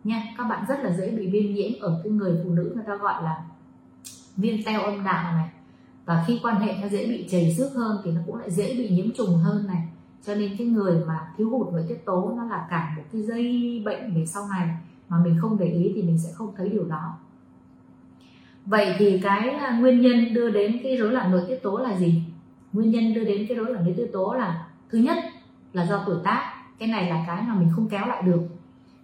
Nha, 0.04 0.22
các 0.38 0.44
bạn 0.44 0.64
rất 0.68 0.80
là 0.80 0.96
dễ 0.96 1.10
bị 1.10 1.30
viêm 1.30 1.54
nhiễm 1.54 1.80
ở 1.80 2.00
cái 2.04 2.12
người 2.12 2.40
phụ 2.44 2.50
nữ 2.50 2.72
người 2.74 2.84
ta 2.86 2.96
gọi 2.96 3.22
là 3.22 3.44
viêm 4.36 4.56
teo 4.66 4.82
âm 4.82 5.04
đạo 5.04 5.32
này. 5.32 5.50
Và 6.04 6.24
khi 6.26 6.40
quan 6.42 6.56
hệ 6.56 6.74
nó 6.82 6.88
dễ 6.88 7.06
bị 7.06 7.28
chảy 7.30 7.54
xước 7.58 7.72
hơn 7.74 8.00
thì 8.04 8.12
nó 8.12 8.20
cũng 8.26 8.36
lại 8.36 8.50
dễ 8.50 8.74
bị 8.74 8.88
nhiễm 8.88 9.06
trùng 9.16 9.36
hơn 9.36 9.66
này. 9.66 9.88
Cho 10.26 10.34
nên 10.34 10.56
cái 10.58 10.66
người 10.66 11.04
mà 11.06 11.20
thiếu 11.36 11.50
hụt 11.50 11.72
nội 11.72 11.84
tiết 11.88 12.04
tố 12.04 12.34
nó 12.36 12.44
là 12.44 12.66
cả 12.70 12.94
một 12.96 13.02
cái 13.12 13.22
dây 13.22 13.82
bệnh 13.84 14.14
về 14.14 14.26
sau 14.26 14.48
này 14.48 14.68
mà 15.08 15.18
mình 15.24 15.38
không 15.40 15.58
để 15.58 15.66
ý 15.66 15.92
thì 15.94 16.02
mình 16.02 16.18
sẽ 16.18 16.32
không 16.32 16.54
thấy 16.56 16.68
điều 16.68 16.84
đó 16.84 17.16
vậy 18.66 18.94
thì 18.98 19.20
cái 19.22 19.50
à, 19.50 19.78
nguyên 19.80 20.00
nhân 20.00 20.34
đưa 20.34 20.50
đến 20.50 20.80
cái 20.82 20.96
rối 20.96 21.12
loạn 21.12 21.30
nội 21.30 21.42
tiết 21.48 21.62
tố 21.62 21.78
là 21.78 21.96
gì? 21.96 22.22
Nguyên 22.72 22.90
nhân 22.90 23.14
đưa 23.14 23.24
đến 23.24 23.46
cái 23.48 23.56
rối 23.56 23.66
loạn 23.66 23.84
nội 23.84 23.94
tiết 23.96 24.10
tố 24.12 24.32
là, 24.32 24.64
thứ 24.90 24.98
nhất 24.98 25.16
là 25.72 25.86
do 25.86 26.02
tuổi 26.06 26.16
tác, 26.24 26.52
cái 26.78 26.88
này 26.88 27.10
là 27.10 27.24
cái 27.26 27.42
mà 27.48 27.54
mình 27.54 27.70
không 27.76 27.88
kéo 27.88 28.06
lại 28.06 28.22
được. 28.22 28.40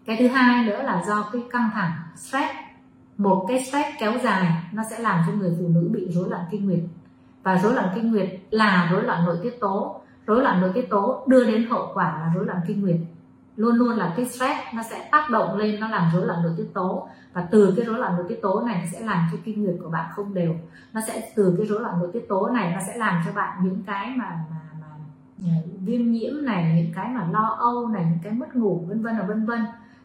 Cái 0.06 0.16
thứ 0.20 0.28
hai 0.28 0.64
nữa 0.64 0.82
là 0.82 1.04
do 1.06 1.28
cái 1.32 1.42
căng 1.50 1.70
thẳng, 1.74 1.92
stress. 2.16 2.50
Một 3.16 3.44
cái 3.48 3.64
stress 3.64 3.88
kéo 4.00 4.12
dài, 4.24 4.52
nó 4.72 4.82
sẽ 4.90 4.98
làm 4.98 5.24
cho 5.26 5.32
người 5.32 5.56
phụ 5.58 5.68
nữ 5.68 5.90
bị 5.92 6.06
rối 6.10 6.30
loạn 6.30 6.42
kinh 6.50 6.66
nguyệt. 6.66 6.80
Và 7.42 7.58
rối 7.58 7.74
loạn 7.74 7.88
kinh 7.94 8.12
nguyệt 8.12 8.40
là 8.50 8.88
rối 8.92 9.02
loạn 9.02 9.24
nội 9.24 9.38
tiết 9.42 9.60
tố. 9.60 10.00
Rối 10.26 10.42
loạn 10.42 10.60
nội 10.60 10.70
tiết 10.74 10.90
tố 10.90 11.24
đưa 11.26 11.44
đến 11.44 11.66
hậu 11.70 11.90
quả 11.94 12.18
là 12.20 12.32
rối 12.34 12.46
loạn 12.46 12.60
kinh 12.66 12.82
nguyệt 12.82 12.96
luôn 13.62 13.74
luôn 13.76 13.96
là 13.96 14.12
cái 14.16 14.26
stress 14.26 14.60
nó 14.74 14.82
sẽ 14.82 15.08
tác 15.12 15.30
động 15.30 15.56
lên 15.56 15.80
nó 15.80 15.88
làm 15.88 16.10
rối 16.12 16.26
loạn 16.26 16.42
nội 16.42 16.52
tiết 16.56 16.66
tố. 16.74 17.08
Và 17.32 17.46
từ 17.50 17.74
cái 17.76 17.84
rối 17.84 17.98
loạn 17.98 18.16
nội 18.16 18.24
tiết 18.28 18.42
tố 18.42 18.60
này 18.60 18.80
nó 18.84 18.90
sẽ 18.92 19.06
làm 19.06 19.28
cho 19.32 19.38
kinh 19.44 19.64
nguyệt 19.64 19.74
của 19.82 19.88
bạn 19.88 20.10
không 20.14 20.34
đều. 20.34 20.54
Nó 20.92 21.00
sẽ 21.06 21.32
từ 21.36 21.54
cái 21.58 21.66
rối 21.66 21.80
loạn 21.80 21.98
nội 21.98 22.10
tiết 22.12 22.28
tố 22.28 22.48
này 22.48 22.72
nó 22.74 22.80
sẽ 22.86 22.96
làm 22.96 23.22
cho 23.26 23.32
bạn 23.32 23.58
những 23.64 23.82
cái 23.86 24.14
mà 24.16 24.38
mà, 24.50 24.56
mà 24.80 24.86
à, 25.44 25.54
viêm 25.84 26.10
nhiễm 26.10 26.44
này 26.44 26.74
những 26.76 26.92
cái 26.94 27.08
mà 27.08 27.28
lo 27.32 27.56
âu 27.58 27.88
này 27.88 28.04
những 28.10 28.18
cái 28.22 28.32
mất 28.32 28.56
ngủ 28.56 28.84
vân 28.88 29.02
vân 29.02 29.18
và 29.18 29.24
vân 29.24 29.46
vân. 29.46 29.64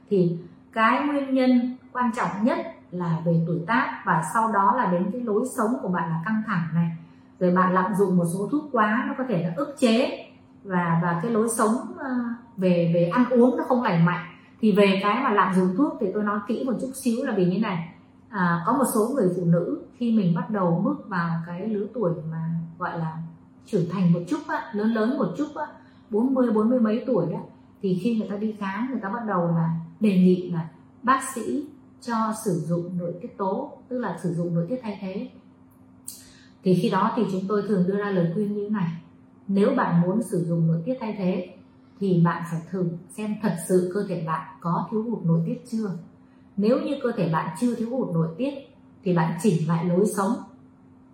Thì 0.10 0.38
cái 0.74 1.04
nguyên 1.08 1.34
nhân 1.34 1.78
quan 1.94 2.12
trọng 2.18 2.44
nhất 2.44 2.58
là 2.92 3.20
về 3.26 3.44
tuổi 3.48 3.60
tác 3.68 4.02
và 4.06 4.24
sau 4.34 4.52
đó 4.52 4.74
là 4.78 4.92
đến 4.92 5.10
cái 5.12 5.22
lối 5.22 5.46
sống 5.58 5.72
của 5.82 5.90
bạn 5.90 6.10
là 6.10 6.22
căng 6.26 6.44
thẳng 6.48 6.68
này. 6.74 6.92
Rồi 7.40 7.52
bạn 7.52 7.74
lạm 7.74 7.94
dụng 7.94 8.18
một 8.18 8.26
số 8.34 8.50
thuốc 8.52 8.64
quá 8.72 9.04
nó 9.08 9.14
có 9.18 9.24
thể 9.30 9.44
là 9.44 9.54
ức 9.56 9.76
chế 9.80 10.27
và 10.68 11.00
và 11.04 11.20
cái 11.24 11.32
lối 11.32 11.48
sống 11.58 11.76
ờ, 11.98 12.10
về 12.58 12.92
về 12.94 13.10
ăn 13.14 13.30
uống 13.30 13.58
nó 13.58 13.64
không 13.68 13.84
lành 13.84 14.06
mạnh. 14.06 14.26
Thì 14.62 14.72
về 14.72 15.00
cái 15.04 15.24
mà 15.24 15.32
lạm 15.32 15.56
dụng 15.56 15.76
thuốc 15.78 15.98
thì 16.00 16.08
tôi 16.14 16.24
nói 16.24 16.40
kỹ 16.48 16.64
một 16.64 16.74
chút 16.82 16.92
xíu 17.04 17.26
là 17.26 17.34
vì 17.38 17.46
như 17.46 17.60
này. 17.60 17.94
À, 18.30 18.64
có 18.66 18.74
một 18.74 18.86
số 18.94 19.10
người 19.16 19.30
phụ 19.36 19.46
nữ 19.46 19.82
khi 19.98 20.12
mình 20.12 20.36
bắt 20.36 20.50
đầu 20.50 20.82
bước 20.86 21.10
vào 21.10 21.42
cái 21.48 21.68
lứa 21.68 21.88
tuổi 21.94 22.12
mà 22.32 22.50
gọi 22.80 23.00
là 23.00 23.18
trưởng 23.66 23.90
thành 23.92 24.14
một 24.14 24.20
chút 24.28 24.40
á, 24.48 24.72
lớn 24.74 24.94
lớn 24.94 25.18
một 25.18 25.28
chút 25.38 25.48
á, 25.56 25.66
40 26.10 26.52
40 26.52 26.80
mấy 26.80 27.04
tuổi 27.08 27.26
đó 27.32 27.40
thì 27.82 28.00
khi 28.04 28.16
người 28.16 28.30
ta 28.30 28.36
đi 28.36 28.56
khám 28.60 28.88
người 28.92 29.00
ta 29.02 29.10
bắt 29.10 29.26
đầu 29.28 29.48
là 29.48 29.76
đề 30.00 30.18
nghị 30.18 30.52
là 30.52 30.70
bác 31.04 31.22
sĩ 31.36 31.68
cho 32.02 32.34
sử 32.46 32.52
dụng 32.52 32.98
nội 32.98 33.14
tiết 33.22 33.38
tố 33.38 33.78
tức 33.90 34.00
là 34.00 34.20
sử 34.24 34.34
dụng 34.34 34.56
nội 34.56 34.66
tiết 34.70 34.80
thay 34.82 34.98
thế. 35.02 35.30
Thì 36.64 36.80
khi 36.82 36.90
đó 36.90 37.12
thì 37.16 37.24
chúng 37.32 37.42
tôi 37.48 37.64
thường 37.68 37.84
đưa 37.88 37.98
ra 37.98 38.12
lời 38.12 38.32
khuyên 38.34 38.54
như 38.54 38.64
thế 38.64 38.70
này 38.70 38.88
nếu 39.48 39.76
bạn 39.76 40.02
muốn 40.02 40.24
sử 40.24 40.46
dụng 40.46 40.68
nội 40.68 40.82
tiết 40.86 40.94
thay 41.00 41.16
thế, 41.18 41.54
thì 42.00 42.22
bạn 42.26 42.44
phải 42.52 42.62
thử 42.72 42.90
xem 43.10 43.36
thật 43.42 43.56
sự 43.70 43.92
cơ 43.94 44.06
thể 44.10 44.24
bạn 44.28 44.48
có 44.62 44.88
thiếu 44.92 45.04
hụt 45.04 45.26
nội 45.26 45.42
tiết 45.46 45.64
chưa. 45.72 45.92
Nếu 46.58 46.80
như 46.80 46.96
cơ 47.04 47.12
thể 47.18 47.30
bạn 47.30 47.56
chưa 47.60 47.76
thiếu 47.76 47.90
hụt 47.90 48.14
nội 48.14 48.28
tiết, 48.38 48.54
thì 49.04 49.16
bạn 49.16 49.38
chỉnh 49.42 49.68
lại 49.68 49.86
lối 49.86 50.06
sống. 50.18 50.34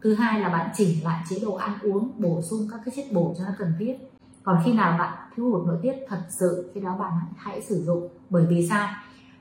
Thứ 0.02 0.14
hai 0.14 0.40
là 0.40 0.50
bạn 0.50 0.70
chỉnh 0.76 1.04
lại 1.04 1.24
chế 1.30 1.40
độ 1.42 1.56
ăn 1.56 1.80
uống, 1.82 2.12
bổ 2.18 2.42
sung 2.42 2.68
các 2.72 2.80
cái 2.86 2.94
chất 2.96 3.06
bổ 3.14 3.34
cho 3.38 3.44
nó 3.46 3.52
cần 3.58 3.74
thiết. 3.80 3.96
Còn 4.44 4.62
khi 4.66 4.74
nào 4.74 4.98
bạn 5.00 5.18
thiếu 5.36 5.50
hụt 5.50 5.68
nội 5.68 5.78
tiết 5.82 5.94
thật 6.08 6.22
sự 6.30 6.72
khi 6.74 6.82
đó 6.82 6.96
bạn 7.00 7.12
hãy 7.38 7.62
sử 7.62 7.84
dụng. 7.84 8.08
Bởi 8.30 8.46
vì 8.46 8.68
sao? 8.68 8.90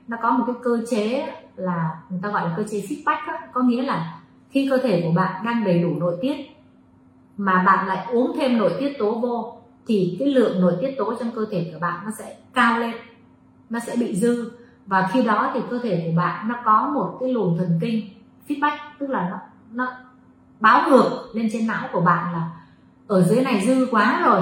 Nó 0.07 0.17
có 0.21 0.31
một 0.31 0.43
cái 0.47 0.55
cơ 0.63 0.85
chế 0.89 1.33
là 1.55 2.01
người 2.09 2.19
ta 2.23 2.29
gọi 2.29 2.49
là 2.49 2.53
cơ 2.57 2.63
chế 2.63 2.79
feedback 2.79 3.27
đó. 3.27 3.33
có 3.53 3.61
nghĩa 3.61 3.81
là 3.81 4.21
khi 4.49 4.67
cơ 4.69 4.77
thể 4.77 5.01
của 5.01 5.11
bạn 5.15 5.45
đang 5.45 5.63
đầy 5.63 5.81
đủ 5.81 5.95
nội 5.99 6.17
tiết 6.21 6.35
mà 7.37 7.63
bạn 7.65 7.87
lại 7.87 8.07
uống 8.11 8.31
thêm 8.39 8.57
nội 8.57 8.73
tiết 8.79 8.93
tố 8.99 9.11
vô, 9.11 9.57
thì 9.87 10.15
cái 10.19 10.27
lượng 10.27 10.61
nội 10.61 10.73
tiết 10.81 10.95
tố 10.97 11.13
trong 11.19 11.31
cơ 11.31 11.45
thể 11.51 11.69
của 11.73 11.79
bạn 11.79 12.05
nó 12.05 12.11
sẽ 12.19 12.35
cao 12.53 12.79
lên, 12.79 12.95
nó 13.69 13.79
sẽ 13.79 13.95
bị 13.99 14.15
dư. 14.15 14.51
Và 14.85 15.09
khi 15.13 15.23
đó 15.23 15.51
thì 15.53 15.59
cơ 15.69 15.79
thể 15.83 16.03
của 16.05 16.17
bạn 16.17 16.47
nó 16.47 16.55
có 16.65 16.91
một 16.93 17.17
cái 17.19 17.33
luồng 17.33 17.57
thần 17.57 17.79
kinh, 17.81 18.09
feedback, 18.47 18.77
tức 18.99 19.09
là 19.09 19.29
nó 19.29 19.39
nó 19.71 19.91
báo 20.59 20.89
ngược 20.89 21.31
lên 21.33 21.49
trên 21.53 21.67
não 21.67 21.87
của 21.91 22.01
bạn 22.01 22.33
là 22.33 22.51
ở 23.07 23.21
dưới 23.23 23.43
này 23.43 23.63
dư 23.65 23.87
quá 23.91 24.21
rồi, 24.25 24.41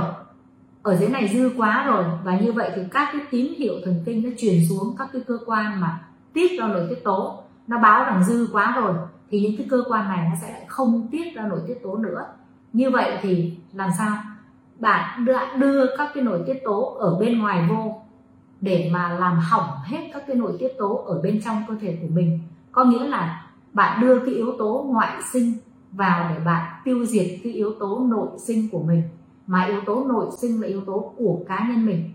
ở 0.84 0.96
dưới 0.96 1.10
này 1.10 1.28
dư 1.28 1.52
quá 1.58 1.86
rồi. 1.88 2.04
Và 2.24 2.40
như 2.40 2.52
vậy 2.52 2.72
thì 2.76 2.82
các 2.92 3.10
cái 3.14 3.22
tín 3.32 3.54
hiệu 3.58 3.74
thần 3.86 4.04
kinh 4.06 4.24
nó 4.24 4.30
truyền 4.38 4.56
xuống 4.70 4.96
các 4.98 5.10
cái 5.14 5.22
cơ 5.28 5.38
quan 5.46 5.82
mà 5.82 6.00
tiết 6.34 6.60
ra 6.60 6.68
nội 6.68 6.86
tiết 6.90 7.04
tố, 7.04 7.44
nó 7.68 7.78
báo 7.78 8.04
rằng 8.04 8.24
dư 8.24 8.48
quá 8.54 8.74
rồi, 8.76 8.94
thì 9.30 9.40
những 9.40 9.58
cái 9.58 9.68
cơ 9.70 9.84
quan 9.88 10.10
này 10.10 10.28
nó 10.30 10.36
sẽ 10.42 10.54
lại 10.54 10.66
không 10.68 11.08
tiết 11.12 11.36
ra 11.36 11.48
nội 11.48 11.60
tiết 11.68 11.84
tố 11.84 11.98
nữa 11.98 12.26
như 12.74 12.90
vậy 12.90 13.18
thì 13.22 13.58
làm 13.74 13.90
sao? 13.98 14.18
Bạn 14.80 15.26
đã 15.26 15.56
đưa 15.58 15.98
các 15.98 16.12
cái 16.14 16.24
nội 16.24 16.44
tiết 16.48 16.58
tố 16.64 16.96
ở 17.00 17.18
bên 17.20 17.40
ngoài 17.40 17.68
vô 17.70 18.02
để 18.62 18.90
mà 18.94 19.10
làm 19.10 19.40
hỏng 19.40 19.70
hết 19.84 20.10
các 20.14 20.24
cái 20.28 20.36
nội 20.36 20.56
tiết 20.60 20.72
tố 20.78 20.96
ở 20.96 21.22
bên 21.22 21.42
trong 21.46 21.64
cơ 21.68 21.76
thể 21.82 21.98
của 22.02 22.08
mình. 22.14 22.40
Có 22.72 22.84
nghĩa 22.84 23.08
là 23.08 23.48
bạn 23.74 24.02
đưa 24.02 24.20
cái 24.20 24.34
yếu 24.34 24.56
tố 24.58 24.86
ngoại 24.88 25.22
sinh 25.34 25.54
vào 25.92 26.30
để 26.30 26.46
bạn 26.46 26.82
tiêu 26.86 27.06
diệt 27.06 27.28
cái 27.44 27.54
yếu 27.54 27.74
tố 27.80 28.00
nội 28.00 28.28
sinh 28.48 28.70
của 28.72 28.84
mình. 28.84 29.04
Mà 29.48 29.66
yếu 29.66 29.82
tố 29.86 30.04
nội 30.04 30.26
sinh 30.42 30.62
là 30.62 30.68
yếu 30.68 30.82
tố 30.86 31.14
của 31.18 31.40
cá 31.48 31.68
nhân 31.68 31.86
mình. 31.86 32.14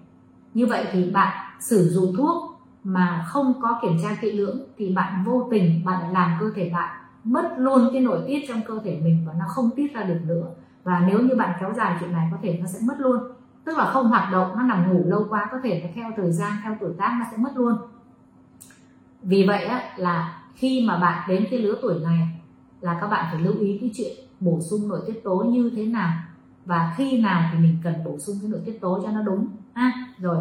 Như 0.55 0.67
vậy 0.67 0.87
thì 0.93 1.11
bạn 1.11 1.53
sử 1.61 1.89
dụng 1.89 2.17
thuốc 2.17 2.61
mà 2.85 3.25
không 3.29 3.55
có 3.63 3.79
kiểm 3.83 3.97
tra 4.03 4.17
kỹ 4.21 4.33
lưỡng 4.33 4.59
thì 4.79 4.95
bạn 4.95 5.25
vô 5.27 5.49
tình 5.51 5.85
bạn 5.85 6.13
làm 6.13 6.37
cơ 6.41 6.47
thể 6.55 6.71
bạn 6.75 6.97
mất 7.27 7.55
luôn 7.59 7.89
cái 7.93 8.01
nội 8.01 8.24
tiết 8.27 8.45
trong 8.49 8.61
cơ 8.66 8.79
thể 8.85 9.01
mình 9.05 9.24
và 9.27 9.33
nó 9.39 9.45
không 9.49 9.70
tiết 9.77 9.95
ra 9.95 10.03
được 10.03 10.18
nữa. 10.24 10.47
Và 10.85 11.05
nếu 11.09 11.20
như 11.20 11.37
bạn 11.37 11.57
kéo 11.61 11.72
dài 11.77 11.97
chuyện 12.01 12.12
này 12.12 12.29
có 12.33 12.39
thể 12.43 12.59
nó 12.61 12.66
sẽ 12.66 12.79
mất 12.83 12.95
luôn. 12.99 13.16
Tức 13.64 13.79
là 13.79 13.85
không 13.85 14.09
hoạt 14.09 14.33
động 14.33 14.57
nó 14.57 14.62
nằm 14.62 14.95
ngủ 14.95 15.03
lâu 15.07 15.27
quá 15.29 15.49
có 15.53 15.59
thể 15.64 15.81
nó 15.83 15.89
theo 15.95 16.11
thời 16.16 16.33
gian 16.33 16.53
theo 16.64 16.77
tuổi 16.81 16.91
tác 16.99 17.16
nó 17.18 17.27
sẽ 17.31 17.37
mất 17.37 17.51
luôn. 17.57 17.77
Vì 19.22 19.47
vậy 19.47 19.64
á, 19.64 19.83
là 19.97 20.43
khi 20.55 20.85
mà 20.89 20.99
bạn 20.99 21.29
đến 21.29 21.47
cái 21.51 21.59
lứa 21.59 21.74
tuổi 21.83 22.01
này 22.05 22.29
là 22.81 22.99
các 23.01 23.07
bạn 23.07 23.27
phải 23.33 23.43
lưu 23.43 23.55
ý 23.61 23.79
cái 23.81 23.91
chuyện 23.95 24.16
bổ 24.41 24.61
sung 24.70 24.89
nội 24.89 25.01
tiết 25.07 25.24
tố 25.24 25.37
như 25.37 25.70
thế 25.77 25.87
nào. 25.87 26.12
Và 26.64 26.95
khi 26.97 27.22
nào 27.22 27.51
thì 27.53 27.59
mình 27.59 27.77
cần 27.85 27.95
bổ 28.05 28.18
sung 28.18 28.37
cái 28.43 28.51
nội 28.51 28.61
tiết 28.64 28.81
tố 28.81 29.01
cho 29.05 29.11
nó 29.11 29.22
đúng. 29.22 29.47
Ha 29.74 29.93
rồi. 30.18 30.37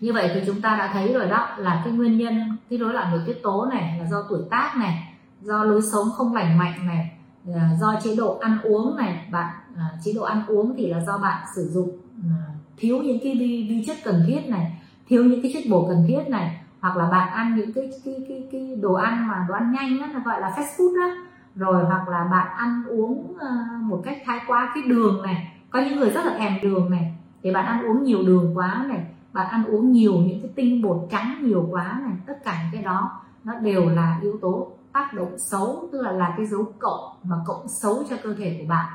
Như 0.00 0.12
vậy 0.12 0.30
thì 0.34 0.40
chúng 0.46 0.60
ta 0.60 0.76
đã 0.76 0.90
thấy 0.92 1.12
rồi 1.12 1.28
đó 1.28 1.48
là 1.56 1.82
cái 1.84 1.92
nguyên 1.92 2.18
nhân 2.18 2.56
cái 2.70 2.78
rối 2.78 2.92
loạn 2.92 3.10
nội 3.10 3.20
tiết 3.26 3.42
tố 3.42 3.66
này 3.66 3.98
là 3.98 4.08
do 4.10 4.22
tuổi 4.28 4.40
tác 4.50 4.76
này 4.76 5.07
do 5.40 5.64
lối 5.64 5.82
sống 5.92 6.08
không 6.16 6.34
lành 6.34 6.58
mạnh 6.58 6.86
này 6.86 7.10
ờ, 7.46 7.60
do 7.80 7.94
chế 8.04 8.16
độ 8.16 8.38
ăn 8.38 8.58
uống 8.62 8.96
này 8.96 9.28
bạn 9.32 9.54
ờ, 9.76 9.82
chế 10.04 10.12
độ 10.12 10.22
ăn 10.22 10.42
uống 10.46 10.74
thì 10.76 10.86
là 10.86 11.00
do 11.04 11.18
bạn 11.18 11.46
sử 11.56 11.68
dụng 11.68 11.90
ờ, 12.22 12.52
thiếu 12.76 12.98
những 13.02 13.18
cái 13.22 13.36
vi, 13.38 13.66
vi 13.70 13.84
chất 13.86 13.96
cần 14.04 14.24
thiết 14.26 14.48
này 14.48 14.82
thiếu 15.08 15.24
những 15.24 15.42
cái 15.42 15.50
chất 15.54 15.62
bổ 15.70 15.88
cần 15.88 16.04
thiết 16.08 16.22
này 16.28 16.60
hoặc 16.80 16.96
là 16.96 17.10
bạn 17.10 17.32
ăn 17.32 17.56
những 17.56 17.72
cái 17.72 17.90
cái 18.04 18.24
cái, 18.28 18.48
cái 18.52 18.76
đồ 18.76 18.92
ăn 18.92 19.28
mà 19.28 19.46
đồ 19.48 19.54
ăn 19.54 19.72
nhanh 19.72 20.00
á, 20.00 20.10
nó 20.14 20.20
gọi 20.24 20.40
là 20.40 20.50
fast 20.50 20.76
food 20.76 20.96
đó 20.96 21.16
rồi 21.54 21.84
hoặc 21.84 22.08
là 22.08 22.28
bạn 22.30 22.48
ăn 22.56 22.82
uống 22.88 23.36
một 23.80 24.02
cách 24.04 24.18
thái 24.26 24.40
quá 24.46 24.72
cái 24.74 24.82
đường 24.86 25.22
này 25.22 25.52
có 25.70 25.80
những 25.80 26.00
người 26.00 26.10
rất 26.10 26.26
là 26.26 26.38
thèm 26.38 26.52
đường 26.62 26.90
này 26.90 27.14
thì 27.42 27.52
bạn 27.52 27.66
ăn 27.66 27.82
uống 27.82 28.04
nhiều 28.04 28.22
đường 28.22 28.58
quá 28.58 28.84
này 28.88 29.04
bạn 29.32 29.48
ăn 29.48 29.64
uống 29.64 29.92
nhiều 29.92 30.12
những 30.12 30.40
cái 30.42 30.50
tinh 30.54 30.82
bột 30.82 31.08
trắng 31.10 31.38
nhiều 31.42 31.68
quá 31.70 32.00
này 32.04 32.16
tất 32.26 32.44
cả 32.44 32.62
những 32.62 32.72
cái 32.72 32.82
đó 32.82 33.10
nó 33.44 33.54
đều 33.54 33.88
là 33.88 34.18
yếu 34.22 34.38
tố 34.40 34.66
tác 34.92 35.14
động 35.14 35.38
xấu, 35.38 35.88
tức 35.92 36.02
là 36.02 36.12
là 36.12 36.34
cái 36.36 36.46
dấu 36.46 36.72
cộng 36.78 37.16
mà 37.22 37.36
cộng 37.46 37.68
xấu 37.68 38.04
cho 38.10 38.16
cơ 38.22 38.34
thể 38.34 38.56
của 38.60 38.68
bạn. 38.68 38.86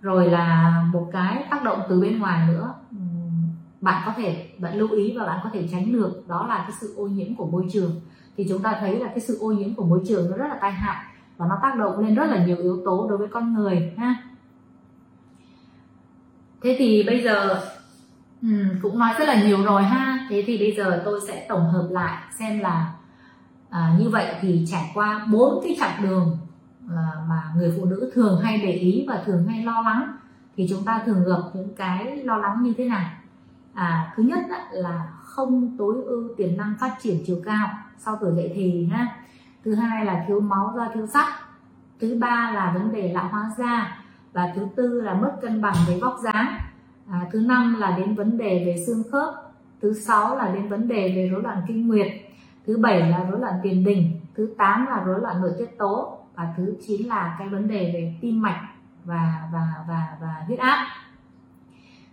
Rồi 0.00 0.30
là 0.30 0.70
một 0.92 1.08
cái 1.12 1.46
tác 1.50 1.64
động 1.64 1.80
từ 1.88 2.00
bên 2.00 2.18
ngoài 2.18 2.48
nữa 2.48 2.74
bạn 3.80 4.02
có 4.06 4.12
thể, 4.16 4.50
bạn 4.58 4.78
lưu 4.78 4.88
ý 4.90 5.18
và 5.18 5.26
bạn 5.26 5.40
có 5.44 5.50
thể 5.52 5.68
tránh 5.72 5.92
được, 5.92 6.24
đó 6.28 6.46
là 6.46 6.58
cái 6.58 6.72
sự 6.80 6.94
ô 6.96 7.06
nhiễm 7.06 7.34
của 7.34 7.46
môi 7.46 7.66
trường. 7.72 8.00
Thì 8.36 8.46
chúng 8.48 8.62
ta 8.62 8.76
thấy 8.80 8.98
là 8.98 9.08
cái 9.08 9.20
sự 9.20 9.38
ô 9.40 9.52
nhiễm 9.52 9.74
của 9.74 9.84
môi 9.84 10.00
trường 10.08 10.30
nó 10.30 10.36
rất 10.36 10.46
là 10.48 10.58
tai 10.60 10.72
hại 10.72 11.04
và 11.36 11.46
nó 11.46 11.58
tác 11.62 11.76
động 11.76 11.98
lên 11.98 12.14
rất 12.14 12.30
là 12.30 12.44
nhiều 12.44 12.56
yếu 12.56 12.82
tố 12.84 13.06
đối 13.08 13.18
với 13.18 13.28
con 13.28 13.54
người 13.54 13.94
ha 13.98 14.14
thế 16.62 16.76
thì 16.78 17.02
bây 17.06 17.22
giờ 17.22 17.62
cũng 18.82 18.98
nói 18.98 19.14
rất 19.18 19.28
là 19.28 19.44
nhiều 19.44 19.64
rồi 19.64 19.82
ha. 19.82 20.26
Thế 20.30 20.44
thì 20.46 20.58
bây 20.58 20.74
giờ 20.76 21.02
tôi 21.04 21.20
sẽ 21.28 21.46
tổng 21.48 21.70
hợp 21.70 21.88
lại 21.90 22.22
xem 22.38 22.60
là 22.60 22.94
à, 23.70 23.96
như 23.98 24.08
vậy 24.08 24.34
thì 24.40 24.64
trải 24.70 24.90
qua 24.94 25.26
bốn 25.32 25.60
cái 25.64 25.76
chặng 25.80 26.02
đường 26.02 26.38
à, 26.90 27.06
mà 27.28 27.42
người 27.56 27.74
phụ 27.78 27.84
nữ 27.84 28.10
thường 28.14 28.40
hay 28.40 28.58
để 28.58 28.72
ý 28.72 29.04
và 29.08 29.22
thường 29.26 29.46
hay 29.46 29.64
lo 29.64 29.80
lắng 29.80 30.16
thì 30.56 30.66
chúng 30.70 30.84
ta 30.84 31.02
thường 31.06 31.24
gặp 31.24 31.40
những 31.54 31.74
cái 31.76 32.16
lo 32.16 32.36
lắng 32.36 32.62
như 32.62 32.74
thế 32.76 32.88
này. 32.88 33.06
À, 33.74 34.12
thứ 34.16 34.22
nhất 34.22 34.40
là 34.72 35.08
không 35.22 35.76
tối 35.78 35.94
ưu 36.04 36.28
tiềm 36.36 36.56
năng 36.56 36.74
phát 36.80 36.96
triển 37.02 37.16
chiều 37.26 37.42
cao 37.44 37.68
sau 37.98 38.16
tuổi 38.20 38.32
dậy 38.36 38.52
thì 38.54 38.88
ha 38.92 39.16
thứ 39.64 39.74
hai 39.74 40.04
là 40.04 40.24
thiếu 40.28 40.40
máu 40.40 40.72
do 40.76 40.88
thiếu 40.94 41.06
sắt. 41.06 41.26
Thứ 42.00 42.18
ba 42.20 42.52
là 42.54 42.72
vấn 42.74 42.92
đề 42.92 43.12
lão 43.12 43.28
hóa 43.28 43.50
da. 43.58 43.96
Và 44.32 44.52
thứ 44.54 44.66
tư 44.76 45.00
là 45.00 45.14
mất 45.14 45.36
cân 45.42 45.62
bằng 45.62 45.74
về 45.88 45.98
vóc 46.00 46.16
dáng. 46.22 46.58
À, 47.10 47.26
thứ 47.32 47.40
năm 47.40 47.76
là 47.78 47.96
đến 47.98 48.14
vấn 48.14 48.38
đề 48.38 48.64
về 48.66 48.84
xương 48.86 49.02
khớp. 49.12 49.34
Thứ 49.82 49.92
sáu 49.92 50.36
là 50.36 50.50
đến 50.54 50.68
vấn 50.68 50.88
đề 50.88 51.12
về 51.16 51.28
rối 51.32 51.42
loạn 51.42 51.62
kinh 51.68 51.88
nguyệt 51.88 52.12
thứ 52.70 52.78
bảy 52.78 53.10
là 53.10 53.24
rối 53.30 53.40
loạn 53.40 53.54
tiền 53.62 53.84
đình, 53.84 54.20
thứ 54.36 54.54
tám 54.58 54.86
là 54.86 55.04
rối 55.04 55.20
loạn 55.20 55.40
nội 55.40 55.52
tiết 55.58 55.78
tố, 55.78 56.18
và 56.34 56.54
thứ 56.56 56.76
chín 56.86 57.06
là 57.06 57.36
cái 57.38 57.48
vấn 57.48 57.68
đề 57.68 57.90
về 57.94 58.14
tim 58.20 58.42
mạch 58.42 58.68
và 59.04 59.48
và 59.52 59.74
và 59.88 60.16
và 60.20 60.44
huyết 60.46 60.58
áp. 60.58 60.86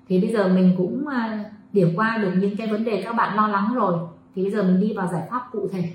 Thì 0.08 0.22
bây 0.22 0.30
giờ 0.30 0.48
mình 0.48 0.76
cũng 0.78 1.08
à, 1.08 1.44
điểm 1.74 1.94
qua 1.96 2.18
được 2.18 2.32
những 2.38 2.58
cái 2.58 2.68
vấn 2.68 2.84
đề 2.84 3.02
các 3.06 3.16
bạn 3.16 3.36
lo 3.36 3.48
lắng 3.48 3.74
rồi, 3.76 4.08
thì 4.36 4.42
bây 4.42 4.52
giờ 4.52 4.64
mình 4.64 4.80
đi 4.80 4.94
vào 4.94 5.08
giải 5.08 5.28
pháp 5.32 5.42
cụ 5.52 5.70
thể. 5.72 5.94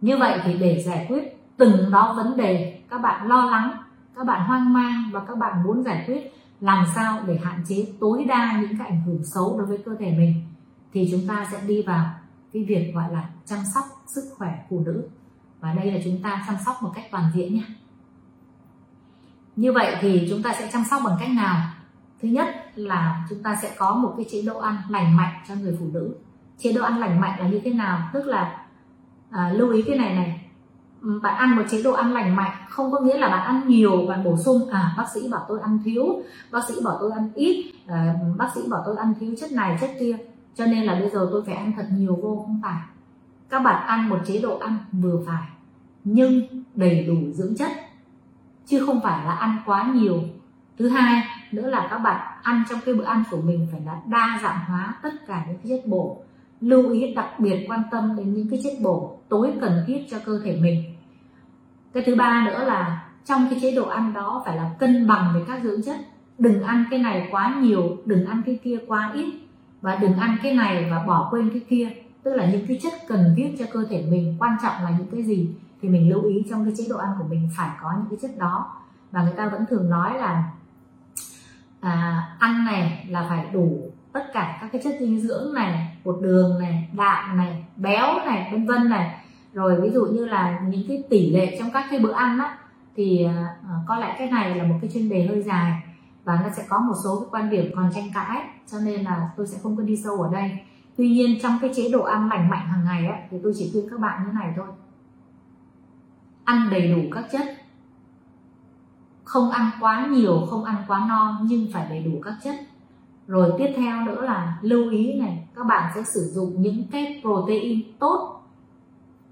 Như 0.00 0.16
vậy 0.16 0.40
thì 0.44 0.58
để 0.58 0.82
giải 0.86 1.06
quyết 1.08 1.38
từng 1.56 1.90
đó 1.90 2.14
vấn 2.16 2.36
đề, 2.36 2.80
các 2.90 2.98
bạn 2.98 3.28
lo 3.28 3.44
lắng, 3.44 3.72
các 4.16 4.26
bạn 4.26 4.46
hoang 4.46 4.72
mang 4.72 5.10
và 5.12 5.20
các 5.28 5.38
bạn 5.38 5.62
muốn 5.62 5.82
giải 5.82 6.04
quyết, 6.06 6.32
làm 6.60 6.84
sao 6.94 7.18
để 7.26 7.38
hạn 7.44 7.62
chế 7.68 7.86
tối 8.00 8.24
đa 8.28 8.60
những 8.60 8.78
cái 8.78 8.88
ảnh 8.88 9.02
hưởng 9.06 9.24
xấu 9.34 9.58
đối 9.58 9.66
với 9.66 9.78
cơ 9.78 9.94
thể 9.98 10.14
mình, 10.18 10.34
thì 10.92 11.08
chúng 11.12 11.28
ta 11.28 11.46
sẽ 11.52 11.60
đi 11.66 11.82
vào 11.82 12.06
cái 12.52 12.64
việc 12.68 12.92
gọi 12.94 13.12
là 13.12 13.28
chăm 13.44 13.58
sóc 13.74 13.84
sức 14.14 14.34
khỏe 14.36 14.66
phụ 14.70 14.82
nữ. 14.86 15.08
Và 15.60 15.72
đây 15.72 15.92
là 15.92 16.00
chúng 16.04 16.22
ta 16.22 16.44
chăm 16.46 16.56
sóc 16.66 16.82
một 16.82 16.90
cách 16.94 17.04
toàn 17.10 17.24
diện 17.34 17.54
nhé. 17.54 17.62
Như 19.56 19.72
vậy 19.72 19.96
thì 20.00 20.26
chúng 20.30 20.42
ta 20.42 20.54
sẽ 20.58 20.70
chăm 20.72 20.84
sóc 20.90 21.02
bằng 21.04 21.16
cách 21.20 21.30
nào? 21.30 21.70
Thứ 22.22 22.28
nhất 22.28 22.48
là 22.74 23.26
chúng 23.30 23.42
ta 23.42 23.58
sẽ 23.62 23.74
có 23.78 23.94
một 23.94 24.14
cái 24.16 24.26
chế 24.30 24.42
độ 24.42 24.58
ăn 24.58 24.76
lành 24.88 25.16
mạnh 25.16 25.34
cho 25.48 25.54
người 25.54 25.76
phụ 25.80 25.86
nữ. 25.92 26.14
Chế 26.58 26.72
độ 26.72 26.82
ăn 26.82 26.98
lành 26.98 27.20
mạnh 27.20 27.40
là 27.40 27.48
như 27.48 27.60
thế 27.64 27.72
nào? 27.72 28.10
Tức 28.12 28.26
là 28.26 28.66
à, 29.30 29.52
lưu 29.52 29.70
ý 29.70 29.82
cái 29.82 29.98
này 29.98 30.14
này. 30.14 30.50
Bạn 31.22 31.36
ăn 31.36 31.56
một 31.56 31.62
chế 31.70 31.82
độ 31.82 31.92
ăn 31.92 32.12
lành 32.12 32.36
mạnh 32.36 32.52
không 32.68 32.92
có 32.92 33.00
nghĩa 33.00 33.18
là 33.18 33.28
bạn 33.28 33.46
ăn 33.46 33.68
nhiều 33.68 34.06
bạn 34.08 34.24
bổ 34.24 34.36
sung. 34.36 34.68
À 34.70 34.94
bác 34.98 35.06
sĩ 35.14 35.28
bảo 35.30 35.44
tôi 35.48 35.60
ăn 35.60 35.78
thiếu 35.84 36.22
bác 36.50 36.68
sĩ 36.68 36.74
bảo 36.84 36.96
tôi 37.00 37.12
ăn 37.12 37.30
ít 37.34 37.72
à, 37.86 38.14
bác 38.36 38.48
sĩ 38.54 38.60
bảo 38.68 38.82
tôi 38.86 38.96
ăn 38.96 39.14
thiếu 39.20 39.34
chất 39.40 39.52
này 39.52 39.78
chất 39.80 39.90
kia. 40.00 40.16
Cho 40.54 40.66
nên 40.66 40.84
là 40.84 40.94
bây 40.94 41.10
giờ 41.10 41.28
tôi 41.32 41.42
phải 41.46 41.54
ăn 41.54 41.72
thật 41.76 41.86
nhiều 41.92 42.18
vô 42.22 42.42
không 42.46 42.60
phải 42.62 42.80
các 43.50 43.58
bạn 43.58 43.86
ăn 43.86 44.08
một 44.08 44.18
chế 44.26 44.40
độ 44.40 44.58
ăn 44.58 44.78
vừa 44.92 45.22
phải, 45.26 45.48
nhưng 46.04 46.42
đầy 46.74 47.04
đủ 47.04 47.32
dưỡng 47.32 47.56
chất, 47.56 47.70
chứ 48.66 48.86
không 48.86 49.00
phải 49.02 49.24
là 49.24 49.32
ăn 49.32 49.56
quá 49.66 49.90
nhiều. 49.94 50.22
Thứ 50.78 50.88
hai 50.88 51.22
nữa 51.52 51.70
là 51.70 51.86
các 51.90 51.98
bạn 51.98 52.38
ăn 52.42 52.62
trong 52.70 52.80
cái 52.84 52.94
bữa 52.94 53.04
ăn 53.04 53.22
của 53.30 53.40
mình 53.40 53.66
phải 53.72 53.80
là 53.86 54.00
đa 54.06 54.40
dạng 54.42 54.64
hóa 54.66 54.94
tất 55.02 55.26
cả 55.26 55.44
những 55.48 55.56
cái 55.56 55.66
chất 55.68 55.86
bổ. 55.88 56.22
Lưu 56.60 56.90
ý, 56.90 57.14
đặc 57.14 57.40
biệt 57.40 57.66
quan 57.68 57.82
tâm 57.90 58.16
đến 58.16 58.34
những 58.34 58.48
cái 58.50 58.60
chất 58.62 58.72
bổ 58.82 59.18
tối 59.28 59.52
cần 59.60 59.84
thiết 59.86 60.06
cho 60.10 60.18
cơ 60.24 60.40
thể 60.44 60.58
mình. 60.62 60.84
Cái 61.92 62.02
thứ 62.06 62.14
ba 62.14 62.46
nữa 62.46 62.64
là 62.64 63.06
trong 63.24 63.46
cái 63.50 63.58
chế 63.62 63.74
độ 63.76 63.88
ăn 63.88 64.12
đó 64.12 64.42
phải 64.46 64.56
là 64.56 64.70
cân 64.78 65.06
bằng 65.06 65.32
về 65.34 65.40
các 65.48 65.62
dưỡng 65.62 65.82
chất. 65.82 65.96
Đừng 66.38 66.62
ăn 66.62 66.84
cái 66.90 66.98
này 66.98 67.28
quá 67.30 67.54
nhiều, 67.60 67.96
đừng 68.04 68.26
ăn 68.26 68.42
cái 68.46 68.58
kia 68.64 68.78
quá 68.86 69.10
ít, 69.14 69.34
và 69.80 69.96
đừng 69.96 70.18
ăn 70.18 70.36
cái 70.42 70.54
này 70.54 70.88
và 70.90 71.04
bỏ 71.06 71.28
quên 71.30 71.50
cái 71.50 71.62
kia 71.68 71.90
tức 72.22 72.34
là 72.34 72.50
những 72.50 72.66
cái 72.66 72.78
chất 72.82 72.92
cần 73.08 73.34
thiết 73.36 73.56
cho 73.58 73.64
cơ 73.72 73.84
thể 73.90 74.06
mình 74.10 74.36
quan 74.38 74.56
trọng 74.62 74.84
là 74.84 74.90
những 74.98 75.06
cái 75.10 75.22
gì 75.22 75.48
thì 75.82 75.88
mình 75.88 76.10
lưu 76.10 76.24
ý 76.24 76.44
trong 76.50 76.64
cái 76.64 76.74
chế 76.76 76.84
độ 76.90 76.96
ăn 76.96 77.10
của 77.18 77.24
mình 77.28 77.48
phải 77.56 77.70
có 77.82 77.92
những 77.96 78.06
cái 78.10 78.18
chất 78.22 78.38
đó. 78.38 78.76
Và 79.10 79.22
người 79.22 79.32
ta 79.36 79.48
vẫn 79.48 79.64
thường 79.70 79.90
nói 79.90 80.18
là 80.18 80.50
à, 81.80 82.28
ăn 82.38 82.64
này 82.64 83.06
là 83.10 83.26
phải 83.28 83.46
đủ 83.52 83.90
tất 84.12 84.24
cả 84.32 84.58
các 84.60 84.68
cái 84.72 84.80
chất 84.84 84.96
dinh 85.00 85.20
dưỡng 85.20 85.54
này 85.54 85.96
bột 86.04 86.18
đường 86.22 86.58
này 86.58 86.88
đạm 86.92 87.36
này 87.36 87.64
béo 87.76 88.18
này 88.26 88.48
vân 88.52 88.66
vân 88.66 88.88
này. 88.88 89.24
Rồi 89.52 89.80
ví 89.80 89.90
dụ 89.90 90.06
như 90.06 90.26
là 90.26 90.60
những 90.60 90.88
cái 90.88 91.02
tỷ 91.10 91.30
lệ 91.30 91.56
trong 91.58 91.70
các 91.70 91.86
cái 91.90 91.98
bữa 91.98 92.12
ăn 92.12 92.38
á 92.38 92.58
thì 92.96 93.26
uh, 93.26 93.68
có 93.86 93.96
lẽ 93.96 94.14
cái 94.18 94.30
này 94.30 94.56
là 94.56 94.64
một 94.64 94.74
cái 94.80 94.90
chuyên 94.94 95.08
đề 95.08 95.26
hơi 95.26 95.42
dài 95.42 95.82
và 96.24 96.40
nó 96.44 96.50
sẽ 96.56 96.62
có 96.68 96.78
một 96.78 96.94
số 97.04 97.20
cái 97.20 97.28
quan 97.30 97.50
điểm 97.50 97.72
còn 97.76 97.90
tranh 97.94 98.10
cãi 98.14 98.42
cho 98.66 98.78
nên 98.84 99.04
là 99.04 99.30
tôi 99.36 99.46
sẽ 99.46 99.58
không 99.62 99.76
có 99.76 99.82
đi 99.82 99.96
sâu 99.96 100.22
ở 100.22 100.32
đây 100.32 100.58
tuy 101.00 101.08
nhiên 101.08 101.38
trong 101.42 101.58
cái 101.60 101.70
chế 101.74 101.88
độ 101.92 102.02
ăn 102.02 102.28
lành 102.28 102.50
mạnh 102.50 102.66
hàng 102.66 102.84
ngày 102.84 103.06
ấy, 103.06 103.18
thì 103.30 103.38
tôi 103.42 103.52
chỉ 103.56 103.70
khuyên 103.72 103.88
các 103.90 104.00
bạn 104.00 104.26
như 104.26 104.32
này 104.32 104.52
thôi. 104.56 104.66
Ăn 106.44 106.68
đầy 106.70 106.92
đủ 106.92 107.00
các 107.12 107.24
chất. 107.32 107.56
Không 109.24 109.50
ăn 109.50 109.70
quá 109.80 110.06
nhiều 110.10 110.46
không 110.50 110.64
ăn 110.64 110.76
quá 110.88 111.06
no 111.08 111.40
nhưng 111.42 111.66
phải 111.72 111.86
đầy 111.90 112.02
đủ 112.02 112.10
các 112.24 112.34
chất. 112.44 112.54
Rồi 113.26 113.52
tiếp 113.58 113.72
theo 113.76 114.04
nữa 114.04 114.22
là 114.22 114.58
lưu 114.62 114.90
ý 114.90 115.14
này 115.14 115.48
các 115.56 115.66
bạn 115.66 115.92
sẽ 115.94 116.02
sử 116.14 116.20
dụng 116.20 116.62
những 116.62 116.84
cái 116.90 117.20
protein 117.22 117.82
tốt. 117.98 118.42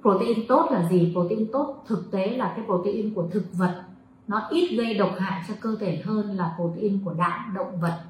Protein 0.01 0.47
tốt 0.49 0.69
là 0.71 0.89
gì? 0.89 1.13
Protein 1.13 1.53
tốt 1.53 1.85
thực 1.87 2.11
tế 2.11 2.37
là 2.37 2.53
cái 2.57 2.65
protein 2.65 3.15
của 3.15 3.29
thực 3.31 3.45
vật. 3.53 3.83
Nó 4.29 4.47
ít 4.51 4.77
gây 4.77 4.95
độc 4.95 5.11
hại 5.19 5.43
cho 5.49 5.55
cơ 5.61 5.77
thể 5.81 6.03
hơn 6.05 6.37
là 6.37 6.55
protein 6.57 7.05
của 7.05 7.15
đạm 7.15 7.55
động 7.55 7.81
vật. 7.81 8.01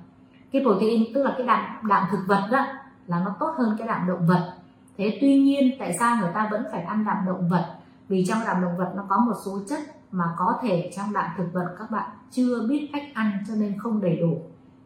Cái 0.52 0.62
protein 0.62 1.04
tức 1.14 1.22
là 1.22 1.34
cái 1.38 1.46
đạm 1.46 1.88
đạm 1.88 2.04
thực 2.10 2.20
vật 2.26 2.48
đó 2.50 2.66
là 3.08 3.22
nó 3.24 3.36
tốt 3.40 3.54
hơn 3.58 3.74
cái 3.78 3.88
đạm 3.88 4.08
động 4.08 4.26
vật. 4.26 4.52
Thế 4.98 5.18
tuy 5.20 5.42
nhiên, 5.42 5.76
tại 5.78 5.96
sao 5.98 6.16
người 6.16 6.30
ta 6.34 6.48
vẫn 6.50 6.64
phải 6.72 6.82
ăn 6.82 7.04
đạm 7.04 7.16
động 7.26 7.48
vật? 7.48 7.74
Vì 8.08 8.24
trong 8.28 8.38
đạm 8.46 8.62
động 8.62 8.76
vật 8.76 8.92
nó 8.96 9.04
có 9.08 9.18
một 9.18 9.34
số 9.44 9.58
chất 9.68 9.78
mà 10.12 10.24
có 10.36 10.58
thể 10.62 10.90
trong 10.96 11.12
đạm 11.12 11.30
thực 11.36 11.52
vật 11.52 11.74
các 11.78 11.90
bạn 11.90 12.10
chưa 12.30 12.66
biết 12.68 12.90
cách 12.92 13.04
ăn 13.14 13.32
cho 13.48 13.54
nên 13.54 13.78
không 13.78 14.00
đầy 14.00 14.16
đủ. 14.16 14.42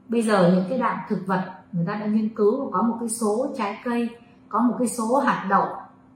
Bây 0.09 0.23
giờ 0.23 0.53
những 0.55 0.65
cái 0.69 0.79
đạm 0.79 0.99
thực 1.09 1.27
vật, 1.27 1.45
người 1.73 1.87
ta 1.87 1.95
đã 1.95 2.07
nghiên 2.07 2.35
cứu, 2.35 2.71
có 2.73 2.83
một 2.83 2.97
cái 3.01 3.09
số 3.09 3.47
trái 3.57 3.79
cây, 3.85 4.09
có 4.49 4.61
một 4.61 4.75
cái 4.79 4.89
số 4.89 5.19
hạt 5.19 5.47
đậu, 5.51 5.67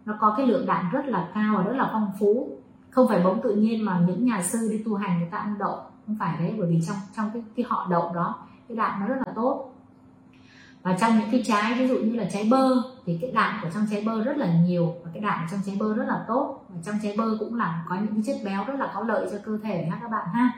nó 0.04 0.14
có 0.20 0.34
cái 0.36 0.46
lượng 0.46 0.66
đạm 0.66 0.90
rất 0.92 1.06
là 1.06 1.28
cao 1.34 1.54
và 1.56 1.62
rất 1.62 1.76
là 1.76 1.88
phong 1.92 2.12
phú. 2.20 2.48
Không 2.90 3.08
phải 3.08 3.22
bỗng 3.24 3.42
tự 3.42 3.54
nhiên 3.54 3.84
mà 3.84 4.00
những 4.06 4.24
nhà 4.24 4.42
sư 4.42 4.68
đi 4.70 4.82
tu 4.86 4.94
hành 4.94 5.18
người 5.18 5.28
ta 5.30 5.38
ăn 5.38 5.58
đậu, 5.58 5.76
không 6.06 6.16
phải 6.20 6.36
đấy, 6.38 6.54
bởi 6.58 6.68
vì 6.68 6.80
trong 6.86 6.96
trong 7.16 7.30
cái 7.32 7.44
cái 7.56 7.66
họ 7.68 7.86
đậu 7.90 8.14
đó, 8.14 8.34
cái 8.68 8.76
đạm 8.76 9.00
nó 9.00 9.06
rất 9.06 9.16
là 9.26 9.32
tốt 9.34 9.72
và 10.86 10.96
trong 11.00 11.18
những 11.18 11.30
cái 11.30 11.42
trái 11.46 11.74
ví 11.74 11.88
dụ 11.88 11.98
như 11.98 12.16
là 12.16 12.24
trái 12.32 12.48
bơ 12.50 12.68
thì 13.06 13.18
cái 13.20 13.30
đạm 13.34 13.58
của 13.62 13.68
trong 13.74 13.86
trái 13.90 14.02
bơ 14.06 14.24
rất 14.24 14.36
là 14.36 14.46
nhiều 14.46 14.94
và 15.04 15.10
cái 15.14 15.22
đạm 15.22 15.46
trong 15.50 15.60
trái 15.66 15.76
bơ 15.80 15.94
rất 15.94 16.04
là 16.08 16.24
tốt. 16.28 16.64
Và 16.68 16.76
trong 16.84 16.94
trái 17.02 17.14
bơ 17.18 17.36
cũng 17.38 17.54
là 17.54 17.84
có 17.88 17.94
những 17.94 18.14
cái 18.14 18.22
chất 18.26 18.36
béo 18.44 18.64
rất 18.64 18.74
là 18.78 18.90
có 18.94 19.00
lợi 19.00 19.28
cho 19.30 19.38
cơ 19.44 19.58
thể 19.62 19.88
ha 19.90 19.98
các 20.02 20.10
bạn 20.10 20.26
ha. 20.32 20.50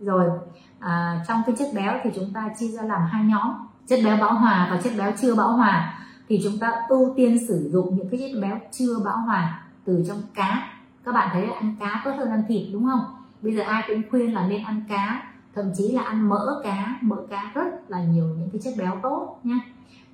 Rồi 0.00 0.30
à, 0.78 1.24
trong 1.28 1.42
cái 1.46 1.56
chất 1.58 1.68
béo 1.74 1.92
thì 2.04 2.10
chúng 2.14 2.32
ta 2.32 2.48
chia 2.58 2.68
ra 2.68 2.82
làm 2.82 3.00
hai 3.10 3.24
nhóm 3.24 3.52
chất 3.86 4.00
béo 4.04 4.16
bão 4.16 4.34
hòa 4.34 4.68
và 4.70 4.80
chất 4.80 4.92
béo 4.98 5.12
chưa 5.20 5.34
bão 5.34 5.52
hòa. 5.52 5.98
Thì 6.28 6.40
chúng 6.44 6.58
ta 6.58 6.72
ưu 6.88 7.14
tiên 7.16 7.38
sử 7.48 7.70
dụng 7.72 7.96
những 7.96 8.08
cái 8.08 8.20
chất 8.20 8.40
béo 8.42 8.58
chưa 8.70 8.98
bão 9.04 9.18
hòa 9.18 9.62
từ 9.84 10.04
trong 10.08 10.22
cá. 10.34 10.68
Các 11.04 11.12
bạn 11.12 11.28
thấy 11.32 11.44
ăn 11.44 11.76
cá 11.80 12.02
tốt 12.04 12.12
hơn 12.18 12.30
ăn 12.30 12.42
thịt 12.48 12.66
đúng 12.72 12.86
không? 12.86 13.04
Bây 13.42 13.56
giờ 13.56 13.62
ai 13.62 13.84
cũng 13.88 14.02
khuyên 14.10 14.34
là 14.34 14.46
nên 14.46 14.64
ăn 14.64 14.84
cá 14.88 15.22
thậm 15.54 15.72
chí 15.76 15.92
là 15.92 16.02
ăn 16.02 16.28
mỡ 16.28 16.60
cá. 16.64 16.96
Mỡ 17.00 17.16
cá 17.30 17.50
rất 17.54 17.90
là 17.90 18.04
nhiều 18.04 18.24
những 18.24 18.50
cái 18.52 18.60
chất 18.64 18.74
béo 18.78 18.98
tốt 19.02 19.40
nha 19.44 19.60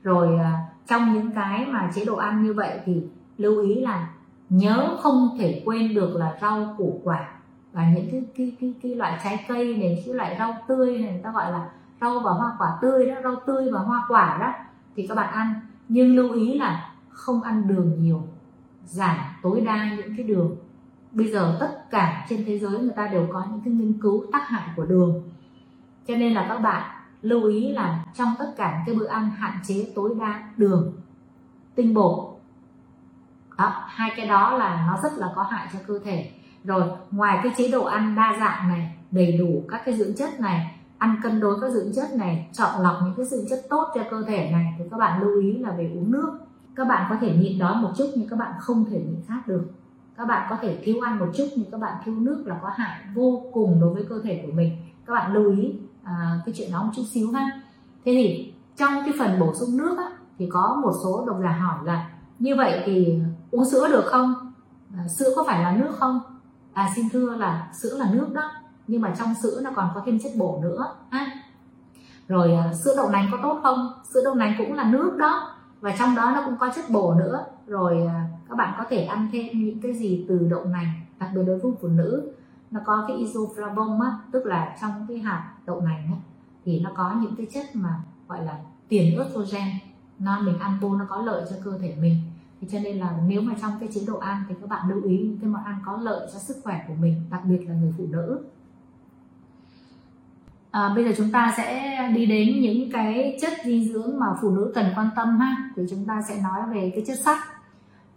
rồi 0.06 0.38
à, 0.38 0.64
trong 0.86 1.14
những 1.14 1.30
cái 1.30 1.66
mà 1.66 1.90
chế 1.94 2.04
độ 2.04 2.16
ăn 2.16 2.42
như 2.42 2.52
vậy 2.52 2.80
thì 2.84 3.02
lưu 3.38 3.62
ý 3.62 3.74
là 3.74 4.08
nhớ 4.48 4.96
không 5.00 5.36
thể 5.38 5.62
quên 5.64 5.94
được 5.94 6.16
là 6.16 6.38
rau 6.40 6.74
củ 6.78 7.00
quả 7.04 7.28
và 7.72 7.90
những 7.94 8.08
cái 8.10 8.22
cái 8.36 8.56
cái, 8.60 8.74
cái 8.82 8.94
loại 8.94 9.20
trái 9.24 9.44
cây 9.48 9.76
này 9.76 10.02
cái 10.06 10.14
loại 10.14 10.36
rau 10.38 10.56
tươi 10.68 10.98
này 10.98 11.12
người 11.12 11.22
ta 11.22 11.32
gọi 11.32 11.52
là 11.52 11.68
rau 12.00 12.20
và 12.20 12.30
hoa 12.30 12.52
quả 12.58 12.78
tươi 12.82 13.06
đó 13.06 13.14
rau 13.24 13.36
tươi 13.46 13.70
và 13.72 13.80
hoa 13.80 14.04
quả 14.08 14.38
đó 14.40 14.52
thì 14.96 15.06
các 15.06 15.14
bạn 15.14 15.32
ăn. 15.32 15.54
Nhưng 15.88 16.16
lưu 16.16 16.32
ý 16.32 16.58
là 16.58 16.94
không 17.08 17.42
ăn 17.42 17.68
đường 17.68 18.02
nhiều 18.02 18.22
giảm 18.84 19.16
tối 19.42 19.60
đa 19.60 19.90
những 19.96 20.16
cái 20.16 20.26
đường. 20.26 20.56
Bây 21.12 21.26
giờ 21.26 21.56
tất 21.60 21.90
cả 21.90 22.26
trên 22.28 22.44
thế 22.46 22.58
giới 22.58 22.78
người 22.78 22.94
ta 22.96 23.08
đều 23.08 23.28
có 23.32 23.46
những 23.50 23.60
cái 23.64 23.74
nghiên 23.74 24.00
cứu 24.00 24.24
tác 24.32 24.48
hại 24.48 24.68
của 24.76 24.84
đường. 24.84 25.22
Cho 26.06 26.16
nên 26.16 26.34
là 26.34 26.46
các 26.48 26.58
bạn 26.58 26.95
lưu 27.28 27.44
ý 27.44 27.72
là 27.72 28.04
trong 28.14 28.34
tất 28.38 28.52
cả 28.56 28.82
cái 28.86 28.94
bữa 28.94 29.06
ăn 29.06 29.30
hạn 29.30 29.58
chế 29.64 29.92
tối 29.94 30.14
đa 30.20 30.42
đường 30.56 30.92
tinh 31.74 31.94
bột 31.94 32.36
đó, 33.58 33.84
hai 33.86 34.10
cái 34.16 34.26
đó 34.26 34.58
là 34.58 34.86
nó 34.86 34.98
rất 35.02 35.12
là 35.18 35.32
có 35.36 35.42
hại 35.42 35.68
cho 35.72 35.78
cơ 35.86 35.98
thể. 36.04 36.30
Rồi 36.64 36.82
ngoài 37.10 37.40
cái 37.42 37.52
chế 37.56 37.68
độ 37.70 37.84
ăn 37.84 38.14
đa 38.14 38.36
dạng 38.40 38.68
này 38.68 38.94
đầy 39.10 39.32
đủ 39.32 39.62
các 39.68 39.82
cái 39.84 39.94
dưỡng 39.94 40.14
chất 40.14 40.40
này 40.40 40.80
ăn 40.98 41.16
cân 41.22 41.40
đối 41.40 41.60
các 41.60 41.70
dưỡng 41.70 41.92
chất 41.96 42.14
này 42.14 42.48
chọn 42.52 42.82
lọc 42.82 42.96
những 43.02 43.14
cái 43.16 43.26
dưỡng 43.26 43.48
chất 43.48 43.60
tốt 43.70 43.88
cho 43.94 44.02
cơ 44.10 44.22
thể 44.26 44.50
này 44.50 44.74
thì 44.78 44.84
các 44.90 44.96
bạn 44.96 45.22
lưu 45.22 45.40
ý 45.40 45.58
là 45.58 45.70
về 45.70 45.90
uống 45.94 46.12
nước. 46.12 46.38
Các 46.76 46.84
bạn 46.88 47.06
có 47.10 47.16
thể 47.20 47.36
nhịn 47.36 47.58
đói 47.58 47.76
một 47.76 47.90
chút 47.96 48.06
nhưng 48.16 48.28
các 48.28 48.38
bạn 48.38 48.52
không 48.60 48.84
thể 48.90 48.98
nhịn 48.98 49.22
khát 49.28 49.46
được. 49.46 49.64
Các 50.16 50.24
bạn 50.24 50.46
có 50.50 50.56
thể 50.62 50.78
thiếu 50.82 51.00
ăn 51.00 51.18
một 51.18 51.28
chút 51.36 51.46
nhưng 51.56 51.70
các 51.70 51.80
bạn 51.80 51.94
thiếu 52.04 52.14
nước 52.14 52.42
là 52.46 52.58
có 52.62 52.70
hại 52.76 53.00
vô 53.14 53.42
cùng 53.52 53.80
đối 53.80 53.94
với 53.94 54.04
cơ 54.08 54.20
thể 54.24 54.42
của 54.46 54.52
mình. 54.52 54.76
Các 55.06 55.14
bạn 55.14 55.32
lưu 55.32 55.50
ý 55.50 55.74
à, 56.06 56.40
cái 56.46 56.54
chuyện 56.56 56.72
đó 56.72 56.82
một 56.82 56.90
chút 56.96 57.04
xíu 57.12 57.32
ha. 57.32 57.60
Thế 58.04 58.12
thì 58.12 58.52
trong 58.76 58.92
cái 59.04 59.14
phần 59.18 59.40
bổ 59.40 59.54
sung 59.54 59.76
nước 59.76 59.98
á, 59.98 60.10
thì 60.38 60.48
có 60.52 60.80
một 60.82 60.92
số 61.04 61.24
độc 61.26 61.36
giả 61.42 61.50
hỏi 61.50 61.78
là 61.84 62.10
như 62.38 62.56
vậy 62.56 62.82
thì 62.86 63.20
uống 63.50 63.64
sữa 63.64 63.88
được 63.88 64.04
không? 64.06 64.52
À, 64.96 65.08
sữa 65.08 65.32
có 65.36 65.44
phải 65.46 65.62
là 65.62 65.76
nước 65.76 65.90
không? 65.98 66.20
À 66.72 66.90
xin 66.96 67.08
thưa 67.12 67.34
là 67.36 67.72
sữa 67.82 67.96
là 67.98 68.08
nước 68.12 68.28
đó 68.34 68.50
nhưng 68.86 69.00
mà 69.00 69.14
trong 69.18 69.34
sữa 69.42 69.60
nó 69.62 69.70
còn 69.76 69.90
có 69.94 70.02
thêm 70.06 70.18
chất 70.18 70.32
bổ 70.38 70.58
nữa 70.62 70.94
ha. 71.10 71.30
Rồi 72.28 72.54
à, 72.54 72.72
sữa 72.84 72.94
đậu 72.96 73.10
nành 73.10 73.28
có 73.32 73.38
tốt 73.42 73.60
không? 73.62 73.92
Sữa 74.14 74.20
đậu 74.24 74.34
nành 74.34 74.54
cũng 74.58 74.72
là 74.72 74.84
nước 74.84 75.16
đó 75.18 75.54
và 75.80 75.94
trong 75.98 76.14
đó 76.14 76.32
nó 76.34 76.42
cũng 76.44 76.56
có 76.60 76.68
chất 76.76 76.84
bổ 76.90 77.14
nữa. 77.14 77.44
Rồi 77.66 78.06
à, 78.06 78.28
các 78.48 78.54
bạn 78.56 78.74
có 78.78 78.84
thể 78.90 79.04
ăn 79.04 79.28
thêm 79.32 79.46
những 79.64 79.80
cái 79.80 79.94
gì 79.94 80.26
từ 80.28 80.38
đậu 80.50 80.64
nành 80.64 80.88
đặc 81.18 81.30
biệt 81.34 81.42
đối 81.46 81.58
với 81.58 81.72
phụ 81.80 81.88
nữ 81.88 82.32
nó 82.76 82.82
có 82.84 83.04
cái 83.08 83.16
isoflavone 83.16 84.00
á 84.00 84.18
tức 84.32 84.46
là 84.46 84.76
trong 84.80 85.06
cái 85.08 85.18
hạt 85.18 85.52
đậu 85.66 85.80
nành 85.80 86.08
á, 86.12 86.18
thì 86.64 86.80
nó 86.80 86.90
có 86.96 87.14
những 87.20 87.36
cái 87.36 87.46
chất 87.54 87.66
mà 87.76 88.00
gọi 88.28 88.44
là 88.44 88.58
tiền 88.88 89.18
estrogen 89.18 89.68
nó 90.18 90.40
mình 90.40 90.58
ăn 90.58 90.78
vô 90.80 90.94
nó 90.96 91.04
có 91.08 91.22
lợi 91.22 91.46
cho 91.50 91.56
cơ 91.64 91.78
thể 91.78 91.96
mình. 92.00 92.16
Thì 92.60 92.68
cho 92.70 92.78
nên 92.78 92.98
là 92.98 93.18
nếu 93.26 93.42
mà 93.42 93.54
trong 93.62 93.72
cái 93.80 93.88
chế 93.94 94.00
độ 94.06 94.18
ăn 94.18 94.42
thì 94.48 94.54
các 94.60 94.70
bạn 94.70 94.88
lưu 94.88 95.02
ý 95.02 95.18
những 95.18 95.38
cái 95.40 95.50
món 95.50 95.64
ăn 95.64 95.78
có 95.84 95.96
lợi 95.96 96.28
cho 96.32 96.38
sức 96.38 96.56
khỏe 96.64 96.84
của 96.88 96.94
mình 96.94 97.22
đặc 97.30 97.40
biệt 97.44 97.58
là 97.68 97.74
người 97.74 97.94
phụ 97.98 98.04
nữ. 98.10 98.44
À, 100.70 100.92
bây 100.94 101.04
giờ 101.04 101.12
chúng 101.16 101.32
ta 101.32 101.54
sẽ 101.56 101.98
đi 102.14 102.26
đến 102.26 102.60
những 102.60 102.90
cái 102.92 103.38
chất 103.40 103.52
dinh 103.64 103.92
dưỡng 103.92 104.18
mà 104.18 104.26
phụ 104.40 104.50
nữ 104.50 104.72
cần 104.74 104.86
quan 104.96 105.10
tâm 105.16 105.38
ha. 105.38 105.70
Thì 105.76 105.82
chúng 105.90 106.04
ta 106.04 106.22
sẽ 106.28 106.42
nói 106.42 106.74
về 106.74 106.92
cái 106.94 107.04
chất 107.06 107.18
sắt 107.18 107.38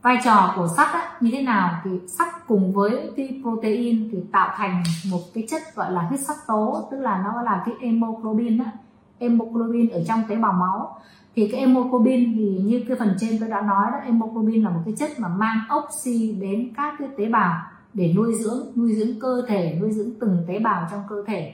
vai 0.02 0.18
trò 0.24 0.54
của 0.56 0.68
sắt 0.78 0.88
á, 0.94 1.12
như 1.20 1.32
thế 1.32 1.42
nào? 1.42 1.82
Thì 1.84 1.92
sắt 2.08 2.28
cùng 2.48 2.74
với 2.74 3.12
cái 3.18 3.42
protein 3.42 4.10
thì 4.12 4.18
tạo 4.32 4.50
thành 4.58 4.84
một 5.12 5.20
cái 5.34 5.48
chất 5.50 5.62
gọi 5.76 5.92
là 5.92 6.02
huyết 6.02 6.20
sắc 6.20 6.38
tố 6.48 6.88
tức 6.92 6.98
là 7.00 7.22
nó 7.24 7.42
là 7.42 7.64
cái 7.66 7.76
hemoglobin 7.82 8.58
á. 8.58 8.72
Hemoglobin 9.20 9.90
ở 9.90 10.04
trong 10.08 10.24
tế 10.30 10.36
bào 10.36 10.54
máu. 10.54 11.00
Thì 11.36 11.50
cái 11.52 11.62
hemoglobin 11.62 12.34
thì 12.36 12.60
như 12.64 12.84
cái 12.88 12.98
phần 13.00 13.16
trên 13.20 13.40
tôi 13.40 13.50
đã 13.50 13.62
nói 13.62 13.92
đó 13.92 13.98
hemoglobin 14.04 14.64
là 14.64 14.70
một 14.70 14.80
cái 14.86 14.94
chất 14.98 15.10
mà 15.20 15.28
mang 15.28 15.58
oxy 15.78 16.32
đến 16.42 16.74
các 16.78 16.94
cái 17.00 17.08
tế 17.18 17.30
bào 17.30 17.62
để 17.94 18.14
nuôi 18.16 18.34
dưỡng 18.44 18.68
nuôi 18.76 18.94
dưỡng 18.96 19.20
cơ 19.20 19.42
thể 19.48 19.78
nuôi 19.82 19.92
dưỡng 19.92 20.20
từng 20.20 20.44
tế 20.48 20.60
bào 20.60 20.88
trong 20.92 21.04
cơ 21.10 21.24
thể 21.28 21.54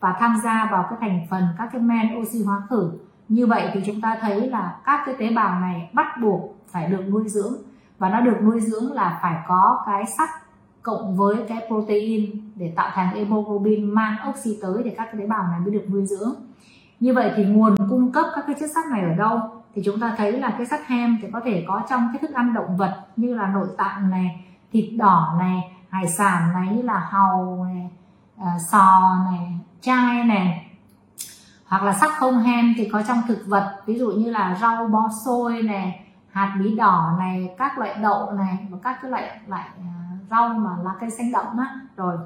và 0.00 0.16
tham 0.20 0.36
gia 0.44 0.68
vào 0.72 0.86
cái 0.90 0.98
thành 1.00 1.26
phần 1.30 1.44
các 1.58 1.68
cái 1.72 1.80
men 1.80 2.20
oxy 2.22 2.42
hóa 2.44 2.62
khử. 2.70 2.90
Như 3.28 3.46
vậy 3.46 3.70
thì 3.74 3.80
chúng 3.86 4.00
ta 4.00 4.18
thấy 4.20 4.50
là 4.50 4.76
các 4.84 5.02
cái 5.06 5.14
tế 5.18 5.30
bào 5.30 5.60
này 5.60 5.90
bắt 5.92 6.06
buộc 6.22 6.56
phải 6.68 6.88
được 6.88 7.02
nuôi 7.08 7.28
dưỡng 7.28 7.54
và 8.02 8.08
nó 8.08 8.20
được 8.20 8.36
nuôi 8.42 8.60
dưỡng 8.60 8.92
là 8.92 9.18
phải 9.22 9.36
có 9.48 9.82
cái 9.86 10.04
sắt 10.18 10.28
cộng 10.82 11.16
với 11.16 11.36
cái 11.48 11.58
protein 11.68 12.52
để 12.54 12.72
tạo 12.76 12.90
thành 12.94 13.14
hemoglobin 13.14 13.90
mang 13.90 14.16
oxy 14.30 14.58
tới 14.62 14.82
để 14.84 14.94
các 14.96 15.04
cái 15.04 15.20
tế 15.20 15.26
bào 15.26 15.42
này 15.42 15.60
mới 15.60 15.70
được 15.70 15.84
nuôi 15.90 16.06
dưỡng. 16.06 16.34
Như 17.00 17.14
vậy 17.14 17.32
thì 17.36 17.44
nguồn 17.44 17.76
cung 17.90 18.12
cấp 18.12 18.24
các 18.34 18.44
cái 18.46 18.56
chất 18.60 18.70
sắt 18.74 18.86
này 18.86 19.00
ở 19.02 19.14
đâu? 19.14 19.40
Thì 19.74 19.82
chúng 19.84 20.00
ta 20.00 20.14
thấy 20.16 20.32
là 20.32 20.50
cái 20.58 20.66
sắt 20.66 20.80
hem 20.86 21.18
thì 21.22 21.28
có 21.32 21.40
thể 21.44 21.64
có 21.68 21.82
trong 21.90 22.08
cái 22.12 22.18
thức 22.18 22.34
ăn 22.34 22.54
động 22.54 22.76
vật 22.76 22.94
như 23.16 23.34
là 23.34 23.46
nội 23.46 23.66
tạng 23.78 24.10
này, 24.10 24.44
thịt 24.72 24.84
đỏ 24.98 25.34
này, 25.38 25.72
hải 25.88 26.08
sản 26.08 26.52
này 26.52 26.76
như 26.76 26.82
là 26.82 26.98
hàu 27.10 27.66
này 27.68 27.90
à, 28.38 28.56
sò 28.70 29.00
này, 29.30 29.58
chai 29.80 30.24
này. 30.24 30.70
Hoặc 31.66 31.82
là 31.82 31.92
sắt 31.92 32.10
không 32.18 32.38
hem 32.38 32.74
thì 32.76 32.88
có 32.92 33.02
trong 33.08 33.18
thực 33.28 33.46
vật, 33.46 33.82
ví 33.86 33.98
dụ 33.98 34.10
như 34.10 34.30
là 34.30 34.58
rau 34.60 34.88
bó 34.88 35.08
xôi 35.24 35.62
này 35.62 35.98
hạt 36.32 36.56
bí 36.60 36.76
đỏ 36.76 37.16
này, 37.18 37.54
các 37.58 37.78
loại 37.78 37.94
đậu 38.02 38.32
này 38.32 38.68
và 38.70 38.78
các 38.82 38.98
cái 39.02 39.10
loại 39.10 39.40
loại 39.46 39.68
à, 39.78 39.92
rau 40.30 40.48
mà 40.48 40.70
lá 40.84 40.90
cây 41.00 41.10
xanh 41.10 41.32
đậm 41.32 41.46
á. 41.58 41.80
Rồi, 41.96 42.16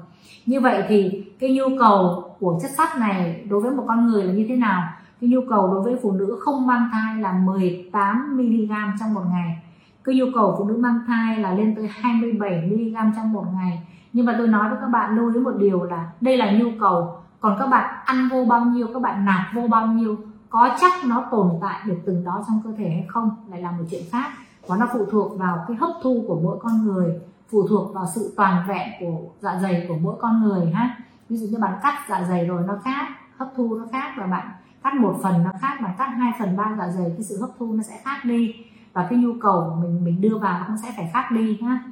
như 0.45 0.61
vậy 0.61 0.83
thì 0.87 1.25
cái 1.39 1.55
nhu 1.55 1.79
cầu 1.79 2.23
của 2.39 2.59
chất 2.61 2.71
sắt 2.77 2.97
này 2.97 3.45
đối 3.49 3.61
với 3.61 3.71
một 3.71 3.83
con 3.87 4.07
người 4.07 4.23
là 4.23 4.33
như 4.33 4.45
thế 4.49 4.55
nào? 4.55 4.83
Cái 5.21 5.29
nhu 5.29 5.39
cầu 5.49 5.73
đối 5.73 5.81
với 5.81 5.95
phụ 6.01 6.11
nữ 6.11 6.39
không 6.41 6.67
mang 6.67 6.89
thai 6.93 7.17
là 7.17 7.31
18 7.31 8.37
mg 8.37 8.71
trong 8.99 9.13
một 9.13 9.23
ngày. 9.31 9.61
Cái 10.03 10.15
nhu 10.15 10.25
cầu 10.35 10.55
phụ 10.57 10.65
nữ 10.65 10.77
mang 10.77 10.99
thai 11.07 11.37
là 11.37 11.53
lên 11.53 11.75
tới 11.75 11.89
27 12.01 12.69
mg 12.71 12.95
trong 13.15 13.33
một 13.33 13.45
ngày. 13.53 13.87
Nhưng 14.13 14.25
mà 14.25 14.35
tôi 14.37 14.47
nói 14.47 14.69
với 14.69 14.77
các 14.81 14.87
bạn 14.87 15.15
lưu 15.15 15.33
ý 15.33 15.39
một 15.39 15.55
điều 15.57 15.83
là 15.83 16.09
đây 16.21 16.37
là 16.37 16.51
nhu 16.51 16.69
cầu. 16.79 17.19
Còn 17.39 17.55
các 17.59 17.67
bạn 17.67 17.95
ăn 18.05 18.29
vô 18.31 18.45
bao 18.45 18.65
nhiêu, 18.65 18.87
các 18.93 19.01
bạn 19.01 19.25
nạp 19.25 19.41
vô 19.53 19.67
bao 19.67 19.87
nhiêu 19.87 20.17
có 20.57 20.75
chắc 20.81 20.93
nó 21.05 21.23
tồn 21.31 21.49
tại 21.61 21.81
được 21.85 21.97
từng 22.05 22.23
đó 22.23 22.43
trong 22.47 22.61
cơ 22.63 22.71
thể 22.77 22.89
hay 22.89 23.05
không? 23.07 23.29
Lại 23.49 23.61
là 23.61 23.71
một 23.71 23.83
chuyện 23.91 24.03
khác. 24.11 24.31
Và 24.67 24.77
nó 24.77 24.87
phụ 24.93 25.05
thuộc 25.11 25.39
vào 25.39 25.65
cái 25.67 25.77
hấp 25.77 25.89
thu 26.03 26.23
của 26.27 26.39
mỗi 26.43 26.59
con 26.61 26.85
người 26.85 27.19
phụ 27.49 27.67
thuộc 27.67 27.93
vào 27.93 28.05
sự 28.15 28.33
toàn 28.37 28.67
vẹn 28.67 28.89
của 28.99 29.29
dạ 29.39 29.59
dày 29.61 29.85
của 29.89 29.95
mỗi 30.01 30.15
con 30.19 30.43
người 30.43 30.71
ha. 30.71 30.97
Ví 31.29 31.37
dụ 31.37 31.47
như 31.47 31.57
bạn 31.57 31.73
cắt 31.83 31.93
dạ 32.09 32.23
dày 32.23 32.45
rồi 32.45 32.63
nó 32.67 32.73
khác 32.83 33.07
hấp 33.37 33.47
thu 33.55 33.75
nó 33.75 33.85
khác 33.91 34.13
và 34.17 34.27
bạn 34.27 34.47
cắt 34.83 34.93
một 34.93 35.19
phần 35.23 35.43
nó 35.43 35.51
khác 35.61 35.77
bạn 35.81 35.95
cắt 35.97 36.05
hai 36.05 36.31
phần 36.39 36.57
ba 36.57 36.75
dạ 36.77 36.89
dày 36.89 37.09
cái 37.09 37.23
sự 37.23 37.41
hấp 37.41 37.49
thu 37.59 37.73
nó 37.73 37.83
sẽ 37.83 38.01
khác 38.03 38.17
đi. 38.23 38.55
Và 38.93 39.07
cái 39.09 39.19
nhu 39.19 39.33
cầu 39.41 39.77
mình 39.81 40.03
mình 40.03 40.21
đưa 40.21 40.37
vào 40.37 40.63
cũng 40.67 40.77
sẽ 40.77 40.93
phải 40.97 41.09
khác 41.13 41.31
đi 41.31 41.59
ha. 41.61 41.83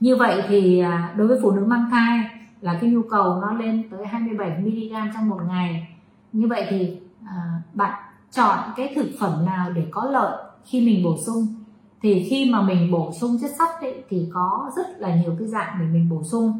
Như 0.00 0.16
vậy 0.16 0.42
thì 0.48 0.80
à, 0.80 1.14
đối 1.16 1.26
với 1.26 1.38
phụ 1.42 1.50
nữ 1.50 1.64
mang 1.64 1.90
thai 1.90 2.30
là 2.60 2.78
cái 2.80 2.90
nhu 2.90 3.02
cầu 3.10 3.40
nó 3.40 3.52
lên 3.52 3.88
tới 3.90 4.06
27 4.06 4.58
mg 4.58 5.12
trong 5.14 5.28
một 5.28 5.40
ngày. 5.48 5.96
Như 6.32 6.46
vậy 6.48 6.66
thì 6.70 7.00
à, 7.26 7.57
bạn 7.78 8.02
chọn 8.30 8.58
cái 8.76 8.92
thực 8.94 9.08
phẩm 9.20 9.44
nào 9.46 9.70
để 9.72 9.86
có 9.90 10.04
lợi 10.04 10.36
khi 10.64 10.86
mình 10.86 11.04
bổ 11.04 11.16
sung? 11.26 11.46
Thì 12.02 12.26
khi 12.30 12.50
mà 12.52 12.62
mình 12.62 12.90
bổ 12.92 13.12
sung 13.20 13.38
chất 13.40 13.50
sắt 13.58 13.68
ấy, 13.80 14.04
thì 14.08 14.30
có 14.32 14.70
rất 14.76 14.86
là 14.98 15.16
nhiều 15.16 15.36
cái 15.38 15.48
dạng 15.48 15.76
để 15.80 15.86
mình 15.86 16.08
bổ 16.10 16.22
sung. 16.22 16.58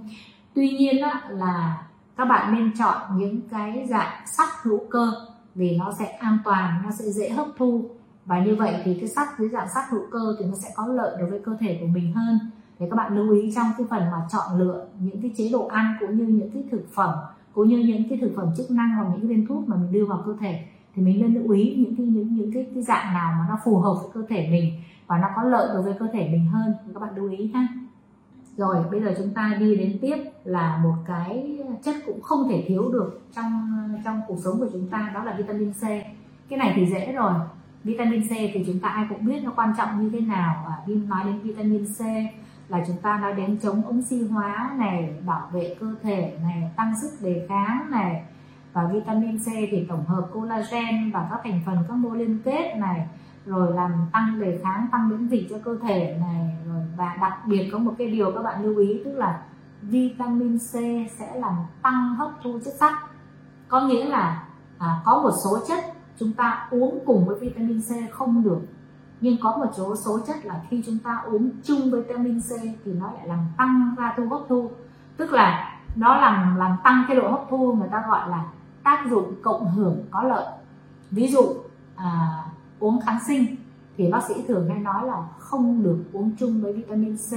Tuy 0.54 0.70
nhiên 0.70 1.02
á, 1.02 1.22
là 1.28 1.82
các 2.16 2.24
bạn 2.24 2.54
nên 2.54 2.72
chọn 2.78 3.18
những 3.18 3.40
cái 3.50 3.86
dạng 3.88 4.26
sắt 4.26 4.48
hữu 4.62 4.80
cơ 4.90 5.12
vì 5.54 5.76
nó 5.76 5.92
sẽ 5.98 6.04
an 6.04 6.38
toàn 6.44 6.82
nó 6.84 6.90
sẽ 6.90 7.04
dễ 7.04 7.28
hấp 7.28 7.46
thu. 7.58 7.90
Và 8.24 8.44
như 8.44 8.56
vậy 8.56 8.74
thì 8.84 8.94
cái 9.00 9.08
sắt 9.08 9.28
dưới 9.38 9.48
dạng 9.48 9.68
sắt 9.74 9.84
hữu 9.90 10.02
cơ 10.10 10.36
thì 10.38 10.44
nó 10.44 10.54
sẽ 10.62 10.68
có 10.76 10.86
lợi 10.86 11.16
đối 11.18 11.30
với 11.30 11.40
cơ 11.44 11.56
thể 11.60 11.78
của 11.80 11.86
mình 11.86 12.12
hơn. 12.12 12.38
Thì 12.78 12.86
các 12.90 12.96
bạn 12.96 13.16
lưu 13.16 13.32
ý 13.32 13.52
trong 13.56 13.66
cái 13.78 13.86
phần 13.90 14.10
mà 14.10 14.26
chọn 14.32 14.58
lựa 14.58 14.86
những 15.00 15.22
cái 15.22 15.30
chế 15.36 15.48
độ 15.52 15.66
ăn 15.66 15.94
cũng 16.00 16.18
như 16.18 16.24
những 16.24 16.50
cái 16.50 16.64
thực 16.70 16.94
phẩm 16.94 17.14
cũng 17.54 17.68
như 17.68 17.78
những 17.78 18.08
cái 18.08 18.18
thực 18.18 18.32
phẩm 18.36 18.48
chức 18.56 18.70
năng 18.70 18.90
hoặc 18.96 19.04
những 19.10 19.20
cái 19.20 19.28
viên 19.28 19.46
thuốc 19.46 19.68
mà 19.68 19.76
mình 19.76 19.92
đưa 19.92 20.04
vào 20.04 20.22
cơ 20.26 20.36
thể 20.40 20.66
thì 20.98 21.04
mình 21.04 21.20
nên 21.20 21.34
lưu 21.34 21.50
ý 21.50 21.74
những 21.76 21.96
cái 21.96 22.06
những 22.06 22.36
những 22.36 22.52
cái, 22.52 22.66
cái 22.74 22.82
dạng 22.82 23.14
nào 23.14 23.34
mà 23.38 23.46
nó 23.48 23.58
phù 23.64 23.78
hợp 23.78 23.94
với 24.02 24.10
cơ 24.14 24.22
thể 24.28 24.48
mình 24.50 24.72
và 25.06 25.18
nó 25.18 25.28
có 25.36 25.42
lợi 25.42 25.68
đối 25.74 25.82
với 25.82 25.94
cơ 25.98 26.06
thể 26.12 26.28
mình 26.32 26.46
hơn. 26.46 26.74
Các 26.94 27.00
bạn 27.00 27.16
lưu 27.16 27.30
ý 27.30 27.50
ha 27.54 27.68
rồi 28.56 28.76
bây 28.90 29.00
giờ 29.00 29.14
chúng 29.18 29.34
ta 29.34 29.56
đi 29.60 29.76
đến 29.76 29.98
tiếp 30.00 30.16
là 30.44 30.80
một 30.82 30.94
cái 31.06 31.58
chất 31.84 31.96
cũng 32.06 32.20
không 32.22 32.48
thể 32.48 32.64
thiếu 32.68 32.88
được 32.92 33.20
trong 33.36 33.68
trong 34.04 34.20
cuộc 34.28 34.38
sống 34.44 34.58
của 34.58 34.68
chúng 34.72 34.88
ta 34.88 35.10
đó 35.14 35.24
là 35.24 35.34
vitamin 35.38 35.72
C. 35.72 35.82
Cái 36.48 36.58
này 36.58 36.72
thì 36.76 36.86
dễ 36.86 37.12
rồi. 37.12 37.32
Vitamin 37.84 38.28
C 38.28 38.30
thì 38.30 38.64
chúng 38.66 38.80
ta 38.80 38.88
ai 38.88 39.06
cũng 39.08 39.26
biết 39.26 39.44
nó 39.44 39.52
quan 39.56 39.72
trọng 39.78 40.00
như 40.00 40.10
thế 40.10 40.20
nào. 40.20 40.64
Và 40.66 40.94
nói 41.08 41.24
đến 41.24 41.38
vitamin 41.38 41.84
C 41.84 42.00
là 42.68 42.84
chúng 42.86 42.96
ta 43.02 43.18
nói 43.18 43.34
đến 43.34 43.58
chống 43.62 43.82
oxy 43.88 44.28
hóa 44.28 44.70
này 44.78 45.14
bảo 45.26 45.48
vệ 45.52 45.76
cơ 45.80 45.94
thể 46.02 46.38
này 46.42 46.70
tăng 46.76 46.92
sức 47.00 47.10
đề 47.20 47.46
kháng 47.48 47.90
này 47.90 48.22
và 48.78 48.86
vitamin 48.86 49.38
C 49.38 49.44
thì 49.70 49.86
tổng 49.88 50.04
hợp 50.04 50.28
collagen 50.32 51.10
và 51.12 51.28
các 51.30 51.40
thành 51.44 51.60
phần 51.66 51.76
các 51.88 51.94
mô 51.94 52.14
liên 52.14 52.38
kết 52.44 52.76
này 52.76 53.08
rồi 53.46 53.74
làm 53.74 53.92
tăng 54.12 54.40
đề 54.40 54.60
kháng 54.62 54.86
tăng 54.92 55.08
miễn 55.08 55.28
dịch 55.28 55.46
cho 55.50 55.56
cơ 55.64 55.76
thể 55.82 56.16
này 56.20 56.56
rồi 56.68 56.82
và 56.96 57.16
đặc 57.20 57.46
biệt 57.46 57.68
có 57.72 57.78
một 57.78 57.94
cái 57.98 58.10
điều 58.10 58.32
các 58.32 58.42
bạn 58.42 58.62
lưu 58.62 58.76
ý 58.76 59.00
tức 59.04 59.12
là 59.12 59.42
vitamin 59.82 60.58
C 60.58 60.72
sẽ 61.18 61.34
làm 61.34 61.54
tăng 61.82 62.14
hấp 62.14 62.30
thu 62.42 62.58
chất 62.64 62.74
sắt 62.80 62.92
có 63.68 63.80
nghĩa 63.80 64.04
là 64.04 64.44
à, 64.78 65.00
có 65.04 65.22
một 65.22 65.32
số 65.44 65.58
chất 65.68 65.84
chúng 66.18 66.32
ta 66.32 66.68
uống 66.70 66.98
cùng 67.06 67.26
với 67.26 67.38
vitamin 67.38 67.80
C 67.80 68.12
không 68.12 68.42
được 68.42 68.60
nhưng 69.20 69.36
có 69.42 69.56
một 69.56 69.70
số 69.76 69.96
số 69.96 70.18
chất 70.26 70.36
là 70.44 70.60
khi 70.70 70.82
chúng 70.86 70.98
ta 70.98 71.22
uống 71.26 71.50
chung 71.64 71.90
với 71.90 72.02
vitamin 72.02 72.40
C 72.40 72.50
thì 72.84 72.92
nó 72.92 73.10
lại 73.12 73.28
làm 73.28 73.40
tăng 73.56 73.94
ra 73.98 74.14
thu 74.16 74.28
hấp 74.28 74.40
thu. 74.48 74.70
Tức 75.16 75.32
là 75.32 75.78
nó 75.96 76.16
làm 76.16 76.56
làm 76.56 76.76
tăng 76.84 77.04
cái 77.08 77.16
độ 77.16 77.30
hấp 77.30 77.40
thu 77.50 77.72
người 77.72 77.88
ta 77.92 78.04
gọi 78.08 78.28
là 78.28 78.44
tác 78.82 79.06
dụng 79.10 79.34
cộng 79.42 79.70
hưởng 79.70 80.04
có 80.10 80.22
lợi. 80.22 80.46
Ví 81.10 81.28
dụ 81.28 81.42
à, 81.96 82.44
uống 82.78 83.00
kháng 83.00 83.18
sinh 83.26 83.56
thì 83.96 84.10
bác 84.10 84.24
sĩ 84.28 84.34
thường 84.48 84.68
hay 84.68 84.78
nói 84.78 85.06
là 85.06 85.28
không 85.38 85.82
được 85.82 85.98
uống 86.12 86.30
chung 86.38 86.62
với 86.62 86.72
vitamin 86.72 87.16
C 87.16 87.32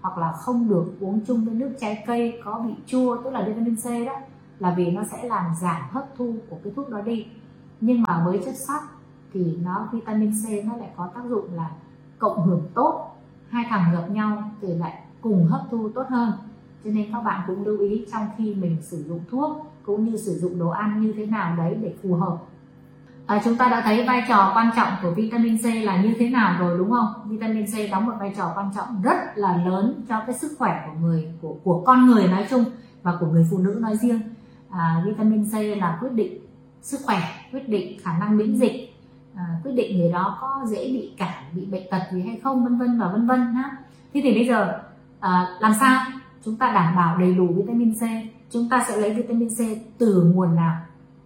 hoặc 0.00 0.18
là 0.18 0.32
không 0.32 0.68
được 0.68 0.84
uống 1.00 1.20
chung 1.26 1.44
với 1.44 1.54
nước 1.54 1.70
trái 1.80 2.04
cây 2.06 2.40
có 2.44 2.64
vị 2.66 2.74
chua 2.86 3.22
tức 3.22 3.30
là 3.30 3.44
vitamin 3.46 3.76
C 3.76 4.06
đó 4.06 4.20
là 4.58 4.74
vì 4.76 4.90
nó 4.90 5.02
sẽ 5.12 5.24
làm 5.24 5.54
giảm 5.60 5.82
hấp 5.90 6.04
thu 6.16 6.34
của 6.50 6.56
cái 6.64 6.72
thuốc 6.76 6.90
đó 6.90 7.00
đi. 7.00 7.26
Nhưng 7.80 8.02
mà 8.02 8.22
với 8.26 8.42
chất 8.44 8.54
sắt 8.54 8.82
thì 9.32 9.56
nó 9.62 9.88
vitamin 9.92 10.32
C 10.32 10.64
nó 10.64 10.76
lại 10.76 10.90
có 10.96 11.08
tác 11.14 11.24
dụng 11.28 11.54
là 11.54 11.70
cộng 12.18 12.46
hưởng 12.46 12.62
tốt. 12.74 13.16
Hai 13.48 13.64
thằng 13.68 13.92
gặp 13.92 14.10
nhau 14.10 14.50
thì 14.60 14.74
lại 14.74 15.02
cùng 15.20 15.46
hấp 15.46 15.60
thu 15.70 15.90
tốt 15.94 16.04
hơn. 16.08 16.32
Cho 16.84 16.90
nên 16.90 17.12
các 17.12 17.20
bạn 17.20 17.44
cũng 17.46 17.64
lưu 17.64 17.78
ý 17.78 18.06
trong 18.12 18.26
khi 18.36 18.54
mình 18.54 18.76
sử 18.82 19.04
dụng 19.08 19.20
thuốc 19.30 19.66
cũng 19.86 20.04
như 20.04 20.16
sử 20.16 20.38
dụng 20.38 20.58
đồ 20.58 20.68
ăn 20.68 21.00
như 21.00 21.12
thế 21.16 21.26
nào 21.26 21.56
đấy 21.56 21.76
để 21.82 21.94
phù 22.02 22.14
hợp. 22.14 22.36
À, 23.26 23.40
chúng 23.44 23.56
ta 23.56 23.68
đã 23.68 23.80
thấy 23.80 24.06
vai 24.06 24.22
trò 24.28 24.52
quan 24.54 24.70
trọng 24.76 24.88
của 25.02 25.10
vitamin 25.10 25.58
C 25.58 25.64
là 25.84 26.02
như 26.02 26.14
thế 26.18 26.28
nào 26.28 26.56
rồi 26.58 26.78
đúng 26.78 26.90
không? 26.90 27.06
Vitamin 27.24 27.66
C 27.66 27.90
đóng 27.90 28.06
một 28.06 28.12
vai 28.20 28.34
trò 28.36 28.52
quan 28.54 28.70
trọng 28.76 29.02
rất 29.02 29.16
là 29.34 29.56
lớn 29.56 30.04
cho 30.08 30.20
cái 30.26 30.34
sức 30.34 30.52
khỏe 30.58 30.86
của 30.86 31.00
người 31.00 31.32
của 31.42 31.56
của 31.64 31.82
con 31.86 32.06
người 32.06 32.28
nói 32.28 32.46
chung 32.50 32.64
và 33.02 33.16
của 33.20 33.26
người 33.26 33.46
phụ 33.50 33.58
nữ 33.58 33.78
nói 33.80 33.96
riêng. 33.96 34.20
À, 34.70 35.02
vitamin 35.06 35.44
C 35.44 35.54
là 35.78 35.98
quyết 36.00 36.12
định 36.12 36.38
sức 36.82 37.00
khỏe 37.04 37.20
quyết 37.52 37.68
định 37.68 37.98
khả 38.02 38.18
năng 38.18 38.36
miễn 38.36 38.56
dịch. 38.56 38.94
À, 39.34 39.44
quyết 39.64 39.72
định 39.72 39.98
người 39.98 40.12
đó 40.12 40.38
có 40.40 40.66
dễ 40.66 40.92
bị 40.92 41.12
cảm 41.18 41.44
bị 41.52 41.66
bệnh 41.66 41.90
tật 41.90 42.02
gì 42.12 42.22
hay 42.22 42.40
không 42.44 42.64
vân 42.64 42.78
vân 42.78 43.00
và 43.00 43.08
vân 43.08 43.26
vân 43.26 43.40
ha 43.40 43.76
thế 44.14 44.20
thì 44.24 44.34
bây 44.34 44.48
giờ 44.48 44.80
à, 45.20 45.46
làm 45.60 45.72
sao? 45.80 46.02
Chúng 46.44 46.56
ta 46.56 46.72
đảm 46.72 46.96
bảo 46.96 47.18
đầy 47.18 47.34
đủ 47.34 47.46
vitamin 47.46 47.94
C 47.94 48.02
chúng 48.50 48.68
ta 48.68 48.84
sẽ 48.88 48.96
lấy 48.96 49.14
vitamin 49.14 49.48
C 49.48 49.58
từ 49.98 50.32
nguồn 50.34 50.56
nào? 50.56 50.76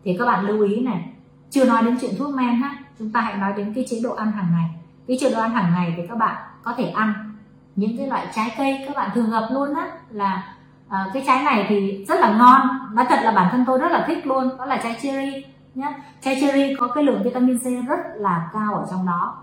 Thì 0.05 0.17
các 0.19 0.27
bạn 0.27 0.47
lưu 0.47 0.63
ý 0.63 0.81
này 0.81 1.05
chưa 1.51 1.65
nói 1.65 1.83
đến 1.83 1.97
chuyện 2.01 2.11
thuốc 2.19 2.35
men 2.35 2.55
ha. 2.55 2.79
Chúng 2.99 3.13
ta 3.13 3.21
hãy 3.21 3.37
nói 3.37 3.53
đến 3.57 3.73
cái 3.75 3.85
chế 3.89 4.01
độ 4.03 4.15
ăn 4.15 4.33
hàng 4.33 4.49
ngày. 4.53 4.71
Cái 5.09 5.19
chế 5.21 5.31
độ 5.31 5.41
ăn 5.41 5.51
hàng 5.51 5.73
ngày 5.73 5.95
thì 5.97 6.03
các 6.09 6.19
bạn 6.19 6.37
có 6.63 6.75
thể 6.77 6.89
ăn 6.89 7.15
những 7.77 7.97
cái 7.97 8.07
loại 8.07 8.27
trái 8.35 8.55
cây 8.59 8.85
các 8.87 8.97
bạn 8.97 9.11
thường 9.15 9.31
gặp 9.31 9.43
luôn 9.51 9.75
á 9.75 9.91
là 10.11 10.55
à, 10.89 11.07
cái 11.15 11.25
trái 11.27 11.45
này 11.45 11.67
thì 11.69 12.05
rất 12.09 12.21
là 12.21 12.39
ngon. 12.39 12.69
Nói 12.95 13.07
thật 13.09 13.21
là 13.23 13.31
bản 13.33 13.49
thân 13.53 13.65
tôi 13.67 13.79
rất 13.79 13.93
là 13.93 14.05
thích 14.07 14.27
luôn 14.27 14.59
đó 14.59 14.65
là 14.65 14.81
trái 14.83 14.97
cherry 15.03 15.45
nhé 15.75 15.95
trái 16.21 16.39
cherry 16.41 16.75
có 16.79 16.89
cái 16.89 17.05
lượng 17.05 17.23
vitamin 17.23 17.59
C 17.59 17.89
rất 17.89 17.99
là 18.15 18.51
cao 18.53 18.75
ở 18.75 18.87
trong 18.91 19.07
đó. 19.07 19.37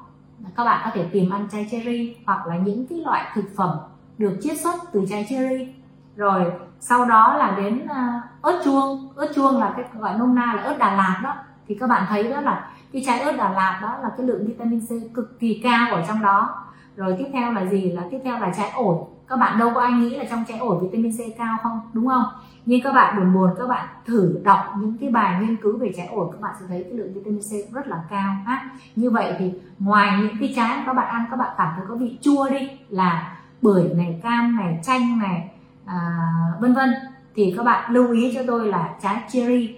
Các 0.55 0.63
bạn 0.63 0.81
có 0.85 0.91
thể 0.93 1.05
tìm 1.11 1.29
ăn 1.29 1.47
trái 1.51 1.67
cherry 1.71 2.15
hoặc 2.25 2.47
là 2.47 2.57
những 2.57 2.87
cái 2.87 2.99
loại 2.99 3.25
thực 3.35 3.45
phẩm 3.55 3.69
được 4.17 4.37
chiết 4.41 4.61
xuất 4.61 4.75
từ 4.93 5.05
trái 5.09 5.25
cherry 5.29 5.73
rồi, 6.15 6.51
sau 6.79 7.05
đó 7.05 7.37
là 7.37 7.53
đến 7.57 7.87
à, 7.87 8.21
ớt 8.41 8.61
chuông. 8.65 9.13
Ớt 9.15 9.27
chuông 9.35 9.59
là 9.59 9.73
cái 9.75 9.85
gọi 9.99 10.13
nôm 10.17 10.35
na 10.35 10.53
là 10.55 10.61
ớt 10.61 10.77
Đà 10.79 10.95
Lạt 10.95 11.19
đó. 11.23 11.33
Thì 11.67 11.77
các 11.79 11.89
bạn 11.89 12.05
thấy 12.09 12.23
đó 12.23 12.41
là 12.41 12.69
cái 12.93 13.03
trái 13.05 13.19
ớt 13.19 13.31
Đà 13.37 13.51
Lạt 13.51 13.79
đó 13.81 13.97
là 14.01 14.09
cái 14.17 14.27
lượng 14.27 14.47
vitamin 14.47 14.79
C 14.79 15.15
cực 15.15 15.39
kỳ 15.39 15.61
cao 15.63 15.95
ở 15.95 16.03
trong 16.07 16.21
đó. 16.21 16.63
Rồi 16.95 17.15
tiếp 17.19 17.27
theo 17.33 17.51
là 17.51 17.65
gì? 17.65 17.91
Là 17.91 18.03
tiếp 18.11 18.19
theo 18.23 18.39
là 18.39 18.53
trái 18.57 18.71
ổi. 18.75 18.95
Các 19.27 19.35
bạn 19.39 19.59
đâu 19.59 19.71
có 19.75 19.81
ai 19.81 19.91
nghĩ 19.91 20.17
là 20.17 20.25
trong 20.29 20.43
trái 20.47 20.59
ổi 20.59 20.77
vitamin 20.81 21.11
C 21.11 21.37
cao 21.37 21.57
không? 21.63 21.81
Đúng 21.93 22.07
không? 22.07 22.23
Nhưng 22.65 22.81
các 22.81 22.93
bạn 22.93 23.17
buồn 23.17 23.33
buồn, 23.33 23.49
các 23.57 23.67
bạn 23.67 23.87
thử 24.05 24.41
đọc 24.43 24.59
những 24.77 24.97
cái 25.01 25.09
bài 25.09 25.41
nghiên 25.41 25.55
cứu 25.55 25.77
về 25.77 25.93
trái 25.97 26.07
ổi, 26.07 26.27
các 26.31 26.41
bạn 26.41 26.55
sẽ 26.59 26.65
thấy 26.67 26.83
cái 26.83 26.93
lượng 26.93 27.13
vitamin 27.13 27.41
C 27.41 27.73
rất 27.73 27.87
là 27.87 28.03
cao, 28.09 28.35
ha. 28.45 28.69
Như 28.95 29.09
vậy 29.09 29.35
thì 29.39 29.53
ngoài 29.79 30.17
những 30.21 30.35
cái 30.39 30.53
trái 30.55 30.83
các 30.85 30.93
bạn 30.93 31.07
ăn, 31.07 31.25
các 31.29 31.35
bạn 31.35 31.49
cảm 31.57 31.73
thấy 31.75 31.85
có 31.89 31.95
vị 31.95 32.17
chua 32.21 32.49
đi, 32.49 32.69
là 32.89 33.37
bưởi 33.61 33.93
này, 33.95 34.19
cam 34.23 34.55
này, 34.55 34.79
chanh 34.83 35.19
này 35.19 35.51
à, 35.85 36.17
vân 36.59 36.73
vân 36.73 36.89
thì 37.35 37.53
các 37.57 37.63
bạn 37.63 37.91
lưu 37.91 38.11
ý 38.11 38.31
cho 38.35 38.41
tôi 38.47 38.67
là 38.67 38.89
trái 39.01 39.17
cherry 39.29 39.75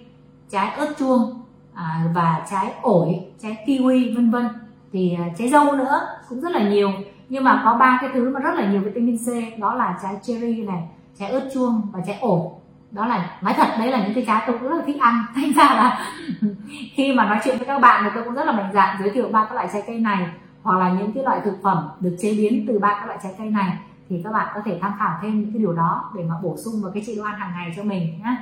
trái 0.49 0.71
ớt 0.77 0.93
chuông 0.99 1.41
à, 1.73 2.03
và 2.15 2.45
trái 2.51 2.73
ổi 2.81 3.19
trái 3.39 3.57
kiwi 3.65 4.15
vân 4.15 4.31
vân. 4.31 4.47
Thì 4.93 5.15
à, 5.19 5.25
trái 5.37 5.49
dâu 5.49 5.71
nữa 5.71 6.07
cũng 6.29 6.41
rất 6.41 6.51
là 6.51 6.69
nhiều 6.69 6.91
nhưng 7.29 7.43
mà 7.43 7.61
có 7.65 7.73
ba 7.73 7.97
cái 8.01 8.09
thứ 8.13 8.29
mà 8.29 8.39
rất 8.39 8.55
là 8.55 8.71
nhiều 8.71 8.81
vitamin 8.81 9.17
C 9.17 9.59
đó 9.59 9.73
là 9.73 9.99
trái 10.03 10.15
cherry 10.21 10.63
này 10.63 10.83
trái 11.19 11.29
ớt 11.29 11.49
chuông 11.53 11.81
và 11.93 11.99
trái 12.07 12.17
ổi. 12.21 12.41
Đó 12.91 13.07
là 13.07 13.37
nói 13.41 13.53
thật 13.57 13.67
đấy 13.79 13.91
là 13.91 14.03
những 14.03 14.13
cái 14.13 14.23
trái 14.27 14.43
tôi 14.47 14.57
cũng 14.57 14.69
rất 14.69 14.77
là 14.77 14.83
thích 14.85 14.99
ăn. 15.01 15.25
Thành 15.35 15.53
ra 15.53 15.63
là 15.63 16.11
khi 16.93 17.13
mà 17.13 17.25
nói 17.25 17.39
chuyện 17.43 17.57
với 17.57 17.67
các 17.67 17.79
bạn 17.79 18.03
thì 18.03 18.09
tôi 18.15 18.23
cũng 18.23 18.33
rất 18.33 18.45
là 18.45 18.51
mạnh 18.51 18.71
dạn 18.73 18.97
giới 18.99 19.09
thiệu 19.09 19.29
ba 19.31 19.45
các 19.45 19.55
loại 19.55 19.67
trái 19.73 19.83
cây 19.87 19.99
này 19.99 20.27
hoặc 20.63 20.79
là 20.79 20.93
những 20.99 21.11
cái 21.11 21.23
loại 21.23 21.41
thực 21.45 21.57
phẩm 21.63 21.89
được 21.99 22.15
chế 22.19 22.33
biến 22.37 22.65
từ 22.67 22.79
ba 22.79 22.89
các 22.89 23.05
loại 23.05 23.19
trái 23.23 23.33
cây 23.37 23.49
này 23.49 23.77
thì 24.09 24.21
các 24.23 24.31
bạn 24.31 24.51
có 24.55 24.61
thể 24.65 24.79
tham 24.81 24.93
khảo 24.99 25.19
thêm 25.21 25.41
những 25.41 25.51
cái 25.51 25.59
điều 25.59 25.73
đó 25.73 26.11
để 26.15 26.23
mà 26.23 26.35
bổ 26.43 26.57
sung 26.57 26.81
vào 26.81 26.91
cái 26.91 27.03
chế 27.07 27.15
độ 27.15 27.23
ăn 27.23 27.39
hàng 27.39 27.51
ngày 27.51 27.73
cho 27.75 27.83
mình 27.83 28.19
nhé 28.19 28.37